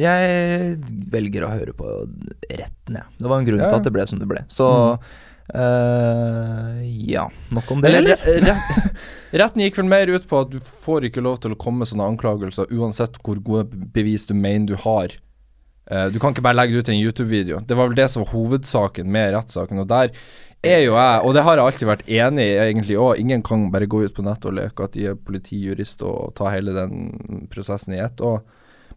Jeg 0.00 0.76
velger 1.12 1.46
å 1.46 1.52
høre 1.54 1.72
på 1.76 1.88
retten, 2.50 2.98
jeg. 2.98 3.06
Det 3.18 3.30
var 3.30 3.38
en 3.40 3.46
grunn 3.48 3.62
Ja, 3.62 3.68
til 3.70 3.78
at 3.80 3.86
det 3.88 3.92
ble 3.94 4.06
som 4.10 4.20
det 4.20 4.28
ble. 4.30 4.42
Så 4.52 4.66
eh, 5.54 6.82
ja, 7.10 7.24
nok 7.54 7.70
om 7.70 7.80
det. 7.80 7.88
Eller, 7.94 8.16
Eller? 8.28 8.52
re- 8.52 8.92
retten 9.42 9.64
gikk 9.64 9.80
vel 9.80 9.90
mer 9.90 10.12
ut 10.12 10.28
på 10.30 10.42
at 10.44 10.52
du 10.52 10.60
får 10.60 11.08
ikke 11.10 11.24
lov 11.24 11.40
til 11.44 11.54
å 11.54 11.58
komme 11.60 11.82
med 11.84 11.90
sånne 11.90 12.08
anklagelser 12.12 12.70
uansett 12.74 13.18
hvor 13.24 13.40
gode 13.44 13.68
bevis 13.94 14.26
du 14.28 14.34
mener 14.36 14.72
du 14.72 14.76
har. 14.84 15.16
Uh, 15.90 16.06
du 16.12 16.20
kan 16.22 16.30
ikke 16.34 16.44
bare 16.46 16.54
legge 16.60 16.76
det 16.76 16.84
ut 16.84 16.92
i 16.92 16.96
en 16.98 17.02
YouTube-video. 17.02 17.62
Det 17.66 17.74
var 17.78 17.88
vel 17.90 17.98
det 17.98 18.10
som 18.12 18.22
var 18.22 18.30
hovedsaken 18.34 19.08
med 19.10 19.32
rettssaken. 19.34 19.80
Og 19.82 19.88
der 19.90 20.12
er 20.62 20.82
jo 20.84 20.94
jeg, 20.94 21.20
og 21.24 21.34
det 21.36 21.44
har 21.46 21.56
jeg 21.56 21.66
alltid 21.70 21.88
vært 21.88 22.08
enig 22.10 22.46
i 22.46 22.56
egentlig 22.60 22.96
òg, 23.00 23.20
ingen 23.22 23.44
kan 23.44 23.68
bare 23.72 23.88
gå 23.90 24.02
ut 24.04 24.16
på 24.16 24.24
nettet 24.26 24.50
og 24.50 24.56
leke 24.58 24.86
at 24.86 24.96
de 24.96 25.06
er 25.12 25.20
politijurist 25.20 26.04
og 26.04 26.34
ta 26.36 26.50
hele 26.52 26.74
den 26.76 27.46
prosessen 27.52 27.96
i 27.96 28.02
ett. 28.04 28.20
Og, 28.20 28.44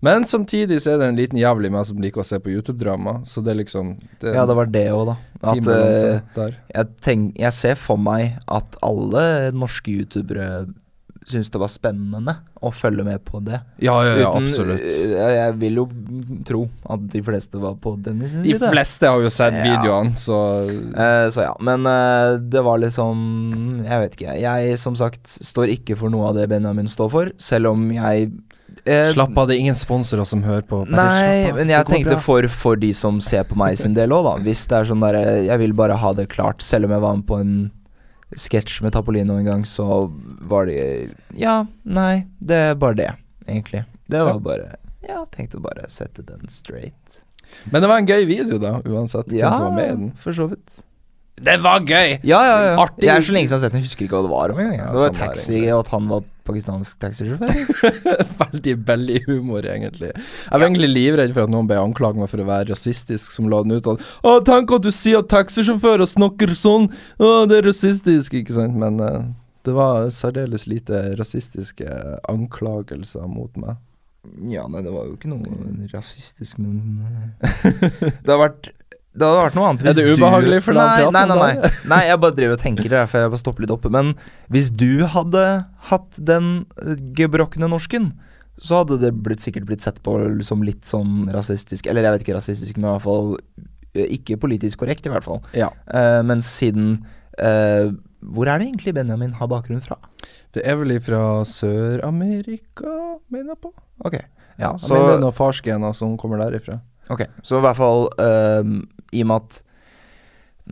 men 0.03 0.28
samtidig 0.28 0.82
så 0.84 0.93
er 0.93 0.99
det 0.99 1.09
en 1.11 1.20
liten 1.22 1.39
jævel 1.39 1.70
i 1.70 1.74
meg 1.74 1.88
som 1.88 2.03
liker 2.03 2.24
å 2.24 2.28
se 2.28 2.39
på 2.43 2.51
YouTube-drama, 2.51 3.22
så 3.30 3.43
det 3.45 3.53
er 3.53 3.61
liksom 3.61 3.95
det 4.20 4.34
er 4.34 4.39
Ja, 4.41 4.45
det 4.49 4.59
var 4.59 4.72
det 4.76 4.86
òg, 4.91 5.14
da. 5.14 5.18
At 5.53 5.72
eh, 5.76 6.53
jeg, 6.76 6.91
tenk, 7.03 7.34
jeg 7.39 7.55
ser 7.55 7.80
for 7.80 7.99
meg 7.99 8.39
at 8.51 8.80
alle 8.84 9.26
norske 9.55 9.95
youtubere 9.95 10.66
syns 11.30 11.49
det 11.53 11.59
var 11.61 11.69
spennende 11.71 12.34
å 12.63 12.71
følge 12.74 13.03
med 13.07 13.24
på 13.26 13.39
det. 13.43 13.59
Ja, 13.84 13.95
ja, 14.03 14.15
ja, 14.19 14.30
Uten- 14.34 14.47
absolutt. 14.47 14.82
eh, 14.82 15.34
Jeg 15.34 15.53
vil 15.59 15.76
jo 15.82 15.86
tro 16.45 16.69
at 16.89 17.07
de 17.13 17.21
fleste 17.21 17.59
var 17.59 17.76
på 17.76 17.95
Dennis 18.01 18.32
side. 18.32 18.59
De 18.59 18.69
fleste 18.71 19.07
har 19.07 19.19
jo 19.21 19.30
sett 19.30 19.57
Ja. 19.57 19.63
videoene, 19.63 20.15
så 20.15 20.39
Eh, 20.93 21.28
så 21.30 21.41
ja, 21.47 21.53
men 21.59 21.86
eh, 21.86 22.38
det 22.39 22.63
var 22.63 22.78
liksom 22.80 23.84
Jeg 23.86 23.99
vet 23.99 24.17
ikke. 24.17 24.39
Jeg 24.41 24.78
som 24.80 24.95
sagt 24.95 25.26
står 25.43 25.67
ikke 25.78 25.97
for 25.97 26.09
noe 26.09 26.30
av 26.30 26.36
det 26.36 26.49
Benjamin 26.49 26.88
står 26.88 27.09
for, 27.11 27.32
selv 27.38 27.67
om 27.71 27.89
jeg 27.91 28.32
eh, 28.86 29.11
Slapp 29.13 29.38
av, 29.38 29.47
det 29.47 29.55
er 29.55 29.59
ingen 29.59 29.76
sponsorer 29.76 30.26
som 30.26 30.41
hører 30.43 30.63
på. 30.67 30.86
Bare 30.89 30.95
Nei, 30.95 31.49
av, 31.51 31.55
men 31.57 31.69
jeg 31.69 31.86
tenkte 31.86 32.17
for, 32.19 32.47
for 32.49 32.76
de 32.76 32.91
som 32.93 33.19
ser 33.21 33.43
på 33.45 33.55
meg 33.55 33.78
sin 33.78 33.93
del 33.93 34.09
òg, 34.09 34.24
da. 34.26 34.36
Hvis 34.43 34.65
det 34.67 34.78
er 34.80 34.84
sånn 34.91 34.99
derre 35.03 35.45
Jeg 35.45 35.59
vil 35.59 35.74
bare 35.74 35.95
ha 35.97 36.13
det 36.13 36.28
klart. 36.30 36.61
Selv 36.61 36.86
om 36.86 36.91
jeg 36.91 37.01
var 37.01 37.15
med 37.15 37.26
på 37.28 37.39
en 37.39 37.71
sketsj 38.40 38.82
med 38.86 38.94
Tapolino 38.96 39.38
en 39.40 39.46
gang, 39.46 39.66
så 39.68 39.86
var 40.42 40.66
det 40.70 41.12
Ja, 41.38 41.66
nei, 41.84 42.26
det 42.40 42.56
er 42.72 42.76
bare 42.80 42.98
det, 43.00 43.12
egentlig. 43.48 43.86
Det 44.10 44.20
var 44.24 44.40
bare 44.40 44.76
Ja, 45.08 45.26
tenkte 45.32 45.60
bare 45.60 45.90
sette 45.92 46.24
den 46.26 46.48
straight. 46.50 47.22
Men 47.72 47.82
det 47.84 47.90
var 47.92 47.98
en 48.02 48.08
gøy 48.08 48.26
video, 48.26 48.58
da, 48.58 48.78
uansett 48.86 49.32
Ja, 49.32 49.50
hvem 49.52 49.58
som 49.58 49.66
var 49.68 49.76
med 49.78 49.86
i 49.86 49.96
den. 49.96 50.12
for 50.18 50.34
så 50.34 50.48
vidt. 50.50 50.84
Det 51.44 51.56
var 51.64 51.82
gøy! 51.84 52.20
Ja, 52.24 52.39
ja, 52.48 52.58
ja. 52.70 52.76
Artig. 52.80 53.08
Jeg 53.08 53.16
er 53.16 53.26
så 53.26 53.36
lenge 53.36 53.50
siden 53.50 53.58
jeg 53.58 53.60
har 53.60 53.64
sett 53.66 53.74
den, 53.74 53.82
jeg 53.82 53.89
husker 53.89 54.06
ikke 54.06 54.16
hva 54.16 54.24
det 54.26 54.32
var 54.32 54.54
om 54.54 54.62
engang. 54.64 54.78
Ja, 54.80 54.88
det 54.94 55.04
var 55.04 55.16
taxi, 55.18 55.60
og 55.74 55.82
at 55.82 55.91
han 55.91 56.08
var 56.12 56.24
pakistansk 56.48 57.00
taxisjåfør. 57.04 57.94
Veldig 58.44 58.74
veldig 58.88 59.20
humor, 59.28 59.68
egentlig. 59.68 60.12
Jeg 60.14 60.52
var 60.52 60.66
egentlig 60.66 60.89
livredd 60.91 61.36
for 61.36 61.48
at 61.48 61.54
noen 61.54 61.70
ble 61.70 61.80
anklaget 61.80 62.24
meg 62.24 62.32
for 62.32 62.44
å 62.44 62.48
være 62.48 62.70
rasistisk, 62.72 63.32
som 63.36 63.48
la 63.52 63.62
den 63.64 63.78
ut 63.78 63.88
at 63.94 64.04
Å, 64.24 64.36
tenk 64.48 64.74
at 64.76 64.84
du 64.86 64.91
sier 64.91 65.24
at 65.24 65.32
taxisjåfører 65.32 66.10
snakker 66.10 66.52
sånn! 66.58 66.89
Å, 67.20 67.32
det 67.50 67.62
er 67.62 67.70
rasistisk, 67.70 68.36
ikke 68.39 68.58
sant? 68.58 68.76
Men 68.80 69.00
uh, 69.04 69.32
det 69.68 69.76
var 69.78 70.12
særdeles 70.16 70.68
lite 70.68 71.06
rasistiske 71.20 71.88
anklagelser 72.32 73.28
mot 73.32 73.52
meg. 73.60 73.80
Ja, 74.48 74.70
nei, 74.72 74.80
det 74.84 74.91
var 74.94 75.10
jo 75.10 75.18
ikke 75.18 75.32
noe 75.32 75.88
rasistisk, 75.91 76.62
men 76.64 77.04
Det 78.24 78.32
har 78.32 78.39
vært 78.39 78.72
det 79.14 79.28
hadde 79.28 79.41
vært 79.45 79.55
noe 79.57 79.70
annet 79.70 79.84
Er 79.91 79.95
det 79.97 80.03
ubehagelig 80.18 80.59
for 80.66 80.74
deg 80.74 80.82
å 80.82 80.86
nei, 80.86 81.01
prate 81.03 81.14
nei, 81.14 81.24
om 81.24 81.41
nei, 81.43 81.49
det? 81.53 81.70
nei. 81.70 81.89
nei, 81.91 82.01
jeg 82.09 82.20
bare 82.24 82.36
driver 82.39 82.55
og 82.57 82.61
tenker, 82.64 82.88
det 82.88 82.95
er 82.97 83.03
derfor 83.03 83.22
jeg 83.22 83.34
bare 83.34 83.41
stopper 83.43 83.66
litt 83.66 83.74
oppe. 83.76 83.91
Men 83.93 84.14
hvis 84.53 84.70
du 84.74 85.03
hadde 85.14 85.43
hatt 85.89 86.18
den 86.18 86.47
gebrokne 87.18 87.70
norsken, 87.70 88.07
så 88.64 88.82
hadde 88.82 88.99
det 89.01 89.11
blitt, 89.26 89.43
sikkert 89.43 89.68
blitt 89.70 89.86
sett 89.86 89.99
på 90.05 90.16
som 90.45 90.61
litt 90.66 90.86
sånn 90.86 91.28
rasistisk 91.34 91.88
Eller 91.89 92.05
jeg 92.05 92.16
vet 92.16 92.26
ikke 92.26 92.36
rasistisk, 92.38 92.78
men 92.78 92.86
i 92.86 92.91
hvert 92.93 93.05
fall 93.05 93.32
eh, 93.97 94.09
ikke 94.18 94.38
politisk 94.41 94.84
korrekt, 94.84 95.05
i 95.09 95.14
hvert 95.14 95.26
fall. 95.26 95.41
Ja. 95.57 95.72
Uh, 95.89 96.22
men 96.26 96.41
siden 96.45 96.95
uh, 97.41 97.89
Hvor 98.22 98.49
er 98.49 98.61
det 98.61 98.70
egentlig 98.70 98.93
Benjamin 98.97 99.34
har 99.39 99.49
bakgrunn 99.51 99.82
fra? 99.84 99.97
Det 100.53 100.61
er 100.70 100.78
vel 100.78 100.93
ifra 100.95 101.41
Sør-Amerika, 101.49 102.93
mener 103.34 103.55
jeg 103.55 103.61
på. 103.64 103.72
Ok, 104.05 104.20
ja, 104.59 104.74
Jeg 104.74 104.84
så, 104.86 104.93
mener 104.93 105.07
det 105.07 105.16
er 105.18 105.24
noen 105.26 105.38
farsgener 105.38 105.95
som 105.97 106.14
kommer 106.22 106.41
derifra. 106.43 106.78
ok, 107.09 107.26
så 107.43 107.57
i 107.57 107.64
hvert 107.66 107.80
fall 107.80 108.05
eh, 108.22 108.70
i 109.14 109.24
og 109.26 109.30
med 109.32 109.45
at 109.45 109.61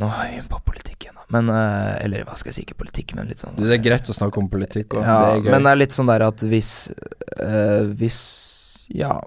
Nå 0.01 0.07
er 0.07 0.29
vi 0.37 0.41
på 0.47 0.55
politikk 0.63 1.03
igjen, 1.03 1.17
da. 1.19 1.25
Men 1.35 1.49
eh, 1.51 1.97
Eller 2.05 2.21
hva 2.23 2.37
skal 2.39 2.53
jeg 2.53 2.61
si, 2.61 2.63
ikke 2.63 2.77
politikk, 2.79 3.11
men 3.17 3.27
litt 3.27 3.41
sånn 3.43 3.57
Det 3.59 3.73
er 3.75 3.81
greit 3.83 4.07
å 4.07 4.15
snakke 4.15 4.39
om 4.39 4.47
politikk 4.51 4.95
òg. 4.95 5.03
Ja, 5.03 5.17
det 5.19 5.33
er 5.33 5.41
gøy. 5.43 5.49
men 5.51 5.65
det 5.67 5.71
er 5.73 5.79
litt 5.81 5.95
sånn 5.97 6.07
der 6.11 6.23
at 6.29 6.43
hvis 6.47 6.69
eh, 7.35 7.89
Hvis 7.99 8.19
Ja. 8.95 9.17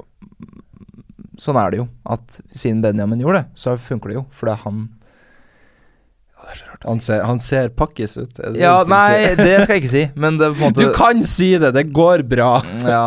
Sånn 1.41 1.59
er 1.61 1.73
det 1.75 1.83
jo. 1.83 1.87
At 2.15 2.39
siden 2.55 2.81
Benjamin 2.85 3.21
gjorde 3.21 3.43
det, 3.43 3.49
så 3.61 3.75
funker 3.81 4.13
det 4.13 4.17
jo. 4.21 4.25
For 4.33 4.49
det 4.49 4.55
er 4.57 4.63
han 4.69 4.85
han, 6.85 6.99
ser, 7.01 7.23
han 7.25 7.39
ser 7.41 7.71
pakkis 7.73 8.19
ut. 8.21 8.35
det 8.37 8.59
Ja, 8.61 8.75
det 8.85 8.93
nei, 8.93 9.13
si? 9.33 9.37
det 9.41 9.55
skal 9.65 9.79
jeg 9.79 9.83
ikke 9.83 9.93
si, 9.95 10.03
men 10.21 10.37
det 10.41 10.51
er 10.51 10.57
på 10.59 10.67
en 10.69 10.75
Du 10.77 10.91
kan 10.97 11.23
si 11.29 11.55
det! 11.61 11.71
Det 11.77 11.87
går 11.97 12.21
bra. 12.29 12.51
Ja. 12.85 13.05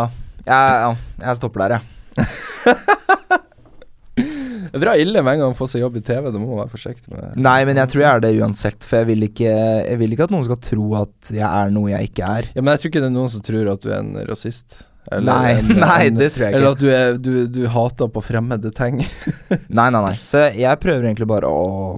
Ja, 0.47 0.95
jeg 1.21 1.37
stopper 1.37 1.67
der, 1.67 1.77
jeg. 1.77 1.83
Det 4.71 4.77
er 4.79 4.83
bra 4.83 4.93
ille 4.99 5.21
med 5.23 5.33
en 5.37 5.41
gang 5.45 5.53
å 5.53 5.57
få 5.57 5.67
seg 5.71 5.81
jobb 5.83 5.97
i 5.99 6.03
TV. 6.05 6.27
Det 6.33 6.39
må 6.41 6.49
man 6.51 6.61
være 6.63 6.73
forsiktig 6.75 7.11
med. 7.13 7.37
Nei, 7.39 7.57
men 7.69 7.79
jeg 7.81 7.91
tror 7.93 8.03
jeg 8.03 8.09
er 8.11 8.23
det 8.25 8.31
uansett, 8.41 8.83
for 8.87 8.99
jeg 9.01 9.07
vil 9.13 9.25
ikke 9.29 9.53
Jeg 9.53 9.97
vil 10.01 10.13
ikke 10.15 10.27
at 10.27 10.33
noen 10.35 10.45
skal 10.49 10.59
tro 10.67 10.85
at 10.99 11.31
jeg 11.33 11.47
er 11.47 11.73
noe 11.75 11.91
jeg 11.93 12.11
ikke 12.11 12.29
er. 12.41 12.51
Ja, 12.55 12.61
Men 12.63 12.73
jeg 12.75 12.83
tror 12.83 12.91
ikke 12.93 13.03
det 13.05 13.09
er 13.11 13.15
noen 13.17 13.33
som 13.33 13.45
tror 13.47 13.71
at 13.73 13.81
du 13.85 13.89
er 13.91 13.99
en 14.03 14.13
rasist. 14.29 14.81
Nei, 15.23 15.53
en, 15.61 15.69
nei, 15.87 16.09
det 16.11 16.33
tror 16.35 16.47
jeg 16.49 16.51
ikke. 16.51 16.59
Eller 16.59 16.73
at 16.75 16.81
du, 16.83 16.87
er, 16.91 17.17
du, 17.23 17.31
du 17.47 17.61
hater 17.71 18.09
på 18.11 18.23
fremmede 18.27 18.73
ting. 18.75 18.97
Nei, 19.79 19.87
nei, 19.95 20.01
nei. 20.03 20.15
Så 20.27 20.41
jeg, 20.49 20.57
jeg 20.65 20.81
prøver 20.83 21.07
egentlig 21.07 21.29
bare 21.31 21.47
å 21.47 21.95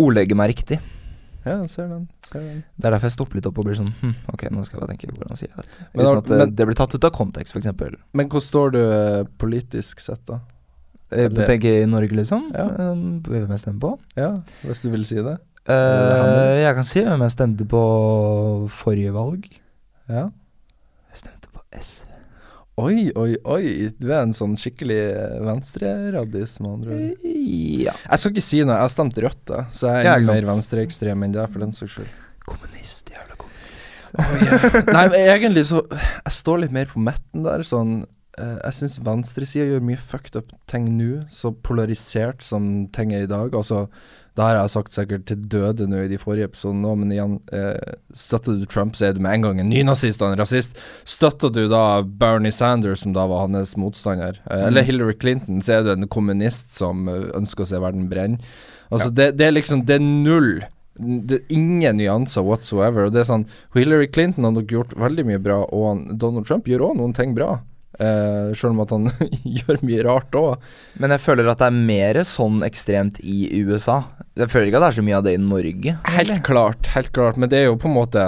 ordlegge 0.00 0.36
meg 0.38 0.54
riktig. 0.54 0.78
ja, 1.44 1.58
ser 1.68 1.90
den. 1.90 2.06
Ser 2.30 2.40
den. 2.40 2.62
Det 2.80 2.88
er 2.88 2.94
derfor 2.96 3.10
jeg 3.10 3.14
stopper 3.18 3.36
litt 3.38 3.46
opp 3.50 3.58
og 3.60 3.66
blir 3.68 3.76
sånn 3.76 3.90
hm, 4.00 4.14
Ok, 4.32 4.46
nå 4.48 4.62
skal 4.64 4.78
jeg 4.78 4.80
bare 4.80 4.94
tenke 4.94 5.10
hvordan 5.12 5.36
sier 5.36 5.50
jeg 5.52 5.60
dette. 5.60 5.84
Uten 5.92 6.08
at 6.22 6.30
det, 6.30 6.38
men- 6.40 6.54
det 6.56 6.66
blir 6.70 6.78
tatt 6.80 6.94
ut 6.96 7.04
av 7.04 7.12
kontekst, 7.14 7.52
f.eks. 7.54 7.68
Men 8.16 8.30
hvor 8.32 8.40
står 8.42 8.72
du 8.74 8.80
eh, 8.80 9.26
politisk 9.44 10.00
sett, 10.00 10.22
da? 10.30 10.40
Eller- 11.12 11.46
tenker 11.46 11.82
i 11.82 11.86
Norge, 11.86 12.14
liksom. 12.16 12.48
Ja. 12.54 12.68
Um, 12.92 13.20
Hvem 13.22 13.48
jeg 13.50 13.58
stemmer 13.60 13.80
på. 13.80 13.98
Ja, 14.16 14.30
hvis 14.62 14.82
du 14.82 14.90
vil 14.90 15.04
si 15.04 15.16
det? 15.16 15.36
Uh, 15.64 16.60
jeg 16.60 16.74
kan 16.76 16.84
si 16.84 17.00
hvem 17.00 17.22
jeg 17.24 17.32
stemte 17.32 17.64
på 17.68 18.68
forrige 18.68 19.12
valg. 19.14 19.46
Ja. 20.08 20.26
Jeg 21.12 21.22
stemte 21.22 21.48
på 21.54 21.62
SV. 21.80 22.10
Oi, 22.76 23.12
oi, 23.14 23.36
oi. 23.46 23.90
Du 24.02 24.08
er 24.10 24.24
en 24.24 24.32
sånn 24.34 24.56
skikkelig 24.58 24.96
eh, 25.14 25.36
venstreraddis, 25.46 26.56
med 26.60 26.70
andre 26.72 26.96
ord. 26.96 27.26
Ja. 27.84 27.92
Jeg 28.10 28.18
skal 28.18 28.32
ikke 28.34 28.42
si 28.42 28.62
noe, 28.66 28.80
jeg 28.82 28.90
stemte 28.96 29.22
Rødt, 29.22 29.44
da, 29.46 29.60
så 29.70 29.92
jeg 29.92 30.00
er 30.00 30.08
Ja, 30.08 30.14
enda 30.18 30.34
mer 30.34 30.48
venstreekstrem 30.48 31.22
enn 31.22 31.36
deg, 31.36 31.46
for 31.52 31.62
den 31.62 31.72
saks 31.76 31.94
skyld. 32.00 32.10
Kommunist, 32.44 33.12
jævla 33.14 33.38
kommunist. 33.38 34.10
Nei, 34.90 35.04
men 35.10 35.16
egentlig 35.22 35.64
så 35.70 35.80
Jeg 35.90 36.34
står 36.34 36.60
litt 36.64 36.74
mer 36.74 36.90
på 36.90 37.00
midten 37.02 37.46
der, 37.46 37.62
sånn 37.66 37.94
eh, 38.02 38.10
Jeg 38.34 38.74
syns 38.74 38.98
venstresida 39.04 39.68
gjør 39.68 39.84
mye 39.86 40.00
fucked 40.00 40.34
up 40.38 40.50
ting 40.70 40.88
nå, 40.96 41.22
så 41.30 41.52
polarisert 41.64 42.42
som 42.42 42.88
ting 42.94 43.12
er 43.14 43.26
i 43.26 43.30
dag. 43.30 43.54
Altså, 43.54 43.84
det 44.34 44.42
har 44.42 44.56
jeg 44.58 44.72
sagt 44.72 44.96
sikkert 44.96 45.26
til 45.28 45.42
døde 45.46 45.86
nå 45.86 46.00
i 46.02 46.08
de 46.10 46.18
forrige 46.18 46.48
episodene 46.48 46.88
òg, 46.90 46.96
men 46.98 47.12
igjen, 47.14 47.36
eh, 47.54 47.94
støtter 48.18 48.56
du 48.58 48.64
Trump, 48.66 48.96
så 48.98 49.06
er 49.06 49.14
du 49.14 49.20
med 49.22 49.36
en 49.36 49.44
gang 49.46 49.60
en 49.62 49.70
nynazist 49.70 50.22
og 50.22 50.32
en 50.32 50.40
rasist. 50.40 50.80
Støtter 51.06 51.52
du 51.54 51.68
da 51.70 52.02
Bernie 52.02 52.50
Sanders, 52.54 53.04
som 53.04 53.14
da 53.14 53.28
var 53.30 53.46
hans 53.46 53.76
motstander, 53.78 54.40
eh, 54.50 54.66
eller 54.66 54.82
Hillary 54.82 55.14
Clinton, 55.14 55.60
så 55.62 55.78
er 55.78 55.84
du 55.84 55.92
en 55.92 56.08
kommunist 56.10 56.74
som 56.74 57.06
eh, 57.08 57.30
ønsker 57.38 57.62
å 57.62 57.70
se 57.70 57.78
verden 57.78 58.08
brenne. 58.10 58.42
Altså, 58.90 59.12
det, 59.14 59.36
det 59.38 59.46
er 59.46 59.54
liksom 59.54 59.86
Det 59.86 59.96
er 59.96 60.02
null. 60.02 60.64
Det 60.98 61.38
er 61.38 61.54
ingen 61.54 61.96
nyanser 61.98 62.44
whatsoever. 62.46 63.06
Og 63.06 63.14
det 63.14 63.22
er 63.22 63.30
sånn 63.30 63.46
Hillary 63.74 64.06
Clinton 64.06 64.44
har 64.46 64.52
nok 64.54 64.70
gjort 64.70 64.92
veldig 64.98 65.24
mye 65.30 65.40
bra, 65.42 65.62
og 65.70 66.10
Donald 66.18 66.46
Trump 66.46 66.66
gjør 66.66 66.90
òg 66.90 66.98
noen 66.98 67.14
ting 67.14 67.34
bra. 67.38 67.60
Eh, 67.98 68.54
Selv 68.58 68.72
om 68.72 68.80
at 68.82 68.90
han 68.94 69.10
gjør 69.58 69.82
mye 69.86 70.04
rart 70.06 70.34
òg. 70.38 70.64
Men 71.00 71.14
jeg 71.14 71.22
føler 71.22 71.50
at 71.50 71.60
det 71.62 71.68
er 71.70 71.84
mer 71.90 72.20
sånn 72.26 72.64
ekstremt 72.66 73.20
i 73.22 73.62
USA. 73.62 74.00
Jeg 74.34 74.50
føler 74.50 74.70
ikke 74.70 74.80
at 74.80 74.86
det 74.86 74.90
er 74.92 74.98
så 74.98 75.06
mye 75.06 75.20
av 75.20 75.28
det 75.28 75.36
i 75.36 75.42
Norge. 75.42 75.96
Helt 76.16 76.40
klart, 76.46 76.90
helt 76.96 77.12
klart. 77.14 77.38
Men 77.38 77.52
det 77.52 77.60
er 77.60 77.68
jo 77.68 77.78
på 77.78 77.90
en 77.90 77.96
måte 77.98 78.24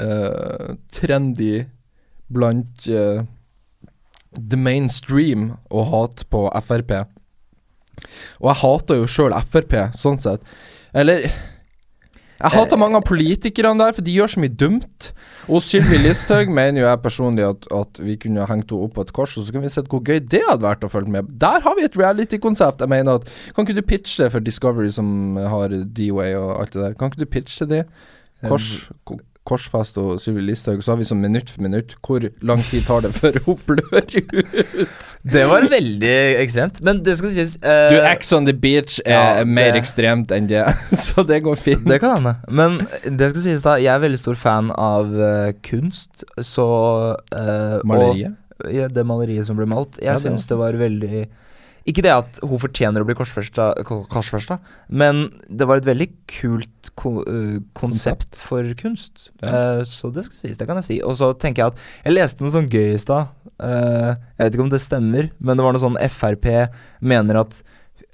uh, 0.00 0.74
trendy 0.92 1.64
blant 2.34 2.88
uh, 2.90 3.24
the 4.34 4.58
mainstream 4.58 5.54
å 5.70 5.84
hate 5.88 6.28
på 6.32 6.44
Frp. 6.66 6.96
Og 8.42 8.48
jeg 8.50 8.60
hater 8.64 9.00
jo 9.00 9.08
sjøl 9.08 9.36
Frp, 9.48 9.76
sånn 9.96 10.20
sett. 10.20 10.44
Eller 10.92 11.30
jeg 12.44 12.52
hater 12.52 12.80
mange 12.80 12.98
av 13.00 13.06
politikerne 13.08 13.80
der, 13.80 13.94
for 13.96 14.04
de 14.04 14.14
gjør 14.14 14.34
så 14.34 14.42
mye 14.42 14.52
dumt. 14.60 15.10
Og 15.48 15.62
Sylvi 15.64 15.98
Listhaug 16.02 16.52
mener 16.52 16.82
jo 16.82 16.86
jeg 16.86 17.02
personlig 17.04 17.46
at, 17.46 17.68
at 17.72 18.00
vi 18.04 18.16
kunne 18.20 18.46
hengt 18.48 18.72
henne 18.72 18.86
opp 18.86 18.96
på 18.98 19.04
et 19.06 19.12
kors, 19.16 19.36
og 19.38 19.46
så 19.46 19.54
kunne 19.54 19.64
vi 19.64 19.72
sett 19.72 19.88
hvor 19.92 20.04
gøy 20.04 20.20
det 20.20 20.42
hadde 20.48 20.66
vært 20.66 20.84
å 20.84 20.92
følge 20.92 21.14
med. 21.14 21.30
Der 21.40 21.64
har 21.64 21.78
vi 21.78 21.86
et 21.88 21.98
reality-konsept. 22.00 22.84
Jeg 22.84 22.92
mener 22.92 23.20
at 23.20 23.30
Kan 23.54 23.66
ikke 23.66 23.78
du 23.80 23.86
pitche 23.86 24.24
det 24.26 24.32
for 24.34 24.44
Discovery, 24.44 24.90
som 24.92 25.38
har 25.40 25.72
D-Way 25.72 26.36
og 26.38 26.58
alt 26.60 26.76
det 26.76 26.82
der? 26.82 26.98
Kan 27.00 27.12
ikke 27.12 27.24
du 27.24 27.32
pitche 27.38 27.68
det? 27.70 27.84
Kors, 28.44 28.68
ko- 29.44 29.54
korsfest 29.54 29.98
og 30.00 30.16
Sylvi 30.22 30.40
Listhaug, 30.46 30.80
så 30.82 30.92
har 30.94 30.96
vi 30.96 31.04
sånn 31.04 31.20
minutt 31.20 31.50
for 31.52 31.60
minutt. 31.62 31.94
Hvor 32.00 32.24
lang 32.42 32.62
tid 32.64 32.86
tar 32.88 33.02
det 33.04 33.10
før 33.12 33.36
hun 33.44 33.58
blør 33.68 34.00
ut? 34.00 35.10
Det 35.24 35.42
var 35.50 35.66
veldig 35.68 36.14
ekstremt. 36.40 36.80
Men 36.84 37.02
det 37.04 37.16
skal 37.20 37.30
sies 37.34 37.56
uh, 37.60 37.90
Du, 37.92 37.98
X 38.08 38.32
on 38.32 38.46
the 38.48 38.54
beach 38.56 38.98
er 39.04 39.42
ja, 39.42 39.44
mer 39.44 39.72
det- 39.74 39.82
ekstremt 39.82 40.32
enn 40.32 40.48
det, 40.48 40.64
så 41.06 41.22
det 41.28 41.42
går 41.44 41.56
fint. 41.60 41.84
Det 41.88 42.00
kan 42.00 42.16
hende. 42.16 42.34
Men 42.48 42.80
det 43.04 43.30
skal 43.34 43.44
sies 43.50 43.62
da, 43.66 43.76
jeg 43.82 43.92
er 43.94 44.00
veldig 44.06 44.20
stor 44.24 44.34
fan 44.40 44.72
av 44.74 45.12
uh, 45.12 45.52
kunst, 45.66 46.24
så 46.40 46.66
og- 47.14 47.86
Maleriet? 47.88 48.40
Ja, 48.70 48.86
det 48.88 49.02
maleriet 49.04 49.44
som 49.48 49.56
ble 49.58 49.66
malt. 49.68 49.98
Jeg 50.00 50.06
Ja, 50.14 50.16
syns 50.16 50.46
det 50.48 50.56
var 50.56 50.72
veldig 50.78 51.24
Ikke 51.90 52.00
det 52.06 52.12
at 52.14 52.38
hun 52.40 52.56
fortjener 52.62 53.02
å 53.02 53.04
bli 53.04 53.16
korsfesta, 53.18 53.74
korsfesta 53.84 54.56
men 54.88 55.26
det 55.50 55.66
var 55.68 55.82
et 55.82 55.88
veldig 55.88 56.06
kult 56.30 56.83
ko 56.98 57.16
øh, 57.26 57.60
konsept 57.76 58.40
for 58.46 58.66
kunst. 58.80 59.30
Eh, 59.42 59.82
så 59.88 60.10
det 60.14 60.26
skal 60.26 60.38
sies, 60.40 60.58
det 60.60 60.68
kan 60.68 60.80
jeg 60.80 60.88
si. 60.88 60.98
Og 61.04 61.16
så 61.18 61.32
tenker 61.38 61.64
jeg 61.64 61.74
at 61.74 61.86
Jeg 62.06 62.16
leste 62.16 62.44
noe 62.44 62.54
sånn 62.54 62.70
gøy 62.70 62.94
i 62.94 63.00
stad. 63.02 63.32
Uh, 63.54 64.18
jeg 64.34 64.48
vet 64.48 64.56
ikke 64.56 64.64
om 64.64 64.72
det 64.72 64.82
stemmer, 64.82 65.28
men 65.38 65.56
det 65.56 65.62
var 65.62 65.76
noe 65.76 65.82
sånn 65.82 66.00
Frp 66.10 66.50
mener 67.00 67.42
at 67.44 67.62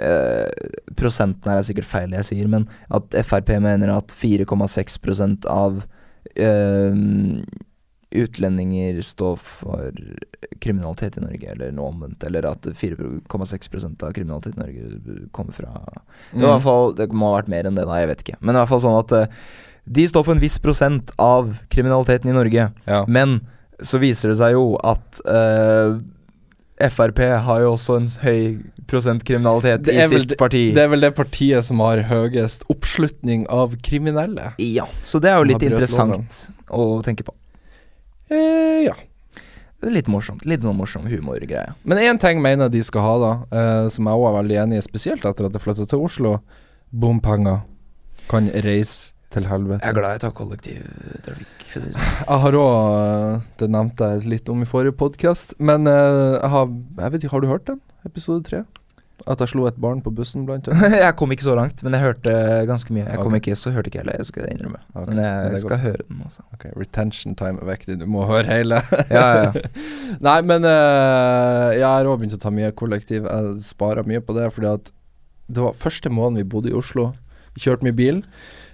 Uh, 0.00 0.48
Prosenten 0.96 1.44
her 1.50 1.58
er 1.60 1.64
sikkert 1.66 1.84
feil 1.84 2.14
jeg 2.16 2.24
sier, 2.24 2.46
men 2.48 2.62
at 2.88 3.12
Frp 3.20 3.50
mener 3.60 3.90
at 3.92 4.14
4,6% 4.16 5.44
av 5.52 5.82
eh, 6.40 6.94
utlendinger 8.10 9.02
står 9.06 9.36
for 9.38 9.92
kriminalitet 10.60 11.16
i 11.16 11.22
Norge, 11.22 11.50
eller 11.52 11.72
noe 11.74 11.92
omvendt. 11.92 12.24
Eller 12.26 12.48
at 12.50 12.66
4,6% 12.66 14.02
av 14.06 14.12
kriminalitet 14.16 14.56
i 14.56 14.60
Norge 14.60 15.26
kommer 15.32 15.52
fra 15.56 15.70
Det, 16.32 16.42
var 16.42 16.58
Mm. 16.58 16.62
fall, 16.62 16.94
det 16.94 17.10
må 17.12 17.30
ha 17.30 17.40
vært 17.40 17.48
mer 17.48 17.66
enn 17.66 17.74
det, 17.78 17.86
da, 17.86 17.98
jeg 18.00 18.08
vet 18.08 18.24
ikke. 18.26 18.38
Men 18.40 18.54
i 18.54 18.58
hvert 18.58 18.68
fall 18.68 18.80
sånn 18.80 18.98
at 18.98 19.12
eh, 19.12 19.26
de 19.86 20.06
står 20.06 20.24
for 20.24 20.32
en 20.36 20.42
viss 20.42 20.58
prosent 20.58 21.10
av 21.18 21.58
kriminaliteten 21.68 22.30
i 22.30 22.36
Norge. 22.36 22.72
Ja. 22.86 23.04
Men 23.08 23.40
så 23.82 23.98
viser 23.98 24.28
det 24.30 24.36
seg 24.40 24.52
jo 24.52 24.76
at 24.84 25.20
uh, 25.24 25.96
Frp 26.80 27.18
har 27.44 27.60
jo 27.60 27.72
også 27.74 27.96
en 27.98 28.06
høy 28.22 28.60
prosent 28.88 29.24
kriminalitet 29.24 29.88
i 29.92 29.96
sitt 30.08 30.36
parti. 30.40 30.70
Det 30.76 30.84
er 30.84 30.88
vel 30.92 31.00
det 31.04 31.12
partiet 31.16 31.64
som 31.64 31.80
har 31.84 32.00
høyest 32.08 32.64
oppslutning 32.72 33.46
av 33.52 33.76
kriminelle. 33.84 34.54
ja, 34.58 34.86
så 35.02 35.20
det 35.20 35.30
er 35.32 35.38
jo 35.40 35.48
litt 35.52 35.62
interessant 35.66 36.48
å 36.68 37.02
tenke 37.04 37.24
på. 37.26 37.34
Eh, 38.30 38.84
ja. 38.86 38.96
Litt 39.80 40.10
morsomt. 40.12 40.44
Litt 40.44 40.64
sånn 40.64 40.76
morsom 40.76 41.06
humorgreie. 41.08 41.72
Men 41.88 41.98
én 42.02 42.18
ting 42.20 42.42
mener 42.44 42.68
de 42.72 42.82
skal 42.84 43.04
ha, 43.04 43.14
da, 43.22 43.30
eh, 43.56 43.86
som 43.92 44.08
jeg 44.10 44.20
òg 44.20 44.26
er 44.28 44.36
veldig 44.42 44.58
enig 44.64 44.80
i, 44.80 44.84
spesielt 44.84 45.24
etter 45.24 45.48
at 45.48 45.56
jeg 45.56 45.64
flytta 45.64 45.86
til 45.88 46.04
Oslo. 46.04 46.34
Bompenger. 46.92 47.62
Kan 48.28 48.50
reise 48.66 49.14
til 49.30 49.46
helvete. 49.46 49.80
Jeg 49.84 49.94
er 49.94 49.96
glad 49.96 50.16
jeg 50.16 50.22
tar 50.24 50.34
kollektivtrafikk. 50.36 51.66
Sånn. 51.70 51.94
Jeg 51.94 52.40
har 52.44 52.56
òg 52.58 53.42
Det 53.60 53.68
nevnte 53.70 54.08
jeg 54.12 54.26
litt 54.26 54.48
om 54.50 54.62
i 54.64 54.68
forrige 54.68 54.96
podkast, 54.98 55.54
men 55.62 55.86
eh, 55.86 56.38
jeg 56.40 56.50
har 56.50 56.66
Jeg 56.98 57.12
vet 57.14 57.30
Har 57.30 57.40
du 57.40 57.46
hørt 57.46 57.66
den? 57.66 57.80
Episode 58.04 58.42
tre? 58.44 58.64
At 59.28 59.42
jeg 59.42 59.52
slo 59.52 59.66
et 59.68 59.76
barn 59.80 60.00
på 60.04 60.12
bussen, 60.14 60.46
blant 60.48 60.68
annet? 60.70 60.96
jeg 61.00 61.16
kom 61.20 61.34
ikke 61.34 61.44
så 61.44 61.56
langt, 61.58 61.82
men 61.84 61.96
jeg 61.96 62.04
hørte 62.04 62.34
ganske 62.68 62.94
mye. 62.96 63.04
Jeg 63.04 63.20
kom 63.20 63.34
okay. 63.34 63.42
ikke, 63.42 63.58
så 63.60 63.72
hørte 63.74 63.92
ikke 63.92 64.02
heller, 64.02 64.20
jeg 64.20 64.30
skal 64.30 64.46
innrømme. 64.48 64.80
Okay. 64.94 65.08
Men 65.10 65.22
jeg, 65.24 65.50
jeg 65.54 65.64
skal 65.66 65.82
høre 65.84 66.06
den, 66.06 66.22
altså. 66.24 66.46
Ok, 66.56 66.68
Retention 66.76 67.36
time 67.36 67.60
er 67.60 67.72
viktig. 67.72 67.98
Du 68.00 68.06
må 68.10 68.24
høre 68.30 68.48
hele. 68.48 68.82
Ja, 69.10 69.26
ja. 69.42 69.64
Nei, 70.28 70.38
men 70.46 70.64
uh, 70.64 71.70
jeg 71.74 71.84
har 71.86 72.06
òg 72.08 72.20
begynt 72.20 72.36
å 72.36 72.40
ta 72.40 72.52
mye 72.54 72.70
kollektiv. 72.76 73.26
Jeg 73.26 73.64
sparer 73.66 74.06
mye 74.08 74.22
på 74.24 74.36
det, 74.36 74.48
fordi 74.54 74.70
at 74.70 74.92
det 75.50 75.64
var 75.64 75.76
første 75.76 76.12
måneden 76.12 76.44
vi 76.44 76.50
bodde 76.52 76.70
i 76.70 76.76
Oslo. 76.78 77.10
Vi 77.56 77.64
kjørte 77.64 77.86
mye 77.86 77.96
bil. 77.96 78.20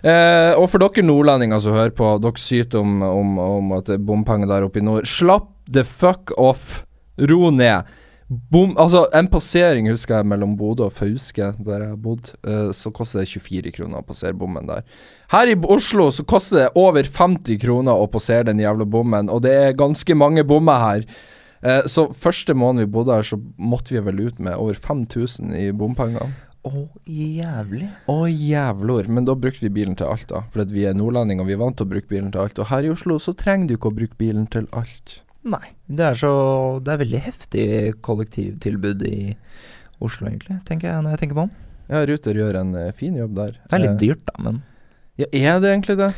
Eh, 0.07 0.53
og 0.55 0.69
for 0.71 0.83
dere 0.83 1.05
nordlendinger 1.05 1.63
som 1.63 1.77
hører 1.77 1.95
på, 1.97 2.11
dere 2.23 2.41
syter 2.41 2.83
om, 2.83 3.01
om, 3.03 3.39
om 3.43 3.73
at 3.79 3.89
det 3.89 3.97
er 3.97 4.05
bompenger 4.07 4.51
der 4.51 4.67
oppe 4.67 4.83
i 4.83 4.85
nord. 4.85 5.09
Slapp 5.09 5.49
the 5.73 5.87
fuck 5.87 6.35
off. 6.39 6.83
Ro 7.17 7.51
ned. 7.51 7.89
Bom, 8.27 8.73
altså 8.83 9.05
En 9.15 9.29
passering 9.31 9.87
husker 9.87 10.17
jeg 10.17 10.27
mellom 10.27 10.57
Bodø 10.59 10.89
og 10.89 10.95
Fauske, 10.97 11.53
der 11.63 11.83
jeg 11.85 11.91
har 11.93 12.01
bodd, 12.03 12.33
Uh, 12.47 12.73
så 12.75 12.91
koster 12.95 13.23
det 13.23 13.31
24 13.31 13.73
kroner 13.77 14.03
å 14.03 14.07
passere 14.07 14.35
bommen 14.35 14.67
der. 14.67 14.83
Her 15.31 15.51
i 15.51 15.55
Oslo 15.71 16.09
så 16.15 16.25
koster 16.27 16.65
det 16.65 16.73
over 16.79 17.07
50 17.07 17.61
kroner 17.63 17.95
å 17.95 18.09
passere 18.11 18.49
den 18.49 18.63
jævla 18.63 18.87
bommen, 18.87 19.31
og 19.31 19.45
det 19.47 19.55
er 19.55 19.79
ganske 19.79 20.15
mange 20.19 20.43
bommer 20.47 20.83
her. 20.83 21.07
Uh, 21.63 21.87
så 21.91 22.09
første 22.11 22.55
måned 22.55 22.87
vi 22.87 22.95
bodde 22.99 23.15
her, 23.15 23.27
så 23.27 23.39
måtte 23.59 23.95
vi 23.95 24.03
vel 24.09 24.25
ut 24.27 24.43
med 24.43 24.59
over 24.59 24.75
5000 24.75 25.55
i 25.59 25.71
bompenger. 25.75 26.35
Å, 26.67 26.83
jævlig. 27.07 27.93
Å 28.11 28.19
jævlor. 28.27 29.07
Men 29.07 29.29
da 29.29 29.37
brukte 29.39 29.69
vi 29.69 29.75
bilen 29.79 29.95
til 29.99 30.11
alt, 30.11 30.27
da. 30.33 30.43
For 30.51 30.67
vi 30.67 30.89
er 30.89 30.99
nordlendinger, 30.99 31.47
vi 31.47 31.55
er 31.55 31.63
vant 31.63 31.79
til 31.79 31.87
å 31.87 31.93
bruke 31.95 32.11
bilen 32.11 32.33
til 32.35 32.43
alt. 32.43 32.59
Og 32.59 32.71
her 32.73 32.89
i 32.89 32.91
Oslo 32.91 33.21
så 33.23 33.37
trenger 33.39 33.71
du 33.71 33.77
ikke 33.77 33.93
å 33.93 33.99
bruke 34.01 34.19
bilen 34.19 34.51
til 34.51 34.67
alt. 34.75 35.21
Nei. 35.47 35.63
Det 35.87 36.03
er 36.03 36.17
så 36.19 36.31
Det 36.83 36.93
er 36.97 37.03
veldig 37.05 37.21
heftig 37.23 37.67
kollektivtilbud 38.03 39.05
i 39.07 39.19
Oslo, 40.03 40.27
egentlig, 40.29 40.59
tenker 40.69 40.91
jeg, 40.91 41.03
når 41.07 41.15
jeg 41.15 41.21
tenker 41.23 41.39
på 41.39 41.45
om. 41.47 41.53
Ja, 41.89 42.01
Ruter 42.05 42.35
gjør 42.37 42.59
en 42.61 42.75
eh, 42.77 42.91
fin 42.99 43.15
jobb 43.17 43.37
der. 43.39 43.53
Det 43.63 43.77
er 43.79 43.85
litt 43.85 43.95
Eh, 43.95 44.01
dyrt, 44.03 44.25
da, 44.27 44.35
men 44.43 44.59
Ja, 45.17 45.25
er 45.33 45.61
det 45.63 45.71
egentlig 45.71 45.97
det? 45.97 46.11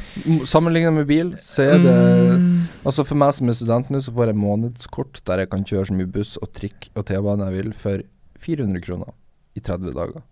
Sammenlignet 0.48 0.92
med 0.96 1.06
bil, 1.06 1.34
så 1.44 1.62
er 1.68 1.78
det 1.84 1.92
Mm, 2.38 2.64
Altså 2.84 3.04
For 3.06 3.14
meg 3.20 3.34
som 3.36 3.48
er 3.48 3.54
student 3.54 3.90
nå, 3.90 4.00
så 4.02 4.10
får 4.16 4.32
jeg 4.32 4.40
månedskort 4.40 5.20
der 5.28 5.44
jeg 5.44 5.50
kan 5.52 5.62
kjøre 5.64 5.86
så 5.86 5.94
mye 5.94 6.10
buss 6.10 6.36
og 6.42 6.50
trikk 6.56 6.88
og 6.96 7.04
T-bane 7.06 7.46
jeg 7.52 7.62
vil, 7.62 7.72
for 7.72 8.02
400 8.42 8.80
kroner 8.82 9.12
i 9.54 9.60
30 9.60 9.92
dager. 9.94 10.22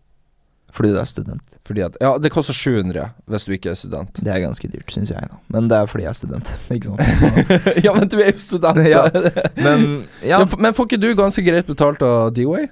Fordi 0.75 0.91
du 0.93 0.99
er 1.01 1.09
student. 1.09 1.59
Fordi 1.65 1.85
at 1.87 1.95
Ja, 2.03 2.17
det 2.21 2.33
koster 2.35 2.57
700 2.57 3.07
hvis 3.31 3.47
du 3.47 3.53
ikke 3.57 3.71
er 3.73 3.79
student. 3.79 4.19
Det 4.19 4.33
er 4.33 4.43
ganske 4.43 4.69
dyrt, 4.69 4.91
syns 4.93 5.13
jeg, 5.15 5.29
da. 5.31 5.39
Men 5.55 5.71
det 5.71 5.79
er 5.79 5.87
fordi 5.91 6.05
jeg 6.05 6.13
er 6.13 6.19
student, 6.19 6.53
ikke 6.77 6.91
sant. 6.91 7.45
Ja, 7.87 7.95
men 7.97 8.11
du 8.13 8.19
er 8.21 8.33
jo 8.33 8.43
student. 8.43 8.83
Ja. 8.87 9.07
Men 9.67 9.87
ja, 10.23 10.43
men, 10.43 10.49
men 10.61 10.75
får 10.77 10.91
ikke 10.91 11.01
du 11.01 11.09
ganske 11.19 11.43
greit 11.47 11.69
betalt 11.69 12.03
av 12.05 12.35
D-Way? 12.37 12.69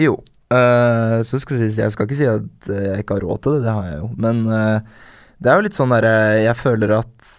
jo. 0.00 0.18
Uh, 0.52 1.22
så 1.24 1.38
skal 1.40 1.62
jeg, 1.62 1.72
si, 1.72 1.80
jeg 1.80 1.92
skal 1.94 2.04
ikke 2.04 2.16
si 2.18 2.26
at 2.28 2.66
eh, 2.68 2.82
jeg 2.90 3.04
ikke 3.04 3.16
har 3.16 3.24
råd 3.24 3.38
til 3.40 3.54
det, 3.56 3.62
det 3.64 3.72
har 3.72 3.86
jeg 3.88 4.00
jo. 4.02 4.08
Men 4.20 4.42
uh, 4.50 5.06
det 5.40 5.48
er 5.48 5.56
jo 5.56 5.64
litt 5.64 5.78
sånn 5.78 5.94
derre 5.94 6.42
Jeg 6.42 6.54
føler 6.60 6.92
at 6.98 7.30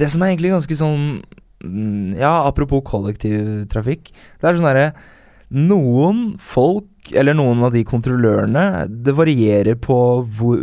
Det 0.00 0.08
som 0.10 0.24
er 0.24 0.32
egentlig 0.32 0.50
ganske 0.56 0.78
sånn 0.80 1.04
mm, 1.62 2.18
Ja, 2.18 2.32
apropos 2.48 2.82
kollektivtrafikk. 2.88 4.10
Det 4.10 4.50
er 4.50 4.58
sånn 4.58 4.66
derre 4.68 4.88
Noen 5.48 6.34
folk, 6.38 6.84
eller 7.16 7.32
noen 7.32 7.62
av 7.64 7.72
de 7.72 7.80
kontrollørene, 7.88 8.62
det 9.06 9.14
varierer 9.16 9.78
på 9.80 9.94
hvor, 10.36 10.58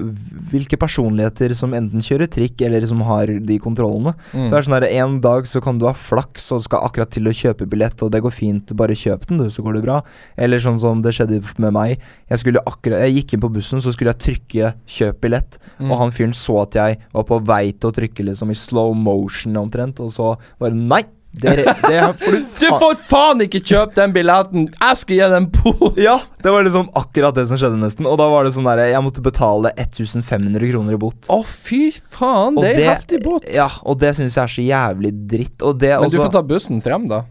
hvilke 0.52 0.78
personligheter 0.78 1.56
som 1.58 1.74
enten 1.74 2.04
kjører 2.06 2.30
trikk, 2.30 2.62
eller 2.68 2.86
som 2.86 3.02
har 3.08 3.32
de 3.48 3.58
kontrollene. 3.64 4.14
Mm. 4.30 4.52
Det 4.52 4.60
er 4.60 4.68
sånn 4.68 4.78
at 4.78 4.86
En 4.92 5.16
dag 5.24 5.50
så 5.50 5.58
kan 5.66 5.80
du 5.82 5.88
ha 5.88 5.96
flaks 5.98 6.52
og 6.54 6.62
skal 6.68 6.86
akkurat 6.86 7.10
til 7.10 7.26
å 7.26 7.34
kjøpe 7.34 7.66
billett, 7.72 7.98
og 8.06 8.14
det 8.14 8.22
går 8.22 8.36
fint, 8.36 8.76
bare 8.78 8.94
kjøp 8.94 9.26
den, 9.26 9.42
du, 9.42 9.50
så 9.50 9.66
går 9.66 9.80
det 9.80 9.84
bra. 9.88 9.98
Eller 10.38 10.62
sånn 10.62 10.78
som 10.78 11.02
det 11.02 11.16
skjedde 11.18 11.42
med 11.58 11.74
meg. 11.74 11.98
Jeg, 12.30 12.44
skulle 12.44 12.62
akkurat, 12.62 13.08
jeg 13.08 13.18
gikk 13.24 13.34
inn 13.34 13.46
på 13.48 13.54
bussen, 13.58 13.82
så 13.82 13.90
skulle 13.96 14.14
jeg 14.14 14.22
trykke 14.28 14.74
'kjøp 14.86 15.22
billett', 15.26 15.58
Mm. 15.76 15.92
og 15.92 15.98
han 15.98 16.12
fyren 16.12 16.32
så 16.34 16.62
at 16.62 16.76
jeg 16.78 17.00
var 17.12 17.24
på 17.24 17.44
vei 17.44 17.72
til 17.72 17.90
å 17.90 17.94
trykke 17.96 18.24
liksom 18.24 18.52
i 18.52 18.54
slow 18.56 18.94
motion 18.94 19.58
omtrent, 19.58 20.00
og 20.00 20.12
så 20.12 20.38
bare 20.60 20.74
Nei! 20.76 21.04
Det, 21.36 21.56
det 21.66 22.02
får 22.22 22.36
du 22.36 22.56
Du 22.62 22.68
får 22.80 22.96
faen 23.04 23.44
ikke 23.46 23.62
kjøpe 23.62 23.98
den 23.98 24.14
billetten! 24.16 24.68
Jeg 24.74 25.00
skal 25.02 25.18
gi 25.18 25.22
deg 25.26 25.38
en 25.40 25.50
bot! 25.52 26.00
Ja, 26.00 26.16
det 26.44 26.54
var 26.54 26.66
liksom 26.66 26.90
akkurat 26.96 27.36
det 27.38 27.48
som 27.50 27.60
skjedde, 27.60 27.80
nesten. 27.82 28.08
Og 28.10 28.18
da 28.22 28.30
var 28.32 28.48
det 28.48 28.54
sånn 28.56 28.68
der 28.70 28.86
Jeg 28.88 29.04
måtte 29.06 29.24
betale 29.26 29.74
1500 29.76 30.72
kroner 30.72 30.96
i 30.98 31.02
bot. 31.02 31.30
Å, 31.32 31.42
fy 31.44 31.90
faen, 31.94 32.60
det 32.62 32.74
er 32.76 32.92
heftig 32.94 33.22
bot. 33.26 33.48
Ja, 33.52 33.70
og 33.84 34.00
det 34.02 34.16
syns 34.18 34.38
jeg 34.38 34.44
er 34.44 34.56
så 34.56 34.66
jævlig 34.66 35.14
dritt. 35.36 35.58
Og 35.66 35.80
det 35.82 35.96
Men 36.00 36.14
du 36.14 36.20
får 36.22 36.34
ta 36.36 36.46
bussen 36.46 36.84
frem, 36.84 37.10
da. 37.12 37.26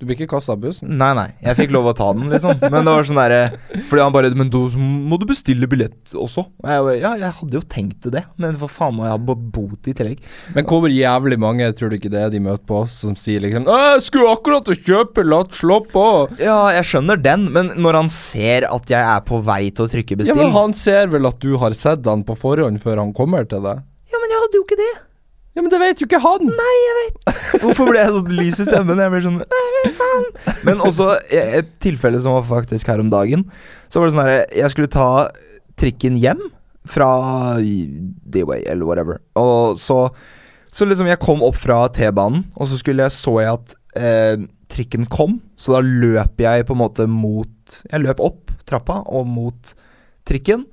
Du 0.00 0.06
blir 0.08 0.16
ikke 0.16 0.30
kasta 0.32 0.54
av 0.54 0.62
bussen. 0.62 0.88
Nei, 0.96 1.10
nei. 1.12 1.26
Jeg 1.44 1.58
fikk 1.58 1.72
lov 1.76 1.90
å 1.90 1.92
ta 1.96 2.06
den, 2.16 2.30
liksom. 2.32 2.56
Men 2.72 2.86
det 2.88 2.92
var 2.96 3.04
sånn 3.04 3.18
derre 3.20 3.40
Fordi 3.90 4.00
han 4.00 4.14
bare 4.14 4.30
Men 4.34 4.48
da 4.48 4.62
må 4.80 5.18
du 5.20 5.26
bestille 5.28 5.68
billett 5.68 6.14
også. 6.16 6.46
Og 6.64 6.70
jeg 6.72 6.84
bare 6.86 6.94
Ja, 7.02 7.10
jeg 7.20 7.34
hadde 7.36 7.58
jo 7.58 7.60
tenkt 7.68 8.08
det, 8.14 8.22
men 8.40 8.56
for 8.62 8.72
faen 8.72 8.96
må 8.96 9.04
jeg 9.04 9.12
ha 9.12 9.18
bo- 9.20 9.36
bot 9.36 9.90
i 9.90 9.92
tillegg. 9.98 10.22
Men 10.56 10.64
hvor 10.70 10.88
jævlig 10.88 11.38
mange 11.42 11.68
tror 11.76 11.92
du 11.92 11.98
ikke 11.98 12.10
det 12.14 12.22
er 12.24 12.32
de 12.32 12.40
møter 12.40 12.64
på 12.66 12.80
oss 12.86 12.96
som 13.04 13.12
sier 13.20 13.44
liksom 13.44 13.68
jeg 13.68 14.00
skulle 14.06 14.32
akkurat 14.32 14.72
å 14.72 14.78
kjøpe, 14.80 15.22
la 15.28 15.42
slå 15.52 15.80
på'. 15.92 16.38
Ja, 16.40 16.70
jeg 16.78 16.84
skjønner 16.88 17.20
den, 17.22 17.50
men 17.52 17.70
når 17.76 18.00
han 18.00 18.08
ser 18.08 18.64
at 18.72 18.88
jeg 18.88 19.04
er 19.04 19.20
på 19.20 19.42
vei 19.44 19.68
til 19.70 19.84
å 19.84 19.90
trykke 19.92 20.16
bestill 20.16 20.36
Ja, 20.36 20.42
men 20.46 20.52
Han 20.56 20.72
ser 20.72 21.06
vel 21.12 21.26
at 21.28 21.38
du 21.44 21.56
har 21.60 21.76
sett 21.76 22.04
han 22.06 22.24
på 22.24 22.36
forhånd 22.40 22.80
før 22.80 22.96
han 23.04 23.12
kommer 23.12 23.44
til 23.48 23.60
deg? 23.68 23.84
Ja, 24.10 24.18
men 24.18 24.32
jeg 24.32 24.40
hadde 24.46 24.58
jo 24.58 24.64
ikke 24.64 24.80
det. 24.80 24.92
Ja, 25.56 25.62
men 25.64 25.70
det 25.72 25.80
vet 25.82 26.00
jo 26.00 26.06
ikke 26.06 26.20
han! 26.22 26.46
Nei, 26.46 26.74
jeg 26.78 26.96
vet 26.98 27.30
Hvorfor 27.64 27.88
ble 27.90 27.98
jeg 27.98 28.12
så 28.14 28.20
lys 28.38 28.60
i 28.62 28.66
stemmen? 28.68 29.00
Jeg 29.02 29.10
ble 29.10 29.22
sånn 29.24 29.40
Nei, 29.40 29.64
men 29.76 29.94
faen. 29.96 30.28
Men 30.68 30.84
også 30.86 31.08
et 31.26 31.72
tilfelle 31.82 32.20
som 32.22 32.36
var 32.36 32.46
faktisk 32.46 32.90
her 32.92 33.02
om 33.02 33.10
dagen. 33.10 33.42
Så 33.90 33.98
var 33.98 34.06
det 34.06 34.14
sånn 34.14 34.22
her 34.28 34.44
Jeg 34.60 34.74
skulle 34.74 34.92
ta 34.94 35.08
trikken 35.80 36.18
hjem 36.20 36.44
fra 36.90 37.08
D-Way 37.60 38.64
eller 38.70 38.86
whatever. 38.86 39.20
Og 39.38 39.76
så 39.80 40.06
Så 40.72 40.86
liksom 40.86 41.10
jeg 41.10 41.18
kom 41.22 41.42
opp 41.42 41.58
fra 41.58 41.82
T-banen, 41.90 42.44
og 42.54 42.68
så 42.70 42.78
skulle 42.78 43.02
jeg 43.08 43.16
så 43.16 43.32
jeg 43.42 43.56
at 43.58 43.72
eh, 43.98 44.44
trikken 44.70 45.08
kom. 45.10 45.40
Så 45.58 45.74
da 45.74 45.80
løp 45.82 46.38
jeg 46.40 46.66
på 46.68 46.76
en 46.76 46.84
måte 46.84 47.08
mot 47.10 47.80
Jeg 47.90 48.04
løp 48.06 48.22
opp 48.22 48.54
trappa 48.70 49.00
og 49.10 49.26
mot 49.26 49.74
trikken. 50.28 50.68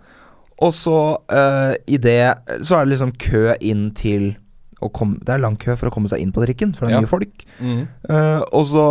Og 0.61 0.73
så 0.73 0.97
eh, 1.33 1.73
i 1.89 1.97
det 2.01 2.21
Så 2.61 2.77
er 2.77 2.85
det 2.85 2.93
liksom 2.93 3.17
kø 3.21 3.55
inn 3.57 3.89
til 3.97 4.35
å 4.81 4.91
komme 4.93 5.17
Det 5.25 5.33
er 5.33 5.41
lang 5.41 5.57
kø 5.57 5.75
for 5.77 5.89
å 5.89 5.93
komme 5.93 6.09
seg 6.11 6.21
inn 6.21 6.33
på 6.35 6.43
trikken, 6.45 6.75
for 6.75 6.85
det 6.85 6.93
er 6.93 6.97
Ja. 6.97 7.01
mye 7.01 7.09
folk. 7.09 7.45
Mm. 7.59 7.87
Uh, 8.09 8.41
og 8.51 8.65
så 8.69 8.85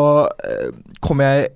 eh, 0.45 0.70
kom 1.01 1.22
jeg 1.22 1.49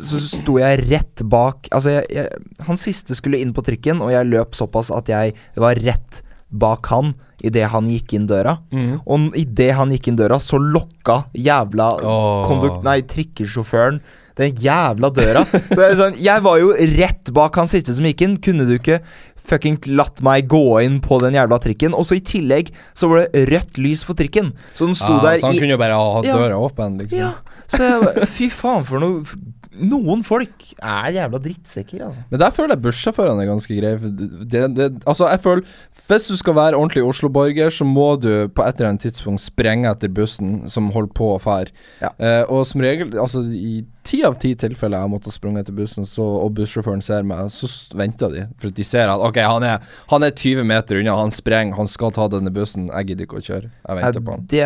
Så 0.00 0.20
sto 0.20 0.58
jeg 0.58 0.82
rett 0.90 1.22
bak 1.24 1.68
Altså, 1.72 1.90
jeg, 1.98 2.08
jeg, 2.10 2.28
han 2.66 2.76
siste 2.80 3.14
skulle 3.16 3.40
inn 3.40 3.54
på 3.56 3.64
trikken, 3.64 4.02
og 4.02 4.10
jeg 4.12 4.28
løp 4.28 4.56
såpass 4.56 4.90
at 4.90 5.08
jeg 5.08 5.36
var 5.56 5.78
rett 5.84 6.22
bak 6.50 6.86
han 6.92 7.14
idet 7.44 7.68
han 7.68 7.88
gikk 7.90 8.14
inn 8.16 8.26
døra. 8.26 8.56
Mm. 8.72 9.00
Og 9.04 9.34
idet 9.36 9.74
han 9.76 9.90
gikk 9.92 10.08
inn 10.08 10.16
døra, 10.16 10.38
så 10.40 10.56
lokka 10.56 11.26
jævla 11.36 11.88
oh. 12.00 12.80
Nei, 12.82 13.02
trikkesjåføren 13.04 14.00
den 14.36 14.56
jævla 14.60 15.10
døra. 15.16 15.44
Så 15.48 15.80
jeg, 15.80 15.96
sånn, 15.96 16.16
jeg 16.20 16.44
var 16.44 16.58
jo 16.60 16.72
rett 16.96 17.32
bak 17.36 17.56
han 17.56 17.70
siste 17.70 17.94
som 17.96 18.04
gikk 18.08 18.24
inn. 18.26 18.36
Kunne 18.44 18.66
du 18.68 18.74
ikke 18.76 18.98
fucking 19.46 19.78
latt 19.94 20.22
meg 20.26 20.48
gå 20.50 20.62
inn 20.84 21.00
på 21.04 21.18
den 21.22 21.34
jævla 21.38 21.58
trikken? 21.62 21.94
Og 21.94 22.06
så 22.08 22.18
i 22.18 22.22
tillegg 22.26 22.72
så 22.94 23.08
var 23.10 23.24
det 23.26 23.46
rødt 23.52 23.78
lys 23.78 24.02
for 24.06 24.18
trikken. 24.18 24.52
Så 24.74 24.86
den 24.88 24.94
sto 24.98 25.12
Ah, 25.16 25.22
der 25.22 25.38
så 25.40 25.46
han 25.50 25.56
i 25.56 25.60
kunne 25.62 25.76
jo 25.76 25.80
bare 25.80 25.94
ha 25.98 26.22
døra 26.26 26.50
Ja. 26.56 26.58
åpen, 26.58 26.98
liksom. 27.00 27.18
Ja, 27.18 27.32
så 27.68 27.90
jeg 28.14 28.28
Fy 28.28 28.48
faen 28.50 28.84
for 28.88 28.98
noe 29.02 29.22
Noen 29.76 30.22
folk 30.26 30.68
er 30.76 31.10
jævla 31.16 31.40
drittsekker, 31.42 32.04
altså. 32.08 32.24
Men 32.30 32.42
der 32.42 32.54
føler 32.54 32.76
jeg 32.76 32.84
bussjåførene 32.86 33.42
er 33.44 33.50
ganske 33.50 33.78
greie. 33.78 34.12
Det, 34.52 34.62
det, 34.76 34.88
altså, 35.04 35.28
jeg 35.32 35.42
føler 35.44 35.76
Hvis 36.06 36.28
du 36.30 36.36
skal 36.38 36.56
være 36.56 36.78
ordentlig 36.78 37.04
Oslo-borger, 37.04 37.70
så 37.70 37.84
må 37.84 38.14
du 38.20 38.48
på 38.48 38.64
et 38.64 38.78
eller 38.78 38.92
annet 38.92 39.06
tidspunkt 39.08 39.42
sprenge 39.44 39.90
etter 39.90 40.12
bussen 40.12 40.68
som 40.72 40.92
holder 40.94 41.12
på 41.16 41.32
å 41.34 41.42
fære. 41.42 41.74
Ja. 42.02 42.12
Eh, 42.18 42.42
og 42.52 42.66
som 42.68 42.84
regel, 42.84 43.12
altså 43.18 43.42
i 43.46 43.80
ti 44.06 44.20
av 44.26 44.36
ti 44.38 44.52
tilfeller 44.58 45.00
jeg 45.00 45.06
har 45.06 45.10
måttet 45.10 45.34
sprunge 45.34 45.62
etter 45.62 45.74
bussen, 45.76 46.06
så, 46.08 46.24
og 46.44 46.54
bussjåføren 46.56 47.02
ser 47.04 47.26
meg, 47.26 47.50
så 47.52 47.68
venter 47.98 48.32
de. 48.32 48.44
For 48.62 48.74
de 48.74 48.86
ser 48.86 49.10
at 49.10 49.24
OK, 49.26 49.40
han 49.42 49.66
er, 49.66 49.82
han 50.12 50.26
er 50.26 50.34
20 50.36 50.68
meter 50.68 51.00
unna, 51.00 51.16
han 51.18 51.34
sprenger, 51.34 51.76
han 51.80 51.90
skal 51.90 52.14
ta 52.14 52.28
denne 52.32 52.52
bussen. 52.54 52.88
Jeg 52.92 53.10
gidder 53.10 53.28
ikke 53.28 53.40
å 53.42 53.46
kjøre. 53.48 53.72
Jeg 53.72 54.00
venter 54.00 54.22
på 54.22 54.36
han. 54.36 54.46
Det, 54.52 54.64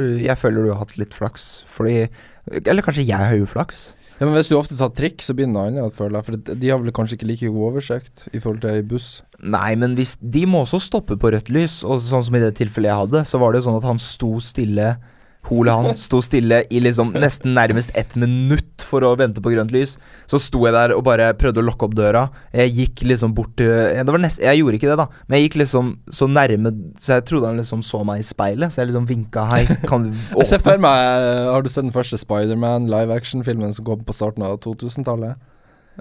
du 0.00 0.04
Jeg 0.24 0.38
føler 0.40 0.66
du 0.66 0.74
har 0.74 0.82
hatt 0.82 0.98
litt 1.00 1.16
flaks, 1.16 1.48
fordi 1.70 2.08
Eller 2.64 2.82
kanskje 2.82 3.06
jeg 3.06 3.30
har 3.30 3.38
uflaks? 3.38 3.90
Ja, 4.20 4.26
men 4.28 4.34
hvis 4.36 4.50
du 4.52 4.58
ofte 4.58 4.76
tar 4.76 4.90
trikk, 4.92 5.22
så 5.24 5.32
blir 5.32 5.46
det 5.48 5.54
noe 5.54 5.70
annet, 5.70 5.94
føler. 5.96 6.20
For 6.26 6.36
de 6.36 6.68
har 6.68 6.80
vel 6.82 6.92
kanskje 6.92 7.16
ikke 7.16 7.28
like 7.30 7.48
god 7.48 7.68
oversikt 7.70 8.26
i 8.36 8.40
forhold 8.42 8.60
til 8.60 8.74
ei 8.74 8.82
buss. 8.84 9.06
Nei, 9.40 9.70
men 9.80 9.94
hvis 9.96 10.18
De 10.20 10.42
må 10.44 10.60
også 10.66 10.82
stoppe 10.84 11.16
på 11.16 11.30
rødt 11.32 11.48
lys, 11.48 11.78
og 11.88 12.02
sånn 12.04 12.26
som 12.26 12.36
i 12.36 12.42
det 12.42 12.52
tilfellet 12.58 12.92
jeg 12.92 13.00
hadde, 13.06 13.22
så 13.24 13.40
var 13.40 13.52
det 13.52 13.62
jo 13.62 13.70
sånn 13.70 13.78
at 13.80 13.88
han 13.88 14.02
sto 14.02 14.34
stille 14.44 14.90
Hole 15.48 15.72
han 15.72 15.96
sto 15.96 16.18
stille 16.22 16.60
i 16.70 16.82
liksom 16.84 17.14
nesten 17.16 17.54
nærmest 17.56 17.94
ett 17.98 18.12
minutt 18.20 18.84
for 18.84 19.00
å 19.06 19.14
vente 19.18 19.40
på 19.42 19.50
grønt 19.54 19.72
lys. 19.72 19.94
Så 20.28 20.38
sto 20.42 20.60
jeg 20.66 20.74
der 20.76 20.92
og 20.92 21.00
bare 21.06 21.30
prøvde 21.38 21.62
å 21.62 21.64
lokke 21.64 21.88
opp 21.88 21.94
døra. 21.96 22.26
Jeg 22.52 22.74
gikk 22.76 23.04
liksom 23.08 23.32
bort 23.34 23.54
til 23.58 23.70
det 23.70 24.04
var 24.06 24.20
nest, 24.20 24.42
Jeg 24.44 24.60
gjorde 24.60 24.76
ikke 24.76 24.90
det, 24.90 24.98
da, 25.00 25.06
men 25.26 25.38
jeg 25.38 25.48
gikk 25.48 25.56
liksom 25.62 25.90
så 26.12 26.28
nærme 26.28 26.72
Så 27.00 27.16
jeg 27.16 27.24
trodde 27.28 27.48
han 27.48 27.56
liksom 27.60 27.82
så 27.86 28.02
meg 28.04 28.20
i 28.20 28.26
speilet, 28.26 28.72
så 28.72 28.82
jeg 28.82 28.90
liksom 28.90 29.08
vinka 29.08 29.46
hei, 29.50 29.64
kan 29.88 30.04
du 30.08 30.10
åpne? 30.38 30.60
for 30.62 30.84
meg 30.84 31.04
eh, 31.08 31.48
Har 31.50 31.62
du 31.64 31.70
sett 31.72 31.86
den 31.86 31.94
første 31.94 32.20
Spiderman 32.20 32.90
live 32.92 33.14
action-filmen 33.16 33.72
som 33.76 33.86
kom 33.88 34.04
på 34.04 34.16
starten 34.16 34.44
av 34.44 34.58
2000-tallet? 34.64 35.40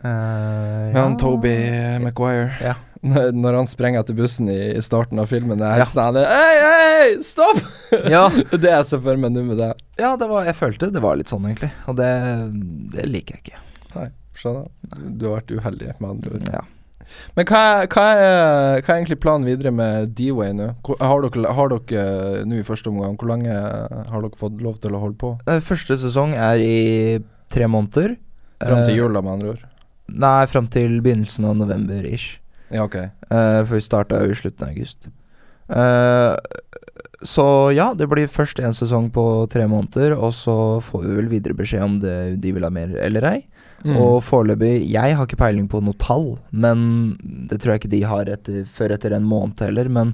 Eh, 0.03 0.91
Med 0.93 0.99
han 0.99 1.15
ja. 1.15 1.19
Toby 1.19 1.55
Maguire. 2.03 2.51
Ja. 2.63 2.75
Når 3.01 3.29
når 3.31 3.55
han 3.61 3.67
sprenger 3.71 4.01
etter 4.03 4.15
bussen 4.17 4.49
i, 4.51 4.57
i 4.75 4.81
starten 4.83 5.19
av 5.21 5.29
filmen. 5.31 5.57
Det 5.61 5.67
er 5.69 5.77
Ja. 5.79 5.85
helt 5.85 5.93
sånn 5.95 6.17
Hei, 6.19 6.55
hei, 6.65 7.11
stopp! 7.23 7.61
Ja, 8.11 8.25
Det 8.63 8.71
er 8.73 8.83
så 8.83 8.99
for 9.01 9.15
meg 9.15 9.31
nå 9.31 9.43
med 9.47 9.57
det. 9.61 9.69
ja 10.01 10.15
det 10.19 10.27
var, 10.27 10.43
jeg 10.49 10.55
følte 10.59 10.89
det 10.91 11.01
var 11.01 11.15
litt 11.15 11.31
sånn, 11.31 11.45
egentlig. 11.47 11.71
Og 11.87 11.95
det, 11.95 12.09
det 12.95 13.05
liker 13.07 13.37
jeg 13.37 13.45
ikke. 13.45 13.61
Nei, 13.95 14.09
skjønner. 14.35 14.67
Du, 15.15 15.29
har 15.29 15.39
vært 15.39 15.55
uheldig, 15.55 15.93
med 15.99 16.09
andre 16.09 16.33
ord. 16.35 16.51
Ja. 16.51 16.65
Men 17.33 17.47
hva 17.49 17.61
hva, 17.89 18.03
er, 18.13 18.81
hva 18.83 18.91
er 18.93 18.99
egentlig 18.99 19.17
planen 19.23 19.47
videre 19.47 19.71
med 19.73 20.11
D-Way 20.19 20.51
nå? 20.59 20.67
Har 21.01 21.23
dere, 21.25 21.53
har 21.57 21.71
dere 21.71 22.03
eh, 22.03 22.43
nå 22.45 22.59
i 22.59 22.65
første 22.67 22.91
omgang 22.91 23.15
Hvor 23.17 23.31
lenge 23.31 23.55
har 23.55 24.21
dere 24.27 24.37
fått 24.37 24.59
lov 24.61 24.77
til 24.83 24.93
å 24.93 24.99
holde 25.01 25.17
på? 25.23 25.31
Eh, 25.49 25.57
Første 25.65 25.97
sesong 25.97 26.35
er 26.37 26.61
i 26.61 26.75
tre 27.49 27.65
måneder. 27.71 28.13
Fram 28.61 28.83
til 28.85 28.99
jula, 28.99 29.23
med 29.25 29.39
andre 29.39 29.55
ord? 29.55 29.65
Nei, 30.11 30.43
fram 30.51 30.67
til 30.69 30.99
begynnelsen 31.05 31.47
av 31.49 31.57
november-ish. 31.63 32.37
Ja, 32.69 32.85
ok. 32.85 32.95
Eh, 32.95 33.61
for 33.65 33.75
vi 33.75 33.85
starta 33.85 34.21
jo 34.23 34.33
i 34.33 34.37
slutten 34.37 34.67
av 34.67 34.73
august. 34.73 35.09
Eh, 35.69 36.35
så 37.21 37.45
ja, 37.75 37.91
det 37.97 38.07
blir 38.09 38.31
først 38.31 38.61
en 38.63 38.75
sesong 38.75 39.09
på 39.13 39.23
tre 39.51 39.65
måneder, 39.69 40.15
og 40.15 40.33
så 40.37 40.55
får 40.83 41.05
vi 41.05 41.15
vel 41.17 41.31
videre 41.31 41.57
beskjed 41.57 41.83
om 41.83 41.97
det, 42.03 42.17
de 42.43 42.53
vil 42.55 42.65
ha 42.65 42.71
mer 42.73 42.93
eller 43.03 43.27
ei. 43.33 43.39
Mm. 43.79 43.95
Og 43.95 44.17
foreløpig 44.27 44.89
Jeg 44.91 45.15
har 45.15 45.23
ikke 45.23 45.39
peiling 45.39 45.69
på 45.71 45.79
noe 45.83 45.95
tall, 46.01 46.33
men 46.51 47.15
det 47.47 47.61
tror 47.61 47.73
jeg 47.73 47.83
ikke 47.83 47.93
de 47.93 48.01
har 48.11 48.31
etter, 48.31 48.65
før 48.67 48.95
etter 48.95 49.15
en 49.15 49.27
måned 49.27 49.61
heller. 49.63 49.87
Men 49.87 50.13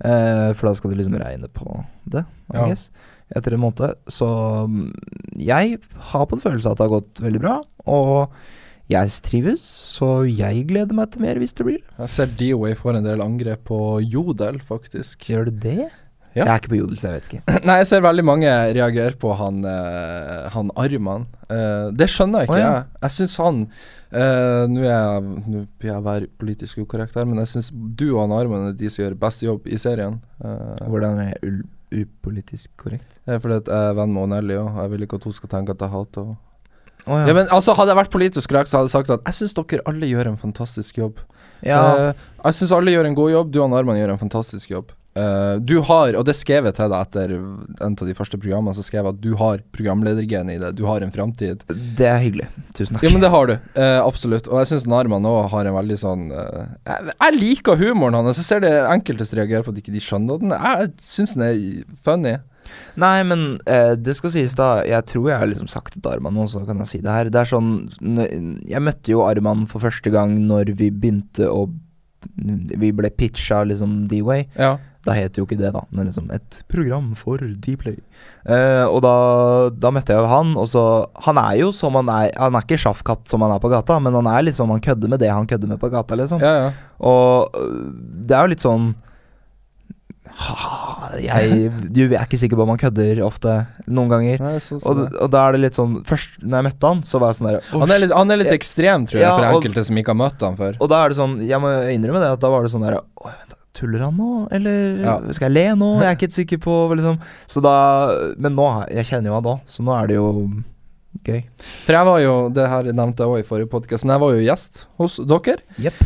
eh, 0.00 0.52
For 0.56 0.68
da 0.68 0.74
skal 0.78 0.94
de 0.94 1.00
liksom 1.02 1.18
regne 1.20 1.50
på 1.52 1.82
det, 2.08 2.24
Ja. 2.54 2.68
Etter 3.32 3.54
en 3.56 3.62
måned. 3.62 3.96
Så 4.12 4.26
mm, 4.68 4.88
jeg 5.40 5.78
har 6.12 6.26
på 6.28 6.36
en 6.36 6.42
følelse 6.42 6.68
at 6.68 6.76
det 6.80 6.84
har 6.84 7.00
gått 7.00 7.22
veldig 7.24 7.40
bra. 7.40 7.54
Og 7.88 8.34
jeg 8.90 9.12
trives, 9.24 9.62
så 9.62 10.22
jeg 10.26 10.66
gleder 10.68 10.96
meg 10.96 11.12
til 11.12 11.22
mer 11.24 11.38
hvis 11.40 11.54
det 11.56 11.66
blir. 11.68 11.82
Jeg 11.98 12.12
ser 12.12 12.32
D-Way 12.38 12.74
får 12.78 12.98
en 12.98 13.06
del 13.06 13.22
angrep 13.24 13.62
på 13.70 13.78
Jodel, 14.02 14.58
faktisk. 14.64 15.28
Gjør 15.30 15.48
du 15.48 15.60
det? 15.62 15.90
Ja. 16.32 16.46
Jeg 16.46 16.48
er 16.48 16.60
ikke 16.62 16.72
på 16.72 16.78
Jodel, 16.78 16.98
så 17.00 17.10
jeg 17.10 17.20
vet 17.20 17.26
ikke. 17.28 17.54
Nei, 17.68 17.74
jeg 17.82 17.88
ser 17.90 18.04
veldig 18.04 18.24
mange 18.24 18.52
reagere 18.72 19.16
på 19.20 19.34
han, 19.36 19.58
uh, 19.68 20.48
han 20.54 20.70
Arman. 20.80 21.26
Uh, 21.44 21.90
det 21.92 22.08
skjønner 22.08 22.42
jeg 22.42 22.48
ikke, 22.48 22.56
oh, 22.56 22.62
ja. 22.62 22.70
jeg. 22.70 23.02
Jeg 23.04 23.14
syns 23.18 23.34
han 23.42 23.58
uh, 23.68 24.62
Nå 24.72 24.86
er 24.86 24.88
jeg 24.88 25.66
blir 25.76 25.90
jeg 25.90 26.06
være 26.06 26.30
politisk 26.40 26.80
ukorrekt 26.84 27.18
her, 27.20 27.28
men 27.28 27.42
jeg 27.42 27.52
syns 27.52 27.68
du 27.72 28.06
og 28.14 28.22
han 28.24 28.36
Arman 28.38 28.70
er 28.70 28.78
de 28.80 28.88
som 28.92 29.04
gjør 29.04 29.18
best 29.20 29.44
jobb 29.44 29.68
i 29.68 29.80
serien. 29.80 30.18
Hvordan 30.40 31.20
er 31.20 31.34
jeg 31.34 31.52
upolitisk 31.92 32.72
korrekt? 32.80 33.18
det 33.26 33.36
er 33.36 33.42
fordi 33.44 33.60
jeg 33.60 33.92
er 33.92 33.98
venn 33.98 34.16
med 34.16 34.32
Nelly, 34.32 34.56
og 34.62 34.80
jeg 34.80 34.94
vil 34.94 35.04
ikke 35.04 35.20
at 35.20 35.28
hun 35.28 35.36
skal 35.36 35.52
tenke 35.52 35.76
at 35.76 35.84
jeg 35.84 35.92
hater 35.92 36.30
henne. 36.30 36.40
Å 37.06 37.26
Ja. 37.26 37.34
men 37.34 37.48
altså 37.50 37.74
Hadde 37.74 37.90
jeg 37.94 37.98
vært 38.04 38.14
politisk 38.14 38.48
korrekt, 38.52 38.70
så 38.70 38.78
hadde 38.78 38.90
jeg 38.90 38.96
sagt 38.96 39.10
at 39.10 39.22
jeg 39.26 39.34
syns 39.40 39.54
dere 39.58 39.82
alle 39.90 40.06
gjør 40.06 40.32
en 40.32 40.40
fantastisk 40.40 40.98
jobb. 40.98 41.22
ja. 41.62 41.82
Uh, 42.12 42.26
jeg 42.44 42.58
syns 42.58 42.72
alle 42.74 42.90
gjør 42.94 43.06
en 43.06 43.14
god 43.18 43.30
jobb. 43.32 43.52
Du 43.54 43.62
og 43.62 43.72
Arman 43.78 43.98
gjør 43.98 44.14
en 44.14 44.20
fantastisk 44.22 44.70
jobb. 44.70 44.92
Uh, 45.12 45.58
du 45.60 45.74
har, 45.84 46.14
og 46.16 46.24
det 46.24 46.32
skrev 46.38 46.64
jeg 46.64 46.72
til 46.78 46.88
deg 46.88 47.02
etter 47.04 47.34
en 47.36 47.92
av 48.00 48.06
de 48.08 48.14
første 48.16 48.38
programmene, 48.40 48.72
så 48.72 48.80
skrev 48.80 49.04
jeg 49.04 49.12
at 49.12 49.20
du 49.20 49.34
har 49.36 49.60
programledergenet 49.76 50.56
i 50.56 50.60
det. 50.62 50.70
Du 50.78 50.86
har 50.88 51.04
en 51.04 51.12
framtid. 51.12 51.66
det 51.68 52.06
er 52.08 52.22
hyggelig. 52.22 52.46
Tusen 52.72 52.96
takk. 52.96 53.04
Ja, 53.04 53.10
men 53.12 53.20
det 53.20 53.32
har 53.34 53.50
du. 53.50 53.52
Uh, 53.76 54.00
absolutt. 54.06 54.48
Og 54.48 54.62
jeg 54.62 54.70
syns 54.72 54.86
Narman 54.88 55.26
òg 55.28 55.50
har 55.52 55.68
en 55.68 55.76
veldig 55.76 55.98
sånn 56.00 56.24
jeg, 56.32 57.12
jeg 57.12 57.36
liker 57.36 57.76
humoren 57.82 58.16
hans. 58.16 58.40
Jeg 58.40 58.48
ser 58.48 58.64
det 58.64 58.72
enkelteste 58.88 59.36
reagerer 59.36 59.66
på 59.66 59.74
at 59.74 59.82
ikke 59.82 59.92
de 59.92 60.00
skjønner 60.00 60.40
den. 60.40 60.56
Jeg 60.56 60.94
syns 61.02 61.36
den 61.36 61.46
er 61.50 61.60
funny. 62.06 62.38
Nei, 63.00 63.22
men 63.28 63.46
eh, 63.66 63.94
det 63.96 64.14
skal 64.18 64.32
sies 64.34 64.56
da 64.58 64.82
Jeg 64.88 65.06
tror 65.10 65.30
jeg 65.30 65.40
har 65.40 65.48
liksom 65.50 65.70
sagt 65.70 65.96
det 65.96 66.02
til 66.04 66.12
Arman 66.12 66.36
nå, 66.36 66.46
så 66.50 66.64
kan 66.68 66.82
jeg 66.82 66.90
si 66.90 67.02
det 67.04 67.14
her. 67.14 67.30
Det 67.32 67.40
er 67.40 67.50
sånn 67.52 67.72
Jeg 68.68 68.84
møtte 68.84 69.14
jo 69.14 69.24
Arman 69.26 69.66
for 69.70 69.84
første 69.84 70.12
gang 70.12 70.36
når 70.48 70.74
vi 70.78 70.90
begynte 70.92 71.48
å 71.48 71.66
Vi 72.78 72.92
ble 72.94 73.10
pitcha 73.16 73.62
liksom 73.66 74.04
D-Way. 74.10 74.48
Ja. 74.60 74.76
Da 75.02 75.14
het 75.16 75.38
jo 75.38 75.42
ikke 75.46 75.58
det, 75.58 75.72
da, 75.74 75.82
men 75.90 76.06
liksom 76.06 76.28
et 76.30 76.60
program 76.70 77.10
for 77.18 77.42
Dplay. 77.42 77.96
Eh, 78.46 78.84
og 78.86 79.00
da, 79.02 79.14
da 79.74 79.90
møtte 79.94 80.14
jeg 80.14 80.22
jo 80.22 80.28
han, 80.30 80.52
og 80.58 80.68
så 80.70 80.82
Han 81.26 81.40
er 81.42 81.56
jo 81.58 81.72
som 81.74 81.94
han 81.98 82.10
er 82.10 82.30
Han 82.38 82.54
er 82.58 82.62
ikke 82.66 82.78
sjaffkatt 82.78 83.26
som 83.30 83.42
han 83.42 83.54
er 83.54 83.62
på 83.62 83.70
gata, 83.72 83.98
men 84.02 84.14
han 84.18 84.30
er 84.30 84.46
liksom 84.46 84.70
Han 84.70 84.82
kødder 84.82 85.10
med 85.10 85.22
det 85.22 85.30
han 85.30 85.48
kødder 85.50 85.70
med 85.74 85.80
på 85.82 85.90
gata, 85.90 86.18
liksom. 86.18 86.42
Ja, 86.42 86.52
ja. 86.60 86.68
Og 87.02 87.58
øh, 87.58 87.90
det 88.28 88.36
er 88.36 88.46
jo 88.46 88.52
litt 88.54 88.66
sånn 88.66 88.92
jeg, 91.28 91.70
Du 91.92 92.00
er 92.08 92.22
ikke 92.24 92.38
sikker 92.40 92.56
på 92.58 92.64
om 92.64 92.72
han 92.72 92.80
kødder 92.80 93.20
ofte, 93.26 93.54
noen 93.86 94.08
ganger. 94.12 94.40
Nei, 94.42 94.54
sånn 94.64 94.80
sånn, 94.82 95.02
Og, 95.06 95.16
og 95.26 95.30
da 95.34 95.42
er 95.48 95.56
det 95.56 95.60
litt 95.66 95.78
sånn 95.78 95.98
Først 96.08 96.38
når 96.42 96.56
jeg 96.62 96.66
møtte 96.70 96.92
han, 96.92 97.02
så 97.08 97.20
var 97.22 97.32
jeg 97.32 97.40
sånn 97.40 97.48
der 97.50 97.58
han, 97.72 97.90
er 97.96 98.02
litt, 98.04 98.14
han 98.16 98.30
er 98.34 98.40
litt 98.42 98.54
ekstrem, 98.56 99.06
tror 99.08 99.20
jeg, 99.20 99.26
Ja, 99.28 99.34
for 99.36 99.48
og- 99.48 99.58
enkelte 99.60 99.84
som 99.88 99.98
ikke 100.00 100.14
har 100.14 100.20
møtt 100.22 100.40
han 100.46 100.56
før. 100.58 100.78
Og 100.80 100.88
da 100.92 101.02
er 101.04 101.12
det 101.12 101.18
sånn 101.20 101.36
Jeg 101.46 101.60
må 101.62 101.72
innrømme 101.92 102.22
det 102.24 102.30
at 102.36 102.40
da 102.44 102.50
var 102.54 102.62
det 102.66 102.72
sånn 102.74 102.86
der 102.86 102.98
Å, 103.00 103.04
vent, 103.28 103.52
da, 103.52 103.58
Tuller 103.76 104.02
han 104.04 104.16
nå, 104.20 104.30
eller 104.52 104.98
Ja. 105.04 105.14
skal 105.32 105.48
jeg 105.48 105.54
le 105.56 105.76
nå? 105.80 105.92
Jeg 106.02 106.08
er 106.10 106.16
ikke 106.18 106.26
helt 106.28 106.36
sikker 106.40 106.58
på 106.60 106.74
liksom. 106.96 107.20
Så 107.48 107.62
da 107.64 108.32
Men 108.36 108.54
nå 108.56 108.66
Jeg 108.92 109.06
kjenner 109.08 109.32
jo 109.32 109.34
han 109.38 109.46
da, 109.46 109.54
så 109.66 109.82
nå 109.86 109.94
er 109.96 110.06
det 110.10 110.16
jo 110.20 110.26
gøy. 111.24 111.42
For 111.84 111.92
jeg 111.92 112.04
var 112.08 112.20
jo, 112.24 112.34
det 112.56 112.68
her 112.72 112.86
nevnte 112.92 113.20
jeg 113.20 113.28
også 113.28 113.40
i 113.44 113.48
forrige 113.48 113.68
podkast, 113.72 114.04
men 114.04 114.14
jeg 114.14 114.20
var 114.22 114.30
jo 114.32 114.44
gjest 114.46 114.86
hos 114.98 115.16
dere. 115.28 115.58
Yep. 115.78 116.02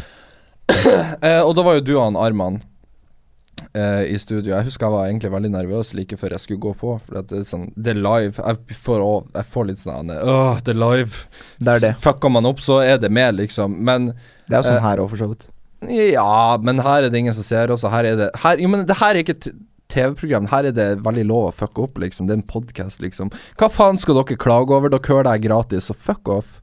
Eh, 1.22 1.40
og 1.46 1.52
da 1.54 1.62
var 1.62 1.76
jo 1.78 1.84
du 1.86 1.92
og 1.96 2.02
han 2.08 2.16
Arman 2.18 2.56
eh, 3.76 4.04
i 4.14 4.18
studio. 4.18 4.54
Jeg 4.54 4.66
husker 4.70 4.86
jeg 4.86 4.94
var 4.96 5.06
egentlig 5.10 5.30
veldig 5.34 5.50
nervøs 5.52 5.92
like 5.98 6.16
før 6.20 6.34
jeg 6.36 6.44
skulle 6.44 6.62
gå 6.64 6.72
på. 6.80 6.94
For 7.06 7.20
det 7.22 7.40
er 7.42 7.44
sånn 7.48 7.68
Det 7.76 7.92
er 7.94 8.00
live. 8.00 8.34
Jeg 8.40 8.78
får, 8.80 9.04
jeg 9.36 9.50
får 9.52 9.68
litt 9.70 9.82
sånn 9.84 10.10
Åh, 10.16 10.62
det 10.64 10.72
er 10.74 10.80
live. 10.80 11.26
Det 11.60 11.74
er 11.76 11.84
det. 11.86 11.92
Fucker 12.02 12.32
man 12.32 12.48
opp, 12.48 12.62
så 12.64 12.80
er 12.84 12.98
det 13.02 13.12
med, 13.12 13.36
liksom. 13.42 13.76
Men 13.86 14.10
Det 14.48 14.56
er 14.56 14.62
jo 14.62 14.68
sånn 14.70 14.80
Eh, 14.80 14.88
her 14.88 15.04
òg, 15.04 15.10
for 15.12 15.22
så 15.22 15.28
vidt. 15.30 15.48
ja, 15.92 16.56
men 16.62 16.78
her 16.80 17.04
er 17.04 17.10
det 17.12 17.18
ingen 17.20 17.34
som 17.36 17.44
ser 17.44 17.70
oss, 17.70 17.84
og 17.84 17.92
her 17.92 18.04
er 18.08 18.16
det 18.16 18.30
her, 18.42 18.56
Jo, 18.58 18.68
men 18.72 18.86
det 18.88 18.96
her 18.96 19.14
er 19.14 19.22
ikke 19.22 19.36
et 19.36 19.48
TV-program. 19.92 20.48
Her 20.50 20.64
er 20.66 20.72
det 20.74 20.86
veldig 21.04 21.26
lov 21.28 21.44
å 21.50 21.54
fucke 21.54 21.84
opp, 21.84 21.98
liksom. 22.02 22.26
Det 22.26 22.34
er 22.34 22.40
en 22.40 22.48
podkast, 22.50 22.98
liksom. 23.04 23.30
Hva 23.60 23.68
faen 23.70 23.98
skal 24.00 24.18
dere 24.18 24.36
klage 24.40 24.74
over? 24.74 24.90
Dere 24.90 25.06
hører 25.06 25.28
det 25.30 25.44
gratis, 25.46 25.86
så 25.86 25.94
fuck 25.94 26.26
off. 26.28 26.60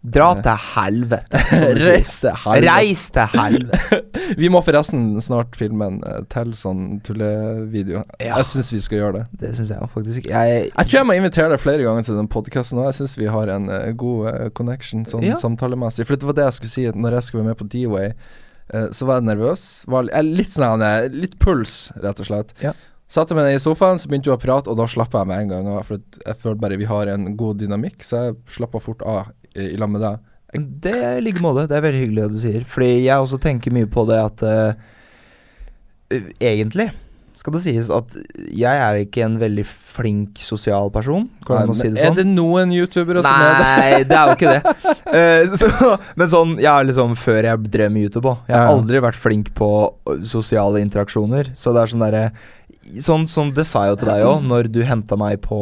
Dra 0.00 0.30
til 0.40 0.56
helvete. 0.74 1.40
Reis 1.76 2.14
til 2.22 2.32
helvete. 2.32 2.72
Reis 2.72 3.02
til 3.12 3.34
helvete. 3.34 3.98
Vi 4.40 4.48
må 4.52 4.62
forresten 4.64 5.04
snart 5.20 5.58
filme 5.58 5.90
en 5.90 5.98
eh, 6.08 6.22
til 6.32 6.54
sånn 6.56 7.00
tullevideo. 7.04 8.06
Ja. 8.16 8.38
Jeg 8.38 8.48
syns 8.48 8.72
vi 8.72 8.80
skal 8.80 9.00
gjøre 9.02 9.14
det. 9.18 9.24
Det 9.42 9.52
syns 9.58 9.72
jeg 9.74 9.90
faktisk. 9.92 10.28
Jeg 10.30 10.60
Jeg 10.70 10.88
tror 10.88 10.98
jeg 11.02 11.08
må 11.10 11.16
invitere 11.18 11.52
deg 11.52 11.60
flere 11.60 11.84
ganger 11.84 12.06
til 12.08 12.16
den 12.16 12.30
podkasten 12.32 12.80
òg. 12.80 12.88
Jeg 12.88 13.00
syns 13.02 13.18
vi 13.20 13.28
har 13.28 13.52
en 13.52 13.68
uh, 13.68 13.90
god 13.92 14.28
uh, 14.30 14.46
connection 14.56 15.04
sånn 15.08 15.26
Ja. 15.26 15.36
samtalemessig. 15.40 16.08
For 16.08 16.16
det 16.16 16.30
var 16.30 16.38
det 16.38 16.48
jeg 16.48 16.58
skulle 16.60 16.76
si 16.78 16.86
når 16.94 17.18
jeg 17.18 17.26
skulle 17.28 17.44
være 17.44 17.52
med 17.52 17.60
på 17.60 17.68
D-Way, 17.74 18.14
så 18.94 19.02
var 19.02 19.18
jeg 19.18 19.26
nervøs. 19.26 19.62
Var 19.90 20.06
litt 20.22 20.54
sånn 20.54 20.84
Litt 21.10 21.32
puls, 21.42 21.90
rett 21.98 22.20
og 22.22 22.28
slett. 22.28 22.52
Ja. 22.62 22.70
Satte 23.10 23.34
meg 23.34 23.48
ned 23.48 23.56
i 23.58 23.62
sofaen, 23.62 23.98
så 23.98 24.06
begynte 24.06 24.30
hun 24.30 24.36
å 24.36 24.42
prate, 24.42 24.70
og 24.70 24.78
da 24.78 24.84
slappa 24.86 25.24
jeg 25.24 25.26
med 25.32 25.40
en 25.42 25.50
gang 25.50 25.68
av. 25.72 25.80
For 25.88 25.98
jeg 25.98 26.38
føler 26.38 26.60
bare 26.62 26.78
vi 26.78 26.86
har 26.86 27.10
en 27.10 27.32
god 27.34 27.58
dynamikk, 27.58 28.04
så 28.06 28.20
jeg 28.28 28.36
slappa 28.54 28.78
fort 28.78 29.02
av 29.02 29.32
i, 29.54 29.72
i 29.72 29.76
lag 29.80 29.92
med 29.92 30.04
deg. 30.04 30.24
Det 30.86 30.96
er 30.96 31.18
i 31.18 31.24
like 31.24 31.42
måte. 31.42 31.68
Det 31.70 31.76
er 31.78 31.84
veldig 31.84 32.00
hyggelig 32.04 32.24
at 32.26 32.34
du 32.34 32.40
sier. 32.42 32.64
Fordi 32.66 32.90
jeg 33.04 33.14
også 33.14 33.38
tenker 33.42 33.74
mye 33.74 33.90
på 33.90 34.06
det 34.08 34.18
at 34.18 34.42
eh, 34.46 34.88
eh, 36.16 36.32
Egentlig 36.52 36.90
skal 37.40 37.54
det 37.54 37.60
sies 37.64 37.88
at 37.94 38.14
jeg 38.52 38.80
er 38.84 38.98
ikke 39.00 39.22
en 39.24 39.38
veldig 39.40 39.62
flink 39.64 40.40
sosial 40.44 40.90
person. 40.92 41.24
Kan 41.46 41.56
Nei, 41.56 41.70
man 41.70 41.78
si 41.78 41.88
det 41.88 42.02
sånn? 42.02 42.12
Er 42.12 42.18
det 42.18 42.26
noen 42.28 42.74
youtubere 42.76 43.22
som 43.24 43.30
er 43.32 43.54
det? 43.54 43.70
Nei, 43.70 44.02
det 44.10 44.18
er 44.18 44.28
jo 44.28 44.34
ikke 44.36 44.52
det. 44.52 44.74
Uh, 45.06 45.54
så, 45.60 45.92
men 46.20 46.32
sånn, 46.32 46.54
jeg 46.60 46.68
er 46.68 46.88
liksom 46.90 47.16
før 47.16 47.48
jeg 47.48 47.72
drev 47.72 47.94
med 47.94 48.08
YouTube 48.08 48.34
òg. 48.34 48.44
Jeg 48.50 48.58
har 48.58 48.74
aldri 48.74 49.00
vært 49.06 49.20
flink 49.20 49.52
på 49.56 49.70
sosiale 50.28 50.84
interaksjoner. 50.84 51.54
Så 51.56 51.72
det 51.76 51.84
er 51.84 51.94
sånn 51.94 52.08
derre 52.08 52.30
Sånn 53.04 53.26
som 53.30 53.52
det 53.54 53.62
sa 53.68 53.84
jeg 53.86 53.92
jo 53.92 53.98
til 54.00 54.08
deg 54.08 54.22
òg, 54.26 54.40
når 54.50 54.66
du 54.72 54.80
henta 54.82 55.14
meg 55.20 55.36
på 55.44 55.60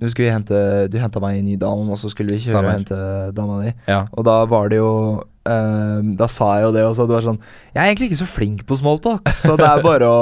Du 0.00 0.08
skulle 0.10 0.32
hente 0.34 0.58
Du 0.90 0.98
henta 0.98 1.20
meg 1.22 1.38
i 1.38 1.44
Nydalen, 1.46 1.90
og 1.92 1.98
så 2.00 2.10
skulle 2.12 2.34
vi 2.34 2.42
kjøre 2.42 2.58
Stemmer. 2.58 2.70
og 2.70 2.76
hente 2.78 2.98
dama 3.36 3.60
di. 3.62 3.72
Ja. 3.90 4.00
Og 4.12 4.26
da 4.26 4.40
var 4.50 4.68
det 4.72 4.80
jo 4.80 4.92
uh, 5.22 6.00
Da 6.18 6.28
sa 6.30 6.56
jeg 6.58 6.68
jo 6.68 6.72
det 6.76 6.84
også. 6.88 7.06
Det 7.08 7.18
var 7.18 7.26
sånn 7.28 7.40
Jeg 7.74 7.80
er 7.82 7.90
egentlig 7.92 8.10
ikke 8.12 8.22
så 8.24 8.30
flink 8.30 8.64
på 8.68 8.78
smalltalk, 8.80 9.30
så 9.34 9.56
det 9.60 9.68
er 9.68 9.84
bare 9.84 10.08
å 10.10 10.18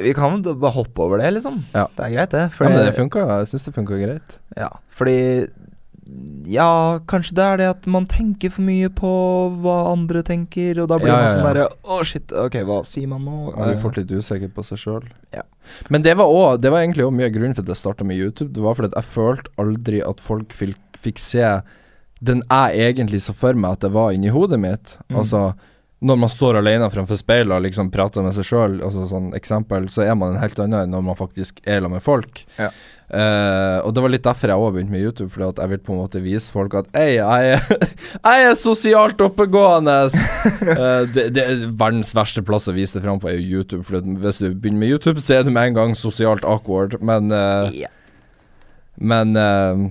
Vi 0.00 0.14
kan 0.16 0.40
bare 0.42 0.74
hoppe 0.74 1.04
over 1.04 1.20
det, 1.22 1.32
liksom. 1.36 1.60
Ja. 1.74 1.86
Det 1.96 2.06
er 2.06 2.14
greit, 2.16 2.32
det. 2.34 2.46
ja, 2.50 2.70
men 2.70 2.80
det 2.88 2.96
funka. 2.96 3.26
Jeg 3.38 3.50
syns 3.52 3.68
det 3.68 3.74
funka 3.76 3.98
greit. 4.00 4.38
Ja, 4.58 4.70
fordi 4.90 5.18
Ja, 6.44 7.00
kanskje 7.08 7.36
det 7.38 7.44
er 7.44 7.60
det 7.60 7.68
at 7.70 7.86
man 7.88 8.04
tenker 8.10 8.52
for 8.52 8.66
mye 8.66 8.90
på 8.92 9.10
hva 9.64 9.76
andre 9.94 10.20
tenker, 10.26 10.82
og 10.82 10.90
da 10.90 10.98
blir 11.00 11.08
Ja, 11.08 11.20
man 11.22 11.30
sånn 11.32 11.46
ja. 11.46 11.52
derre 11.52 11.68
Å, 11.80 12.00
shit, 12.04 12.34
ok, 12.36 12.58
hva 12.68 12.82
sier 12.84 13.08
man 13.08 13.24
nå? 13.24 13.36
Man 13.54 13.70
blir 13.70 13.80
fort 13.80 13.96
litt 13.96 14.12
usikker 14.12 14.52
på 14.52 14.64
seg 14.68 14.82
sjøl. 14.82 15.06
Ja. 15.32 15.46
Men 15.88 16.04
det 16.04 16.16
var, 16.20 16.28
også, 16.28 16.60
det 16.60 16.74
var 16.74 16.84
egentlig 16.84 17.06
òg 17.06 17.14
mye 17.16 17.30
av 17.30 17.36
grunnen 17.36 17.56
for 17.56 17.64
at 17.64 17.72
jeg 17.72 17.80
starta 17.80 18.04
med 18.04 18.20
YouTube. 18.20 18.52
Det 18.52 18.64
var 18.64 18.76
fordi 18.76 18.92
at 18.92 18.98
jeg 19.00 19.12
følte 19.14 19.54
aldri 19.64 20.02
at 20.04 20.20
folk 20.20 20.52
fikk, 20.52 20.76
fikk 21.00 21.22
se 21.22 21.46
den 22.24 22.42
jeg 22.50 22.90
egentlig 22.90 23.22
så 23.24 23.34
for 23.36 23.56
meg 23.56 23.78
at 23.78 23.84
det 23.84 23.92
var 23.96 24.12
inni 24.12 24.32
hodet 24.32 24.60
mitt. 24.60 24.98
Mm. 25.08 25.22
Altså 25.22 25.46
når 26.04 26.18
man 26.20 26.32
står 26.32 26.60
alene 26.60 26.90
framfor 26.92 27.18
speilet 27.18 27.56
og 27.56 27.64
liksom 27.64 27.90
prater 27.94 28.24
med 28.24 28.36
seg 28.36 28.48
sjøl, 28.48 28.76
altså 28.84 29.06
sånn 29.10 29.32
eksempel, 29.36 29.88
så 29.92 30.04
er 30.04 30.18
man 30.18 30.34
en 30.34 30.42
helt 30.42 30.60
annen 30.60 30.84
enn 30.84 30.92
når 30.94 31.06
man 31.08 31.18
faktisk 31.18 31.62
er 31.64 31.80
sammen 31.80 31.96
med 31.96 32.04
folk. 32.04 32.44
Ja. 32.58 32.70
Uh, 33.14 33.84
og 33.84 33.92
det 33.94 34.02
var 34.02 34.10
litt 34.10 34.24
derfor 34.24 34.50
jeg 34.50 34.58
òg 34.58 34.72
begynte 34.74 34.94
med 34.94 35.04
YouTube, 35.04 35.28
fordi 35.30 35.48
at 35.52 35.58
jeg 35.60 35.70
vil 35.70 35.82
på 35.86 35.92
en 35.92 36.00
måte 36.00 36.22
vise 36.24 36.50
folk 36.50 36.72
at 36.80 36.88
Ei, 36.98 37.18
jeg, 37.18 37.58
jeg 38.30 38.46
er 38.48 38.56
sosialt 38.58 39.20
oppegående! 39.22 39.98
uh, 40.08 41.02
det, 41.12 41.28
det 41.36 41.44
er 41.44 41.66
verdens 41.68 42.14
verste 42.16 42.42
plass 42.44 42.70
å 42.70 42.74
vise 42.74 42.96
det 42.96 43.04
fram 43.04 43.20
på, 43.22 43.28
er 43.30 43.42
YouTube. 43.42 43.84
For 43.86 44.00
hvis 44.00 44.40
du 44.40 44.48
begynner 44.50 44.86
med 44.86 44.96
YouTube, 44.96 45.22
så 45.22 45.38
er 45.38 45.44
du 45.44 45.52
med 45.52 45.70
en 45.70 45.78
gang 45.78 45.98
sosialt 45.98 46.48
awkward. 46.48 46.96
Men 47.04 47.30
uh, 47.30 47.68
yeah. 47.72 47.92
Men 48.94 49.36
eh, 49.36 49.90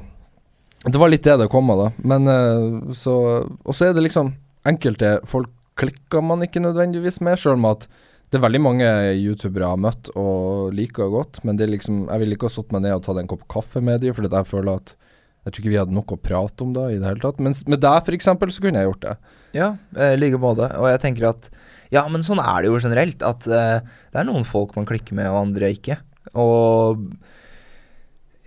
Det 0.85 0.97
var 0.97 1.09
litt 1.09 1.23
det 1.23 1.37
det 1.37 1.49
kom 1.51 1.69
av, 1.73 1.85
da. 1.85 1.89
Men 2.03 2.27
eh, 2.27 2.93
så 2.95 3.15
Og 3.63 3.75
så 3.75 3.89
er 3.89 3.97
det 3.97 4.07
liksom 4.07 4.33
Enkelte 4.67 5.17
folk 5.27 5.51
klikker 5.79 6.21
man 6.25 6.43
ikke 6.45 6.61
nødvendigvis 6.63 7.21
med, 7.25 7.39
sjøl 7.41 7.55
om 7.59 7.65
at 7.71 7.87
det 8.33 8.39
er 8.39 8.45
veldig 8.47 8.61
mange 8.65 8.87
youtubere 9.19 9.67
jeg 9.67 9.73
har 9.75 9.81
møtt 9.83 10.09
og 10.17 10.71
liker 10.73 11.09
godt, 11.13 11.43
men 11.45 11.57
det 11.59 11.67
er 11.67 11.73
liksom 11.75 12.07
Jeg 12.09 12.19
ville 12.23 12.33
ikke 12.37 12.47
ha 12.49 12.53
satt 12.55 12.71
meg 12.73 12.81
ned 12.81 12.95
og 12.95 13.03
tatt 13.05 13.19
en 13.21 13.27
kopp 13.29 13.43
kaffe 13.51 13.81
med 13.85 14.01
dem, 14.01 14.13
fordi 14.17 14.31
jeg 14.33 14.49
føler 14.49 14.79
at 14.81 14.95
jeg 15.43 15.51
tror 15.51 15.61
ikke 15.61 15.73
vi 15.73 15.77
hadde 15.81 15.93
noe 15.93 16.15
å 16.15 16.17
prate 16.23 16.63
om 16.63 16.71
da 16.73 16.85
i 16.89 16.97
det 16.97 17.03
hele 17.03 17.19
tatt. 17.19 17.41
Mens 17.43 17.65
med 17.67 17.81
deg, 17.83 18.09
eksempel, 18.15 18.49
så 18.49 18.61
kunne 18.63 18.79
jeg 18.79 18.87
gjort 18.87 19.01
det. 19.03 19.15
Ja, 19.53 19.67
i 19.99 20.15
like 20.15 20.39
måte. 20.39 20.69
Og 20.79 20.87
jeg 20.87 21.01
tenker 21.03 21.27
at 21.33 21.49
Ja, 21.91 22.05
men 22.09 22.23
sånn 22.23 22.39
er 22.39 22.63
det 22.63 22.69
jo 22.71 22.79
generelt. 22.79 23.21
At 23.21 23.43
uh, 23.51 23.83
det 23.83 24.21
er 24.21 24.23
noen 24.29 24.47
folk 24.47 24.71
man 24.79 24.87
klikker 24.87 25.13
med, 25.19 25.27
og 25.27 25.41
andre 25.41 25.73
ikke. 25.75 25.97
Og 26.39 27.03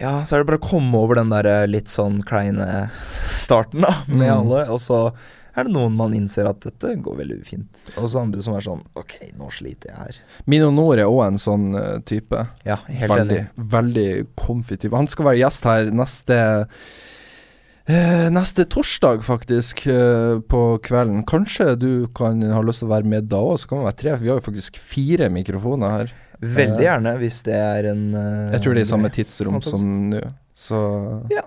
ja, 0.00 0.24
så 0.24 0.34
er 0.36 0.42
det 0.42 0.48
bare 0.50 0.58
å 0.60 0.66
komme 0.66 0.98
over 0.98 1.16
den 1.20 1.30
der 1.32 1.46
eh, 1.48 1.66
litt 1.70 1.88
sånn 1.92 2.18
kleine 2.26 2.88
starten, 3.40 3.84
da, 3.84 4.02
med 4.08 4.26
Mm. 4.28 4.34
alle. 4.40 4.64
Og 4.72 4.80
så 4.80 4.98
er 5.56 5.64
det 5.66 5.72
noen 5.72 5.94
man 5.96 6.12
innser 6.16 6.46
at 6.50 6.60
dette 6.60 6.92
går 7.00 7.16
veldig 7.22 7.38
fint. 7.48 7.82
Og 7.96 8.10
så 8.12 8.20
andre 8.20 8.42
som 8.44 8.54
er 8.58 8.64
sånn 8.66 8.82
Ok, 9.00 9.16
nå 9.38 9.48
sliter 9.54 9.92
jeg 9.92 9.96
her. 10.02 10.18
Mino 10.52 10.70
Nord 10.74 11.00
er 11.00 11.08
òg 11.08 11.22
en 11.30 11.40
sånn 11.40 11.70
eh, 11.78 11.98
type. 12.08 12.42
Ja, 12.68 12.76
helt 12.86 13.12
veldig, 13.14 13.38
enig. 13.42 13.68
veldig 13.76 14.08
comfy 14.36 14.76
type. 14.76 14.96
Han 14.96 15.08
skal 15.08 15.30
være 15.30 15.40
gjest 15.40 15.64
her 15.68 15.90
neste 15.96 16.38
eh, 17.86 18.28
Neste 18.34 18.66
torsdag, 18.68 19.24
faktisk, 19.24 19.86
eh, 19.86 20.36
på 20.50 20.62
kvelden. 20.84 21.24
Kanskje 21.28 21.72
du 21.80 21.90
kan 22.16 22.42
ha 22.42 22.60
lyst 22.66 22.82
til 22.84 22.90
å 22.90 22.94
være 22.96 23.10
med 23.16 23.28
da 23.32 23.40
òg, 23.40 23.58
så 23.62 23.70
kan 23.72 23.80
vi 23.82 23.88
være 23.88 24.00
tre. 24.02 24.14
For 24.16 24.24
vi 24.26 24.32
har 24.34 24.40
jo 24.40 24.46
faktisk 24.50 24.80
fire 24.82 25.30
mikrofoner 25.32 25.98
her. 26.00 26.14
Veldig 26.40 26.84
gjerne, 26.84 27.16
hvis 27.22 27.38
det 27.46 27.56
er 27.56 27.90
en 27.94 28.02
eh, 28.14 28.56
Jeg 28.56 28.64
tror 28.66 28.74
det 28.76 28.82
er 28.82 28.88
i 28.90 28.94
samme 28.94 29.12
tidsrom 29.14 29.62
som 29.64 29.86
nå. 30.12 30.24
Så 30.56 30.78
Ja. 31.32 31.46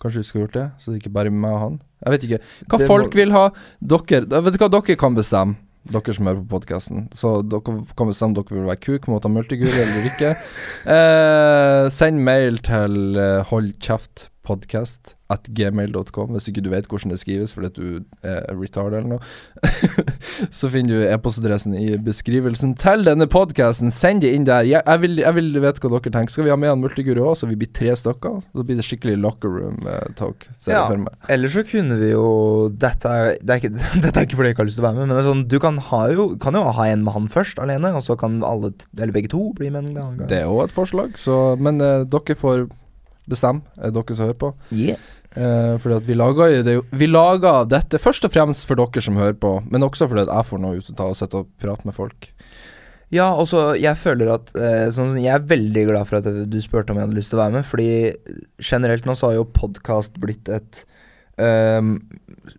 Kanskje 0.00 0.22
vi 0.22 0.26
skulle 0.28 0.44
gjort 0.46 0.56
det, 0.58 0.66
så 0.78 0.90
det 0.90 0.96
er 0.96 1.00
ikke 1.04 1.12
bare 1.14 1.30
meg 1.30 1.50
og 1.52 1.60
han. 1.60 1.80
Jeg 2.04 2.12
vet 2.14 2.22
ikke. 2.28 2.38
Hva 2.70 2.78
Det 2.78 2.86
folk 2.88 3.10
må- 3.10 3.14
vil 3.20 3.32
ha 3.32 3.50
Dere 3.80 4.20
Vet 4.42 4.52
du 4.56 4.58
hva 4.58 4.70
dere 4.70 4.96
kan 4.96 5.14
bestemme? 5.14 5.56
Dere 5.90 6.12
som 6.14 6.26
hører 6.26 6.42
på 6.44 6.60
podkasten. 6.60 7.08
Så 7.12 7.42
dere 7.48 7.60
kan 7.96 8.08
bestemme 8.08 8.30
om 8.30 8.34
dere 8.34 8.56
vil 8.56 8.66
være 8.68 8.80
kuk 8.80 9.08
mot 9.08 9.22
han 9.22 9.32
multiguri 9.32 9.72
eller 9.84 10.08
ikke. 10.10 10.34
Eh, 10.90 11.88
send 11.92 12.20
mail 12.24 12.58
til 12.64 13.16
eh, 13.16 13.44
holdkjeftpodkast 14.48 15.16
at 15.30 15.46
gmail.com 15.54 16.32
hvis 16.34 16.48
ikke 16.50 16.62
du 16.64 16.70
vet 16.72 16.88
hvordan 16.90 17.12
det 17.12 17.20
skrives 17.20 17.52
fordi 17.54 17.68
du 17.76 17.84
er 18.26 18.42
retard 18.56 18.96
eller 18.96 19.12
noe. 19.12 19.20
så 20.58 20.70
finner 20.72 20.96
du 20.96 21.04
e-postadressen 21.06 21.76
i 21.78 21.92
beskrivelsen 22.02 22.74
til 22.80 23.04
denne 23.06 23.28
podkasten. 23.30 23.92
Send 23.94 24.24
det 24.24 24.32
inn 24.34 24.48
der. 24.48 24.66
Jeg, 24.66 24.82
jeg, 24.82 25.02
vil, 25.04 25.20
jeg 25.22 25.36
vil 25.36 25.52
vite 25.54 25.84
hva 25.84 25.92
dere 26.00 26.14
tenker. 26.16 26.34
Skal 26.34 26.48
vi 26.48 26.54
ha 26.54 26.58
med 26.58 26.72
en 26.72 26.82
multiguru 26.82 27.22
òg, 27.28 27.36
så 27.38 27.50
vi 27.50 27.58
blir 27.60 27.70
tre 27.76 27.94
stykker? 27.94 28.40
Så 28.50 28.66
blir 28.66 28.80
det 28.80 28.86
skikkelig 28.88 29.20
locker 29.22 29.54
room 29.54 29.86
eh, 29.86 30.10
talk. 30.18 30.48
Ja. 30.66 30.88
Eller 31.30 31.52
så 31.52 31.64
kunne 31.66 32.00
vi 32.00 32.10
jo 32.10 32.26
Dette 32.80 33.10
er, 33.10 33.38
det 33.38 33.54
er, 33.54 33.62
ikke, 33.62 33.72
dette 34.04 34.14
er 34.16 34.26
ikke 34.26 34.40
fordi 34.40 34.50
jeg 34.50 34.56
ikke 34.56 34.64
har 34.64 34.70
lyst 34.72 34.80
til 34.80 34.86
å 34.86 34.88
være 34.88 34.98
med, 34.98 35.14
men 35.14 35.24
sånn, 35.28 35.46
du 35.50 35.58
kan, 35.62 35.78
ha 35.92 36.02
jo, 36.10 36.26
kan 36.42 36.58
jo 36.58 36.66
ha 36.66 36.90
en 36.90 37.06
med 37.06 37.14
han 37.14 37.30
først, 37.30 37.62
alene, 37.62 37.94
og 37.94 38.02
så 38.06 38.18
kan 38.18 38.40
alle, 38.46 38.72
eller 38.98 39.14
begge 39.14 39.30
to, 39.30 39.50
bli 39.56 39.70
med 39.70 39.92
en 39.92 39.96
gang. 39.96 40.20
Det 40.26 40.42
er 40.42 40.50
òg 40.50 40.66
et 40.66 40.74
forslag, 40.74 41.14
så, 41.20 41.40
men 41.60 41.78
eh, 41.84 42.06
dere 42.10 42.38
får 42.38 42.66
bestemme, 43.30 43.64
er 43.78 43.94
dere 43.94 44.16
som 44.16 44.28
hører 44.28 44.40
på. 44.40 44.52
Yeah. 44.74 45.00
Eh, 45.30 45.76
fordi 45.78 45.94
at 45.94 46.06
vi 46.08 46.16
lager 46.18 46.56
det 46.66 46.72
Vi 46.98 47.06
lager 47.06 47.68
dette 47.70 48.00
først 48.02 48.24
og 48.26 48.32
fremst 48.34 48.66
for 48.66 48.80
dere 48.80 49.02
som 49.04 49.18
hører 49.20 49.38
på, 49.38 49.60
men 49.70 49.86
også 49.86 50.08
fordi 50.10 50.24
at 50.26 50.32
jeg 50.32 50.48
får 50.48 50.62
noe 50.62 50.80
ut 50.80 50.90
av 50.96 51.12
å 51.12 51.16
sitte 51.18 51.42
og 51.44 51.52
prate 51.62 51.86
med 51.86 51.94
folk. 51.94 52.32
Ja, 53.10 53.28
altså, 53.34 53.72
jeg 53.78 53.98
føler 53.98 54.28
at 54.36 54.52
eh, 54.54 54.86
sånn, 54.94 55.16
Jeg 55.18 55.34
er 55.34 55.46
veldig 55.50 55.86
glad 55.88 56.06
for 56.06 56.20
at 56.20 56.28
du 56.50 56.58
spurte 56.62 56.94
om 56.94 56.98
jeg 56.98 57.08
hadde 57.08 57.18
lyst 57.18 57.32
til 57.32 57.40
å 57.40 57.44
være 57.44 57.56
med, 57.58 57.66
fordi 57.66 57.90
generelt 58.62 59.06
nå 59.06 59.16
så 59.18 59.30
har 59.30 59.40
jo 59.40 59.50
podkast 59.54 60.18
blitt 60.22 60.50
et 60.50 60.84
ehm, 61.40 61.94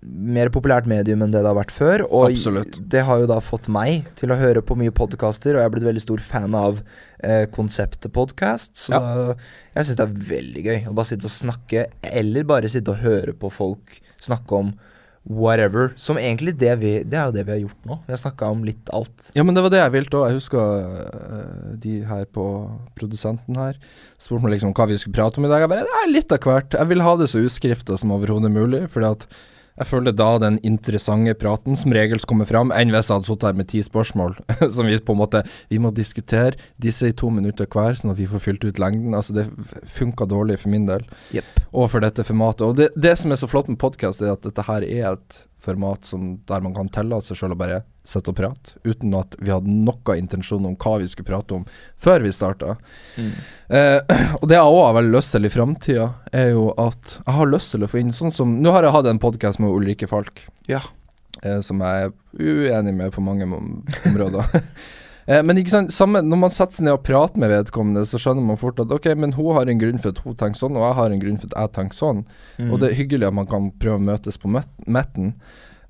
mer 0.01 0.51
populært 0.53 0.87
medium 0.89 1.23
enn 1.23 1.33
det 1.33 1.41
det 1.41 1.49
har 1.49 1.57
vært 1.57 1.73
før. 1.75 2.03
Og 2.09 2.29
Absolutt. 2.29 2.79
det 2.91 3.03
har 3.07 3.21
jo 3.21 3.29
da 3.29 3.39
fått 3.43 3.69
meg 3.71 4.07
til 4.19 4.33
å 4.33 4.39
høre 4.39 4.63
på 4.65 4.77
mye 4.79 4.93
podkaster, 4.95 5.55
og 5.55 5.61
jeg 5.61 5.69
er 5.69 5.73
blitt 5.75 5.87
veldig 5.87 6.03
stor 6.03 6.23
fan 6.25 6.55
av 6.57 6.79
uh, 6.81 7.45
konseptet 7.53 8.13
podkast. 8.15 8.75
Så 8.85 8.95
da, 8.95 9.35
jeg 9.75 9.89
syns 9.89 9.99
det 9.99 10.07
er 10.07 10.29
veldig 10.31 10.65
gøy 10.67 10.79
å 10.91 10.95
bare 10.95 11.11
sitte 11.11 11.29
og 11.29 11.35
snakke, 11.35 11.87
eller 12.11 12.47
bare 12.49 12.71
sitte 12.71 12.95
og 12.95 13.03
høre 13.03 13.35
på 13.37 13.51
folk 13.53 13.99
snakke 14.21 14.63
om 14.63 14.73
whatever. 15.23 15.91
Som 15.95 16.17
egentlig 16.17 16.55
det 16.57 16.73
vi 16.81 16.91
Det 17.03 17.17
er 17.17 17.29
jo 17.29 17.35
det 17.35 17.45
vi 17.45 17.53
har 17.53 17.61
gjort 17.61 17.85
nå. 17.85 17.97
Vi 18.07 18.13
har 18.13 18.21
snakka 18.21 18.49
om 18.49 18.63
litt 18.65 18.89
alt. 18.93 19.31
Ja, 19.37 19.43
men 19.43 19.55
det 19.55 19.63
var 19.63 19.73
det 19.73 19.81
jeg 19.83 19.93
ville 19.93 20.17
òg. 20.17 20.27
Jeg 20.29 20.39
husker 20.39 20.59
uh, 20.59 21.77
de 21.83 22.01
her 22.07 22.25
på 22.25 22.45
produsenten 22.97 23.59
her 23.59 23.77
spurte 24.21 24.43
meg 24.43 24.55
liksom 24.55 24.73
hva 24.77 24.89
vi 24.89 24.97
skulle 24.97 25.17
prate 25.17 25.39
om 25.39 25.45
i 25.45 25.51
dag. 25.51 25.63
Jeg 25.63 25.71
bare 25.71 25.85
Nei, 25.85 26.05
litt 26.15 26.33
av 26.33 26.41
hvert. 26.45 26.77
Jeg 26.77 26.89
vil 26.89 27.05
ha 27.05 27.15
det 27.19 27.29
så 27.31 27.41
uskrifta 27.45 27.97
som 27.97 28.13
overhodet 28.15 28.51
mulig, 28.53 28.87
fordi 28.93 29.13
at 29.13 29.27
jeg 29.81 29.89
føler 29.89 30.15
da 30.15 30.29
den 30.41 30.59
interessante 30.67 31.33
praten 31.41 31.77
som 31.79 31.93
regels 31.95 32.27
kommer 32.29 32.47
fram, 32.49 32.73
enn 32.75 32.93
hvis 32.93 33.09
jeg 33.09 33.17
hadde 33.17 33.29
sittet 33.29 33.47
her 33.49 33.57
med 33.57 33.69
ti 33.71 33.81
spørsmål 33.85 34.37
som 34.75 34.87
vi 34.87 34.99
på 35.01 35.15
en 35.15 35.21
måte 35.21 35.43
Vi 35.71 35.79
må 35.81 35.91
diskutere 35.95 36.57
disse 36.81 37.09
i 37.09 37.15
to 37.17 37.31
minutter 37.33 37.69
hver, 37.71 37.97
sånn 37.97 38.13
at 38.13 38.19
vi 38.19 38.29
får 38.29 38.43
fylt 38.43 38.65
ut 38.65 38.81
lengden. 38.81 39.15
Altså, 39.17 39.35
det 39.35 39.47
funka 39.89 40.27
dårlig 40.29 40.59
for 40.61 40.73
min 40.73 40.87
del, 40.89 41.05
yep. 41.35 41.47
og 41.71 41.89
for 41.93 42.03
dette 42.03 42.25
formatet. 42.27 42.65
Og 42.67 42.77
det, 42.77 42.91
det 42.95 43.15
som 43.19 43.33
er 43.33 43.39
så 43.41 43.49
flott 43.49 43.71
med 43.71 43.79
podkast, 43.81 44.21
er 44.21 44.35
at 44.35 44.45
dette 44.45 44.65
her 44.67 44.85
er 44.85 45.13
et 45.13 45.41
format 45.61 46.05
som, 46.09 46.39
der 46.49 46.61
man 46.65 46.73
kan 46.73 46.89
tillate 46.89 47.27
seg 47.29 47.37
sjøl 47.37 47.53
å 47.53 47.57
bare 47.59 47.81
sitte 48.07 48.31
og 48.33 48.37
prate, 48.39 48.79
uten 48.87 49.13
at 49.13 49.35
vi 49.37 49.51
hadde 49.53 49.69
noen 49.69 50.17
intensjon 50.17 50.65
om 50.65 50.73
hva 50.81 50.95
vi 51.03 51.07
skulle 51.11 51.27
prate 51.27 51.53
om 51.59 51.65
før 52.01 52.23
vi 52.25 52.31
starta. 52.33 52.75
Eh, 53.69 53.99
og 54.39 54.47
det 54.49 54.57
jeg 54.57 54.71
òg 54.71 54.79
har 54.87 54.95
veldig 54.97 55.13
lyst 55.15 55.35
til 55.35 55.45
i 55.45 55.51
framtida, 55.53 56.07
er 56.33 56.49
jo 56.55 56.71
at 56.81 57.19
jeg 57.19 57.35
har 57.37 57.51
lyst 57.53 57.75
til 57.75 57.85
å 57.85 57.91
få 57.91 58.01
inn 58.01 58.09
sånn 58.15 58.33
som 58.33 58.57
Nå 58.61 58.73
har 58.73 58.87
jeg 58.87 58.95
hatt 58.97 59.11
en 59.11 59.21
podkast 59.21 59.61
med 59.61 59.69
Ulrikke 59.73 60.09
Falk, 60.09 60.47
Ja. 60.67 60.81
eh, 61.43 61.61
som 61.61 61.79
jeg 61.85 62.09
er 62.09 62.11
uenig 62.41 62.93
med 62.97 63.13
på 63.13 63.21
mange 63.21 63.45
områder. 63.45 64.49
eh, 65.27 65.41
men 65.45 65.61
ikke 65.61 65.73
sant, 65.73 65.95
samme, 65.95 66.21
når 66.25 66.41
man 66.45 66.53
setter 66.53 66.79
seg 66.79 66.87
ned 66.87 66.99
og 66.99 67.03
prater 67.07 67.41
med 67.41 67.53
vedkommende, 67.53 68.05
så 68.09 68.21
skjønner 68.21 68.45
man 68.45 68.59
fort 68.61 68.79
at 68.83 68.93
ok, 68.93 69.11
men 69.19 69.35
hun 69.37 69.51
har 69.57 69.71
en 69.71 69.81
grunn 69.81 70.01
for 70.01 70.15
at 70.15 70.21
hun 70.25 70.37
tenker 70.39 70.61
sånn, 70.61 70.77
og 70.79 70.87
jeg 70.87 70.99
har 71.01 71.15
en 71.15 71.25
grunn 71.25 71.41
for 71.41 71.51
at 71.51 71.59
jeg 71.59 71.75
tenker 71.79 71.99
sånn. 71.99 72.23
Mm. 72.57 72.69
Og 72.69 72.79
det 72.81 72.91
er 72.91 72.99
hyggelig 73.01 73.29
at 73.31 73.39
man 73.41 73.51
kan 73.51 73.73
prøve 73.81 73.99
å 74.01 74.07
møtes 74.11 74.39
på 74.41 74.51
midten. 74.51 74.87
metten. 74.91 75.35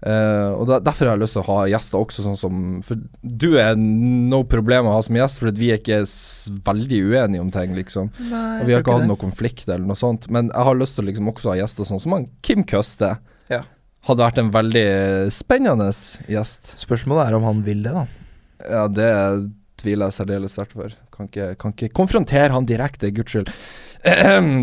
Eh, 0.01 0.51
og 0.57 0.65
da, 0.65 0.79
Derfor 0.81 1.11
har 1.11 1.17
jeg 1.17 1.21
lyst 1.21 1.35
til 1.37 1.43
å 1.43 1.49
ha 1.51 1.57
gjester 1.69 1.99
også, 1.99 2.23
sånn 2.25 2.37
som 2.39 2.61
For 2.81 2.97
du 3.21 3.51
er 3.61 3.75
no 3.77 4.39
problem 4.49 4.87
å 4.89 4.95
ha 4.95 5.01
som 5.05 5.17
gjest, 5.19 5.41
for 5.41 5.53
vi 5.53 5.69
er 5.69 5.77
ikke 5.77 5.99
veldig 6.65 7.01
uenige 7.11 7.43
om 7.43 7.51
ting, 7.53 7.75
liksom. 7.77 8.09
Nei, 8.31 8.55
Og 8.61 8.69
vi 8.69 8.73
har 8.73 8.81
ikke 8.81 8.97
hatt 8.97 9.09
noen 9.09 9.21
konflikt 9.21 9.67
eller 9.69 9.85
noe 9.85 9.99
sånt. 9.99 10.25
Men 10.33 10.49
jeg 10.49 10.69
har 10.69 10.79
lyst 10.79 10.97
til 10.97 11.05
å 11.05 11.11
liksom 11.11 11.29
også 11.33 11.53
ha 11.53 11.59
gjester 11.61 11.89
sånn 11.89 12.01
som 12.01 12.17
han 12.17 12.25
Kim 12.45 12.65
Køste. 12.65 13.13
Ja. 13.53 13.61
Hadde 14.07 14.25
vært 14.25 14.41
en 14.41 14.49
veldig 14.55 14.87
spennende 15.35 15.91
gjest. 16.31 16.73
Spørsmålet 16.81 17.27
er 17.27 17.37
om 17.37 17.45
han 17.45 17.61
vil 17.67 17.85
det, 17.85 17.93
da. 17.93 18.07
Ja, 18.69 18.88
det 18.91 19.11
tviler 19.81 20.09
jeg 20.11 20.17
særdeles 20.19 20.55
sterkt 20.55 20.75
for. 20.77 20.93
Kan 21.13 21.29
ikke, 21.29 21.53
kan 21.61 21.73
ikke 21.75 21.93
konfrontere 21.97 22.51
han 22.53 22.67
direkte, 22.69 23.11
guds 23.15 23.33
skyld. 23.33 23.53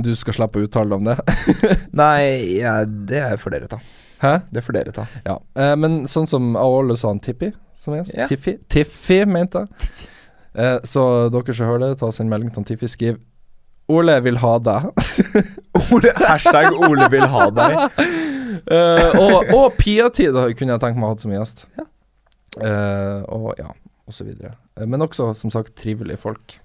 Du 0.04 0.12
skal 0.18 0.36
slippe 0.36 0.60
å 0.60 0.66
uttale 0.66 0.90
deg 0.90 0.98
om 0.98 1.08
det. 1.08 1.78
Nei, 2.02 2.58
ja, 2.58 2.80
det 2.86 3.22
er 3.32 3.40
for 3.42 3.54
dere, 3.54 3.70
ta. 3.70 3.80
Hæ? 4.22 4.34
Det 4.50 4.62
for 4.66 4.74
dere, 4.74 4.92
ta. 4.94 5.06
Ja. 5.26 5.38
Eh, 5.58 5.74
men 5.78 6.00
sånn 6.10 6.26
som 6.30 6.54
Aole 6.58 6.96
sa 6.98 7.12
han 7.12 7.22
Tippi 7.22 7.52
som 7.78 7.94
gjest. 7.94 8.14
Ja. 8.18 8.26
Tiffi, 8.30 8.56
Tiffi 8.70 9.22
mente 9.30 9.64
jeg. 9.64 9.90
Eh, 10.58 10.78
så 10.86 11.02
dere 11.32 11.54
som 11.54 11.70
hører 11.70 11.84
det, 11.86 11.98
ta 12.00 12.08
oss 12.10 12.18
en 12.22 12.30
melding 12.30 12.50
til 12.54 12.66
Tiffi. 12.72 12.90
Skriv 12.90 13.20
Ole 13.88 14.18
vil 14.20 14.36
ha 14.42 14.54
deg. 14.60 14.88
Ole, 15.94 16.12
hashtag 16.18 16.74
Ole 16.76 17.06
vil 17.14 17.28
ha 17.34 17.50
deg. 17.62 17.78
Eh, 18.58 19.12
og 19.20 19.52
og 19.54 19.74
Pia-tid 19.78 20.34
kunne 20.58 20.72
jeg 20.72 20.80
tenkt 20.82 20.96
meg 20.98 21.04
å 21.06 21.10
ha 21.12 21.18
som 21.20 21.30
gjest. 21.30 21.60
Eh, 21.78 23.20
og 23.30 23.52
ja, 23.60 23.68
og 24.08 24.16
så 24.16 24.24
videre. 24.26 24.54
Eh, 24.78 24.86
men 24.88 25.04
også, 25.04 25.30
som 25.38 25.52
sagt, 25.54 25.74
trivelige 25.78 26.18
folk. 26.20 26.58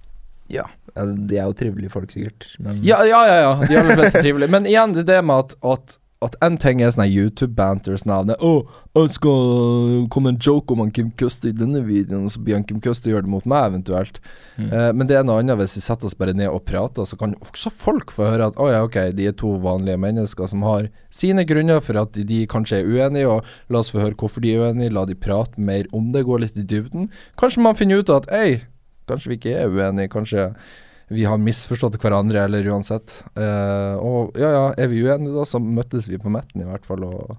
Ja. 0.52 0.66
Altså, 0.96 1.16
de 1.30 1.38
er 1.40 1.48
jo 1.50 1.56
trivelige 1.58 1.92
folk, 1.94 2.12
sikkert. 2.14 2.48
Men 2.64 2.80
Ja, 2.86 3.02
ja, 3.08 3.22
ja, 3.28 3.36
ja. 3.44 3.54
De 3.68 3.78
aller 3.80 3.98
fleste 4.00 4.22
trivelige. 4.24 4.52
Men 4.54 4.68
igjen, 4.70 4.96
det 4.96 5.06
er 5.06 5.12
det 5.18 5.22
med 5.28 5.46
at, 5.46 5.56
at 5.76 5.98
at 6.24 6.36
en 6.46 6.58
ting 6.62 6.82
er 6.82 6.92
sånne 6.94 7.10
YouTube-banters 7.12 8.06
det 8.28 8.38
Å, 8.40 8.52
oh, 8.64 9.08
skal 9.12 10.08
komme 10.14 10.34
en 10.34 10.40
joke 10.42 10.74
om 10.74 10.84
han 10.84 10.92
Kim 10.96 11.12
Custer 11.20 11.52
i 11.52 11.56
denne 11.56 11.84
videoen, 11.86 12.26
og 12.28 12.34
så 12.34 12.42
blir 12.44 12.58
han 12.58 12.66
Kim 12.68 12.82
Custer 12.84 13.12
gjør 13.12 13.26
det 13.26 13.34
mot 13.34 13.46
meg, 13.50 13.72
eventuelt. 13.72 14.20
Mm. 14.58 14.70
Eh, 14.70 14.90
men 14.96 15.10
det 15.10 15.18
er 15.18 15.28
noe 15.28 15.42
annet 15.42 15.60
hvis 15.60 15.78
vi 15.80 15.84
setter 15.86 16.10
oss 16.10 16.18
bare 16.18 16.36
ned 16.38 16.52
og 16.52 16.64
prater, 16.68 17.08
så 17.10 17.20
kan 17.20 17.36
også 17.44 17.72
folk 17.74 18.14
få 18.16 18.30
høre 18.32 18.52
at 18.52 18.60
å 18.62 18.70
ja, 18.72 18.84
ok, 18.86 19.00
de 19.18 19.30
er 19.30 19.38
to 19.40 19.56
vanlige 19.64 20.02
mennesker 20.02 20.50
som 20.50 20.66
har 20.68 20.90
sine 21.14 21.46
grunner 21.50 21.82
for 21.84 22.00
at 22.02 22.14
de, 22.18 22.26
de 22.28 22.44
kanskje 22.50 22.82
er 22.82 22.90
uenige, 22.90 23.30
og 23.30 23.74
la 23.74 23.84
oss 23.84 23.94
få 23.94 24.04
høre 24.04 24.18
hvorfor 24.20 24.44
de 24.44 24.54
er 24.54 24.68
uenige, 24.68 24.94
la 24.96 25.08
de 25.10 25.18
prate 25.18 25.60
mer 25.62 25.90
om 25.96 26.12
det, 26.16 26.26
gå 26.28 26.40
litt 26.42 26.58
i 26.60 26.68
dybden. 26.68 27.10
Kanskje 27.40 27.66
man 27.66 27.78
finner 27.80 28.04
ut 28.04 28.14
at 28.14 28.30
ei, 28.34 28.64
kanskje 29.10 29.34
vi 29.34 29.40
ikke 29.40 29.58
er 29.60 29.74
uenige, 29.74 30.12
kanskje 30.14 30.52
vi 31.10 31.26
har 31.26 31.38
misforstått 31.38 31.98
hverandre, 32.02 32.46
eller 32.48 32.64
uansett. 32.72 33.24
Eh, 33.36 33.96
og 34.00 34.38
ja, 34.40 34.50
ja, 34.56 34.64
er 34.78 34.88
vi 34.88 35.04
uenige 35.04 35.34
da, 35.36 35.46
så 35.46 35.60
møttes 35.62 36.08
vi 36.10 36.18
på 36.18 36.32
midten 36.34 36.62
i 36.64 36.70
hvert 36.70 36.86
fall, 36.86 37.04
og 37.04 37.38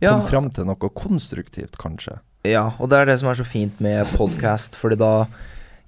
Ja. 0.00 0.12
kom 0.12 0.22
fram 0.28 0.50
til 0.52 0.66
noe 0.68 0.76
konstruktivt, 0.92 1.78
kanskje. 1.80 2.18
Ja, 2.44 2.72
og 2.78 2.90
det 2.90 2.98
er 3.00 3.06
det 3.06 3.18
som 3.18 3.28
er 3.30 3.34
så 3.34 3.46
fint 3.48 3.80
med 3.80 4.06
podkast, 4.14 4.76
fordi 4.76 4.96
da 5.00 5.26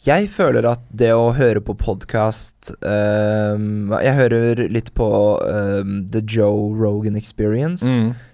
Jeg 0.07 0.29
føler 0.31 0.65
at 0.65 0.79
det 0.95 1.11
å 1.11 1.33
høre 1.35 1.59
på 1.61 1.75
podkast 1.77 2.71
Jeg 2.83 4.15
hører 4.15 4.69
litt 4.71 4.93
på 4.95 5.09
ehm, 5.43 6.09
The 6.13 6.21
Joe 6.23 6.73
Rogan 6.79 7.17
Experience, 7.19 7.83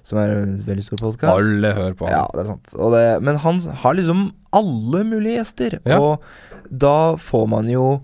som 0.04 0.18
er 0.20 0.34
en 0.42 0.58
veldig 0.66 0.84
stor 0.84 1.00
podkast. 1.00 1.32
Alle 1.40 1.72
hører 1.76 1.94
på 1.96 2.04
han. 2.08 2.12
Ja, 2.18 2.26
det 2.34 2.44
er 2.44 2.50
sant. 2.52 2.74
Det, 2.94 3.04
men 3.24 3.36
han 3.44 3.60
har 3.82 3.94
liksom 3.96 4.26
alle 4.54 5.04
mulige 5.08 5.40
gjester, 5.40 5.78
Ja. 5.86 5.98
og 5.98 6.20
da 6.70 7.14
får 7.16 7.48
man 7.48 7.66
jo 7.72 8.00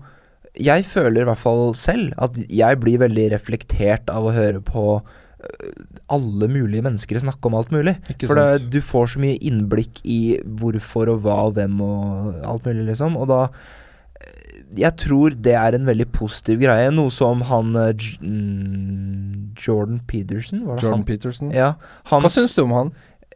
Jeg 0.59 0.85
føler 0.85 1.23
i 1.23 1.27
hvert 1.29 1.39
fall 1.39 1.69
selv 1.79 2.15
at 2.21 2.37
jeg 2.51 2.79
blir 2.81 3.01
veldig 3.01 3.29
reflektert 3.35 4.09
av 4.11 4.27
å 4.27 4.33
høre 4.35 4.59
på 4.65 4.85
øh, 4.99 5.83
alle 6.11 6.49
mulige 6.51 6.83
mennesker 6.83 7.21
snakke 7.23 7.47
om 7.47 7.55
alt 7.55 7.71
mulig. 7.71 7.95
Ikke 8.11 8.27
For 8.27 8.39
det, 8.39 8.71
du 8.73 8.81
får 8.83 9.13
så 9.13 9.21
mye 9.23 9.37
innblikk 9.39 10.01
i 10.03 10.39
hvorfor 10.43 11.13
og 11.13 11.21
hva 11.23 11.37
og 11.47 11.55
hvem 11.55 11.79
og 11.85 12.41
alt 12.43 12.67
mulig, 12.67 12.89
liksom. 12.89 13.15
Og 13.15 13.29
da 13.31 13.45
eh, 13.47 14.57
Jeg 14.81 14.97
tror 14.99 15.37
det 15.39 15.55
er 15.55 15.77
en 15.77 15.87
veldig 15.87 16.09
positiv 16.11 16.59
greie. 16.65 16.91
Noe 16.91 17.13
som 17.15 17.45
han 17.47 17.71
J 17.95 18.17
mm, 18.19 19.53
Jordan 19.61 20.01
Peterson, 20.07 20.65
var 20.67 20.79
det 20.79 20.83
Jordan 20.83 20.99
han? 20.99 21.05
Peterson. 21.07 21.53
Ja, 21.55 21.71
han 22.11 22.25
Hva 22.25 22.31
syns 22.31 22.55
du 22.57 22.65
om 22.65 22.75
han? 22.75 22.91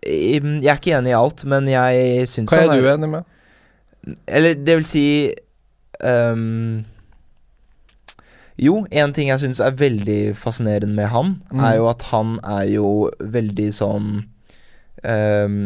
Jeg 0.05 0.43
er 0.67 0.75
ikke 0.77 0.97
enig 0.97 1.13
i 1.13 1.17
alt, 1.17 1.45
men 1.49 1.69
jeg 1.71 2.27
syns 2.29 2.51
Hva 2.51 2.65
er 2.67 2.75
du 2.75 2.89
enig 2.91 3.09
med? 3.09 3.31
Eller 4.27 4.53
det 4.59 4.75
vil 4.77 4.85
si 4.85 5.05
ehm, 6.05 6.83
Jo, 8.57 8.85
en 8.91 9.11
ting 9.13 9.27
jeg 9.27 9.41
syns 9.41 9.59
er 9.59 9.71
veldig 9.75 10.35
fascinerende 10.39 10.95
med 10.95 11.09
han, 11.11 11.33
Mm. 11.51 11.63
er 11.67 11.75
jo 11.77 11.89
at 11.91 12.01
han 12.13 12.39
er 12.43 12.63
jo 12.71 13.11
veldig 13.19 13.69
sånn 13.75 14.07
um, 15.03 15.57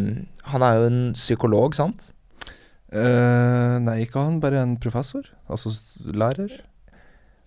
Han 0.49 0.63
er 0.65 0.79
jo 0.79 0.87
en 0.89 1.01
psykolog, 1.13 1.75
sant? 1.77 2.11
Uh, 2.89 3.77
nei, 3.85 3.99
ikke 4.07 4.17
han, 4.23 4.39
bare 4.41 4.63
en 4.63 4.75
professor. 4.81 5.21
Altså 5.49 5.69
lærer. 6.09 6.55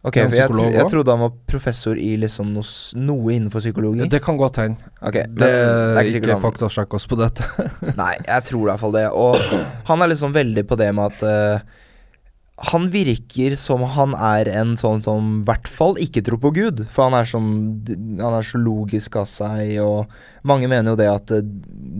Ok, 0.05 0.17
for 0.19 0.35
jeg, 0.35 0.51
tro- 0.51 0.71
jeg 0.75 0.87
trodde 0.91 1.13
han 1.15 1.21
var 1.23 1.33
professor 1.47 1.99
i 1.99 2.13
liksom 2.19 2.49
noe, 2.55 2.67
noe 2.99 3.35
innenfor 3.37 3.63
psykologi. 3.63 4.07
Det 4.11 4.19
kan 4.23 4.39
godt 4.39 4.57
hende. 4.63 4.91
Ok, 5.03 5.15
Det 5.15 5.39
det, 5.39 5.49
er 5.51 5.99
er 5.99 6.09
ikke 6.11 6.23
ikke 6.25 6.39
faktasjekk 6.43 6.95
oss 6.99 7.07
på 7.11 7.19
dette. 7.21 7.47
Nei, 7.99 8.15
jeg 8.27 8.47
tror 8.49 8.65
i 8.65 8.71
hvert 8.73 8.83
fall 8.83 8.97
det. 8.97 9.05
Og 9.15 9.37
han 9.91 10.03
er 10.03 10.11
liksom 10.15 10.35
veldig 10.35 10.65
på 10.71 10.79
det 10.79 10.89
med 10.95 11.13
at 11.13 11.23
eh, 11.27 11.79
Han 12.71 12.87
virker 12.95 13.57
som 13.59 13.83
han 13.97 14.15
er 14.15 14.47
en 14.53 14.77
sånn 14.79 15.03
som 15.03 15.41
i 15.41 15.45
hvert 15.49 15.67
fall 15.67 15.97
ikke 15.99 16.23
tror 16.23 16.39
på 16.45 16.53
Gud. 16.55 16.85
For 16.95 17.09
han 17.09 17.17
er, 17.19 17.27
sånn, 17.27 17.51
han 18.21 18.37
er 18.39 18.47
så 18.47 18.61
logisk 18.63 19.19
av 19.19 19.27
seg, 19.31 19.75
og 19.83 20.13
mange 20.47 20.71
mener 20.71 20.95
jo 20.95 21.01
det 21.01 21.11
at 21.11 21.35
eh, 21.35 21.49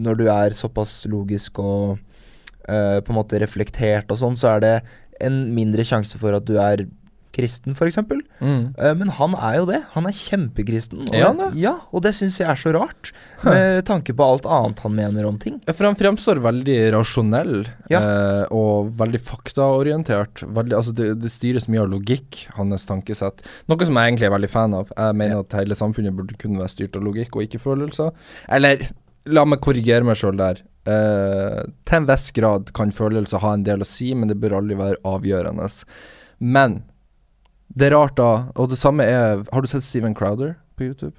når 0.07 0.21
du 0.21 0.27
er 0.31 0.55
såpass 0.57 1.01
logisk 1.11 1.59
og 1.63 1.97
uh, 1.97 2.99
på 3.03 3.11
en 3.11 3.19
måte 3.19 3.41
reflektert 3.43 4.11
og 4.15 4.21
sånn, 4.23 4.39
så 4.39 4.55
er 4.55 4.63
det 4.63 4.75
en 5.23 5.45
mindre 5.55 5.85
sjanse 5.87 6.19
for 6.19 6.35
at 6.39 6.47
du 6.47 6.55
er 6.63 6.87
kristen, 7.35 7.75
f.eks. 7.77 7.99
Mm. 8.41 8.75
Uh, 8.77 8.93
men 8.99 9.13
han 9.19 9.37
er 9.39 9.59
jo 9.61 9.67
det. 9.71 9.81
Han 9.95 10.09
er 10.09 10.17
kjempekristen. 10.17 11.07
Og 11.09 11.17
han 11.17 11.41
det? 11.41 11.51
Ja, 11.63 11.75
og 11.91 12.05
det 12.07 12.15
syns 12.17 12.39
jeg 12.41 12.49
er 12.51 12.61
så 12.61 12.73
rart. 12.77 13.13
Med 13.47 13.83
tanke 13.89 14.15
på 14.17 14.27
alt 14.27 14.47
annet 14.47 14.83
han 14.85 14.97
mener 14.97 15.29
om 15.29 15.39
ting. 15.43 15.59
For 15.71 15.89
han 15.89 15.99
fremstår 15.99 16.43
veldig 16.45 16.79
rasjonell 16.97 17.55
Ja. 17.93 18.01
uh, 18.01 18.45
og 18.55 18.93
veldig 18.99 19.21
faktaorientert. 19.25 20.45
Veldig, 20.47 20.77
altså 20.79 20.95
det, 20.97 21.11
det 21.23 21.33
styres 21.33 21.69
mye 21.73 21.85
av 21.85 21.93
logikk, 21.93 22.45
hans 22.57 22.87
tankesett. 22.89 23.45
Noe 23.71 23.89
som 23.89 23.99
jeg 23.99 24.13
egentlig 24.13 24.29
er 24.29 24.37
veldig 24.37 24.53
fan 24.53 24.77
av. 24.79 24.93
Jeg 24.97 25.19
mener 25.19 25.43
at 25.43 25.57
hele 25.59 25.79
samfunnet 25.79 26.17
burde 26.17 26.39
kunne 26.41 26.61
være 26.63 26.75
styrt 26.75 26.99
av 26.99 27.07
logikk 27.07 27.37
og 27.37 27.47
ikke 27.47 27.63
følelser. 27.63 28.13
Eller 28.53 28.85
la 29.31 29.45
meg 29.47 29.63
korrigere 29.63 30.07
meg 30.07 30.19
sjøl 30.19 30.39
der. 30.41 30.63
Uh, 30.83 31.63
til 31.87 32.01
en 32.01 32.09
viss 32.09 32.33
grad 32.35 32.73
kan 32.75 32.91
følelser 32.95 33.43
ha 33.43 33.53
en 33.55 33.67
del 33.67 33.85
å 33.85 33.87
si, 33.87 34.11
men 34.19 34.31
det 34.31 34.41
bør 34.43 34.59
aldri 34.59 34.79
være 34.81 34.99
avgjørende. 35.07 35.69
Men 36.43 36.81
det 37.77 37.87
er 37.93 37.97
rart, 37.97 38.17
da, 38.17 38.49
og 38.57 38.69
det 38.71 38.79
samme 38.79 39.05
er 39.05 39.45
Har 39.53 39.61
du 39.63 39.67
sett 39.67 39.83
Steven 39.83 40.15
Crowder 40.15 40.57
på 40.77 40.85
YouTube? 40.91 41.15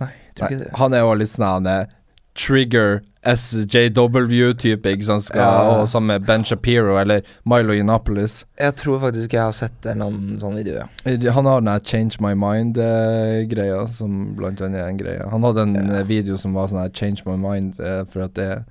Nei, 0.00 0.10
tror 0.34 0.48
ikke 0.50 0.58
det. 0.64 0.70
han 0.78 0.92
er 0.94 1.00
jo 1.04 1.14
litt 1.14 1.28
sånn 1.30 1.66
er 1.70 1.86
trigger 2.34 3.02
SJW-type, 3.28 4.88
ikke 4.96 5.04
sant? 5.04 5.22
Skal, 5.28 5.40
Ja. 5.42 5.80
Og 5.82 5.86
sammen 5.88 6.08
med 6.08 6.26
Ben 6.26 6.42
Shapiro 6.44 6.96
eller 6.98 7.20
Milo 7.44 7.72
Yiannopoulos. 7.74 8.44
Jeg 8.58 8.74
tror 8.80 8.98
faktisk 9.00 9.32
jeg 9.36 9.42
har 9.42 9.52
sett 9.52 9.86
en 9.86 10.00
annen 10.02 10.38
sånn 10.40 10.56
video, 10.56 10.74
ja. 10.80 10.86
Eh, 11.04 11.30
Han 11.30 11.44
har 11.46 11.60
den 11.60 11.66
der 11.70 11.80
Change 11.84 12.16
My 12.20 12.32
Mind-greia, 12.34 13.86
som 13.88 14.34
blant 14.34 14.60
annet 14.60 14.80
er 14.82 14.88
en 14.88 14.96
greie. 14.98 15.28
Han 15.30 15.42
hadde 15.42 15.60
en 15.62 15.74
Ja. 15.74 15.98
eh, 16.00 16.02
video 16.04 16.36
som 16.36 16.54
var 16.54 16.66
sånn 16.68 16.80
her 16.80 16.88
Change 16.88 17.22
My 17.26 17.36
Mind, 17.36 17.78
eh, 17.80 18.04
for 18.04 18.22
at 18.22 18.34
det 18.34 18.64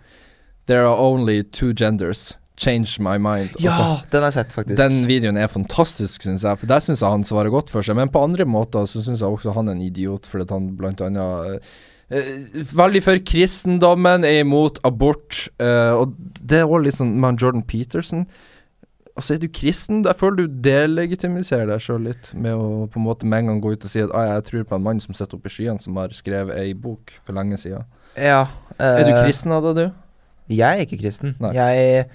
There 0.67 0.85
are 0.85 0.95
only 0.97 1.43
two 1.43 1.73
genders. 1.73 2.37
Change 2.61 3.01
my 3.01 3.17
mind. 3.17 3.55
Ja, 3.59 3.71
altså, 3.71 4.09
den 4.11 4.21
har 4.21 4.29
jeg 4.29 4.37
sett, 4.37 4.51
faktisk. 4.53 4.77
den 4.77 5.05
videoen 5.09 5.39
er 5.41 5.49
fantastisk, 5.49 6.21
syns 6.21 6.45
jeg. 6.45 6.59
For 6.61 6.69
der 6.69 6.83
syns 6.83 7.01
jeg 7.01 7.15
han 7.15 7.25
svarer 7.25 7.49
godt 7.53 7.73
for 7.73 7.85
seg. 7.85 7.97
Men 7.97 8.11
på 8.13 8.21
andre 8.21 8.45
måter 8.45 8.85
så 8.89 9.01
syns 9.01 9.23
jeg 9.23 9.29
også 9.29 9.55
han 9.55 9.71
er 9.71 9.79
en 9.79 9.85
idiot, 9.85 10.29
fordi 10.29 10.45
han 10.51 10.69
blant 10.77 11.01
annet 11.01 11.55
eh, 11.55 11.73
eh, 12.19 12.61
Veldig 12.77 13.01
for 13.07 13.23
kristendommen, 13.25 14.27
er 14.27 14.43
imot 14.43 14.77
abort. 14.85 15.47
Uh, 15.57 16.03
og 16.03 16.13
det 16.37 16.61
er 16.61 16.69
også 16.69 16.85
litt 16.85 16.99
sånn 16.99 17.15
med 17.23 17.41
Jordan 17.41 17.65
Peterson. 17.65 18.27
Altså, 19.15 19.35
er 19.35 19.41
du 19.41 19.49
kristen? 19.51 20.03
Jeg 20.05 20.19
føler 20.19 20.43
du 20.43 20.61
delegitimiserer 20.69 21.65
deg 21.71 21.81
sjøl 21.83 22.05
litt, 22.11 22.29
med 22.37 22.55
å 22.55 22.85
på 22.91 23.01
en 23.01 23.07
måte 23.09 23.27
med 23.27 23.41
en 23.41 23.51
gang 23.51 23.65
gå 23.65 23.73
ut 23.73 23.89
og 23.89 23.91
si 23.91 24.05
at 24.05 24.13
ah, 24.15 24.35
jeg 24.35 24.45
tror 24.51 24.69
på 24.69 24.77
en 24.77 24.85
mann 24.85 25.01
som 25.03 25.17
sitter 25.17 25.39
oppe 25.39 25.49
i 25.49 25.55
skyene, 25.57 25.81
som 25.83 25.97
har 25.99 26.13
skrevet 26.15 26.61
ei 26.61 26.77
bok 26.77 27.17
for 27.25 27.35
lenge 27.37 27.59
siden. 27.61 27.89
ja. 28.15 28.45
Er 28.81 29.03
du 29.05 29.11
kristen 29.13 29.53
av 29.53 29.65
deg, 29.67 29.81
du? 29.81 29.99
Jeg 30.51 30.79
er 30.79 30.85
ikke 30.85 30.99
kristen. 30.99 31.35
Nei. 31.41 31.53
Jeg 31.55 32.07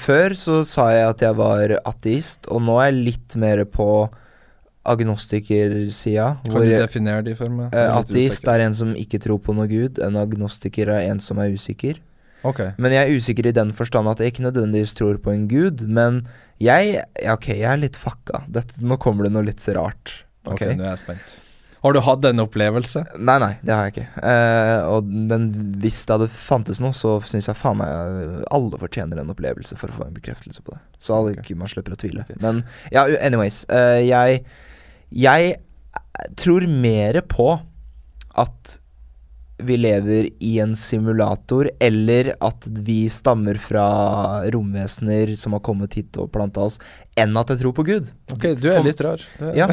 Før 0.00 0.34
så 0.38 0.60
sa 0.66 0.88
jeg 0.94 1.08
at 1.08 1.20
jeg 1.26 1.36
var 1.36 1.74
ateist, 1.84 2.48
og 2.48 2.62
nå 2.62 2.78
er 2.80 2.90
jeg 2.92 3.04
litt 3.10 3.36
mer 3.40 3.64
på 3.64 3.88
agnostikersida. 4.84 6.26
Kan 6.44 6.60
du 6.60 6.68
jeg- 6.70 6.80
definere 6.88 7.24
de 7.24 7.34
for 7.34 7.48
meg? 7.48 7.72
eh, 7.74 7.78
er 7.78 7.90
Ateist 8.02 8.46
er 8.48 8.60
en 8.60 8.74
som 8.74 8.94
ikke 8.94 9.18
tror 9.20 9.38
på 9.40 9.54
noe 9.54 9.66
gud. 9.66 9.98
En 9.98 10.14
agnostiker 10.16 10.88
er 10.88 11.10
en 11.10 11.20
som 11.20 11.38
er 11.38 11.50
usikker. 11.50 11.98
Okay. 12.44 12.72
Men 12.76 12.92
jeg 12.92 13.08
er 13.10 13.16
usikker 13.16 13.46
i 13.46 13.52
den 13.52 13.72
forstand 13.72 14.06
at 14.08 14.18
jeg 14.18 14.32
ikke 14.34 14.44
nødvendigvis 14.52 14.94
tror 14.94 15.16
på 15.18 15.32
en 15.32 15.48
gud. 15.48 15.80
Men 15.88 16.26
jeg 16.60 17.02
ja, 17.22 17.32
Ok, 17.32 17.46
jeg 17.48 17.62
er 17.62 17.76
litt 17.78 17.96
fucka. 17.96 18.44
Dette, 18.50 18.74
nå 18.80 18.98
kommer 18.98 19.24
det 19.24 19.32
noe 19.32 19.42
litt 19.44 19.64
rart. 19.74 20.24
Ok, 20.46 20.60
Ok? 20.60 20.76
nå 20.76 20.84
er 20.84 20.96
jeg 20.96 20.98
spent. 20.98 21.36
Har 21.84 21.92
du 21.92 22.00
hatt 22.00 22.24
en 22.24 22.40
opplevelse? 22.40 23.02
Nei, 23.20 23.34
nei, 23.42 23.50
det 23.60 23.74
har 23.76 23.88
jeg 23.88 23.92
ikke. 23.92 24.06
Eh, 24.24 24.86
og, 24.88 25.10
men 25.32 25.50
hvis 25.82 25.98
det 26.08 26.14
hadde 26.16 26.28
fantes 26.32 26.80
noe, 26.80 26.96
så 26.96 27.18
syns 27.28 27.50
jeg 27.50 27.58
faen 27.60 27.76
meg 27.82 27.90
eh, 27.92 28.38
alle 28.56 28.80
fortjener 28.80 29.20
en 29.20 29.32
opplevelse 29.34 29.76
for 29.76 29.92
å 29.92 29.98
få 29.98 30.06
en 30.06 30.16
bekreftelse 30.16 30.64
på 30.64 30.72
det. 30.72 30.80
Så 30.96 31.12
alle, 31.18 31.34
okay. 31.36 31.58
man 31.60 31.68
slipper 31.68 31.92
å 31.92 32.00
tvile. 32.00 32.24
Okay. 32.24 32.40
Men 32.40 32.62
ja, 32.94 33.04
anyways. 33.20 33.66
eh, 33.68 34.00
jeg 34.08 34.40
Jeg 35.14 35.58
tror 36.40 36.64
mer 36.70 37.20
på 37.28 37.50
at 38.40 38.78
vi 39.62 39.76
lever 39.78 40.26
i 40.42 40.56
en 40.58 40.72
simulator, 40.74 41.68
eller 41.80 42.32
at 42.42 42.66
vi 42.84 43.04
stammer 43.08 43.54
fra 43.62 43.84
romvesener 44.50 45.36
som 45.38 45.54
har 45.54 45.62
kommet 45.64 45.94
hit 45.94 46.16
og 46.18 46.32
planta 46.34 46.64
oss, 46.66 46.80
enn 47.16 47.36
at 47.38 47.52
jeg 47.52 47.60
tror 47.62 47.74
på 47.76 47.84
Gud. 47.86 48.10
Ok, 48.34 48.48
du 48.58 48.66
er 48.72 48.80
For- 48.80 48.88
litt 48.88 49.00
rar. 49.06 49.22
Er- 49.38 49.54
Ja, 49.60 49.68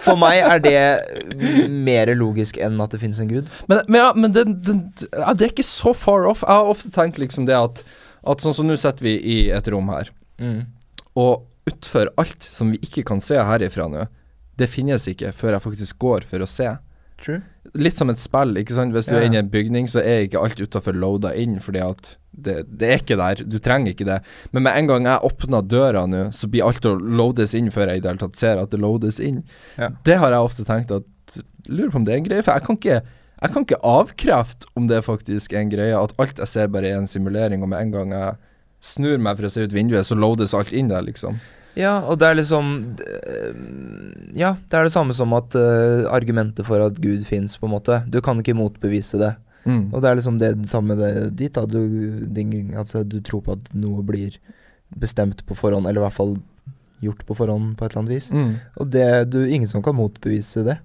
For 0.00 0.16
meg 0.16 0.40
er 0.40 0.62
det 0.64 1.68
mer 1.68 2.14
logisk 2.16 2.56
enn 2.58 2.80
at 2.80 2.90
det 2.96 3.02
finnes 3.04 3.20
en 3.20 3.28
gud. 3.28 3.50
Men, 3.68 3.82
men, 3.88 4.00
ja, 4.00 4.12
men 4.16 4.32
det, 4.32 4.46
det, 4.64 4.78
det 5.04 5.46
er 5.46 5.52
ikke 5.52 5.66
så 5.68 5.92
far 5.94 6.24
off. 6.30 6.40
Jeg 6.46 6.56
har 6.56 6.72
ofte 6.72 6.90
tenkt 6.94 7.20
liksom 7.20 7.44
det 7.46 7.54
at, 7.58 7.84
at 8.24 8.40
sånn 8.42 8.56
som 8.56 8.66
nå 8.66 8.78
sitter 8.80 9.04
vi 9.10 9.18
i 9.20 9.38
et 9.52 9.68
rom 9.68 9.92
her, 9.92 10.08
og 11.14 11.44
utfor 11.68 12.08
alt 12.18 12.42
som 12.42 12.72
vi 12.72 12.80
ikke 12.82 13.04
kan 13.12 13.20
se 13.22 13.36
herifra 13.38 13.84
nå, 13.92 14.08
det 14.58 14.66
finnes 14.72 15.04
ikke 15.08 15.30
før 15.36 15.58
jeg 15.58 15.62
faktisk 15.68 15.98
går 16.02 16.24
for 16.28 16.42
å 16.44 16.48
se. 16.48 16.72
True. 17.22 17.42
Litt 17.78 17.96
som 17.96 18.10
et 18.12 18.20
spill, 18.20 18.56
ikke 18.60 18.74
sant. 18.76 18.92
Hvis 18.92 19.08
du 19.08 19.14
er 19.16 19.24
inne 19.24 19.38
i 19.38 19.42
en 19.42 19.52
bygning, 19.52 19.86
så 19.88 20.02
er 20.04 20.26
ikke 20.26 20.42
alt 20.42 20.60
utafor 20.60 20.96
loada 20.96 21.30
inn, 21.38 21.56
fordi 21.64 21.80
at 21.80 22.16
det, 22.32 22.58
det 22.68 22.88
er 22.88 23.00
ikke 23.00 23.16
der. 23.20 23.44
Du 23.48 23.56
trenger 23.62 23.94
ikke 23.94 24.08
det. 24.08 24.18
Men 24.52 24.66
med 24.66 24.76
en 24.76 24.90
gang 24.90 25.08
jeg 25.08 25.24
åpner 25.28 25.64
døra 25.64 26.04
nå, 26.08 26.26
så 26.36 26.50
blir 26.52 26.66
alt 26.66 26.84
å 26.88 26.94
loades 26.96 27.56
inn 27.56 27.72
før 27.72 27.92
jeg 27.92 28.02
i 28.02 28.04
det 28.04 28.12
hele 28.12 28.22
tatt 28.24 28.40
ser 28.40 28.60
at 28.60 28.72
det 28.72 28.80
loades 28.82 29.20
inn. 29.24 29.40
Ja. 29.80 29.88
Det 30.04 30.18
har 30.20 30.36
jeg 30.36 30.50
ofte 30.50 30.68
tenkt 30.68 30.94
at 30.94 31.08
Lurer 31.70 31.92
på 31.92 32.00
om 32.00 32.04
det 32.04 32.10
er 32.10 32.18
en 32.18 32.24
greie, 32.26 32.42
for 32.42 32.58
jeg 32.58 32.66
kan 32.66 32.76
ikke 32.80 32.96
jeg 33.42 33.50
kan 33.54 33.64
ikke 33.64 33.78
avkrefte 33.86 34.68
om 34.78 34.86
det 34.90 35.00
faktisk 35.02 35.54
er 35.54 35.64
en 35.64 35.70
greie, 35.72 35.98
at 35.98 36.14
alt 36.22 36.38
jeg 36.38 36.50
ser 36.50 36.68
bare 36.70 36.92
er 36.92 37.00
en 37.00 37.08
simulering, 37.10 37.62
og 37.64 37.72
med 37.72 37.80
en 37.82 37.94
gang 37.94 38.12
jeg 38.14 38.36
snur 38.82 39.18
meg 39.22 39.38
for 39.38 39.48
å 39.48 39.50
se 39.50 39.64
ut 39.66 39.74
vinduet, 39.74 40.06
så 40.06 40.18
loades 40.18 40.54
alt 40.54 40.70
inn 40.74 40.90
der, 40.90 41.02
liksom. 41.06 41.40
Ja, 41.76 42.00
og 42.04 42.18
det 42.20 42.26
er 42.28 42.34
liksom 42.36 42.66
Ja, 44.36 44.54
det 44.68 44.76
er 44.78 44.84
det 44.88 44.92
samme 44.94 45.14
som 45.16 45.32
at 45.36 45.54
uh, 45.56 46.04
argumentet 46.12 46.66
for 46.68 46.80
at 46.84 46.98
Gud 47.00 47.24
fins, 47.28 47.56
på 47.60 47.68
en 47.68 47.74
måte. 47.76 48.00
Du 48.12 48.20
kan 48.24 48.40
ikke 48.40 48.56
motbevise 48.56 49.20
det. 49.20 49.32
Mm. 49.64 49.92
Og 49.94 50.00
det 50.02 50.08
er 50.10 50.16
liksom 50.18 50.38
det 50.40 50.52
samme 50.70 50.96
det 50.98 51.12
dit, 51.38 51.56
at 51.58 51.70
Du, 51.70 52.24
din, 52.26 52.72
altså, 52.76 53.04
du 53.06 53.20
tror 53.24 53.42
på 53.46 53.52
at 53.58 53.68
noe 53.74 54.02
blir 54.02 54.38
bestemt 54.98 55.44
på 55.46 55.54
forhånd, 55.56 55.86
eller 55.86 56.02
i 56.02 56.06
hvert 56.06 56.16
fall 56.16 56.34
gjort 57.02 57.22
på 57.26 57.34
forhånd 57.36 57.76
på 57.78 57.84
et 57.86 57.92
eller 57.92 58.02
annet 58.02 58.14
vis. 58.16 58.30
Mm. 58.32 58.50
Og 58.80 58.90
det 58.92 59.06
du 59.32 59.40
ingen 59.46 59.68
som 59.70 59.82
kan 59.84 59.96
motbevise 59.96 60.64
det. 60.66 60.78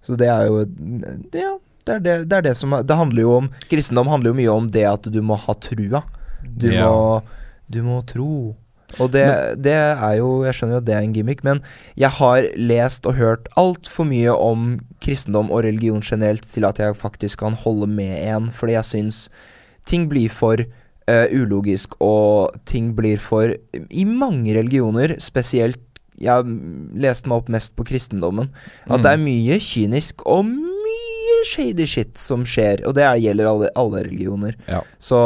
Så 0.00 0.16
det 0.16 0.28
er 0.32 0.46
jo 0.48 0.64
det, 0.64 1.42
Ja, 1.42 1.56
det 1.84 1.94
er 1.94 2.00
det, 2.04 2.14
det 2.30 2.36
er 2.38 2.42
det 2.48 2.54
som 2.56 2.72
er, 2.72 2.82
Det 2.88 2.96
handler 2.96 3.20
jo 3.22 3.32
om 3.36 3.50
Kristendom 3.68 4.08
handler 4.08 4.30
jo 4.32 4.38
mye 4.38 4.54
om 4.54 4.66
det 4.72 4.86
at 4.88 5.04
du 5.12 5.20
må 5.22 5.36
ha 5.36 5.54
trua. 5.54 6.02
Du 6.44 6.70
Ja. 6.72 6.86
må 6.88 7.22
Du 7.70 7.82
må 7.86 8.00
tro. 8.06 8.56
Og 8.98 9.12
det, 9.14 9.24
det 9.62 9.72
er 9.72 10.16
jo 10.18 10.42
Jeg 10.44 10.54
skjønner 10.54 10.74
jo 10.74 10.80
at 10.82 10.86
det 10.88 10.94
er 10.96 11.04
en 11.06 11.12
gimmick, 11.14 11.44
men 11.44 11.60
jeg 11.96 12.10
har 12.10 12.48
lest 12.56 13.06
og 13.06 13.14
hørt 13.14 13.46
altfor 13.60 14.04
mye 14.08 14.34
om 14.34 14.80
kristendom 15.00 15.50
og 15.50 15.64
religion 15.64 16.00
generelt 16.02 16.42
til 16.50 16.64
at 16.64 16.78
jeg 16.82 16.96
faktisk 16.96 17.38
kan 17.38 17.54
holde 17.54 17.86
med 17.86 18.16
en, 18.26 18.50
fordi 18.50 18.72
jeg 18.72 18.84
syns 18.84 19.28
ting 19.86 20.08
blir 20.10 20.28
for 20.28 20.60
uh, 20.60 21.26
ulogisk, 21.32 21.94
og 22.00 22.56
ting 22.66 22.94
blir 22.96 23.18
for 23.18 23.54
I 23.90 24.04
mange 24.04 24.54
religioner, 24.58 25.16
spesielt 25.18 25.78
Jeg 26.20 26.44
leste 27.00 27.30
meg 27.30 27.38
opp 27.40 27.48
mest 27.48 27.72
på 27.76 27.84
kristendommen, 27.88 28.50
at 28.84 28.98
Mm. 28.98 29.02
det 29.02 29.10
er 29.12 29.22
mye 29.22 29.56
kynisk 29.58 30.20
og 30.26 30.44
mye 30.44 30.69
shady 31.48 31.86
shit 31.86 32.18
som 32.20 32.44
skjer, 32.48 32.82
og 32.88 32.94
det 32.98 33.04
er, 33.06 33.20
gjelder 33.22 33.48
alle, 33.50 33.70
alle 33.78 34.04
religioner. 34.06 34.56
Ja. 34.68 34.82
Så 34.98 35.20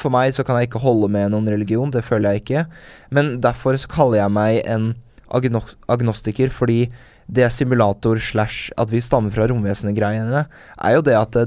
for 0.00 0.14
meg 0.14 0.34
så 0.36 0.44
kan 0.46 0.58
jeg 0.60 0.70
ikke 0.70 0.82
holde 0.84 1.08
med 1.12 1.32
noen 1.34 1.48
religion, 1.52 1.90
det 1.94 2.04
føler 2.06 2.34
jeg 2.34 2.44
ikke. 2.44 2.66
Men 3.14 3.36
derfor 3.44 3.76
så 3.80 3.90
kaller 3.90 4.22
jeg 4.24 4.34
meg 4.36 4.62
en 4.66 4.92
agnos 5.34 5.76
agnostiker, 5.90 6.52
fordi 6.52 6.86
det 7.24 7.46
simulator 7.52 8.18
slash 8.20 8.68
at 8.76 8.90
vi 8.92 9.00
stammer 9.00 9.32
fra 9.32 9.46
romvesenet-greiene, 9.48 10.42
er 10.76 10.94
jo 10.98 11.00
det 11.06 11.14
at 11.16 11.32
det, 11.32 11.46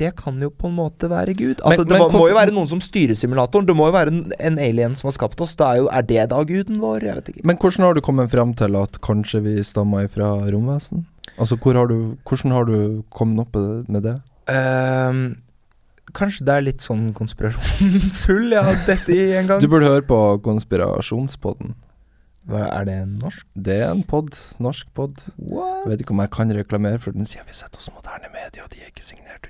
det 0.00 0.14
kan 0.16 0.38
jo 0.40 0.48
på 0.48 0.70
en 0.70 0.78
måte 0.78 1.10
være 1.12 1.34
Gud. 1.36 1.60
At 1.60 1.76
Men- 1.76 1.84
det, 1.84 1.92
men 1.92 2.06
må, 2.06 2.22
må 2.22 2.28
jo 2.30 2.38
være 2.38 2.54
noen 2.56 2.70
som 2.70 2.80
styrer 2.80 3.12
simulatoren. 3.18 3.66
Det 3.68 3.76
må 3.76 3.90
jo 3.90 3.92
være 3.98 4.14
en, 4.14 4.32
en 4.40 4.56
alien 4.58 4.96
som 4.96 5.10
har 5.10 5.16
skapt 5.18 5.40
oss. 5.44 5.52
Er, 5.60 5.82
jo, 5.82 5.90
er 5.92 6.06
det 6.08 6.24
da 6.32 6.40
guden 6.48 6.80
vår? 6.80 7.04
Jeg 7.04 7.18
vet 7.18 7.28
ikke. 7.34 7.44
Men 7.44 7.60
hvordan 7.60 7.84
har 7.84 7.94
du 7.94 8.00
kommet 8.00 8.32
frem 8.32 8.54
til 8.56 8.80
at 8.80 8.96
kanskje 9.04 9.42
vi 9.44 9.58
stammer 9.66 10.08
fra 10.08 10.32
romvesen? 10.48 11.04
Altså, 11.36 11.56
hvor 11.56 11.76
har 11.78 11.88
du, 11.88 12.16
hvordan 12.28 12.52
har 12.56 12.66
du 12.68 13.02
kommet 13.14 13.46
opp 13.46 13.56
med 13.88 14.02
det? 14.04 14.16
Um, 14.50 15.20
kanskje 16.16 16.46
det 16.46 16.56
er 16.56 16.66
litt 16.66 16.84
sånn 16.84 17.10
konspirasjonshull 17.16 18.50
jeg 18.56 18.66
har 18.66 18.82
dette 18.88 19.14
i 19.14 19.30
en 19.38 19.48
gang. 19.50 19.62
Du 19.62 19.70
burde 19.70 19.88
høre 19.88 20.04
på 20.06 20.18
Konspirasjonspodden. 20.44 21.76
Hva, 22.50 22.64
er 22.72 22.86
det 22.88 22.96
en 23.04 23.16
norsk? 23.20 23.46
Det 23.54 23.76
er 23.84 23.90
en 23.92 24.02
pod, 24.08 24.32
norsk 24.62 24.88
pod. 24.96 25.22
What? 25.36 25.84
Jeg 25.84 25.92
vet 25.92 26.04
ikke 26.04 26.16
om 26.16 26.22
jeg 26.24 26.32
kan 26.34 26.54
reklamere 26.56 26.98
for 27.02 27.14
den, 27.14 27.28
siden 27.28 27.46
vi 27.48 27.56
setter 27.56 27.82
oss 27.82 27.90
moderne 27.94 28.32
medier, 28.32 28.64
og 28.64 28.72
de 28.72 28.80
er 28.80 28.90
ikke 28.90 29.06
signert 29.06 29.49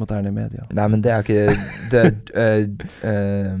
moderne 0.00 0.32
media. 0.34 0.64
Nei, 0.74 0.86
men 0.92 1.02
det 1.04 1.12
er 1.12 1.26
ikke 1.26 1.58
Det 1.92 2.04
er 2.04 2.64
uh, 2.64 3.10
uh, 3.10 3.54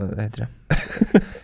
Hva 0.00 0.24
heter 0.24 0.46
det? 0.46 0.50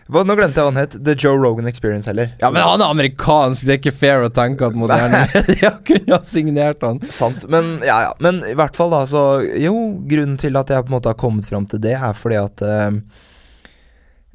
Hva, 0.07 0.23
nå 0.23 0.37
glemte 0.39 0.61
jeg 0.61 0.63
hva 0.63 0.71
han 0.71 0.79
het. 0.79 0.95
The 1.03 1.17
Joe 1.19 1.39
Rogan 1.41 1.67
Experience 1.67 2.07
heller. 2.11 2.31
Ja, 2.39 2.53
men 2.55 2.63
han 2.63 2.83
er 2.83 2.93
amerikansk, 2.95 3.67
det 3.67 3.75
er 3.75 3.81
ikke 3.81 3.95
fair 3.97 4.27
å 4.27 4.31
tenke 4.33 4.69
at 4.69 4.77
moderne 4.79 5.25
media 5.35 5.73
kunne 5.87 6.15
ha 6.15 6.21
signert 6.27 6.85
han. 6.87 7.01
Sant. 7.11 7.49
Men 7.53 7.81
ja, 7.87 7.99
ja. 8.07 8.13
Men 8.23 8.43
i 8.47 8.55
hvert 8.59 8.79
fall, 8.79 8.93
da, 8.95 9.03
så 9.09 9.27
Jo, 9.43 9.75
grunnen 10.07 10.39
til 10.41 10.59
at 10.59 10.71
jeg 10.71 10.87
på 10.87 10.93
en 10.93 10.99
måte 10.99 11.11
har 11.11 11.19
kommet 11.21 11.49
fram 11.49 11.67
til 11.71 11.83
det, 11.83 11.97
er 11.99 12.15
fordi 12.17 12.39
at 12.39 12.63
eh, 12.63 13.01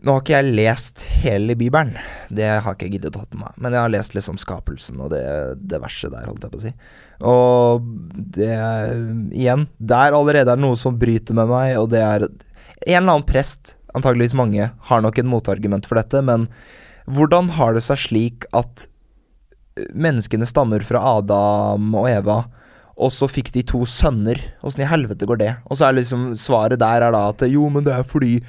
Nå 0.02 0.15
har 0.15 0.23
ikke 0.23 0.34
jeg 0.34 0.53
lest 0.57 1.03
hele 1.22 1.53
Bibelen. 1.57 1.94
Det 2.34 2.48
har 2.49 2.73
ikke 2.73 2.88
jeg 2.88 2.95
giddet 2.95 3.11
å 3.14 3.19
ta 3.19 3.28
på 3.30 3.38
meg. 3.38 3.53
Men 3.61 3.76
jeg 3.76 3.86
har 3.86 3.91
lest 3.94 4.15
liksom 4.18 4.40
skapelsen 4.41 5.02
og 5.03 5.11
det, 5.14 5.22
det 5.61 5.82
verset 5.84 6.14
der, 6.14 6.26
holdt 6.26 6.48
jeg 6.48 6.53
på 6.53 6.61
å 6.61 6.64
si. 6.64 6.72
Og 7.30 7.84
det 8.38 8.49
Igjen, 9.38 9.68
der 9.78 10.18
allerede 10.18 10.48
er 10.48 10.57
det 10.57 10.65
noe 10.65 10.80
som 10.80 10.98
bryter 10.98 11.38
med 11.38 11.52
meg, 11.52 11.76
og 11.78 11.91
det 11.94 12.02
er 12.02 12.26
En 12.26 13.03
eller 13.03 13.19
annen 13.19 13.28
prest, 13.30 13.76
antageligvis 13.94 14.34
mange, 14.34 14.72
har 14.90 15.02
nok 15.06 15.19
en 15.22 15.30
motargument 15.30 15.86
for 15.86 15.99
dette, 15.99 16.18
men 16.26 16.48
hvordan 17.06 17.52
har 17.53 17.76
det 17.76 17.84
seg 17.86 17.99
slik 18.07 18.48
at 18.57 18.88
menneskene 19.94 20.48
stammer 20.49 20.82
fra 20.86 21.03
Adam 21.19 21.94
og 21.94 22.10
Eva, 22.10 22.40
og 22.97 23.13
så 23.15 23.30
fikk 23.31 23.53
de 23.55 23.63
to 23.68 23.84
sønner. 23.88 24.39
Åssen 24.65 24.84
i 24.84 24.89
helvete 24.89 25.27
går 25.30 25.39
det? 25.41 25.53
Og 25.69 25.80
så 25.80 25.88
er 25.88 25.97
liksom 25.97 26.31
svaret 26.39 26.81
der 26.81 27.05
er 27.05 27.15
da 27.15 27.27
at 27.31 27.43
jo, 27.49 27.69
men 27.72 27.85
det 27.88 27.95
er 27.95 28.07
fordi 28.07 28.39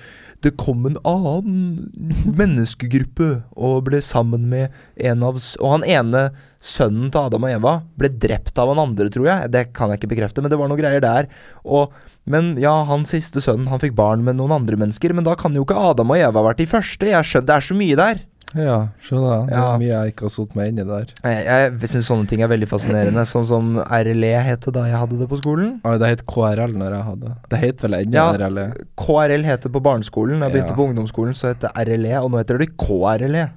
det 0.43 0.57
kom 0.59 0.87
en 0.89 0.99
annen 1.07 2.15
menneskegruppe 2.41 3.29
og 3.55 3.85
ble 3.87 4.01
sammen 4.03 4.49
med 4.51 4.73
en 4.99 5.23
av 5.23 5.39
Og 5.39 5.69
han 5.77 5.87
ene 5.87 6.25
sønnen 6.63 7.13
til 7.13 7.29
Adam 7.29 7.47
og 7.47 7.55
Eva 7.55 7.75
ble 7.99 8.11
drept 8.23 8.59
av 8.59 8.73
han 8.73 8.83
andre, 8.83 9.09
tror 9.13 9.29
jeg. 9.29 9.53
Det 9.55 9.69
kan 9.77 9.93
jeg 9.93 10.03
ikke 10.03 10.13
bekrefte, 10.15 10.43
men 10.43 10.51
det 10.51 10.59
var 10.59 10.71
noen 10.71 10.83
greier 10.83 11.03
der. 11.03 11.31
Og, 11.63 11.95
men 12.27 12.57
ja, 12.63 12.75
han 12.89 13.07
siste 13.09 13.43
sønnen 13.43 13.71
han 13.71 13.83
fikk 13.83 13.95
barn 13.99 14.27
med 14.27 14.39
noen 14.39 14.55
andre 14.59 14.79
mennesker, 14.81 15.15
men 15.15 15.27
da 15.27 15.37
kan 15.39 15.55
jo 15.55 15.65
ikke 15.67 15.79
Adam 15.79 16.15
og 16.15 16.19
Eva 16.19 16.43
ha 16.43 16.47
vært 16.51 16.63
de 16.63 16.71
første. 16.71 17.11
Jeg 17.11 17.29
skjønner, 17.29 17.49
Det 17.53 17.57
er 17.57 17.69
så 17.71 17.79
mye 17.79 17.99
der. 18.03 18.27
Ja, 18.55 18.89
skjønner. 19.01 19.47
Det 19.49 19.55
Ja. 19.57 19.75
er 19.75 19.79
mye 19.79 19.89
jeg 19.89 20.13
ikke 20.13 20.27
har 20.27 20.33
satt 20.35 20.55
meg 20.57 20.69
inn 20.69 20.79
i 20.79 20.85
der. 20.85 21.07
Jeg, 21.25 21.45
jeg 21.47 21.89
syns 21.89 22.09
sånne 22.11 22.29
ting 22.29 22.43
er 22.43 22.49
veldig 22.49 22.69
fascinerende. 22.69 23.25
Sånn 23.25 23.45
som 23.49 23.79
RLE 23.79 24.33
het 24.45 24.61
det 24.67 24.75
da 24.75 24.85
jeg 24.91 24.99
hadde 25.01 25.19
det 25.19 25.29
på 25.31 25.39
skolen. 25.41 25.81
Ah, 25.85 25.97
det 25.99 26.09
het 26.09 26.27
KRL 26.27 26.75
når 26.77 26.93
jeg 26.99 27.05
hadde 27.09 27.37
Det 27.49 27.59
het 27.59 27.81
vel 27.81 27.93
ennå 28.03 28.13
Ja. 28.13 28.33
RLE. 28.37 28.67
KRL 28.97 29.43
heter 29.45 29.63
det 29.71 29.73
på 29.73 29.83
barneskolen. 29.83 30.41
Da 30.41 30.49
jeg 30.49 30.55
begynte 30.59 30.75
Ja. 30.75 30.77
på 30.77 30.89
ungdomsskolen, 30.89 31.35
så 31.35 31.49
het 31.55 31.61
det 31.61 31.71
RLE, 31.75 32.17
og 32.23 32.31
nå 32.31 32.39
heter 32.45 32.59
det 32.59 32.77
KRLE. 32.77 33.51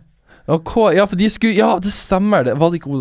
Ja, 0.45 0.59
K, 0.61 0.91
ja, 0.93 1.05
for 1.09 1.17
de 1.17 1.26
skulle 1.34 1.55
Ja, 1.57 1.72
det 1.81 1.89
stemmer. 1.93 2.43
Det. 2.45 2.53
Var 2.61 2.69
det 2.72 2.80
ikke 2.81 2.97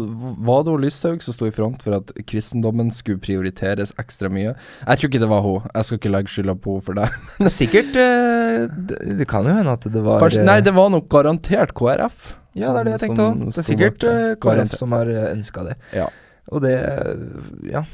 Var 0.49 0.62
det 0.65 0.77
Lysthaug 0.81 1.23
som 1.25 1.37
sto 1.37 1.49
i 1.49 1.53
front 1.53 1.83
for 1.85 1.99
at 1.99 2.12
kristendommen 2.31 2.89
skulle 2.95 3.21
prioriteres 3.21 3.93
ekstra 4.01 4.31
mye? 4.33 4.55
Jeg 4.87 5.01
tror 5.01 5.11
ikke 5.11 5.21
det 5.21 5.29
var 5.29 5.45
hun. 5.45 5.66
Jeg 5.75 5.85
skal 5.89 6.01
ikke 6.01 6.12
legge 6.15 6.33
skylda 6.33 6.55
på 6.65 6.79
henne 6.79 6.87
for 6.87 7.01
det. 7.01 7.51
Sikkert 7.59 7.99
eh, 8.01 8.65
det, 8.89 9.03
det 9.21 9.29
kan 9.29 9.45
jo 9.49 9.59
hende 9.59 9.77
at 9.77 9.85
det 9.93 10.05
var 10.07 10.25
Kanskje, 10.25 10.41
eh, 10.41 10.49
nei, 10.49 10.59
det 10.65 10.73
var 10.77 10.89
nok 10.95 11.11
garantert 11.12 11.75
KrF. 11.77 12.25
Ja, 12.55 12.71
det 12.73 12.81
er 12.81 12.89
det 12.89 12.97
jeg 12.97 13.03
tenkte 13.09 13.29
òg. 13.29 13.45
Det 13.51 13.61
er 13.61 13.69
sikkert 13.69 14.01
bak 14.01 14.11
eh, 14.15 14.25
KrF 14.39 14.43
Garantert. 14.49 14.79
som 14.81 14.97
har 14.97 15.12
ønska 15.35 15.66
det. 15.69 15.77
Ja. 16.01 16.09
Og 16.55 16.65
det 16.65 16.75
eh, 16.81 17.75
Ja, 17.75 17.85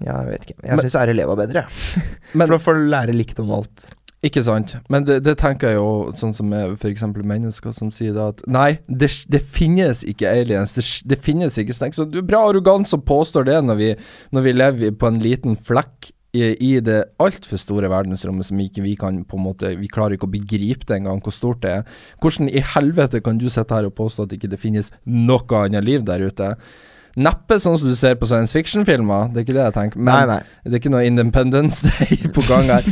jeg 0.00 0.28
vet 0.30 0.46
ikke. 0.46 0.54
Jeg 0.64 0.70
Men- 0.76 0.84
syns 0.86 0.96
RLE 0.96 1.26
var 1.28 1.36
bedre. 1.42 1.66
Men- 2.32 2.46
For 2.48 2.56
å 2.56 2.62
få 2.70 2.76
lære 2.78 3.12
likt 3.12 3.40
om 3.42 3.50
alt. 3.58 3.90
Ikke 4.20 4.42
sant. 4.44 4.74
Men 4.92 5.06
det, 5.08 5.22
det 5.24 5.38
tenker 5.40 5.72
jeg 5.72 5.78
jo, 5.78 6.12
sånn 6.16 6.34
som 6.36 6.52
f.eks. 6.52 7.06
mennesker 7.16 7.72
som 7.72 7.88
sier 7.94 8.12
det 8.12 8.26
at 8.34 8.42
Nei, 8.52 8.74
det, 8.84 9.08
det 9.32 9.40
finnes 9.40 10.02
ikke 10.04 10.28
aliens. 10.28 10.74
Det, 10.76 10.84
det 11.08 11.20
finnes 11.24 11.56
ikke 11.60 11.76
snakk. 11.76 11.96
Så 11.96 12.04
du 12.04 12.18
er 12.20 12.26
bra 12.28 12.42
arrogant 12.50 12.88
som 12.90 13.00
påstår 13.00 13.48
det 13.48 13.56
når 13.64 13.80
vi, 13.80 13.90
når 14.36 14.44
vi 14.44 14.56
lever 14.58 14.98
på 15.00 15.08
en 15.08 15.22
liten 15.24 15.56
flekk 15.56 16.12
i, 16.36 16.44
i 16.62 16.74
det 16.84 16.98
altfor 17.22 17.58
store 17.58 17.88
verdensrommet 17.90 18.46
som 18.46 18.60
ikke 18.62 18.84
vi 18.84 18.92
kan 18.98 19.24
på 19.26 19.38
en 19.38 19.44
måte 19.48 19.72
Vi 19.80 19.88
klarer 19.90 20.14
ikke 20.14 20.28
å 20.28 20.34
begripe 20.36 20.86
det 20.86 21.00
engang, 21.00 21.18
hvor 21.24 21.34
stort 21.34 21.64
det 21.64 21.72
er. 21.80 21.98
Hvordan 22.22 22.52
i 22.52 22.62
helvete 22.74 23.22
kan 23.24 23.40
du 23.40 23.48
sitte 23.50 23.74
her 23.74 23.88
og 23.88 23.96
påstå 23.98 24.28
at 24.28 24.36
ikke 24.36 24.52
det 24.52 24.60
finnes 24.60 24.92
noe 25.08 25.64
annet 25.64 25.86
liv 25.88 26.04
der 26.06 26.28
ute? 26.28 26.52
Neppe 27.16 27.58
sånn 27.58 27.78
som 27.80 27.88
du 27.90 27.94
ser 27.98 28.14
på 28.20 28.26
science 28.30 28.52
fiction-filmer, 28.54 29.30
det 29.32 29.40
er 29.42 29.46
ikke 29.48 29.56
det 29.56 29.64
jeg 29.64 29.74
tenker. 29.74 29.98
Men 29.98 30.14
nei, 30.14 30.26
nei. 30.36 30.42
det 30.66 30.76
er 30.76 30.82
ikke 30.82 30.92
noe 30.94 31.06
Independence 31.08 31.82
Day 31.88 32.20
på 32.36 32.44
gang 32.48 32.70
her. 32.70 32.86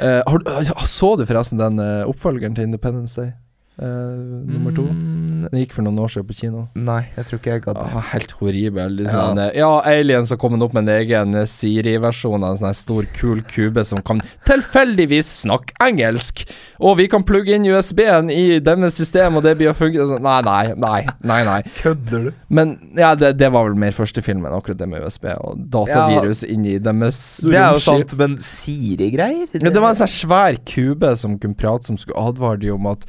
uh, 0.00 0.22
har, 0.30 0.38
du- 0.38 0.86
så 0.88 1.14
du 1.20 1.26
forresten 1.28 1.58
den 1.60 1.78
uh, 1.82 2.06
oppfølgeren 2.08 2.54
til 2.56 2.64
Independence 2.70 3.20
Day? 3.20 3.32
Eh, 3.78 3.86
nummer 3.86 4.72
to? 4.74 4.82
Mm, 4.90 5.48
Den 5.50 5.60
gikk 5.62 5.72
for 5.76 5.86
noen 5.86 5.98
år 6.02 6.10
siden 6.10 6.26
på 6.26 6.34
kino. 6.34 6.64
nei, 6.74 7.04
jeg 7.16 7.26
tror 7.28 7.38
ikke 7.38 7.52
jeg 7.52 7.62
gadd 7.62 7.76
det. 7.78 7.84
Ah, 7.94 8.06
helt 8.12 8.32
horribel. 8.40 8.96
Liksom. 8.98 9.38
Ja. 9.38 9.50
Ja, 9.54 9.68
aliens 9.86 10.30
har 10.34 10.36
kommet 10.42 10.62
opp 10.66 10.74
med 10.74 10.88
en 10.88 10.94
egen 10.96 11.34
eh, 11.38 11.46
Siri-versjon 11.46 12.42
av 12.42 12.56
en 12.56 12.58
sånn 12.64 12.74
stor, 12.74 13.06
kul 13.14 13.42
kube 13.46 13.84
som 13.86 14.02
kan 14.02 14.20
tilfeldigvis 14.48 15.30
snakke 15.44 15.76
engelsk. 15.84 16.42
Og 16.82 16.96
vi 16.98 17.06
kan 17.10 17.22
plugge 17.26 17.54
inn 17.54 17.66
USB-en 17.70 18.30
i 18.34 18.58
deres 18.62 18.98
system, 18.98 19.38
og 19.38 19.46
det 19.46 19.54
blir 19.60 19.70
å 19.70 19.76
funke 19.78 20.08
sånn. 20.10 20.22
Nei, 20.26 20.40
nei, 20.42 20.74
nei. 20.74 21.00
nei, 21.22 21.38
nei. 21.46 21.58
Kødder 21.78 22.26
du? 22.28 22.32
Men 22.50 22.74
ja, 22.98 23.14
det, 23.18 23.36
det 23.38 23.52
var 23.54 23.68
vel 23.70 23.78
mer 23.78 23.94
første 23.94 24.22
filmen, 24.26 24.50
akkurat 24.54 24.78
det 24.82 24.88
med 24.90 25.06
USB 25.06 25.30
og 25.38 25.62
datavirus 25.70 26.42
inni 26.48 26.78
deres 26.82 27.20
Det 27.46 27.54
er 27.58 27.78
jo 27.78 27.82
sant, 27.86 28.14
men 28.18 28.36
Siri-greier? 28.42 29.48
Ja, 29.54 29.70
det 29.70 29.80
var 29.82 29.94
en 29.94 29.98
sånn 30.02 30.10
svær 30.10 30.58
kube 30.68 31.14
som 31.18 31.38
kunne 31.38 31.58
prate, 31.58 31.86
som 31.88 31.98
skulle 32.00 32.18
advare 32.26 32.58
dem 32.62 32.74
om 32.78 32.90
at 32.92 33.06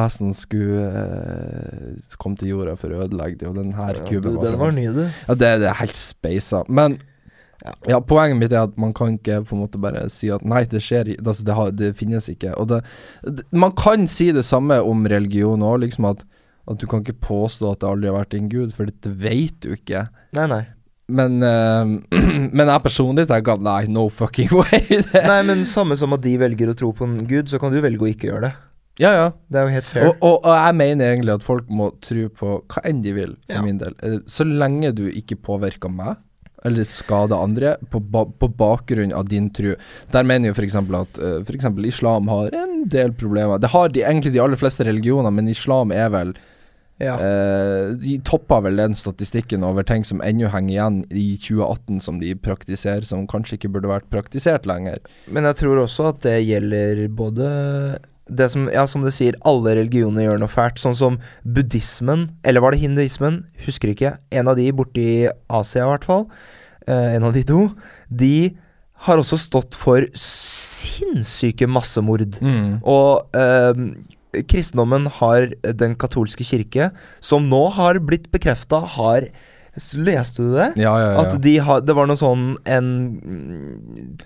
romvesen 0.00 0.32
skulle 0.36 0.86
eh, 0.88 2.16
komme 2.18 2.36
til 2.40 2.54
jorda 2.54 2.76
for 2.80 2.92
å 2.92 3.04
ødelegge 3.04 3.40
det, 3.42 3.48
og 3.50 3.56
den 3.60 3.72
her 3.76 3.94
Ja, 4.00 4.06
kuben 4.08 4.34
du, 4.36 4.40
Den 4.42 4.58
var 4.58 4.72
ny, 4.72 4.86
du. 4.94 5.04
Ja, 5.28 5.34
det, 5.34 5.52
det 5.62 5.68
er 5.70 5.80
helt 5.80 5.96
speisa. 5.96 6.64
Men 6.68 6.98
Ja. 7.60 7.74
ja, 7.86 8.00
poenget 8.00 8.38
mitt 8.40 8.52
er 8.56 8.62
at 8.64 8.76
man 8.80 8.94
kan 8.96 9.18
ikke 9.18 9.42
på 9.44 9.52
en 9.52 9.60
måte 9.60 9.76
bare 9.76 10.06
si 10.08 10.30
at 10.32 10.40
nei, 10.48 10.62
det 10.64 10.80
skjer 10.80 11.10
altså, 11.20 11.44
det, 11.44 11.54
har, 11.54 11.70
det 11.76 11.90
finnes 11.98 12.28
ikke. 12.32 12.54
Og 12.56 12.70
det, 12.70 12.78
det, 13.22 13.44
man 13.52 13.74
kan 13.76 14.06
si 14.08 14.30
det 14.32 14.46
samme 14.48 14.78
om 14.80 15.04
religion 15.04 15.60
òg, 15.60 15.82
liksom 15.82 16.06
at, 16.08 16.24
at 16.64 16.80
du 16.80 16.86
kan 16.88 17.04
ikke 17.04 17.20
påstå 17.20 17.74
at 17.74 17.82
det 17.82 17.90
aldri 17.90 18.08
har 18.08 18.16
vært 18.16 18.38
en 18.38 18.48
gud, 18.48 18.72
for 18.72 18.88
det 18.88 19.12
vet 19.12 19.58
du 19.60 19.74
ikke. 19.76 20.06
Nei, 20.38 20.46
nei. 20.48 20.62
Men, 21.10 21.36
uh, 21.42 21.84
men 22.56 22.64
jeg 22.70 22.84
personlig 22.86 23.26
tenker 23.28 23.58
at 23.58 23.66
nei, 23.66 23.82
no 23.92 24.08
fucking 24.08 24.48
way. 24.62 25.02
Nei, 25.12 25.40
men 25.44 25.66
samme 25.68 26.00
som 26.00 26.16
at 26.16 26.24
de 26.24 26.36
velger 26.40 26.72
å 26.72 26.78
tro 26.80 26.94
på 26.96 27.04
en 27.04 27.26
gud, 27.28 27.50
så 27.52 27.60
kan 27.60 27.74
du 27.74 27.80
velge 27.84 28.06
å 28.06 28.08
ikke 28.08 28.30
gjøre 28.30 28.46
det. 28.48 28.54
Ja, 29.00 29.10
ja. 29.16 29.28
Det 29.48 29.56
er 29.60 29.68
jo 29.68 29.74
helt 29.78 29.86
fair. 29.88 30.06
Og, 30.10 30.16
og, 30.20 30.34
og 30.44 30.56
jeg 30.58 30.76
mener 30.76 31.14
egentlig 31.14 31.36
at 31.38 31.44
folk 31.46 31.70
må 31.72 31.90
tro 32.04 32.26
på 32.36 32.56
hva 32.68 32.82
enn 32.84 33.00
de 33.04 33.14
vil, 33.16 33.36
for 33.48 33.56
Ja. 33.56 33.62
min 33.64 33.78
del. 33.80 33.94
Eh, 34.04 34.18
Så 34.28 34.44
lenge 34.44 34.92
du 34.94 35.06
ikke 35.08 35.38
påvirker 35.40 35.88
meg, 35.92 36.18
eller 36.68 36.84
skader 36.84 37.40
andre, 37.40 37.76
på, 37.88 38.02
ba 38.12 38.26
på 38.28 38.50
bakgrunn 38.52 39.14
av 39.16 39.30
din 39.30 39.48
tro. 39.56 39.72
Der 40.12 40.26
mener 40.28 40.50
jo 40.50 40.54
f.eks. 40.58 40.76
at 40.76 41.18
uh, 41.22 41.38
for 41.40 41.56
eksempel 41.56 41.86
islam 41.88 42.28
har 42.28 42.52
en 42.52 42.82
del 42.92 43.14
problemer. 43.16 43.56
Det 43.58 43.70
har 43.72 43.88
de, 43.88 44.02
egentlig 44.04 44.34
de 44.34 44.42
aller 44.44 44.60
fleste 44.60 44.84
religioner, 44.84 45.32
men 45.32 45.48
islam 45.48 45.90
er 45.96 46.10
vel 46.12 46.34
ja. 47.00 47.14
uh, 47.16 47.94
De 47.96 48.18
topper 48.28 48.60
vel 48.66 48.76
den 48.76 48.92
statistikken 48.92 49.64
over 49.64 49.82
ting 49.88 50.04
som 50.04 50.20
ennå 50.20 50.50
henger 50.52 50.74
igjen 50.74 51.00
i 51.08 51.38
2018 51.40 52.02
som 52.04 52.20
de 52.20 52.34
praktiserer, 52.36 53.08
som 53.08 53.24
kanskje 53.26 53.56
ikke 53.56 53.72
burde 53.72 53.88
vært 53.88 54.10
praktisert 54.12 54.68
lenger. 54.68 55.00
Men 55.32 55.48
jeg 55.48 55.62
tror 55.62 55.80
også 55.86 56.10
at 56.12 56.20
det 56.28 56.42
gjelder 56.44 57.06
både 57.08 57.48
det 58.30 58.48
som, 58.52 58.68
ja, 58.72 58.86
som 58.88 59.04
du 59.04 59.10
sier, 59.14 59.36
alle 59.48 59.74
religioner 59.80 60.26
gjør 60.28 60.40
noe 60.42 60.52
fælt. 60.52 60.80
Sånn 60.80 60.96
som 60.96 61.18
buddhismen, 61.44 62.28
eller 62.46 62.64
var 62.64 62.74
det 62.74 62.82
hinduismen? 62.84 63.42
Husker 63.66 63.92
ikke. 63.92 64.14
En 64.34 64.50
av 64.50 64.58
de 64.60 64.68
borti 64.76 65.06
Asia, 65.50 65.84
i 65.84 65.90
hvert 65.90 66.06
fall. 66.08 66.26
Eh, 66.86 67.16
en 67.16 67.26
av 67.28 67.34
de 67.36 67.44
to. 67.46 67.66
De 68.08 68.52
har 69.06 69.20
også 69.20 69.38
stått 69.40 69.76
for 69.78 70.04
sinnssyke 70.16 71.68
massemord. 71.70 72.38
Og 72.84 73.36
eh, 73.36 73.84
kristendommen 74.50 75.08
har 75.18 75.48
Den 75.74 75.96
katolske 75.98 76.44
kirke, 76.46 76.90
som 77.20 77.48
nå 77.50 77.64
har 77.74 77.98
blitt 77.98 78.30
bekrefta, 78.30 78.84
har 78.96 79.30
Leste 79.94 80.42
du 80.42 80.54
det? 80.56 80.72
Ja, 80.82 80.92
ja, 80.98 81.10
ja. 81.14 81.20
At 81.22 81.36
de 81.42 81.52
ha, 81.62 81.78
det 81.80 81.94
var 81.94 82.08
noe 82.10 82.18
sånn 82.18 82.56
en 82.68 82.88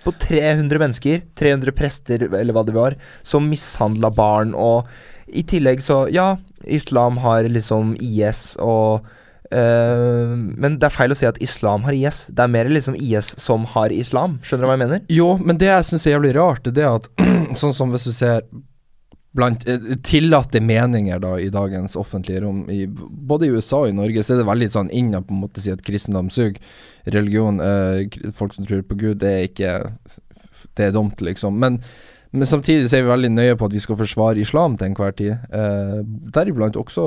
På 0.03 0.13
300 0.17 0.81
mennesker, 0.81 1.21
300 1.37 1.75
prester 1.77 2.25
eller 2.31 2.55
hva 2.55 2.63
det 2.65 2.73
var, 2.75 2.95
som 3.21 3.45
mishandla 3.49 4.09
barn, 4.15 4.55
og 4.57 4.89
i 5.27 5.45
tillegg 5.45 5.81
så 5.85 6.05
Ja, 6.13 6.35
islam 6.65 7.17
har 7.23 7.47
liksom 7.49 7.95
IS 8.01 8.55
og 8.61 9.05
eh, 9.51 10.33
Men 10.33 10.79
det 10.81 10.89
er 10.89 10.93
feil 10.97 11.13
å 11.13 11.17
si 11.17 11.27
at 11.29 11.41
islam 11.43 11.85
har 11.87 11.97
IS. 11.97 12.25
Det 12.29 12.45
er 12.45 12.53
mer 12.53 12.69
liksom 12.69 12.97
IS 12.97 13.33
som 13.41 13.65
har 13.73 13.93
islam. 13.93 14.39
Skjønner 14.45 14.65
du 14.65 14.69
hva 14.69 14.77
jeg 14.77 14.85
mener? 14.85 15.03
Jo, 15.13 15.35
men 15.41 15.61
det 15.61 15.69
jeg 15.71 15.89
syns 15.89 16.07
er 16.07 16.17
jævlig 16.17 16.35
rart, 16.37 16.69
er 16.69 16.77
det 16.77 16.87
at 16.89 17.11
Sånn 17.61 17.73
som 17.77 17.93
hvis 17.93 18.09
du 18.09 18.13
ser 18.15 18.41
blant 19.35 19.67
eh, 19.67 19.91
tillatte 20.05 20.61
meninger 20.63 21.19
da 21.23 21.35
i 21.39 21.51
dagens 21.53 21.97
offentlige 21.99 22.43
rom, 22.45 22.63
i, 22.71 22.85
både 22.87 23.47
i 23.47 23.51
USA 23.55 23.83
og 23.83 23.91
i 23.91 23.97
Norge, 23.97 24.23
så 24.23 24.35
er 24.35 24.41
det 24.41 24.49
veldig 24.49 24.71
sånn 24.71 24.91
inn 24.95 25.11
på 25.15 25.35
en 25.35 25.43
måte 25.43 25.63
si 25.63 25.73
at 25.73 25.83
kristendom 25.85 26.31
suger. 26.33 26.59
Religion, 27.11 27.59
eh, 27.61 28.05
folk 28.35 28.55
som 28.55 28.67
tror 28.67 28.85
på 28.87 28.97
Gud, 28.99 29.21
det 29.23 29.31
er 29.33 29.47
ikke 29.49 29.75
Det 30.75 30.87
er 30.87 30.91
dumt, 30.91 31.21
liksom. 31.21 31.55
Men, 31.61 31.77
men 32.31 32.47
samtidig 32.47 32.89
så 32.89 32.97
er 32.97 33.05
vi 33.05 33.11
veldig 33.13 33.29
nøye 33.31 33.55
på 33.55 33.67
at 33.69 33.75
vi 33.75 33.79
skal 33.79 33.99
forsvare 33.99 34.41
islam 34.41 34.75
til 34.75 34.89
enhver 34.89 35.13
tid. 35.15 35.37
Eh, 35.55 36.01
deriblant 36.35 36.75
også 36.75 37.05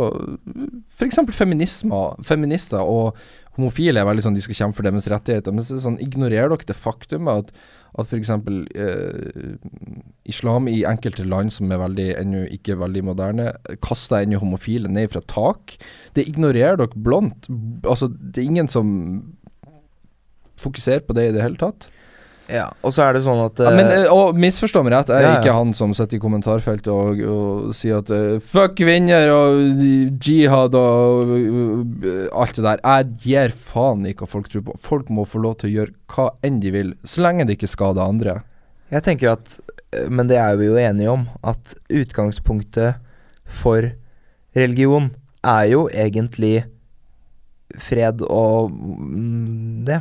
f.eks. 0.88 1.20
feminister 1.36 2.80
og 2.80 3.18
homofile 3.58 4.00
er 4.00 4.08
veldig 4.08 4.24
sånn 4.24 4.38
de 4.38 4.44
skal 4.44 4.60
kjempe 4.62 4.78
for 4.78 4.88
deres 4.88 5.10
rettigheter. 5.10 5.52
Men 5.52 5.66
så 5.66 5.80
sånn, 5.82 5.98
ignorerer 6.00 6.52
dere 6.54 6.70
det 6.70 6.78
faktumet 6.78 7.44
at 7.44 7.52
at 7.98 8.10
f.eks. 8.10 8.30
Eh, 8.74 9.56
islam 10.28 10.68
i 10.68 10.82
enkelte 10.88 11.24
land 11.24 11.52
som 11.54 11.72
er 11.72 11.80
veldig 11.80 12.08
ennå 12.20 12.44
ikke 12.52 12.78
veldig 12.80 13.04
moderne, 13.08 13.52
kaster 13.84 14.22
ennå 14.22 14.40
homofile 14.42 14.90
ned 14.92 15.12
fra 15.14 15.24
tak. 15.24 15.78
Det 16.16 16.26
ignorerer 16.28 16.80
dere 16.80 17.04
blondt. 17.04 17.48
Altså, 17.84 18.10
det 18.12 18.42
er 18.42 18.50
ingen 18.50 18.68
som 18.68 18.90
fokuserer 20.58 21.06
på 21.06 21.16
det 21.16 21.30
i 21.30 21.36
det 21.36 21.44
hele 21.44 21.60
tatt. 21.60 21.88
Ja, 22.48 22.66
og 22.80 22.94
så 22.96 23.04
er 23.04 23.16
det 23.16 23.20
sånn 23.26 23.40
at 23.44 23.60
Ja, 23.60 23.70
men, 23.76 23.90
eh, 23.92 24.06
eh, 24.06 24.12
og 24.12 24.38
misforstå 24.40 24.80
meg 24.86 24.94
rett, 24.94 25.10
jeg 25.12 25.20
er 25.20 25.26
Ja, 25.26 25.32
ja. 25.34 25.40
ikke 25.42 25.56
han 25.56 25.74
som 25.76 25.92
sitter 25.96 26.16
i 26.16 26.22
kommentarfeltet 26.22 26.88
og, 26.88 27.20
og 27.28 27.74
sier 27.76 28.00
at 28.00 28.12
uh, 28.14 28.38
fuck 28.40 28.78
kvinner 28.80 29.28
og 29.34 29.82
jihad 30.24 30.76
og 30.78 31.34
uh, 31.34 32.22
alt 32.32 32.56
det 32.56 32.64
der. 32.64 32.80
Jeg 32.80 33.10
gir 33.26 33.52
faen 33.52 34.06
ikke 34.08 34.24
hva 34.24 34.32
folk 34.38 34.48
tror 34.48 34.64
på. 34.70 34.78
Folk 34.80 35.12
må 35.12 35.26
få 35.28 35.42
lov 35.44 35.58
til 35.60 35.68
å 35.68 35.74
gjøre 35.76 35.96
hva 36.14 36.30
enn 36.46 36.62
de 36.64 36.72
vil, 36.72 36.94
så 37.04 37.26
lenge 37.26 37.44
det 37.48 37.58
ikke 37.58 37.70
skader 37.70 38.06
andre. 38.06 38.40
Jeg 38.88 39.04
tenker 39.04 39.34
at 39.36 39.58
Men 40.08 40.28
det 40.28 40.36
er 40.36 40.56
vi 40.60 40.66
jo 40.68 40.76
enige 40.76 41.12
om. 41.12 41.22
At 41.40 41.72
utgangspunktet 41.88 43.00
for 43.44 43.92
religion 44.56 45.12
er 45.44 45.64
jo 45.72 45.86
egentlig 45.88 46.66
fred 47.76 48.20
og 48.24 48.72
mm, 48.72 49.84
det. 49.88 50.00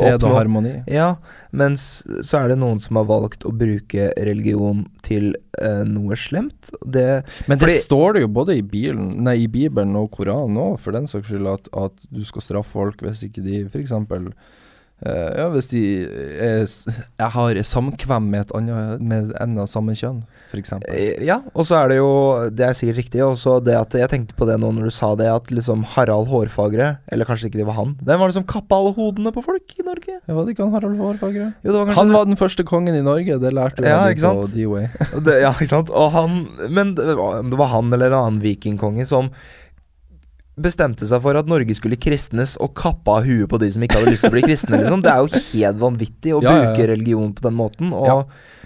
Fred 0.00 0.22
og 0.22 0.34
harmoni. 0.36 0.72
Ja, 0.90 1.16
mens 1.50 2.02
så 2.22 2.38
er 2.44 2.52
det 2.52 2.58
noen 2.60 2.78
som 2.82 2.96
har 3.00 3.08
valgt 3.08 3.42
å 3.48 3.50
bruke 3.56 4.10
religion 4.22 4.84
til 5.02 5.32
eh, 5.60 5.82
noe 5.88 6.14
slemt. 6.18 6.70
Det 6.86 7.24
Men 7.48 7.58
det 7.58 7.66
Fordi- 7.66 7.80
står 7.82 8.14
det 8.14 8.22
jo 8.22 8.28
både 8.28 8.56
i, 8.58 8.62
bilen, 8.62 9.16
nei, 9.24 9.36
i 9.44 9.50
Bibelen 9.50 9.96
og 9.98 10.10
Koranen 10.14 10.56
òg, 10.62 10.78
for 10.78 10.92
den 10.94 11.06
saks 11.10 11.26
skyld, 11.32 11.48
at, 11.50 11.68
at 11.74 11.92
du 12.10 12.22
skal 12.24 12.42
straffe 12.46 12.70
folk 12.70 13.02
hvis 13.02 13.24
ikke 13.26 13.42
de 13.42 13.64
f.eks. 13.66 13.92
Uh, 15.00 15.30
ja, 15.38 15.46
hvis 15.54 15.68
de 15.72 15.80
er, 16.04 16.66
jeg 16.68 17.30
har 17.32 17.60
samkvem 17.64 18.26
med, 18.32 18.42
et 18.44 18.50
annet, 18.58 19.00
med 19.00 19.30
en 19.40 19.54
av 19.62 19.68
samme 19.72 19.94
kjønn, 19.96 20.18
f.eks. 20.50 20.74
Eh, 20.92 21.22
Ja, 21.24 21.38
og 21.54 21.64
så 21.64 21.78
er 21.78 21.88
det 21.92 21.96
jo 22.00 22.08
Det 22.52 22.66
er 22.66 22.74
sikkert 22.76 22.98
riktig. 22.98 23.22
Og 23.24 23.36
så 23.40 23.54
det 23.64 23.76
at 23.78 23.94
Jeg 23.96 24.10
tenkte 24.12 24.34
på 24.36 24.44
det 24.48 24.58
nå 24.60 24.72
når 24.76 24.90
du 24.90 24.92
sa 24.92 25.12
det, 25.16 25.28
at 25.30 25.48
liksom 25.54 25.84
Harald 25.94 26.26
Hårfagre 26.28 26.88
Eller 27.08 27.28
kanskje 27.28 27.48
ikke 27.48 27.60
det 27.62 27.66
var 27.68 27.78
han. 27.78 27.94
Hvem 28.02 28.20
var 28.20 28.28
det 28.32 28.36
som 28.36 28.46
kappa 28.50 28.76
alle 28.80 28.92
hodene 28.98 29.32
på 29.32 29.44
folk 29.46 29.76
i 29.78 29.86
Norge? 29.86 30.18
Ja, 30.18 30.34
var 30.36 30.44
det 30.44 30.56
ikke 30.56 30.66
han 30.66 30.74
Harald 30.74 30.98
Hårfagre? 31.00 31.48
Jo, 31.62 31.70
det 31.70 31.78
var 31.78 31.94
Han 32.00 32.12
var 32.16 32.28
den 32.28 32.40
første 32.40 32.66
kongen 32.66 32.98
i 32.98 33.04
Norge, 33.06 33.38
det 33.40 33.54
lærte 33.56 33.86
Ja, 33.86 34.02
jeg 34.08 34.18
ikke 34.18 34.34
på? 34.42 34.50
D-Way. 34.52 34.90
Ja, 35.46 35.54
ikke 35.54 35.70
sant. 35.70 35.88
Og 35.94 36.10
han 36.16 36.42
Men 36.68 36.94
det 36.98 37.14
var, 37.16 37.40
det 37.46 37.62
var 37.62 37.72
han 37.76 37.92
eller 37.94 38.10
en 38.12 38.18
annen 38.20 38.42
vikingkonge 38.44 39.06
som 39.08 39.30
bestemte 40.60 41.06
seg 41.08 41.22
for 41.24 41.38
at 41.38 41.48
Norge 41.48 41.74
skulle 41.76 41.98
kristnes, 42.00 42.56
og 42.60 42.74
kappa 42.76 43.20
av 43.20 43.28
huet 43.28 43.48
på 43.48 43.60
de 43.62 43.68
som 43.72 43.82
ikke 43.84 44.00
hadde 44.00 44.12
lyst 44.14 44.26
til 44.26 44.32
å 44.32 44.36
bli 44.36 44.42
kristne. 44.44 44.80
Liksom. 44.80 45.04
Det 45.04 45.12
er 45.12 45.20
jo 45.22 45.42
helt 45.52 45.78
vanvittig 45.80 46.34
å 46.36 46.40
Ja, 46.42 46.50
ja, 46.50 46.56
ja. 46.56 46.64
bruke 46.72 46.88
religion 46.90 47.32
på 47.36 47.46
den 47.46 47.54
måten. 47.56 47.92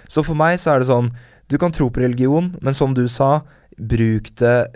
Så 0.07 0.23
for 0.25 0.35
meg 0.35 0.59
så 0.61 0.75
er 0.75 0.79
det 0.83 0.89
sånn 0.91 1.11
Du 1.49 1.57
kan 1.61 1.71
tro 1.71 1.89
på 1.93 2.01
religion, 2.01 2.55
men 2.61 2.73
som 2.73 2.93
du 2.97 3.07
sa, 3.07 3.43
bruk 3.77 4.31
det 4.39 4.67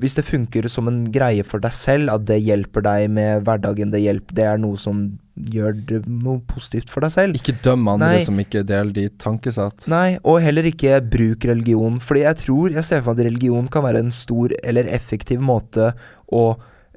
Hvis 0.00 0.16
det 0.16 0.24
funker 0.24 0.66
som 0.68 0.88
en 0.88 1.04
greie 1.12 1.44
for 1.44 1.60
deg 1.62 1.72
selv, 1.72 2.10
at 2.10 2.24
det 2.26 2.40
hjelper 2.42 2.82
deg 2.82 3.10
med 3.10 3.44
hverdagen, 3.44 3.90
det, 3.92 4.00
hjelper, 4.02 4.34
det 4.34 4.44
er 4.44 4.58
noe 4.58 4.76
som 4.80 5.18
gjør 5.34 5.74
det 5.88 6.00
noe 6.06 6.38
positivt 6.46 6.92
for 6.94 7.02
deg 7.02 7.10
selv. 7.14 7.38
Ikke 7.38 7.56
døm 7.64 7.88
andre 7.90 8.12
Nei. 8.12 8.24
som 8.26 8.38
ikke 8.38 8.62
deler 8.66 8.92
ditt 8.94 9.16
tankesett. 9.22 9.88
Nei, 9.90 10.16
og 10.22 10.38
heller 10.44 10.68
ikke 10.70 11.00
bruk 11.10 11.44
religion. 11.50 11.98
Fordi 12.02 12.22
jeg 12.22 12.40
tror, 12.44 12.70
jeg 12.76 12.86
ser 12.86 13.02
for 13.02 13.14
meg 13.14 13.24
at 13.24 13.30
religion 13.32 13.66
kan 13.72 13.82
være 13.86 14.04
en 14.04 14.12
stor 14.14 14.54
eller 14.62 14.86
effektiv 14.94 15.42
måte 15.42 15.90
å 16.30 16.44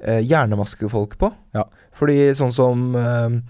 eh, 0.04 0.20
hjernemaske 0.22 0.90
folk 0.92 1.18
på. 1.18 1.32
Ja. 1.56 1.66
Fordi 1.98 2.28
sånn 2.38 2.54
som 2.54 2.92
eh, 2.94 3.40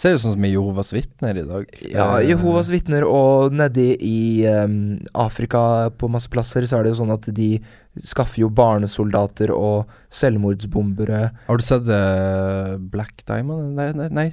Ser 0.00 0.14
jo 0.14 0.20
sånn 0.22 0.32
som 0.32 0.44
i 0.46 0.52
Jehovas 0.54 0.94
vitner 0.96 1.36
i 1.36 1.42
dag. 1.44 1.66
ja, 1.84 2.06
Eh, 2.22 2.30
Jehovas 2.30 2.70
vitner 2.72 3.04
og 3.04 3.52
nedi 3.52 3.90
i 4.00 4.46
um, 4.48 4.94
Afrika 5.12 5.90
på 5.92 6.08
masse 6.08 6.30
plasser, 6.32 6.64
så 6.64 6.78
er 6.78 6.86
det 6.86 6.94
jo 6.94 7.02
sånn 7.02 7.12
at 7.12 7.28
de 7.36 7.50
skaffer 8.06 8.44
jo 8.44 8.48
barnesoldater 8.54 9.50
og 9.50 9.88
selvmordsbombere. 10.14 11.22
Har 11.48 11.58
du 11.58 11.64
sett 11.66 11.88
uh, 11.90 12.76
Black 12.92 13.24
Diamond? 13.28 13.74
Nei, 13.78 13.88
nei, 13.98 14.08
nei 14.14 14.26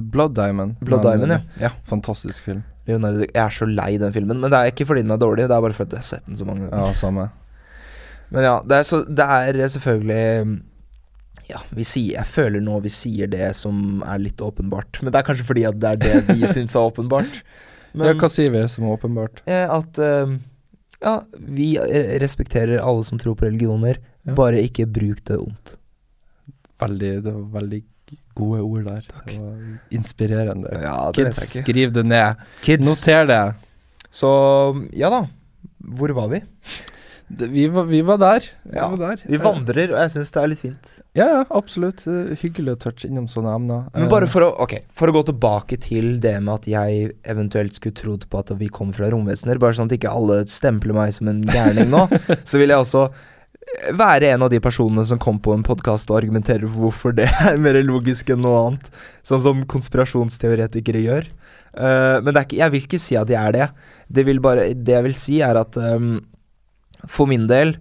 Blood 0.00 0.34
Diamond. 0.36 0.76
Blood 0.84 1.04
Men, 1.04 1.24
Diamond, 1.24 1.32
ja. 1.32 1.38
eh, 1.56 1.62
ja. 1.68 1.72
Fantastisk 1.88 2.44
film. 2.50 2.62
Leonardo, 2.88 3.22
jeg 3.24 3.38
er 3.38 3.54
så 3.54 3.66
lei 3.68 3.92
den 4.02 4.12
filmen. 4.14 4.40
Men 4.42 4.52
det 4.52 4.58
er 4.58 4.72
ikke 4.72 4.86
fordi 4.90 5.04
den 5.06 5.14
er 5.14 5.22
dårlig, 5.22 5.46
det 5.48 5.56
er 5.56 5.64
bare 5.64 5.76
fordi 5.76 5.96
jeg 5.96 6.02
har 6.04 6.10
sett 6.10 6.26
den 6.28 6.36
så 6.40 6.46
mange 6.48 6.66
ganger. 6.68 6.90
Ja, 6.92 6.98
samme. 6.98 7.28
Men 8.32 8.46
ja, 8.48 8.54
det 8.66 8.78
er, 8.80 8.86
så, 8.88 9.02
det 9.04 9.24
er 9.28 9.58
selvfølgelig 9.74 10.60
Ja, 11.50 11.58
vi 11.76 11.84
sier, 11.84 12.14
jeg 12.16 12.28
føler 12.32 12.62
nå 12.64 12.78
vi 12.80 12.90
sier 12.92 13.28
det 13.28 13.50
som 13.58 14.00
er 14.08 14.22
litt 14.22 14.40
åpenbart. 14.40 15.02
Men 15.02 15.12
det 15.12 15.20
er 15.20 15.26
kanskje 15.26 15.48
fordi 15.48 15.66
at 15.68 15.78
det 15.82 15.90
er 15.96 16.00
det 16.00 16.36
vi 16.38 16.48
syns 16.54 16.76
er 16.76 16.86
åpenbart. 16.92 17.42
Men 17.92 18.08
ja, 18.08 18.14
hva 18.16 18.30
sier 18.32 18.52
vi 18.54 18.62
som 18.72 18.86
er 18.88 18.94
åpenbart? 18.96 19.42
eh, 19.44 19.66
at 19.68 19.98
eh, 20.00 20.32
Ja, 21.02 21.16
vi 21.34 21.72
eh, 21.76 22.12
respekterer 22.22 22.78
alle 22.82 23.04
som 23.04 23.18
tror 23.18 23.34
på 23.38 23.46
religioner, 23.48 23.98
Ja. 24.22 24.34
bare 24.38 24.60
ikke 24.62 24.86
bruk 24.86 25.24
det 25.26 25.36
ondt. 25.42 25.76
Veldig, 26.78 27.10
det 27.24 27.32
var 27.32 27.60
veldig 27.60 27.80
gode 28.38 28.60
ord 28.62 28.84
der. 28.86 29.02
Det 29.26 29.34
var 29.38 29.58
inspirerende. 29.90 30.70
Ja, 30.82 31.10
Kids, 31.16 31.40
skriv 31.58 31.92
det 31.92 32.04
ned. 32.06 32.36
Kids. 32.62 32.86
Noter 32.86 33.26
det. 33.26 33.42
Så 34.12 34.30
ja 34.94 35.10
da. 35.10 35.24
Hvor 35.82 36.12
var 36.14 36.28
vi? 36.30 36.40
Vi 37.32 37.64
var, 37.72 37.84
vi 37.88 38.02
var 38.04 38.18
der. 38.20 38.44
Vi 38.62 38.76
Ja, 38.76 38.88
var 38.92 38.98
der. 38.98 39.22
Vi 39.24 39.38
vandrer, 39.40 39.92
og 39.94 40.00
jeg 40.02 40.10
syns 40.12 40.32
det 40.34 40.42
er 40.42 40.50
litt 40.52 40.60
fint. 40.60 40.90
Ja, 41.16 41.26
ja, 41.30 41.42
absolutt. 41.50 42.04
Er 42.06 42.36
Hyggelig 42.36 42.74
å 42.74 42.80
touche 42.84 43.08
innom 43.08 43.28
sånne 43.30 43.54
emner. 43.56 43.86
Men 43.94 44.04
Eh, 44.04 44.10
bare 44.12 44.28
for 44.28 44.44
å, 44.44 44.50
okay, 44.60 44.82
for 44.92 45.08
å 45.08 45.16
gå 45.16 45.22
tilbake 45.30 45.78
til 45.80 46.20
det 46.20 46.34
med 46.42 46.54
at 46.60 46.68
jeg 46.68 47.12
eventuelt 47.24 47.74
skulle 47.78 47.96
trodd 47.96 48.28
på 48.28 48.38
at 48.42 48.52
vi 48.58 48.68
kom 48.68 48.92
fra 48.92 49.08
romvesener, 49.10 49.58
bare 49.58 49.72
sånn 49.78 49.88
at 49.88 49.96
ikke 49.96 50.12
alle 50.12 50.42
stempler 50.46 50.92
meg 50.96 51.14
som 51.16 51.28
en 51.32 51.42
gærning 51.48 51.88
nå, 51.90 52.04
så 52.44 52.60
vil 52.60 52.74
jeg 52.74 52.84
også 52.84 53.08
være 53.96 54.34
en 54.34 54.42
av 54.44 54.50
de 54.52 54.60
personene 54.60 55.04
som 55.08 55.20
kom 55.22 55.38
på 55.40 55.54
en 55.56 55.64
podkast 55.64 56.10
og 56.12 56.18
argumenterer 56.20 56.66
for 56.68 56.88
hvorfor 56.88 57.14
det 57.16 57.30
er 57.46 57.56
mer 57.60 57.78
logisk 57.86 58.28
enn 58.34 58.42
noe 58.44 58.66
annet. 58.66 58.90
Sånn 59.24 59.40
som 59.40 59.64
konspirasjonsteoretikere 59.72 61.00
gjør. 61.06 61.30
Uh, 61.72 62.20
men 62.20 62.34
det 62.34 62.36
er 62.36 62.46
ikke, 62.46 62.60
jeg 62.60 62.72
vil 62.74 62.84
ikke 62.84 63.00
si 63.00 63.16
at 63.16 63.32
jeg 63.32 63.40
er 63.40 63.56
det. 63.56 63.68
Det, 64.12 64.26
vil 64.28 64.42
bare, 64.44 64.68
det 64.76 64.92
jeg 64.92 65.06
vil 65.06 65.16
si, 65.16 65.38
er 65.40 65.56
at 65.56 65.78
ehm, 65.80 66.18
for 67.10 67.30
min 67.30 67.48
del 67.50 67.76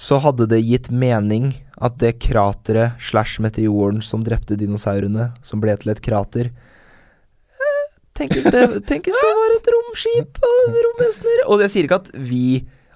så 0.00 0.16
hadde 0.22 0.46
det 0.48 0.62
gitt 0.64 0.88
mening 0.88 1.52
at 1.80 1.98
det 2.00 2.18
krateret 2.24 2.96
slash 3.02 3.40
meteoren 3.42 4.00
som 4.04 4.22
drepte 4.24 4.56
dinosaurene, 4.56 5.30
som 5.44 5.60
ble 5.60 5.74
til 5.80 5.92
et 5.92 6.02
krater 6.04 6.50
eh, 6.50 7.86
Tenkes 8.16 8.48
det, 8.48 8.66
det 8.88 9.32
var 9.40 9.56
et 9.56 9.72
romskip 9.74 10.40
og 10.40 10.76
romvesener? 10.76 11.42
Og 11.48 11.64
jeg 11.66 11.74
sier 11.74 11.88
ikke 11.88 12.04
at 12.04 12.12
vi 12.16 12.44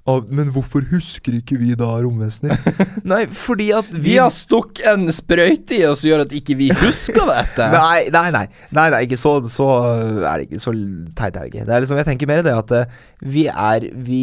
«Å, 0.04 0.18
Men 0.36 0.50
hvorfor 0.52 0.84
husker 0.90 1.38
ikke 1.38 1.56
vi 1.56 1.70
da 1.80 1.86
romvesener? 2.04 2.58
Nei, 3.12 3.22
fordi 3.32 3.70
at 3.72 3.88
vi, 3.88 4.02
Vi 4.10 4.16
har 4.20 4.32
stukket 4.32 4.84
en 4.90 5.08
sprøyte 5.08 5.78
i 5.78 5.86
oss 5.88 6.02
som 6.02 6.10
gjør 6.10 6.26
at 6.26 6.34
ikke 6.36 6.58
vi 6.60 6.68
husker 6.76 7.24
dette. 7.30 7.68
Nei, 7.78 8.10
nei, 8.12 8.26
nei, 8.34 8.44
nei, 8.76 8.84
nei 8.92 9.00
ikke 9.06 9.16
så, 9.20 9.38
så 9.48 9.68
er 10.20 10.42
det 10.42 10.50
ikke 10.50 10.60
Så 10.60 10.74
teit 11.16 11.38
er 11.38 11.46
det 11.46 11.54
ikke. 11.54 11.64
Det 11.64 11.72
er 11.72 11.86
liksom, 11.86 12.02
jeg 12.02 12.08
tenker 12.10 12.28
mer 12.28 12.44
det 12.44 12.52
at 12.52 12.76
eh, 12.76 13.00
vi 13.24 13.46
er 13.48 13.88
Vi, 14.04 14.20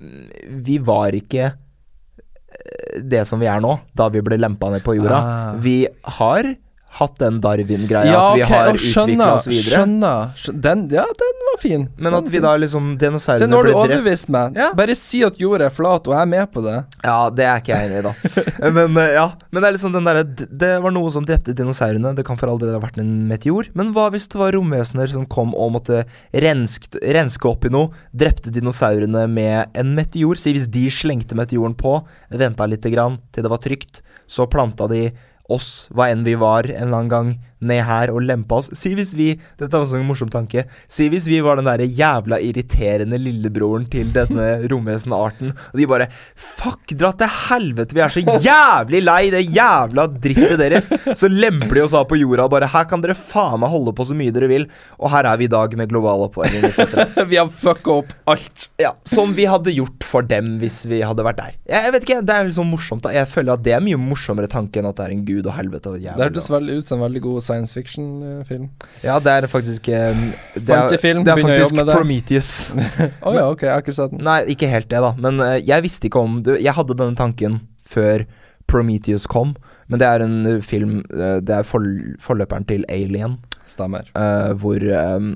vi 0.00 0.78
var 0.82 1.14
ikke 1.16 1.50
eh, 1.50 3.00
det 3.02 3.24
som 3.28 3.40
vi 3.40 3.48
er 3.50 3.60
nå, 3.62 3.76
da 3.96 4.08
vi 4.12 4.22
ble 4.24 4.40
lempa 4.40 4.70
ned 4.72 4.84
på 4.86 4.96
jorda. 4.98 5.20
Ah. 5.20 5.52
Vi 5.60 5.84
har 6.18 6.54
hatt 6.98 7.18
den 7.18 7.38
Darwin-greia, 7.40 8.10
ja, 8.10 8.20
at 8.20 8.36
vi 8.36 8.42
okay, 8.42 8.56
har 8.56 8.74
utvikla 8.74 9.26
oss 9.36 9.46
videre. 9.46 9.78
skjønner. 9.78 10.32
skjønner. 10.36 10.62
Den, 10.66 10.82
ja, 10.90 11.04
den 11.22 11.44
var 11.46 11.60
fin. 11.62 11.84
Men 12.02 12.16
at 12.18 12.30
vi 12.32 12.40
da 12.42 12.56
liksom 12.58 12.88
Dinosaurene 12.98 13.46
nå 13.46 13.60
har 13.60 13.68
ble 13.68 13.74
du 13.74 13.78
overbevist 13.78 14.30
meg. 14.34 14.58
Ja. 14.58 14.72
Bare 14.76 14.96
si 14.98 15.22
at 15.26 15.38
jorda 15.40 15.68
er 15.68 15.74
flat, 15.74 16.10
og 16.10 16.16
jeg 16.16 16.26
er 16.26 16.30
med 16.32 16.50
på 16.50 16.64
det. 16.64 16.74
Ja, 17.06 17.18
det 17.30 17.46
er 17.46 17.62
ikke 17.62 17.76
jeg 17.76 17.90
enig 17.90 18.00
i, 18.00 18.04
da. 18.08 18.42
Men 18.80 18.98
eh, 18.98 19.14
ja, 19.14 19.28
men 19.50 19.62
det 19.62 19.68
er 19.68 19.74
liksom 19.74 19.94
den 19.94 20.06
derre 20.06 20.22
Det 20.26 20.70
var 20.82 20.92
noe 20.94 21.10
som 21.14 21.24
drepte 21.26 21.54
dinosaurene. 21.56 22.12
Det 22.18 22.26
kan 22.26 22.38
for 22.40 22.50
all 22.50 22.60
del 22.60 22.74
ha 22.74 22.82
vært 22.82 23.00
en 23.00 23.14
meteor. 23.30 23.70
Men 23.78 23.94
hva 23.94 24.08
hvis 24.12 24.28
det 24.32 24.42
var 24.42 24.54
romvesener 24.56 25.10
som 25.14 25.26
kom 25.30 25.54
og 25.54 25.74
måtte 25.78 26.02
rensk, 26.44 26.90
renske 27.00 27.50
opp 27.50 27.66
i 27.66 27.72
noe? 27.72 27.94
Drepte 28.10 28.52
dinosaurene 28.54 29.26
med 29.30 29.78
en 29.78 29.94
meteor? 29.96 30.38
Si 30.40 30.54
hvis 30.56 30.68
de 30.70 30.88
slengte 30.92 31.38
meteoren 31.38 31.78
på, 31.78 32.00
venta 32.34 32.66
lite 32.68 32.92
grann 32.92 33.20
til 33.30 33.46
det 33.46 33.52
var 33.52 33.62
trygt, 33.62 34.02
så 34.30 34.46
planta 34.50 34.86
de 34.90 35.08
oss, 35.50 35.88
hva 35.94 36.08
enn 36.12 36.26
vi 36.26 36.36
var, 36.40 36.68
en 36.70 36.88
eller 36.88 37.02
annen 37.02 37.14
gang 37.14 37.30
ned 37.60 37.82
her 37.86 38.12
og 38.14 38.22
lempa 38.24 38.60
oss. 38.60 38.70
Si 38.76 38.92
hvis 38.96 39.12
vi 39.16 39.30
Dette 39.60 39.70
er 39.76 39.82
også 39.82 39.98
en 39.98 40.06
morsom 40.08 40.30
tanke. 40.32 40.64
Si 40.90 41.08
hvis 41.12 41.26
vi 41.30 41.40
var 41.44 41.58
den 41.60 41.68
derre 41.68 41.86
jævla 41.86 42.40
irriterende 42.44 43.18
lillebroren 43.20 43.86
til 43.90 44.12
denne 44.14 44.48
romvesenarten, 44.70 45.52
og 45.52 45.78
de 45.80 45.88
bare 45.90 46.08
Fuck, 46.40 46.94
dra 46.98 47.12
til 47.16 47.30
helvete, 47.48 47.96
vi 47.96 48.02
er 48.04 48.12
så 48.12 48.22
jævlig 48.44 49.02
lei 49.04 49.30
det 49.32 49.42
jævla 49.48 50.06
drittet 50.10 50.58
deres. 50.60 50.90
Så 51.18 51.30
lemper 51.30 51.78
de 51.78 51.84
oss 51.84 51.96
av 51.96 52.06
på 52.10 52.18
jorda 52.20 52.46
og 52.48 52.54
bare 52.54 52.70
Her 52.70 52.86
kan 52.90 53.02
dere 53.04 53.16
faen 53.18 53.60
meg 53.62 53.72
holde 53.72 53.94
på 53.96 54.06
så 54.08 54.16
mye 54.16 54.32
dere 54.34 54.48
vil, 54.50 54.66
og 54.98 55.12
her 55.12 55.28
er 55.28 55.40
vi 55.40 55.48
i 55.48 55.52
dag 55.52 55.74
med 55.78 55.90
global 55.92 56.26
oppvarming 56.26 56.64
etc. 56.70 57.04
vi 57.30 57.38
har 57.40 57.50
fucka 57.50 58.00
opp 58.00 58.14
alt. 58.30 58.68
Ja, 58.80 58.94
som 59.08 59.34
vi 59.36 59.46
hadde 59.50 59.74
gjort 59.74 60.06
for 60.06 60.26
dem 60.26 60.56
hvis 60.62 60.82
vi 60.90 61.02
hadde 61.04 61.24
vært 61.26 61.40
der. 61.40 61.56
Jeg, 61.70 61.94
vet 61.94 62.06
ikke, 62.06 62.20
Det 62.26 62.36
er 62.36 62.48
liksom 62.48 62.70
morsomt. 62.70 63.04
da 63.06 63.14
Jeg 63.14 63.28
føler 63.30 63.56
at 63.56 63.64
det 63.66 63.74
er 63.76 63.84
mye 63.84 64.00
morsommere 64.00 64.50
tanke 64.50 64.80
enn 64.80 64.88
at 64.90 64.98
det 64.98 65.06
er 65.06 65.14
en 65.16 65.24
gud 65.28 65.46
og 65.46 65.56
helvete 65.56 65.92
og 65.92 66.00
Det 66.00 66.16
hørtes 66.16 66.50
veldig 66.52 66.80
ut 66.80 66.88
som 66.90 67.00
en 67.00 67.06
veldig 67.08 67.22
god 67.26 67.46
science 67.50 67.74
fiction-film. 67.76 68.68
Ja, 69.04 69.18
det 69.22 69.34
er 69.34 69.48
faktisk 69.50 69.90
eh, 69.90 70.22
Det 70.54 70.76
er, 70.76 70.96
film, 71.02 71.24
det 71.26 71.34
er 71.34 71.42
faktisk 71.42 71.76
med. 71.76 71.90
Prometheus. 71.92 72.50
Å 73.26 73.34
ja, 73.36 73.46
ok, 73.50 73.66
jeg 73.66 73.74
har 73.74 73.84
ikke 73.84 73.96
sett 73.98 74.14
den. 74.14 74.22
Nei, 74.26 74.38
ikke 74.54 74.70
helt 74.70 74.88
det, 74.92 75.02
da. 75.02 75.12
Men 75.18 75.42
uh, 75.42 75.56
jeg 75.58 75.86
visste 75.86 76.08
ikke 76.10 76.22
om 76.22 76.40
du, 76.46 76.54
Jeg 76.60 76.76
hadde 76.78 76.96
denne 76.98 77.18
tanken 77.18 77.60
før 77.90 78.24
Prometheus 78.70 79.26
kom, 79.26 79.56
men 79.90 79.98
det 79.98 80.06
er 80.06 80.22
en 80.22 80.36
uh, 80.46 80.58
film 80.62 81.00
uh, 81.10 81.40
Det 81.42 81.56
er 81.60 81.66
for, 81.66 81.86
forløperen 82.22 82.68
til 82.70 82.86
Alien. 82.88 83.40
Stemmer. 83.70 84.08
eh, 84.18 84.52
hvor 84.58 84.82
um, 84.82 85.28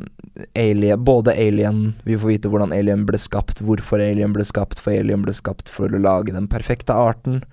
alien, 0.59 1.05
både 1.05 1.31
Alien 1.39 1.95
Vi 2.03 2.17
får 2.19 2.29
vite 2.33 2.51
hvordan 2.51 2.73
Alien 2.75 3.05
ble 3.07 3.19
skapt, 3.21 3.63
hvorfor 3.63 4.03
Alien 4.03 4.35
ble 4.35 4.43
skapt, 4.47 4.81
for 4.83 4.91
Alien 4.95 5.23
ble 5.23 5.35
skapt 5.37 5.71
for 5.71 5.87
å 5.87 6.01
lage 6.03 6.35
den 6.35 6.49
perfekte 6.51 6.97
arten. 6.99 7.45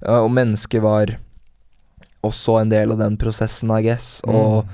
eh, 0.00 0.16
og 0.16 0.30
mennesket 0.32 0.82
var 0.82 1.18
også 2.22 2.60
en 2.60 2.70
del 2.72 2.92
av 2.94 2.98
den 2.98 3.16
prosessen, 3.20 3.70
I 3.78 3.82
guess. 3.82 4.20
Og 4.26 4.64
Mm. 4.64 4.68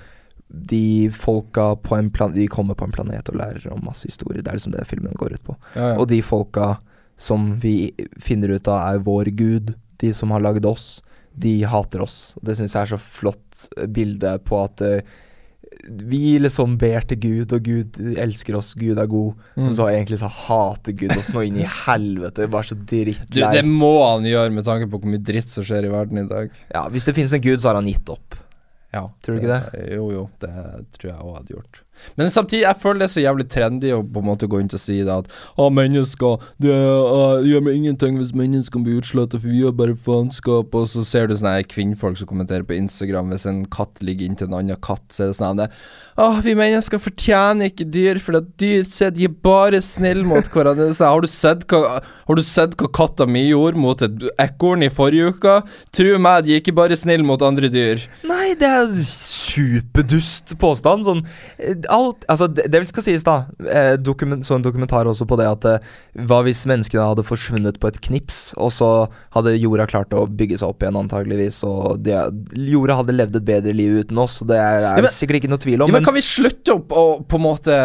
de 0.70 1.10
folka 1.12 1.76
på 1.76 1.96
en 1.98 2.10
plan 2.10 2.32
De 2.32 2.46
kommer 2.48 2.74
på 2.74 2.84
en 2.86 2.92
planet 2.92 3.28
og 3.28 3.36
lærer 3.36 3.70
om 3.72 3.82
masse 3.84 4.06
historier. 4.08 4.42
Det 4.42 4.48
er 4.48 4.56
liksom 4.56 4.72
det 4.72 4.86
filmen 4.88 5.12
går 5.14 5.34
ut 5.34 5.44
på. 5.44 5.56
Ja, 5.76 5.88
ja. 5.92 5.98
Og 5.98 6.08
de 6.08 6.22
folka 6.22 6.78
som 7.16 7.58
vi 7.60 7.92
finner 8.18 8.48
ut 8.56 8.68
av 8.68 8.94
er 8.94 8.98
vår 9.04 9.24
gud, 9.36 9.74
de 9.98 10.12
som 10.14 10.30
har 10.30 10.40
lagd 10.40 10.64
oss, 10.64 11.02
de 11.36 11.62
hater 11.64 12.00
oss. 12.00 12.34
Det 12.42 12.56
syns 12.56 12.72
jeg 12.74 12.82
er 12.82 12.96
så 12.96 12.98
flott 12.98 13.68
eh, 13.76 13.86
bilde 13.86 14.38
på 14.44 14.64
at 14.64 14.80
eh, 14.80 15.00
vi 15.86 16.38
liksom 16.42 16.74
ber 16.80 17.04
til 17.08 17.20
Gud, 17.22 17.52
og 17.54 17.62
Gud 17.64 17.98
elsker 18.18 18.56
oss, 18.58 18.72
Gud 18.78 18.98
er 18.98 19.06
god. 19.10 19.38
Mm. 19.54 19.62
Men 19.66 19.76
så 19.78 19.86
egentlig 19.92 20.18
så 20.20 20.30
hater 20.32 20.96
Gud 20.98 21.14
oss 21.16 21.30
nå 21.36 21.44
inn 21.46 21.60
i 21.62 21.68
helvete. 21.84 22.48
Bare 22.50 22.68
så 22.70 22.76
drittlei. 22.78 23.52
det 23.60 23.64
må 23.68 23.92
han 24.02 24.26
gjøre 24.28 24.52
med 24.54 24.66
tanke 24.68 24.90
på 24.90 25.00
hvor 25.00 25.12
mye 25.14 25.22
dritt 25.22 25.48
som 25.52 25.66
skjer 25.66 25.88
i 25.88 25.92
verden 25.92 26.24
i 26.24 26.28
dag. 26.28 26.52
Ja, 26.74 26.86
hvis 26.92 27.08
det 27.08 27.16
finnes 27.18 27.34
en 27.36 27.44
Gud, 27.44 27.62
så 27.62 27.72
har 27.72 27.80
han 27.80 27.88
gitt 27.90 28.10
opp. 28.12 28.36
Ja, 28.94 29.04
Tror 29.22 29.36
du 29.36 29.42
ikke 29.42 29.52
det? 29.52 29.82
Jo, 29.92 30.06
jo, 30.14 30.22
det 30.40 30.52
tror 30.96 31.10
jeg 31.10 31.20
òg 31.20 31.34
hadde 31.36 31.54
gjort. 31.58 31.82
Men 32.18 32.32
samtidig, 32.34 32.64
jeg 32.64 32.80
føler 32.82 33.02
det 33.02 33.08
er 33.08 33.14
så 33.14 33.24
jævlig 33.24 33.48
trendy 33.52 33.92
å 33.94 34.02
på 34.02 34.22
en 34.22 34.28
måte 34.28 34.48
gå 34.50 34.60
inn 34.62 34.70
og 34.72 34.82
si 34.82 34.98
det 35.06 35.14
at 35.14 35.30
Å, 35.58 35.68
mennesker, 35.72 36.44
det 36.62 36.74
uh, 36.74 37.44
gjør 37.46 37.64
meg 37.66 37.78
ingenting 37.78 38.18
hvis 38.20 38.34
menneskene 38.36 38.86
blir 38.86 39.00
utsletta, 39.02 39.40
for 39.40 39.52
vi 39.52 39.64
er 39.66 39.76
bare 39.76 39.96
faenskap. 39.98 40.74
Og 40.74 40.88
så 40.90 41.04
ser 41.06 41.28
du 41.28 41.36
sånne 41.36 41.62
kvinnfolk 41.68 42.20
som 42.20 42.30
kommenterer 42.30 42.66
på 42.66 42.76
Instagram 42.78 43.32
hvis 43.32 43.46
en 43.48 43.64
katt 43.72 44.02
ligger 44.04 44.28
inntil 44.28 44.50
en 44.50 44.58
annen 44.60 44.80
katt, 44.84 45.04
så 45.12 45.26
er 45.26 45.32
det 45.32 45.38
sånn 45.38 45.64
Å, 46.18 46.28
vi 46.44 46.54
mennesker 46.58 47.02
fortjener 47.02 47.72
ikke 47.72 47.88
dyr, 47.88 48.20
for 48.22 48.40
at 48.40 48.50
dyr 48.60 48.86
sier 48.88 49.12
de 49.14 49.28
er 49.28 49.34
bare 49.44 49.80
snille 49.84 50.26
mot 50.26 50.46
hverandre. 50.52 50.90
Så 50.96 51.08
har 51.08 51.22
du 51.22 51.30
sett 51.30 51.66
hva 51.70 52.00
Har 52.28 52.36
du 52.36 52.42
sett 52.44 52.74
hva 52.76 52.90
katta 52.92 53.24
mi 53.24 53.46
gjorde 53.46 53.80
mot 53.80 54.02
et 54.04 54.26
ekorn 54.42 54.84
i 54.84 54.90
forrige 54.92 55.32
uke? 55.32 55.54
Tro 55.96 56.18
meg, 56.20 56.44
de 56.44 56.56
er 56.56 56.60
ikke 56.62 56.76
bare 56.76 56.98
snille 56.98 57.24
mot 57.24 57.40
andre 57.44 57.70
dyr. 57.72 58.02
Nei, 58.28 58.52
det 58.58 58.68
er 58.68 58.92
superdust 59.00 60.56
påstand. 60.60 61.06
Sånn 61.08 61.22
eh, 61.56 61.87
alt 61.94 62.24
Altså, 62.28 62.46
det, 62.52 62.66
det 62.72 62.80
skal 62.88 63.02
sies, 63.06 63.24
da. 63.26 63.36
Eh, 63.64 63.94
dokument, 64.00 64.44
så 64.46 64.56
en 64.58 64.64
dokumentar 64.64 65.08
også 65.10 65.26
på 65.28 65.36
det 65.40 65.46
at 65.48 65.64
eh, 65.70 65.86
Hva 66.28 66.40
hvis 66.46 66.64
menneskene 66.68 67.04
hadde 67.10 67.24
forsvunnet 67.26 67.78
på 67.80 67.88
et 67.90 68.00
knips, 68.04 68.54
og 68.56 68.72
så 68.74 68.88
hadde 69.36 69.56
jorda 69.58 69.86
klart 69.90 70.12
å 70.16 70.26
bygge 70.28 70.58
seg 70.60 70.68
opp 70.72 70.82
igjen, 70.84 70.98
antageligvis, 71.00 71.60
og 71.68 72.00
de, 72.04 72.14
jorda 72.70 72.98
hadde 73.00 73.14
levd 73.16 73.38
et 73.40 73.46
bedre 73.48 73.74
liv 73.76 73.98
uten 74.04 74.18
oss, 74.22 74.40
og 74.42 74.50
det 74.52 74.58
er, 74.60 74.78
er 74.82 74.98
Ja, 74.98 75.04
men- 75.04 75.12
sikkert 75.14 75.40
ikke 75.42 75.52
noe 75.52 75.62
tvil 75.62 75.82
om. 75.82 75.88
Ja, 75.88 75.92
men 75.94 76.02
men 76.02 76.06
Kan 76.08 76.14
vi 76.18 76.22
slutte 76.24 76.74
opp 76.78 76.92
å 76.94 77.04
på 77.28 77.36
en 77.40 77.42
måte 77.44 77.76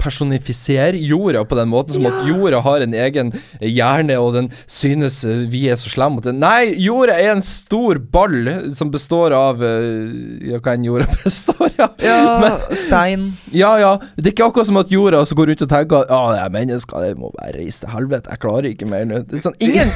personifisere 0.00 0.98
jorda 1.00 1.42
på 1.48 1.56
den 1.58 1.68
måten, 1.70 1.94
som 1.96 2.06
at 2.08 2.22
jorda 2.28 2.60
har 2.64 2.84
en 2.84 2.94
egen 2.96 3.32
hjerne, 3.60 4.16
og 4.20 4.34
den 4.38 4.50
synes 4.70 5.20
eh, 5.28 5.44
vi 5.50 5.66
er 5.70 5.76
så 5.80 5.90
slemme 5.92 6.18
mot 6.18 6.24
den? 6.26 6.38
Nei, 6.42 6.72
jorda 6.80 7.16
er 7.18 7.34
en 7.34 7.44
stor 7.44 7.98
ball 7.98 8.48
som 8.78 8.90
består 8.94 9.34
av 9.36 9.62
eh, 9.64 10.48
Ja, 10.52 10.60
hva 10.64 10.74
enn 10.76 10.86
jorda 10.88 11.08
består 11.24 11.72
av. 11.84 11.96
ja, 12.02 12.52
stein 12.78 13.28
Ja, 13.54 13.72
ja. 13.80 13.92
Det 14.16 14.26
er 14.26 14.34
ikke 14.34 14.48
akkurat 14.50 14.68
som 14.68 14.80
at 14.80 14.92
jorda 14.92 15.22
altså, 15.22 15.36
går 15.38 15.50
rundt 15.52 15.64
og 15.64 15.70
tenker 15.70 16.02
at 16.02 16.12
Ja, 16.12 16.20
det 16.32 16.40
er 16.42 16.54
mennesker, 16.54 17.04
det 17.04 17.18
må 17.18 17.30
bare 17.36 17.54
reise 17.56 17.84
til 17.84 17.92
helvete, 17.92 18.30
jeg 18.30 18.42
klarer 18.42 18.68
ikke 18.70 18.88
mer 18.90 19.06
nå. 19.08 19.22
Det 19.28 19.42
sånn 19.44 19.56
Ingen 19.64 19.92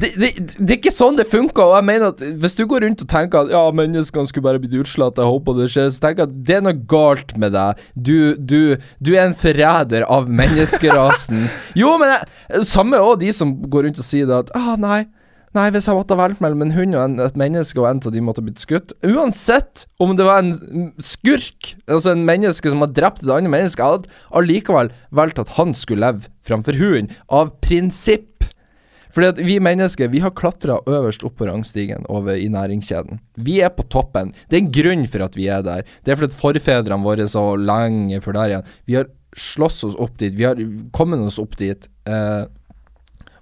det, 0.00 0.12
det, 0.20 0.30
det 0.58 0.66
er 0.74 0.78
ikke 0.78 0.92
sånn 0.94 1.18
det 1.18 1.28
funker, 1.30 1.70
og 1.70 1.76
jeg 1.78 1.88
mener 1.88 2.12
at 2.12 2.22
hvis 2.42 2.56
du 2.58 2.64
går 2.68 2.84
rundt 2.86 3.04
og 3.04 3.10
tenker 3.10 3.46
at 3.46 3.52
ja, 3.54 3.62
menneskene 3.80 4.30
skulle 4.30 4.46
bare 4.48 4.60
blitt 4.62 4.76
utslått, 4.76 5.20
jeg 5.20 5.32
håper 5.32 5.60
det 5.60 5.68
skjer, 5.72 5.90
så 5.94 6.02
tenker 6.04 6.24
jeg 6.24 6.32
at 6.32 6.40
det 6.48 6.58
er 6.58 6.64
noe 6.66 6.80
galt 6.90 7.36
med 7.40 7.54
deg. 7.56 7.84
Du, 7.94 8.16
du, 8.36 8.60
du 9.00 9.12
er 9.14 9.26
en 9.26 9.36
forræder 9.36 10.06
av 10.12 10.28
menneskerasen. 10.28 11.46
jo, 11.80 11.94
men 12.00 12.12
jeg, 12.12 12.66
samme 12.68 13.00
òg 13.00 13.20
de 13.22 13.32
som 13.34 13.54
går 13.70 13.88
rundt 13.88 14.02
og 14.02 14.08
sier 14.08 14.28
det 14.28 14.42
at 14.44 14.52
ah, 14.58 14.74
nei. 14.80 15.04
Nei, 15.56 15.70
hvis 15.72 15.86
jeg 15.88 15.96
måtte 15.96 16.12
ha 16.12 16.20
valgt 16.20 16.42
mellom 16.44 16.66
en 16.66 16.74
hund 16.76 16.96
og 16.98 17.02
en, 17.02 17.20
et 17.24 17.38
menneske, 17.40 17.78
og 17.80 17.88
en 17.88 18.02
av 18.04 18.12
de 18.12 18.22
måtte 18.24 18.42
blitt 18.44 18.60
skutt 18.60 18.92
Uansett 19.06 19.86
om 20.02 20.12
det 20.18 20.26
var 20.26 20.42
en 20.42 20.90
skurk, 21.00 21.72
altså 21.88 22.12
en 22.12 22.26
menneske 22.28 22.72
som 22.72 22.84
har 22.84 22.92
drept 22.92 23.22
et 23.24 23.32
annet 23.32 23.52
menneske, 23.52 23.80
jeg 23.80 24.02
hadde 24.02 24.18
allikevel 24.36 24.92
valgt 25.16 25.40
at 25.40 25.54
han 25.56 25.72
skulle 25.76 26.04
leve 26.04 26.28
framfor 26.46 26.76
hunden, 26.76 27.08
av 27.32 27.54
prinsipp. 27.64 28.44
Fordi 29.16 29.30
at 29.32 29.40
vi 29.40 29.56
mennesker 29.62 30.10
vi 30.12 30.20
har 30.20 30.34
klatra 30.36 30.76
øverst 30.84 31.24
opp 31.24 31.38
på 31.40 31.48
rangstigen 31.48 32.04
over 32.12 32.36
i 32.36 32.50
næringskjeden. 32.52 33.22
Vi 33.40 33.62
er 33.64 33.72
på 33.72 33.86
toppen. 33.88 34.34
Det 34.50 34.58
er 34.58 34.64
en 34.66 34.74
grunn 34.76 35.06
for 35.08 35.24
at 35.24 35.38
vi 35.38 35.48
er 35.48 35.64
der. 35.64 35.88
Det 36.04 36.12
er 36.12 36.20
fordi 36.20 36.36
forfedrene 36.36 37.06
våre 37.06 37.24
så 37.32 37.48
lenge 37.56 38.20
før 38.20 38.36
der 38.36 38.52
igjen 38.52 38.70
Vi 38.84 38.98
har 38.98 39.08
slåss 39.32 39.82
oss 39.88 39.96
opp 40.04 40.20
dit. 40.20 40.36
Vi 40.36 40.44
har 40.44 40.60
kommet 40.96 41.24
oss 41.24 41.40
opp 41.40 41.56
dit. 41.56 41.88
Eh, 42.04 42.44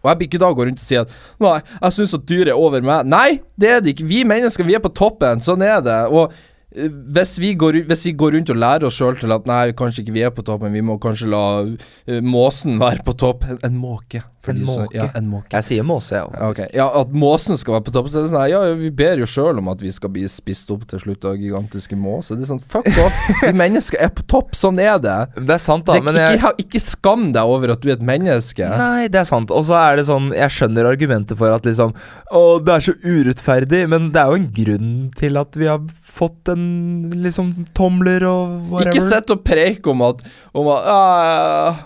og 0.05 0.11
jeg 0.11 0.21
blir 0.21 0.29
ikke 0.29 0.43
da 0.43 0.51
gå 0.53 0.67
rundt 0.69 0.83
og 0.83 0.85
si 0.87 0.99
at 1.01 1.13
Nei, 1.41 1.59
jeg 1.81 1.97
syns 1.97 2.17
at 2.19 2.27
dyret 2.29 2.53
er 2.53 2.61
over 2.61 2.85
meg. 2.85 3.09
Nei, 3.09 3.39
det 3.61 3.71
er 3.71 3.81
det 3.85 3.95
ikke. 3.95 4.09
Vi 4.11 4.21
mennesker, 4.29 4.67
vi 4.69 4.77
er 4.77 4.85
på 4.85 4.93
toppen. 4.93 5.41
Sånn 5.45 5.65
er 5.65 5.81
det. 5.85 5.97
Og 6.13 6.35
eh, 6.77 6.93
hvis 7.17 7.39
vi, 7.41 7.55
går, 7.59 7.81
hvis 7.89 8.05
vi 8.11 8.15
går 8.21 8.37
rundt 8.37 8.53
og 8.53 8.61
lærer 8.61 8.89
oss 8.91 9.01
sjøl 9.01 9.17
til 9.21 9.33
at 9.35 9.49
nei, 9.49 9.65
kanskje 9.77 10.05
ikke 10.05 10.17
vi 10.19 10.27
er 10.29 10.35
på 10.37 10.45
toppen, 10.47 10.75
vi 10.77 10.85
må 10.85 11.01
kanskje 11.03 11.33
la 11.33 11.45
eh, 11.65 12.21
måsen 12.21 12.77
være 12.83 13.07
på 13.07 13.17
topp. 13.25 13.49
En, 13.49 13.61
en 13.65 13.81
måke. 13.81 14.23
En 14.53 14.61
måke. 14.67 14.89
Så. 14.91 14.95
Ja, 14.97 15.07
en 15.17 15.29
måke. 15.31 15.51
Jeg 15.57 15.65
sier 15.69 15.87
måse, 15.87 16.13
jeg 16.17 16.29
Ja, 16.35 16.49
òg. 16.51 16.61
ja, 16.75 16.87
at 17.01 17.13
måsen 17.13 17.57
skal 17.61 17.77
være 17.79 17.87
på 17.87 17.95
topp. 17.97 18.09
Så 18.13 18.23
er 18.23 18.29
sånn 18.29 18.41
her, 18.43 18.49
Ja, 18.53 18.75
vi 18.75 18.91
ber 18.91 19.17
jo 19.23 19.29
sjøl 19.31 19.59
om 19.59 19.69
at 19.73 19.81
vi 19.81 19.93
skal 19.95 20.11
bli 20.11 20.27
spist 20.29 20.71
opp 20.75 20.87
til 20.91 21.01
slutt 21.01 21.25
av 21.25 21.37
gigantiske 21.41 21.97
måser. 21.97 22.37
Det 22.37 22.45
er 22.47 22.53
sånn, 22.53 22.61
fuck 22.61 22.89
off. 23.05 23.21
Vi 23.43 23.53
mennesker 23.65 24.01
er 24.05 24.13
på 24.15 24.27
topp. 24.31 24.55
Sånn 24.59 24.79
er 24.83 24.99
det. 25.03 25.17
Det 25.39 25.57
er 25.57 25.63
sant, 25.63 25.87
da, 25.87 25.95
det 25.99 26.05
men 26.05 26.19
ikke, 26.21 26.53
jeg... 26.53 26.67
ikke 26.67 26.83
skam 26.85 27.31
deg 27.35 27.55
over 27.57 27.75
at 27.75 27.81
du 27.81 27.89
er 27.91 27.97
et 27.97 28.05
menneske. 28.05 28.69
Nei, 28.79 29.09
det 29.09 29.23
er 29.23 29.29
sant. 29.29 29.51
Og 29.55 29.65
så 29.67 29.77
er 29.79 29.97
det 29.99 30.07
sånn 30.09 30.33
Jeg 30.35 30.51
skjønner 30.53 30.87
argumentet 30.89 31.39
for 31.39 31.53
at 31.55 31.65
liksom 31.67 31.95
Å, 32.35 32.43
det 32.65 32.75
er 32.75 32.85
så 32.89 32.95
urettferdig, 33.05 33.85
men 33.91 34.11
det 34.15 34.21
er 34.23 34.33
jo 34.33 34.41
en 34.43 34.51
grunn 34.55 34.93
til 35.17 35.39
at 35.41 35.57
vi 35.57 35.67
har 35.71 35.83
fått 36.03 36.51
en 36.53 37.11
liksom 37.25 37.53
tomler 37.77 38.25
og 38.29 38.71
whatever. 38.71 38.93
Ikke 38.95 39.09
sett 39.09 39.31
og 39.35 39.43
preik 39.47 39.87
om 39.91 40.03
at, 40.07 40.23
om 40.55 40.69
at 40.75 40.89
ah, 40.91 41.83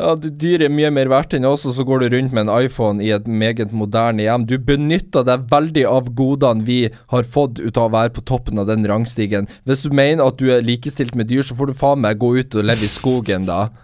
ja, 0.00 0.14
Dyret 0.16 0.38
dyr 0.40 0.64
er 0.66 0.72
mye 0.72 0.90
mer 0.94 1.10
verdt 1.12 1.34
enn 1.36 1.46
oss, 1.48 1.66
og 1.68 1.74
så 1.76 1.84
går 1.86 2.02
du 2.02 2.14
rundt 2.14 2.34
med 2.36 2.46
en 2.46 2.52
iPhone 2.64 3.04
i 3.04 3.10
et 3.14 3.26
meget 3.28 3.74
moderne 3.76 4.24
hjem. 4.24 4.46
Du 4.48 4.56
benytter 4.58 5.26
deg 5.26 5.46
veldig 5.52 5.84
av 5.90 6.08
godene 6.16 6.66
vi 6.66 6.80
har 7.12 7.28
fått 7.28 7.60
ut 7.60 7.76
av 7.76 7.90
å 7.90 7.94
være 7.98 8.14
på 8.16 8.24
toppen 8.30 8.62
av 8.62 8.70
den 8.70 8.86
rangstigen. 8.88 9.50
Hvis 9.68 9.84
du 9.84 9.94
mener 9.94 10.24
at 10.26 10.40
du 10.40 10.48
er 10.52 10.64
likestilt 10.66 11.14
med 11.18 11.30
dyr, 11.30 11.44
så 11.46 11.56
får 11.58 11.70
du 11.70 11.78
faen 11.78 12.02
meg 12.04 12.20
gå 12.22 12.32
ut 12.40 12.58
og 12.58 12.66
leve 12.66 12.88
i 12.88 12.92
skogen, 12.92 13.46
da. 13.50 13.68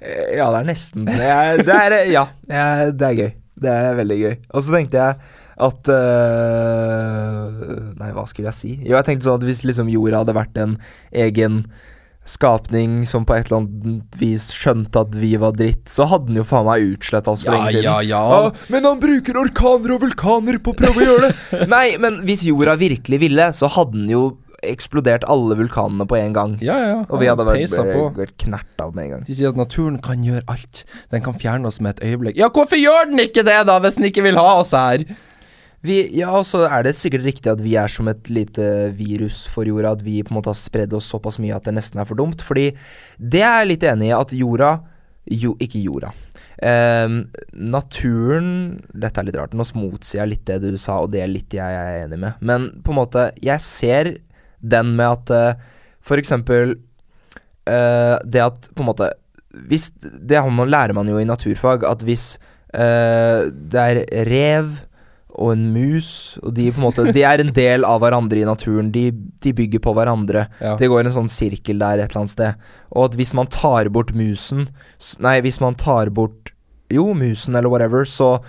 Ja, 0.00 0.46
det 0.48 0.60
er 0.62 0.64
nesten 0.64 1.04
det 1.04 1.26
er, 1.28 1.58
det 1.66 1.74
er, 1.76 1.94
Ja, 2.08 2.22
det 2.48 3.04
er 3.04 3.18
gøy. 3.18 3.30
Det 3.60 3.74
er 3.74 3.98
veldig 3.98 4.18
gøy. 4.22 4.34
Og 4.54 4.64
så 4.64 4.72
tenkte 4.72 5.02
jeg 5.02 5.36
at 5.60 5.90
uh, 5.92 7.44
Nei, 8.00 8.10
hva 8.16 8.24
skulle 8.28 8.48
jeg 8.48 8.56
si? 8.56 8.72
Jo, 8.78 8.96
jeg 8.96 9.08
tenkte 9.08 9.28
sånn 9.28 9.40
at 9.40 9.46
hvis 9.48 9.64
liksom 9.68 9.90
jorda 9.92 10.22
hadde 10.22 10.36
vært 10.38 10.60
en 10.62 10.78
egen 11.26 11.64
skapning 12.28 13.06
som 13.08 13.24
på 13.26 13.34
et 13.34 13.48
eller 13.48 13.62
annet 13.62 14.18
vis 14.20 14.50
skjønte 14.54 15.00
at 15.02 15.16
vi 15.18 15.32
var 15.40 15.54
dritt, 15.56 15.88
så 15.90 16.06
hadde 16.10 16.28
den 16.30 16.40
jo 16.42 16.44
faen 16.46 16.66
meg 16.68 16.84
utsletta 16.92 17.32
oss 17.32 17.42
for 17.46 17.54
Ja, 17.54 17.62
lenge 17.64 17.72
siden. 17.72 17.88
ja, 17.88 17.96
ja. 18.04 18.20
ja, 18.44 18.52
men 18.70 18.86
han 18.86 19.00
bruker 19.02 19.40
orkaner 19.40 19.96
og 19.96 20.04
vulkaner 20.04 20.60
på 20.62 20.74
å 20.74 20.78
prøve 20.78 21.00
å 21.00 21.08
gjøre 21.08 21.30
det! 21.30 21.64
Nei, 21.74 21.86
men 22.02 22.20
hvis 22.28 22.44
jorda 22.46 22.76
virkelig 22.80 23.20
ville, 23.24 23.48
så 23.56 23.70
hadde 23.72 23.96
den 23.98 24.12
jo 24.12 24.22
eksplodert 24.60 25.24
alle 25.32 25.56
vulkanene 25.56 26.04
på 26.04 26.18
en 26.18 26.34
gang. 26.36 26.54
Ja, 26.60 26.74
ja. 26.84 26.96
Og 27.08 27.22
vi 27.22 27.30
hadde 27.30 27.46
vært, 27.48 27.62
vært, 27.72 28.18
vært 28.18 28.34
knert 28.44 28.82
av 28.84 28.90
med 28.92 29.06
en 29.06 29.12
gang. 29.14 29.22
De 29.24 29.32
sier 29.38 29.48
at 29.48 29.56
naturen 29.56 29.96
kan 30.04 30.20
gjøre 30.26 30.44
alt. 30.52 30.82
Den 31.08 31.24
kan 31.24 31.38
fjerne 31.40 31.70
oss 31.70 31.80
med 31.80 31.96
et 31.96 32.10
øyeblikk. 32.10 32.36
Ja, 32.36 32.50
hvorfor 32.52 32.76
gjør 32.76 33.08
den 33.08 33.24
ikke 33.24 33.40
det, 33.48 33.56
da, 33.70 33.78
hvis 33.80 33.96
den 33.96 34.10
ikke 34.10 34.26
vil 34.28 34.36
ha 34.36 34.58
oss 34.60 34.74
her? 34.76 35.06
Vi, 35.80 35.96
ja, 36.18 36.28
og 36.36 36.44
så 36.44 36.66
er 36.68 36.84
det 36.84 36.92
sikkert 36.98 37.24
riktig 37.24 37.48
at 37.48 37.60
vi 37.64 37.72
er 37.80 37.88
som 37.88 38.08
et 38.12 38.28
lite 38.32 38.64
virus 38.96 39.46
for 39.48 39.68
jorda. 39.68 39.94
At 39.96 40.04
vi 40.04 40.18
på 40.20 40.34
en 40.34 40.40
måte 40.40 40.52
har 40.52 40.58
spredd 40.58 40.92
oss 40.96 41.08
såpass 41.08 41.40
mye 41.40 41.56
at 41.56 41.68
det 41.68 41.76
nesten 41.78 42.02
er 42.02 42.08
for 42.08 42.20
dumt. 42.20 42.44
Fordi 42.44 42.68
det 43.16 43.40
er 43.40 43.62
jeg 43.62 43.70
litt 43.72 43.86
enig 43.88 44.10
i 44.10 44.16
at 44.16 44.34
jorda 44.36 44.74
Jo, 45.30 45.54
ikke 45.62 45.80
jorda. 45.84 46.10
Ehm, 46.60 47.30
naturen 47.52 48.80
Dette 48.92 49.20
er 49.20 49.28
litt 49.28 49.38
rart. 49.38 49.56
Nå 49.56 49.64
motsier 49.78 50.22
jeg 50.22 50.32
litt 50.34 50.46
det 50.48 50.60
du 50.64 50.76
sa, 50.80 51.00
og 51.04 51.12
det 51.14 51.22
er 51.24 51.32
litt 51.32 51.56
jeg 51.56 51.64
er 51.64 52.04
enig 52.04 52.20
med. 52.20 52.40
Men 52.44 52.68
på 52.84 52.92
en 52.92 53.00
måte, 53.00 53.30
jeg 53.40 53.64
ser 53.64 54.14
den 54.60 54.94
med 54.98 55.06
at 55.08 55.32
eh, 55.32 55.66
for 56.04 56.20
eksempel 56.20 56.74
eh, 57.64 58.16
Det 58.28 58.42
at 58.44 58.68
på 58.74 58.82
en 58.82 58.88
måte 58.90 59.08
hvis, 59.70 59.88
Det 59.96 60.36
lærer 60.36 60.92
man 60.94 61.08
jo 61.08 61.16
i 61.18 61.24
naturfag, 61.24 61.84
at 61.88 62.04
hvis 62.04 62.38
eh, 62.74 63.48
det 63.48 63.80
er 63.80 64.04
rev 64.28 64.76
og 65.40 65.54
en 65.54 65.66
mus, 65.72 66.36
og 66.44 66.52
de 66.56 66.68
på 66.68 66.82
en 66.82 66.86
måte 66.86 67.06
De 67.16 67.24
er 67.24 67.40
en 67.40 67.52
del 67.56 67.86
av 67.88 68.02
hverandre 68.02 68.42
i 68.42 68.46
naturen. 68.48 68.92
De, 68.92 69.08
de 69.40 69.54
bygger 69.56 69.82
på 69.82 69.94
hverandre. 69.96 70.46
Ja. 70.60 70.76
Det 70.80 70.90
går 70.92 71.06
en 71.06 71.16
sånn 71.16 71.32
sirkel 71.32 71.80
der 71.80 72.02
et 72.02 72.10
eller 72.10 72.26
annet 72.26 72.36
sted. 72.36 72.70
Og 72.92 73.08
at 73.08 73.18
hvis 73.18 73.32
man 73.36 73.48
tar 73.50 73.88
bort 73.92 74.12
musen 74.16 74.68
Nei, 75.22 75.38
hvis 75.44 75.60
man 75.62 75.78
tar 75.78 76.10
bort 76.12 76.52
Jo, 76.92 77.12
musen 77.14 77.56
eller 77.56 77.70
whatever, 77.72 78.04
så 78.04 78.40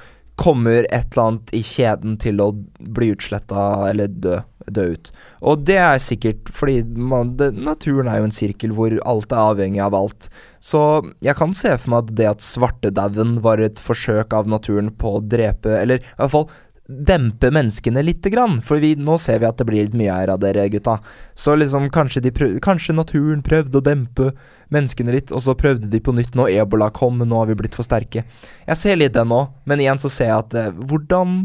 kommer 0.42 0.88
et 0.90 1.12
eller 1.12 1.28
annet 1.28 1.52
i 1.54 1.60
kjeden 1.66 2.16
til 2.22 2.40
å 2.42 2.48
bli 2.96 3.12
utsletta 3.14 3.92
eller 3.92 4.10
dø, 4.10 4.40
dø 4.66 4.86
ut. 4.96 5.12
Og 5.46 5.62
det 5.68 5.78
er 5.78 6.02
sikkert 6.02 6.50
fordi 6.56 6.80
man, 6.98 7.36
det, 7.38 7.52
naturen 7.54 8.10
er 8.10 8.22
jo 8.22 8.30
en 8.30 8.34
sirkel 8.34 8.74
hvor 8.74 8.96
alt 9.06 9.36
er 9.36 9.44
avhengig 9.44 9.84
av 9.86 9.98
alt. 10.00 10.32
Så 10.64 10.82
jeg 11.22 11.38
kan 11.38 11.54
se 11.58 11.76
for 11.76 11.94
meg 11.94 12.08
at 12.08 12.16
det 12.18 12.30
at 12.32 12.46
svartedauden 12.48 13.38
var 13.46 13.62
et 13.62 13.82
forsøk 13.82 14.34
av 14.38 14.50
naturen 14.50 14.90
på 14.98 15.20
å 15.20 15.22
drepe, 15.22 15.76
eller 15.78 16.02
i 16.02 16.18
hvert 16.18 16.34
fall 16.34 16.50
dempe 16.88 17.52
menneskene 17.52 18.04
lite 18.04 18.30
grann. 18.30 18.62
For 18.62 18.82
vi, 18.84 18.96
nå 18.96 19.18
ser 19.22 19.40
vi 19.40 19.48
at 19.48 19.60
det 19.60 19.68
blir 19.70 19.86
litt 19.86 19.98
mye 19.98 20.14
her 20.14 20.34
av 20.34 20.42
dere 20.44 20.68
gutta. 20.72 20.98
Så 21.34 21.56
liksom 21.56 21.90
kanskje, 21.94 22.24
prøv, 22.36 22.58
kanskje 22.64 22.96
naturen 22.98 23.44
prøvde 23.46 23.80
å 23.80 23.86
dempe 23.86 24.32
menneskene 24.72 25.16
litt, 25.16 25.34
og 25.36 25.44
så 25.44 25.56
prøvde 25.58 25.90
de 25.92 26.02
på 26.04 26.16
nytt 26.16 26.36
når 26.38 26.56
ebola 26.62 26.92
kom, 26.96 27.20
men 27.20 27.32
nå 27.32 27.42
har 27.42 27.52
vi 27.52 27.58
blitt 27.60 27.76
for 27.78 27.88
sterke. 27.88 28.26
Jeg 28.68 28.80
ser 28.80 29.00
litt 29.00 29.16
det 29.18 29.26
nå, 29.28 29.44
men 29.68 29.84
igjen 29.84 30.02
så 30.02 30.12
ser 30.12 30.32
jeg 30.32 30.46
at 30.46 30.58
eh, 30.58 30.72
Hvordan 30.72 31.44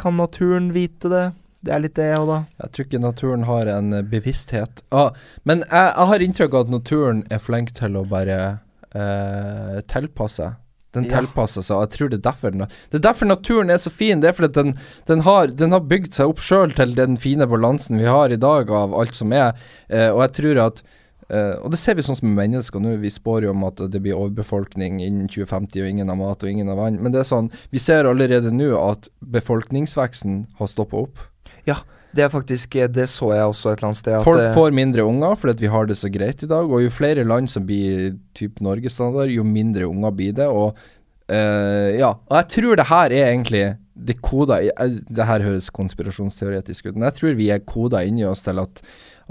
kan 0.00 0.18
naturen 0.18 0.72
vite 0.74 1.10
det? 1.10 1.24
Det 1.64 1.72
er 1.72 1.80
litt 1.80 1.94
det 1.96 2.10
òg, 2.18 2.26
da. 2.28 2.38
Jeg 2.60 2.74
tror 2.74 2.86
ikke 2.88 3.00
naturen 3.00 3.46
har 3.48 3.70
en 3.72 3.94
eh, 4.00 4.04
bevissthet. 4.10 4.84
Ah, 4.92 5.14
men 5.48 5.62
jeg, 5.64 5.86
jeg 5.94 6.10
har 6.10 6.26
inntrykk 6.26 6.58
av 6.58 6.66
at 6.66 6.74
naturen 6.74 7.22
er 7.32 7.40
flink 7.40 7.72
til 7.78 7.96
å 7.96 8.04
bare 8.10 8.38
eh, 8.92 9.80
tilpasse. 9.90 10.50
Den 10.94 11.04
Ja. 11.04 11.20
tilpasser 11.20 11.62
seg, 11.62 11.76
og 11.76 11.84
jeg 11.88 11.98
tror 11.98 12.08
det 12.10 12.18
er 12.20 12.30
derfor 12.30 12.50
Det 12.54 12.94
er 12.94 13.04
derfor 13.10 13.26
naturen 13.26 13.70
er 13.70 13.78
så 13.82 13.90
fin. 13.90 14.20
Det 14.20 14.28
er 14.28 14.32
fordi 14.32 14.52
den, 14.62 14.74
den, 15.06 15.20
har, 15.26 15.46
den 15.48 15.72
har 15.72 15.80
bygd 15.80 16.12
seg 16.14 16.28
opp 16.28 16.38
sjøl 16.38 16.72
til 16.74 16.94
den 16.94 17.16
fine 17.16 17.46
balansen 17.46 17.98
vi 17.98 18.04
har 18.06 18.30
i 18.30 18.36
dag 18.40 18.70
av 18.70 18.94
alt 18.94 19.14
som 19.14 19.32
er. 19.32 19.54
Eh, 19.90 20.10
og 20.10 20.20
jeg 20.22 20.32
tror 20.38 20.60
at 20.66 20.82
eh, 21.30 21.56
Og 21.64 21.70
det 21.72 21.78
ser 21.80 21.94
vi 21.96 22.02
sånn 22.02 22.16
som 22.18 22.34
mennesker 22.36 22.80
nå. 22.80 22.96
Vi 23.00 23.10
spår 23.10 23.44
jo 23.44 23.50
om 23.50 23.64
at 23.64 23.76
det 23.90 24.00
blir 24.04 24.14
overbefolkning 24.14 25.00
innen 25.00 25.26
2050, 25.28 25.82
og 25.82 25.88
ingen 25.88 26.08
har 26.08 26.16
mat 26.16 26.42
og 26.44 26.50
ingen 26.50 26.68
har 26.68 26.76
vann. 26.76 27.00
Men 27.02 27.12
det 27.12 27.20
er 27.24 27.28
sånn 27.30 27.50
Vi 27.72 27.78
ser 27.78 28.04
allerede 28.04 28.52
nå 28.52 28.70
at 28.90 29.08
befolkningsveksten 29.24 30.46
har 30.58 30.66
stoppa 30.70 30.96
opp. 31.06 31.18
Det 32.14 32.24
er 32.24 32.32
faktisk 32.32 32.76
eh, 32.78 32.90
Det 32.90 33.06
så 33.10 33.30
jeg 33.34 33.46
også 33.50 33.72
et 33.72 33.78
eller 33.78 33.90
annet 33.90 34.00
sted. 34.00 34.18
Folk 34.26 34.42
eh, 34.42 34.56
får 34.56 34.74
mindre 34.76 35.06
unger 35.06 35.38
fordi 35.40 35.66
vi 35.66 35.72
har 35.72 35.88
det 35.90 35.98
så 36.00 36.10
greit 36.12 36.44
i 36.44 36.50
dag, 36.50 36.68
og 36.68 36.84
jo 36.84 36.92
flere 36.92 37.26
land 37.26 37.50
som 37.50 37.66
blir 37.66 38.14
typ 38.36 38.60
Norgesstandard, 38.64 39.32
jo 39.34 39.46
mindre 39.46 39.88
unger 39.88 40.14
blir 40.14 40.36
det. 40.36 40.46
Og 40.50 40.74
uh, 40.74 41.90
ja, 41.94 42.12
og 42.14 42.36
jeg 42.40 42.50
tror 42.56 42.78
det 42.80 42.90
her 42.90 43.16
er 43.16 43.32
egentlig 43.32 43.64
det 43.94 44.16
koda 44.26 44.56
Det 45.06 45.24
her 45.28 45.44
høres 45.44 45.70
konspirasjonsteoretisk 45.70 46.88
ut, 46.88 46.96
men 46.96 47.06
jeg 47.08 47.18
tror 47.20 47.36
vi 47.38 47.50
er 47.54 47.62
koda 47.62 48.02
inni 48.02 48.24
oss 48.26 48.42
til 48.42 48.58
at 48.62 48.82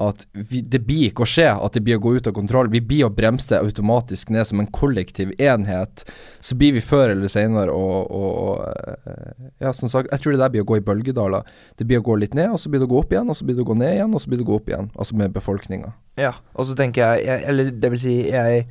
at 0.01 0.25
vi, 0.33 0.61
det 0.61 0.81
blir 0.87 1.11
ikke 1.11 1.25
å 1.25 1.29
skje, 1.29 1.49
at 1.53 1.75
det 1.75 1.83
blir 1.85 1.99
å 1.99 2.03
gå 2.03 2.15
ut 2.17 2.27
av 2.29 2.33
kontroll. 2.33 2.69
Vi 2.73 2.81
blir 2.81 3.05
å 3.07 3.13
bremse 3.13 3.59
automatisk 3.59 4.31
ned 4.33 4.47
som 4.49 4.61
en 4.63 4.69
kollektiv 4.73 5.33
enhet. 5.37 6.05
Så 6.41 6.57
blir 6.57 6.73
vi 6.73 6.81
før 6.81 7.13
eller 7.13 7.31
senere 7.31 7.73
og 7.73 8.63
eh, 8.65 9.49
Ja, 9.63 9.73
som 9.75 9.91
sagt, 9.91 10.09
jeg 10.11 10.23
tror 10.23 10.33
det 10.33 10.41
der 10.41 10.53
blir 10.53 10.65
å 10.65 10.69
gå 10.69 10.79
i 10.79 10.85
bølgedaler. 10.85 11.45
Det 11.77 11.85
blir 11.87 12.01
å 12.01 12.05
gå 12.05 12.17
litt 12.21 12.33
ned, 12.37 12.55
og 12.55 12.61
så 12.61 12.71
blir 12.71 12.81
det 12.81 12.89
å 12.89 12.93
gå 12.95 13.03
opp 13.03 13.13
igjen, 13.13 13.29
og 13.29 13.37
så 13.37 13.45
blir 13.45 13.59
det 13.59 13.65
å 13.65 13.69
gå 13.69 13.77
ned 13.79 13.93
igjen, 13.99 14.15
og 14.15 14.23
så 14.23 14.31
blir 14.31 14.41
det 14.41 14.47
å 14.47 14.49
gå 14.49 14.57
opp 14.57 14.73
igjen. 14.73 14.89
Altså 14.97 15.19
med 15.19 15.35
befolkninga. 15.35 15.93
Ja, 16.19 16.33
og 16.53 16.67
så 16.69 16.75
tenker 16.77 17.05
jeg, 17.05 17.25
jeg 17.25 17.45
Eller 17.49 17.71
det 17.71 17.89
vil 17.93 18.01
si, 18.01 18.17
jeg 18.29 18.67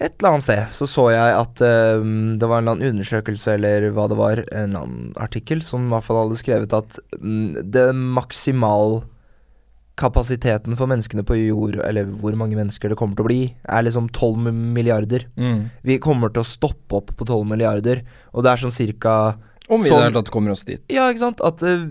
Et 0.00 0.12
eller 0.18 0.34
annet 0.34 0.44
sted 0.44 0.74
så 0.76 0.86
så 0.88 1.06
jeg 1.12 1.36
at 1.36 1.62
um, 2.00 2.36
det 2.40 2.48
var 2.48 2.60
en 2.60 2.64
eller 2.64 2.76
annen 2.78 2.94
undersøkelse, 2.94 3.56
eller 3.58 3.90
hva 3.92 4.06
det 4.08 4.16
var, 4.16 4.40
en 4.48 4.70
eller 4.70 4.84
annen 4.86 5.10
artikkel, 5.20 5.60
som 5.64 5.84
i 5.84 5.92
hvert 5.92 6.06
fall 6.06 6.22
hadde 6.22 6.40
skrevet 6.40 6.76
at 6.76 7.00
um, 7.20 7.52
det 7.60 7.90
maksimal 7.92 9.02
kapasiteten 10.00 10.76
for 10.78 10.90
menneskene 10.90 11.24
på 11.28 11.36
jord, 11.38 11.76
eller 11.84 12.08
hvor 12.22 12.34
mange 12.38 12.56
mennesker 12.58 12.90
det 12.92 12.98
kommer 13.00 13.18
til 13.18 13.26
å 13.26 13.28
bli, 13.28 13.40
er 13.68 13.84
liksom 13.86 14.08
12 14.16 14.50
milliarder. 14.50 15.26
Vi 15.86 16.00
kommer 16.02 16.32
til 16.32 16.42
å 16.44 16.48
stoppe 16.48 17.00
opp 17.02 17.12
på 17.18 17.28
12 17.28 17.44
milliarder, 17.52 18.02
og 18.32 18.46
det 18.46 18.54
er 18.54 18.64
sånn 18.64 18.74
cirka 18.74 19.14
Om 19.70 19.84
vi 19.84 19.86
i 19.86 19.92
det 19.92 20.02
hele 20.02 20.16
tatt 20.18 20.32
kommer 20.34 20.54
oss 20.56 20.64
dit. 20.66 20.82
Ja, 20.90 21.06
ikke 21.12 21.22
sant? 21.22 21.42
At 21.46 21.62
eh, 21.62 21.84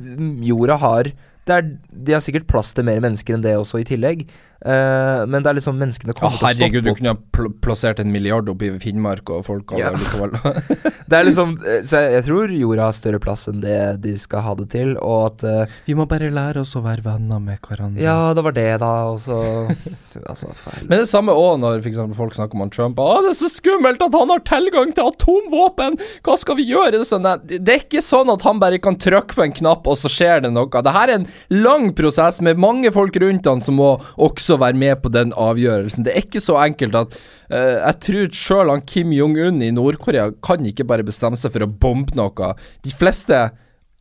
jorda 0.44 0.80
har 0.82 1.12
det 1.50 1.56
er, 1.56 1.70
De 1.90 2.14
har 2.14 2.22
sikkert 2.22 2.48
plass 2.50 2.74
til 2.78 2.86
mer 2.86 3.00
mennesker 3.02 3.34
enn 3.34 3.46
det 3.46 3.56
også, 3.58 3.80
i 3.82 3.88
tillegg. 3.88 4.26
Eh, 4.60 5.22
men 5.32 5.40
det 5.40 5.54
er 5.54 5.56
liksom 5.56 5.78
menneskene 5.80 6.12
kommer 6.12 6.36
til 6.36 6.44
å 6.44 6.50
stoppe 6.52 6.66
herregud, 6.68 6.84
du 6.84 6.92
kunne 6.98 7.14
ha 7.14 7.18
pl 7.32 7.46
plassert 7.64 8.02
en 8.04 8.10
milliard 8.12 8.50
oppe 8.52 8.68
i 8.68 8.72
Finnmark, 8.82 9.30
og 9.32 9.46
folk 9.48 9.72
hadde 9.72 9.86
Ja. 9.86 9.92
likevel 9.96 10.34
Det 11.10 11.16
er 11.16 11.24
liksom 11.30 11.54
eh, 11.64 11.80
Så 11.88 12.02
jeg, 12.04 12.12
jeg 12.18 12.26
tror 12.28 12.52
jorda 12.52 12.90
har 12.90 12.98
større 12.98 13.22
plass 13.24 13.48
enn 13.48 13.62
det 13.64 13.78
de 14.04 14.18
skal 14.20 14.44
ha 14.44 14.56
det 14.60 14.68
til, 14.74 14.98
og 15.00 15.20
at 15.30 15.46
uh, 15.48 15.78
Vi 15.88 15.96
må 15.96 16.04
bare 16.12 16.28
lære 16.34 16.66
oss 16.66 16.76
å 16.76 16.84
være 16.84 17.06
venner 17.06 17.40
med 17.40 17.62
hverandre. 17.64 18.04
Ja, 18.04 18.34
det 18.36 18.44
var 18.44 18.56
det, 18.58 18.68
da, 18.84 18.92
og 19.14 19.22
så 19.24 19.40
Altså. 20.30 20.50
Men 20.90 21.04
det 21.04 21.08
samme 21.10 21.34
òg 21.38 21.60
når 21.62 21.84
eksempel 21.86 22.18
folk 22.18 22.34
snakker 22.36 22.58
om 22.58 22.64
han 22.66 22.72
Trump. 22.74 23.00
Å, 23.00 23.20
det 23.24 23.32
er 23.32 23.38
så 23.38 23.50
skummelt 23.54 24.02
at 24.04 24.16
han 24.18 24.32
har 24.34 24.42
tilgang 24.48 24.92
til 24.98 25.08
atomvåpen! 25.12 26.00
Hva 26.26 26.36
skal 26.42 26.58
vi 26.58 26.66
gjøre? 26.68 26.98
Det 26.98 27.04
er, 27.06 27.10
sånn, 27.10 27.28
det 27.48 27.74
er 27.76 27.84
ikke 27.84 28.02
sånn 28.04 28.32
at 28.34 28.44
han 28.48 28.60
bare 28.62 28.82
kan 28.82 28.98
trykke 29.00 29.38
på 29.38 29.46
en 29.46 29.56
knapp, 29.62 29.88
og 29.90 30.00
så 30.02 30.10
skjer 30.12 30.44
det 30.46 30.52
noe. 30.56 30.68
Det 30.68 30.96
her 30.96 31.14
er 31.14 31.20
en 31.22 31.28
lang 31.54 31.92
prosess 31.98 32.42
med 32.46 32.60
mange 32.62 32.92
folk 32.96 33.16
rundt 33.22 33.48
han 33.50 33.62
som 33.66 33.78
må 33.80 33.92
også 34.18 34.49
være 34.58 34.80
med 34.80 35.02
på 35.04 35.12
den 35.14 35.34
avgjørelsen. 35.38 36.06
Det 36.08 36.16
er 36.16 36.26
ikke 36.26 36.42
så 36.42 36.58
enkelt 36.64 36.98
at 36.98 37.18
uh, 37.54 37.78
Jeg 37.78 37.96
tror 38.08 38.34
sjøl 38.42 38.74
Kim 38.90 39.14
Jong-un 39.14 39.62
i 39.62 39.72
Nord-Korea 39.76 40.32
kan 40.46 40.66
ikke 40.66 40.88
bare 40.90 41.06
bestemme 41.06 41.38
seg 41.40 41.54
for 41.54 41.66
å 41.68 41.70
bombe 41.70 42.18
noe. 42.18 42.54
De 42.86 42.94
fleste, 42.94 43.50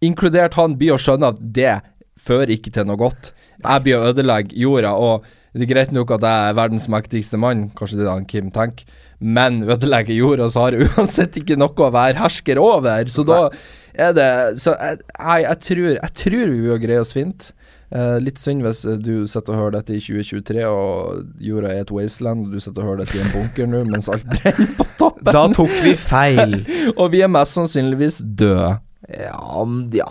inkludert 0.01 0.57
han, 0.59 0.79
blir 0.81 0.97
å 0.97 1.03
skjønne 1.03 1.35
at 1.35 1.43
det 1.43 1.81
fører 2.19 2.55
ikke 2.55 2.73
til 2.75 2.89
noe 2.89 2.99
godt. 3.01 3.33
Jeg 3.59 3.85
blir 3.85 3.99
å 3.99 4.13
ødelegge 4.13 4.57
jorda, 4.59 4.95
og 4.95 5.27
det 5.55 5.67
er 5.67 5.73
greit 5.73 5.93
nok 5.95 6.13
at 6.15 6.25
jeg 6.27 6.51
er 6.51 6.57
verdens 6.59 6.89
mektigste 6.93 7.39
mann, 7.41 7.69
kanskje 7.77 7.99
det 7.99 8.05
er 8.05 8.09
det 8.09 8.15
han 8.15 8.27
Kim 8.31 8.51
tenker, 8.55 8.87
men 9.19 9.63
ødelegger 9.67 10.15
jorda, 10.15 10.49
så 10.53 10.67
har 10.67 10.77
jeg 10.77 10.91
uansett 10.95 11.39
ikke 11.41 11.59
noe 11.59 11.75
å 11.75 11.93
være 11.95 12.21
hersker 12.21 12.61
over. 12.63 13.11
Så 13.11 13.25
da 13.27 13.49
er 13.99 14.13
det 14.15 14.31
Så 14.63 14.77
jeg, 14.77 15.01
jeg, 15.19 15.43
jeg, 15.43 15.59
tror, 15.67 15.89
jeg 15.97 16.13
tror 16.23 16.53
vi 16.53 16.61
vil 16.69 16.83
greie 16.85 17.03
oss 17.03 17.17
fint. 17.17 17.51
Eh, 17.89 18.19
litt 18.21 18.37
synd 18.37 18.61
hvis 18.67 18.83
eh, 18.85 18.99
du 19.01 19.25
sitter 19.31 19.55
og 19.55 19.63
hører 19.63 19.79
dette 19.79 19.95
i 19.97 20.01
2023 20.03 20.65
og 20.69 21.23
jorda 21.41 21.71
er 21.73 21.87
et 21.87 21.93
wasteland, 21.95 22.45
og 22.45 22.53
du 22.53 22.61
sitter 22.61 22.85
og 22.85 22.91
hører 22.91 23.07
dette 23.07 23.17
i 23.17 23.23
en 23.23 23.31
bunker 23.33 23.71
nå 23.71 23.81
mens 23.89 24.11
alt 24.13 24.27
brenner 24.29 24.75
på 24.77 24.87
toppen. 25.01 25.31
Da 25.33 25.47
tok 25.57 25.73
vi 25.87 25.95
feil. 25.97 26.59
og 27.01 27.07
vi 27.15 27.23
er 27.25 27.33
mest 27.33 27.57
sannsynligvis 27.57 28.21
døde. 28.21 28.75
Ja, 29.09 29.65
ja. 29.95 30.09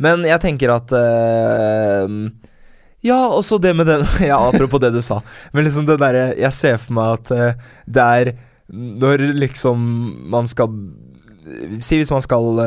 Men 0.00 0.24
jeg 0.24 0.40
tenker 0.40 0.72
at 0.72 0.92
eh, 0.96 2.14
Ja, 3.04 3.18
også 3.28 3.58
det 3.60 3.74
med 3.76 3.90
den 3.90 4.06
Ja, 4.30 4.38
apropos 4.46 4.80
det 4.80 4.94
du 4.94 5.02
sa. 5.04 5.18
Men 5.52 5.66
liksom 5.66 5.84
det 5.88 5.98
derre 6.00 6.30
Jeg 6.38 6.54
ser 6.56 6.78
for 6.80 6.96
meg 6.96 7.18
at 7.18 7.32
eh, 7.34 7.66
det 7.84 8.06
er 8.20 8.30
når 8.68 9.26
liksom 9.36 9.84
man 10.32 10.48
skal 10.48 10.72
Si 11.80 11.98
hvis 11.98 12.12
man 12.12 12.24
skal 12.24 12.60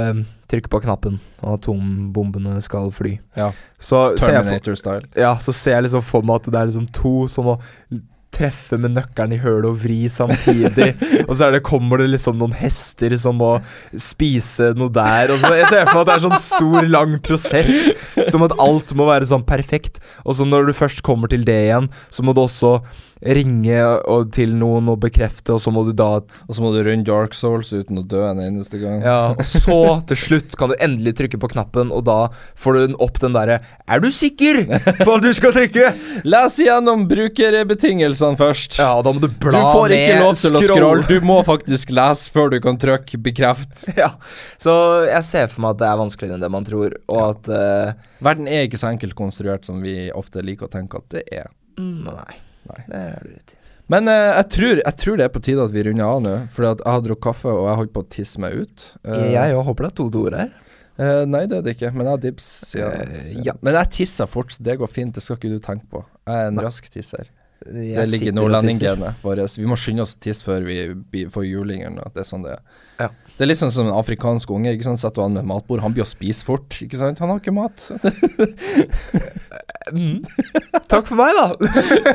eh, 0.51 0.55
trykke 0.55 0.71
på 0.71 0.83
knappen, 0.83 1.19
og 1.41 1.57
atombombene 1.57 2.59
skal 2.63 2.91
fly. 2.93 3.17
Ja. 3.39 3.51
Terminator-style. 3.79 5.07
ja, 5.15 5.35
så 5.39 5.55
ser 5.55 5.79
jeg 5.79 5.89
liksom 5.89 6.03
for 6.05 6.27
meg 6.27 6.41
at 6.41 6.51
det 6.51 6.59
er 6.59 6.71
liksom 6.71 6.89
to 6.95 7.15
som 7.31 7.47
må 7.49 7.59
treffe 8.31 8.77
med 8.79 8.93
nøkkelen 8.95 9.35
i 9.35 9.39
hølet 9.43 9.67
og 9.69 9.79
vri 9.83 9.99
samtidig. 10.11 10.93
og 11.27 11.33
så 11.35 11.51
det, 11.53 11.63
kommer 11.67 12.01
det 12.01 12.13
liksom 12.13 12.39
noen 12.39 12.55
hester 12.55 13.13
som 13.19 13.37
må 13.41 13.53
spise 13.99 14.71
noe 14.77 14.93
der. 14.93 15.33
Og 15.33 15.41
så 15.41 15.53
jeg 15.57 15.69
ser 15.69 15.89
for 15.89 15.99
meg 15.99 16.03
at 16.05 16.09
det 16.09 16.15
er 16.15 16.25
sånn 16.27 16.43
stor, 16.45 16.79
lang 16.87 17.17
prosess. 17.25 17.91
Som 18.31 18.47
at 18.47 18.55
alt 18.61 18.95
må 18.97 19.09
være 19.09 19.27
sånn 19.29 19.45
perfekt. 19.47 19.99
Og 20.23 20.37
så 20.39 20.47
når 20.47 20.71
du 20.71 20.77
først 20.77 21.03
kommer 21.05 21.31
til 21.31 21.45
det 21.47 21.59
igjen, 21.67 21.91
så 22.09 22.25
må 22.25 22.35
du 22.35 22.45
også 22.45 22.77
ringe 23.21 23.77
og, 24.09 24.31
til 24.33 24.53
noen 24.57 24.89
og 24.91 24.99
bekrefte, 25.03 25.53
og 25.53 25.61
så 25.61 25.71
må 25.73 25.83
du 25.85 25.91
da 25.97 26.09
Og 26.21 26.55
så 26.55 26.63
må 26.63 26.71
du 26.73 26.79
runde 26.85 27.05
Dark 27.05 27.35
Souls 27.37 27.69
uten 27.73 28.01
å 28.01 28.03
dø 28.07 28.21
en 28.25 28.41
eneste 28.41 28.79
gang. 28.81 29.01
Ja, 29.05 29.33
og 29.37 29.45
så 29.45 29.77
til 30.09 30.19
slutt 30.19 30.57
kan 30.59 30.73
du 30.73 30.75
endelig 30.81 31.15
trykke 31.19 31.39
på 31.41 31.51
knappen, 31.53 31.93
og 31.93 32.05
da 32.09 32.31
får 32.59 32.79
du 32.79 32.97
opp 33.03 33.21
den 33.21 33.35
derre 33.37 33.59
Er 33.85 34.01
du 34.03 34.09
sikker 34.13 34.63
på 35.03 35.07
at 35.13 35.25
du 35.25 35.29
skal 35.37 35.55
trykke? 35.55 35.93
Les 36.33 36.59
igjennom 36.63 37.05
brukerbetingelsene 37.11 38.39
først. 38.39 38.79
Ja, 38.81 38.93
og 38.97 39.05
da 39.05 39.13
må 39.15 39.21
du 39.23 39.29
Du 39.29 39.39
bla 39.45 39.63
får 39.75 39.95
ikke 39.95 40.17
ned, 40.17 40.23
lov 40.25 40.35
til 40.41 40.57
å 40.57 40.65
scrolle, 40.65 41.07
du 41.09 41.27
må 41.27 41.39
faktisk 41.47 41.93
lese 41.95 42.31
før 42.33 42.53
du 42.55 42.59
kan 42.63 42.79
trykke 42.81 43.21
bekreft. 43.21 43.87
Ja, 44.01 44.13
så 44.61 44.73
jeg 45.05 45.21
ser 45.27 45.49
for 45.51 45.61
meg 45.65 45.75
at 45.75 45.81
det 45.81 45.89
er 45.91 45.99
vanskeligere 45.99 46.37
enn 46.39 46.45
det 46.45 46.49
man 46.53 46.65
tror, 46.65 46.95
og 47.11 47.19
at 47.27 47.49
uh, 47.51 48.07
Verden 48.23 48.47
er 48.49 48.65
ikke 48.65 48.79
så 48.81 48.89
enkelt 48.89 49.13
konstruert 49.17 49.67
som 49.67 49.81
vi 49.83 50.07
ofte 50.15 50.41
liker 50.45 50.69
å 50.69 50.71
tenke 50.73 51.01
at 51.01 51.11
det 51.13 51.25
er. 51.41 51.51
mm, 51.77 52.07
Nei. 52.07 52.39
Nei. 52.69 52.83
Det 52.87 53.01
har 53.01 53.25
du 53.25 53.33
rett 53.33 53.55
i. 53.55 53.59
Men 53.91 54.07
eh, 54.07 54.29
jeg, 54.37 54.47
tror, 54.53 54.79
jeg 54.79 54.97
tror 55.01 55.19
det 55.19 55.25
er 55.25 55.33
på 55.33 55.43
tide 55.43 55.63
at 55.65 55.73
vi 55.73 55.83
runder 55.87 56.07
av 56.07 56.21
nå, 56.23 56.35
for 56.53 56.67
jeg 56.67 56.83
har 56.87 57.01
drukket 57.03 57.25
kaffe 57.25 57.51
og 57.51 57.65
jeg 57.67 57.79
holdt 57.81 57.93
på 57.95 58.03
å 58.05 58.09
tisse 58.13 58.41
meg 58.43 58.55
ut. 58.61 58.85
Uh, 59.03 59.25
Jeg 59.33 59.57
òg 59.57 59.65
håper 59.67 59.87
det 59.87 59.91
er 59.91 59.97
to 59.99 60.05
doer 60.13 60.37
her. 60.39 60.53
Uh, 61.01 61.23
nei, 61.27 61.43
det 61.49 61.59
er 61.59 61.65
det 61.65 61.75
ikke, 61.75 61.91
men 61.95 62.07
jeg 62.07 62.13
har 62.13 62.23
dibs. 62.23 62.47
Siden, 62.69 62.95
jeg. 63.01 63.19
Eh, 63.19 63.43
ja. 63.49 63.55
Men 63.65 63.75
jeg 63.81 63.91
tisser 63.97 64.29
fort, 64.31 64.55
det 64.63 64.77
går 64.79 64.91
fint, 64.91 65.15
det 65.17 65.23
skal 65.25 65.39
ikke 65.39 65.51
du 65.51 65.59
tenke 65.63 65.89
på. 65.91 66.03
Jeg 66.29 66.45
er 66.45 66.51
en 66.51 66.59
Nei. 66.59 66.65
rask 66.67 66.87
tisser. 66.93 67.31
Jeg 67.61 67.93
det 67.93 68.07
ligger 68.09 68.31
i 68.31 68.33
nordlendinggenet 68.33 69.21
vårt. 69.21 69.57
Vi 69.59 69.67
må 69.69 69.75
skynde 69.77 70.01
oss 70.05 70.15
å 70.15 70.21
tisse 70.23 70.47
før 70.47 70.63
vi 70.65 71.25
får 71.29 71.43
julingene. 71.45 72.07
Det 72.15 72.23
er 72.23 72.27
sånn 72.31 72.45
det 72.47 72.55
er. 72.55 72.63
Ja. 73.03 73.09
Det 73.37 73.45
er 73.45 73.49
litt 73.49 73.57
sånn 73.61 73.71
som 73.73 73.87
en 73.89 73.95
afrikansk 73.97 74.51
unge. 74.53 74.73
Ikke 74.75 74.85
sant? 74.85 74.99
Setter 75.01 75.17
du 75.17 75.25
han 75.25 75.33
med 75.39 75.47
matbord, 75.49 75.81
han 75.81 75.93
blir 75.95 76.03
å 76.05 76.09
spise 76.09 76.45
fort. 76.45 76.75
Ikke 76.85 76.99
sant? 76.99 77.17
Han 77.23 77.29
har 77.33 77.39
ikke 77.41 77.55
mat. 77.55 77.87
Mm. 79.91 80.21
Takk 80.87 81.07
for 81.09 81.17
meg, 81.19 81.33
da. 81.35 81.47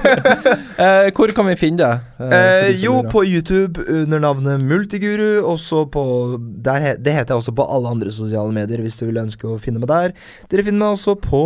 eh, 0.85 1.09
hvor 1.17 1.29
kan 1.37 1.49
vi 1.51 1.57
finne 1.61 1.81
deg? 1.83 2.05
Eh, 2.23 2.37
Eh, 2.37 2.69
jo, 2.81 2.95
på 3.13 3.25
YouTube 3.27 3.83
under 3.91 4.23
navnet 4.23 4.63
Multiguru. 4.65 5.43
Også 5.51 5.83
på 5.93 6.05
der, 6.65 6.81
he- 6.81 6.97
Det 7.03 7.13
heter 7.13 7.35
jeg 7.35 7.43
også 7.43 7.55
på 7.59 7.67
alle 7.69 7.91
andre 7.91 8.11
sosiale 8.15 8.55
medier, 8.55 8.81
hvis 8.81 8.97
du 9.01 9.05
vil 9.11 9.19
ønske 9.21 9.45
å 9.51 9.59
finne 9.61 9.83
meg 9.83 9.91
der. 9.91 10.15
Dere 10.49 10.65
finner 10.65 10.79
meg 10.87 10.95
også 10.97 11.17
på 11.21 11.43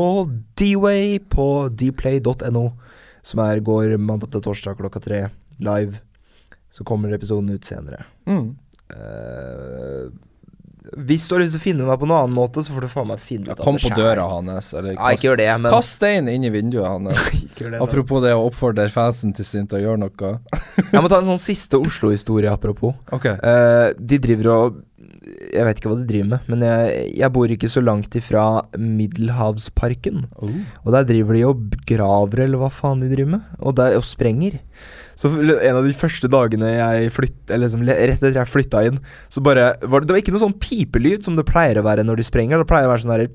Dway 0.61 1.19
på 1.33 1.49
dplay.no, 1.81 2.67
som 3.23 3.41
er 3.49 3.61
går 3.65 3.97
mandag 3.99 4.31
til 4.31 4.45
torsdag 4.45 4.77
klokka 4.79 5.01
tre 5.03 5.25
live. 5.59 5.99
Så 6.71 6.85
kommer 6.87 7.11
episoden 7.17 7.51
ut 7.57 7.65
senere. 7.67 8.05
mm. 8.29 8.51
Eh, 8.91 10.11
hvis 10.97 11.27
du 11.29 11.35
har 11.35 11.43
lyst 11.43 11.55
til 11.55 11.61
å 11.61 11.63
finne 11.63 11.87
meg 11.87 11.99
på 12.01 12.07
noen 12.09 12.25
annen 12.25 12.35
måte, 12.35 12.63
så 12.65 12.75
får 12.75 12.87
du 12.87 12.91
faen 12.91 13.09
meg 13.11 13.21
finne 13.23 13.47
ut 13.47 13.53
ja, 13.53 13.57
Kom 13.63 13.79
på 13.79 13.91
døra 13.95 14.25
hans, 14.31 14.73
eller 14.75 14.95
Ja, 14.95 15.11
ikke 15.15 15.29
gjør 15.29 15.41
det, 15.43 15.49
men 15.63 15.75
Kast 15.75 15.97
stein 15.99 16.31
inn 16.33 16.47
i 16.47 16.53
vinduet 16.53 16.89
hans. 16.89 17.35
det. 17.61 17.81
Apropos 17.81 18.23
det 18.25 18.33
å 18.35 18.47
oppfordre 18.49 18.89
fansen 18.93 19.35
til 19.37 19.47
sin 19.47 19.69
til 19.71 19.81
å 19.81 19.83
gjøre 19.85 20.03
noe. 20.07 20.33
Jeg 20.95 21.03
må 21.05 21.11
ta 21.13 21.21
en 21.21 21.29
sånn 21.29 21.43
siste 21.43 21.79
Oslo-historie, 21.79 22.51
apropos. 22.51 22.97
Okay. 23.15 23.37
Uh, 23.45 23.93
de 24.01 24.19
driver 24.23 24.51
og 24.55 24.81
Jeg 25.53 25.67
vet 25.67 25.81
ikke 25.81 25.93
hva 25.93 25.99
de 26.01 26.09
driver 26.09 26.31
med, 26.33 26.49
men 26.51 26.63
jeg, 26.65 27.05
jeg 27.19 27.33
bor 27.35 27.53
ikke 27.53 27.69
så 27.71 27.83
langt 27.85 28.15
ifra 28.17 28.45
Middelhavsparken. 28.79 30.25
Oh. 30.41 30.53
Og 30.85 30.95
der 30.95 31.07
driver 31.09 31.37
de 31.37 31.45
og 31.49 31.77
graver, 31.87 32.45
eller 32.47 32.63
hva 32.63 32.71
faen 32.73 33.03
de 33.03 33.11
driver 33.11 33.37
med. 33.37 33.55
Og, 33.61 33.75
der, 33.79 33.99
og 33.99 34.07
sprenger. 34.07 34.59
Så 35.21 35.29
en 35.37 35.77
av 35.77 35.85
de 35.85 35.93
første 35.97 36.31
dagene 36.33 36.71
jeg 36.73 37.11
flytt, 37.13 37.41
eller 37.51 37.67
liksom, 37.67 37.83
rett 37.85 38.15
etter 38.15 38.39
jeg 38.39 38.49
flytta 38.49 38.85
inn, 38.89 39.01
så 39.29 39.43
bare 39.45 39.75
var 39.83 40.01
det, 40.01 40.09
det 40.09 40.15
var 40.17 40.23
ikke 40.23 40.33
noe 40.33 40.45
sånn 40.47 40.57
pipelyd 40.63 41.27
som 41.27 41.37
det 41.37 41.45
pleier 41.49 41.81
å 41.81 41.85
være 41.85 42.07
når 42.09 42.23
de 42.23 42.25
sprenger. 42.25 42.63
Det 42.63 42.69
pleier 42.71 42.89
å 42.89 42.93
være 42.95 43.05
sånn 43.05 43.13
herre 43.13 43.29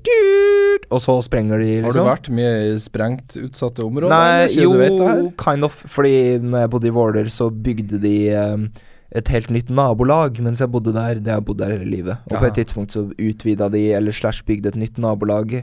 Og 0.90 1.02
så 1.02 1.14
sprenger 1.22 1.62
de, 1.62 1.70
liksom. 1.84 1.86
Har 1.86 1.98
du 1.98 2.10
vært 2.10 2.32
mye 2.34 2.74
sprengt 2.82 3.38
utsatte 3.38 3.86
områder? 3.86 4.10
Nei, 4.10 4.50
jo, 4.58 5.30
kind 5.38 5.66
of. 5.68 5.78
Fordi 5.94 6.16
når 6.42 6.64
jeg 6.64 6.72
bodde 6.74 6.90
i 6.90 6.94
Våler, 6.98 7.30
så 7.30 7.48
bygde 7.50 8.02
de 8.02 8.16
um, 8.34 8.66
et 9.14 9.30
helt 9.30 9.52
nytt 9.54 9.70
nabolag 9.70 10.40
mens 10.42 10.62
jeg 10.64 10.72
bodde 10.74 10.94
der. 10.96 11.20
Det 11.22 11.30
har 11.30 11.38
jeg 11.38 11.48
bodd 11.52 11.62
der 11.62 11.76
hele 11.76 11.90
livet. 11.92 12.26
Og 12.32 12.40
på 12.40 12.48
et 12.50 12.58
tidspunkt 12.58 12.98
så 12.98 13.06
utvida 13.14 13.70
de, 13.70 13.86
eller 13.94 14.14
slash 14.14 14.42
bygde 14.46 14.74
et 14.74 14.80
nytt 14.82 14.98
nabolag 15.02 15.60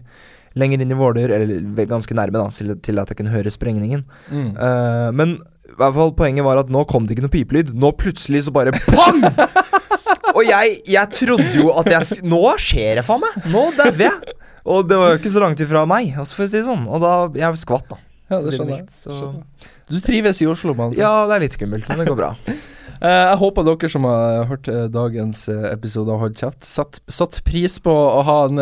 lenger 0.60 0.84
inn 0.84 0.94
i 0.94 0.98
Våler, 0.98 1.32
eller 1.34 1.88
ganske 1.90 2.16
nærme, 2.16 2.40
da, 2.40 2.76
til 2.86 3.02
at 3.02 3.10
jeg 3.10 3.20
kunne 3.20 3.34
høre 3.34 3.52
sprengningen. 3.52 4.06
Mm. 4.30 4.52
Uh, 4.54 5.10
men 5.18 5.42
i 5.74 5.80
hvert 5.82 5.96
fall 5.98 6.14
poenget 6.18 6.46
var 6.46 6.62
at 6.62 6.70
nå 6.74 6.84
kom 6.90 7.08
det 7.08 7.16
ikke 7.18 7.26
noe 7.26 7.34
pipelyd. 7.34 7.74
Nå 7.74 7.92
plutselig 8.00 8.46
så 8.48 8.54
bare 8.56 8.74
pang! 8.88 9.24
Og 10.38 10.42
jeg, 10.48 10.80
jeg 10.90 11.10
trodde 11.14 11.50
jo 11.54 11.68
at 11.78 11.90
jeg 11.92 12.24
Nå 12.26 12.40
skjer 12.62 12.98
det 12.98 13.04
faen 13.06 13.22
meg! 13.22 13.36
Nå 13.54 13.68
dauer 13.78 14.06
jeg! 14.08 14.36
Og 14.64 14.88
det 14.88 14.98
var 14.98 15.12
jo 15.12 15.20
ikke 15.20 15.34
så 15.34 15.42
langt 15.44 15.60
ifra 15.60 15.84
meg, 15.90 16.14
altså, 16.16 16.38
for 16.40 16.46
å 16.46 16.50
si 16.50 16.56
det 16.62 16.68
sånn. 16.70 16.86
Og 16.88 17.02
da 17.04 17.14
Jeg 17.36 17.60
skvatt, 17.60 17.90
da. 17.92 17.98
Ja, 18.32 18.40
det 18.42 18.54
skjønner 18.56 18.78
jeg. 18.80 18.86
så- 18.94 19.18
Skjønner. 19.18 19.72
Du 19.92 19.98
trives 20.00 20.40
i 20.42 20.48
Oslo, 20.48 20.74
mann. 20.78 20.96
Ja, 20.98 21.26
det 21.28 21.36
er 21.36 21.44
litt 21.44 21.58
skummelt, 21.58 21.90
men 21.92 22.00
det 22.00 22.08
går 22.12 22.22
bra. 22.22 22.32
Eh, 23.04 23.10
jeg 23.12 23.36
håper 23.42 23.66
dere 23.68 23.90
som 23.92 24.06
har 24.08 24.46
hørt 24.48 24.68
eh, 24.72 24.86
dagens 24.88 25.42
eh, 25.52 25.66
episode 25.74 26.08
av 26.14 26.22
Hold 26.22 26.38
kjeft, 26.40 26.64
satt, 26.64 27.02
satt 27.12 27.42
pris 27.44 27.74
på 27.84 27.92
å 27.92 28.22
ha 28.24 28.36
en 28.48 28.62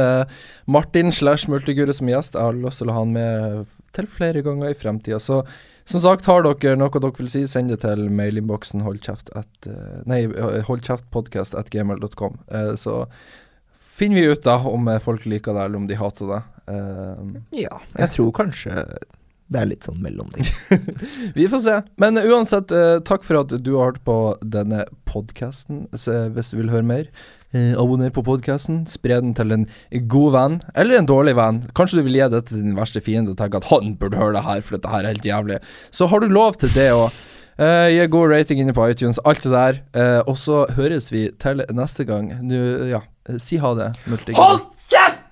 Martin 0.66 1.12
slash 1.14 1.46
Multigure 1.52 1.94
som 1.94 2.10
gjest. 2.10 2.34
Jeg 2.34 2.42
har 2.48 2.58
lyst 2.58 2.82
til 2.82 2.90
å 2.90 2.96
ha 2.96 3.04
han 3.04 3.14
med 3.14 3.68
til 3.94 4.08
flere 4.10 4.42
ganger 4.42 4.72
i 4.74 4.78
fremtida. 4.80 5.20
Så 5.22 5.44
som 5.86 6.02
sagt, 6.02 6.26
har 6.30 6.44
dere 6.46 6.76
noe 6.80 6.92
dere 6.94 7.12
vil 7.18 7.30
si, 7.32 7.46
send 7.50 7.74
det 7.74 7.82
til 7.84 8.10
mailinnboksen 8.14 8.84
holdkjeft 8.86 9.32
at 9.38 9.70
eh, 9.70 10.02
Nei. 10.10 10.24
Eh, 10.28 10.62
så 12.80 12.98
finner 13.72 14.22
vi 14.22 14.32
ut 14.32 14.46
da 14.46 14.60
om 14.70 14.92
eh, 14.92 15.02
folk 15.02 15.26
liker 15.26 15.58
det, 15.58 15.66
eller 15.66 15.82
om 15.82 15.90
de 15.90 16.00
hater 16.00 16.36
det. 16.36 16.44
Ja, 17.58 17.82
jeg 17.98 18.14
tror 18.14 18.32
kanskje 18.38 18.86
det 19.52 19.60
er 19.60 19.68
litt 19.68 19.84
sånn 19.84 20.00
mellomting. 20.00 20.48
Vi 21.36 21.50
får 21.52 21.62
se. 21.66 21.74
Men 22.00 22.16
uansett, 22.22 22.72
takk 23.04 23.26
for 23.28 23.42
at 23.42 23.52
du 23.60 23.74
har 23.74 23.90
hørt 23.90 24.06
på 24.08 24.16
denne 24.40 24.86
podkasten. 25.10 25.90
Hvis 25.92 26.54
du 26.54 26.62
vil 26.62 26.72
høre 26.72 26.88
mer, 26.88 27.10
eh, 27.54 27.74
abonner 27.80 28.12
på 28.14 28.24
podkasten. 28.26 28.84
Spre 28.90 29.20
den 29.24 29.34
til 29.38 29.56
en 29.56 29.68
god 30.12 30.36
venn, 30.36 30.60
eller 30.76 31.00
en 31.00 31.10
dårlig 31.10 31.36
venn. 31.40 31.64
Kanskje 31.78 32.00
du 32.02 32.08
vil 32.08 32.20
gi 32.20 32.30
det 32.34 32.46
til 32.50 32.64
din 32.64 32.78
verste 32.78 33.04
fiende 33.04 33.34
og 33.34 33.40
tenke 33.42 33.62
at 33.62 33.70
han 33.72 33.96
burde 34.00 34.20
høre 34.20 34.38
det 34.38 34.46
her, 34.48 34.64
for 34.66 34.78
dette 34.78 34.92
her 34.94 35.06
er 35.06 35.14
helt 35.16 35.28
jævlig. 35.28 35.60
Så 35.92 36.10
har 36.12 36.24
du 36.24 36.32
lov 36.32 36.60
til 36.62 36.74
det 36.76 36.92
òg. 36.96 37.12
Eh, 37.62 37.88
gi 37.94 38.06
god 38.10 38.32
rating 38.32 38.62
inne 38.64 38.74
på 38.74 38.86
iTunes, 38.90 39.20
alt 39.28 39.44
det 39.44 39.52
der. 39.54 39.82
Eh, 39.94 40.20
og 40.26 40.38
så 40.40 40.64
høres 40.78 41.12
vi 41.14 41.28
til 41.42 41.64
neste 41.78 42.08
gang. 42.10 42.32
Nå, 42.42 42.62
ja, 42.90 43.04
eh, 43.30 43.38
si 43.44 43.60
ha 43.62 43.76
det. 43.78 43.92
Hold 44.38 44.66
kjeft 44.90 45.28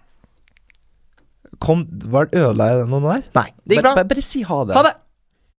Kom, 1.60 1.82
var 2.08 2.30
Ødela 2.32 2.70
jeg 2.70 2.78
den 2.80 2.94
nå 2.94 3.00
der? 3.04 3.24
Nei, 3.36 3.50
det 3.68 3.76
gikk 3.76 3.84
bra. 3.84 3.96
Bare, 3.98 4.08
bare 4.08 4.22
si 4.24 4.44
ha 4.48 4.60
det. 4.64 4.78
Ha 4.78 4.84
det! 4.86 4.94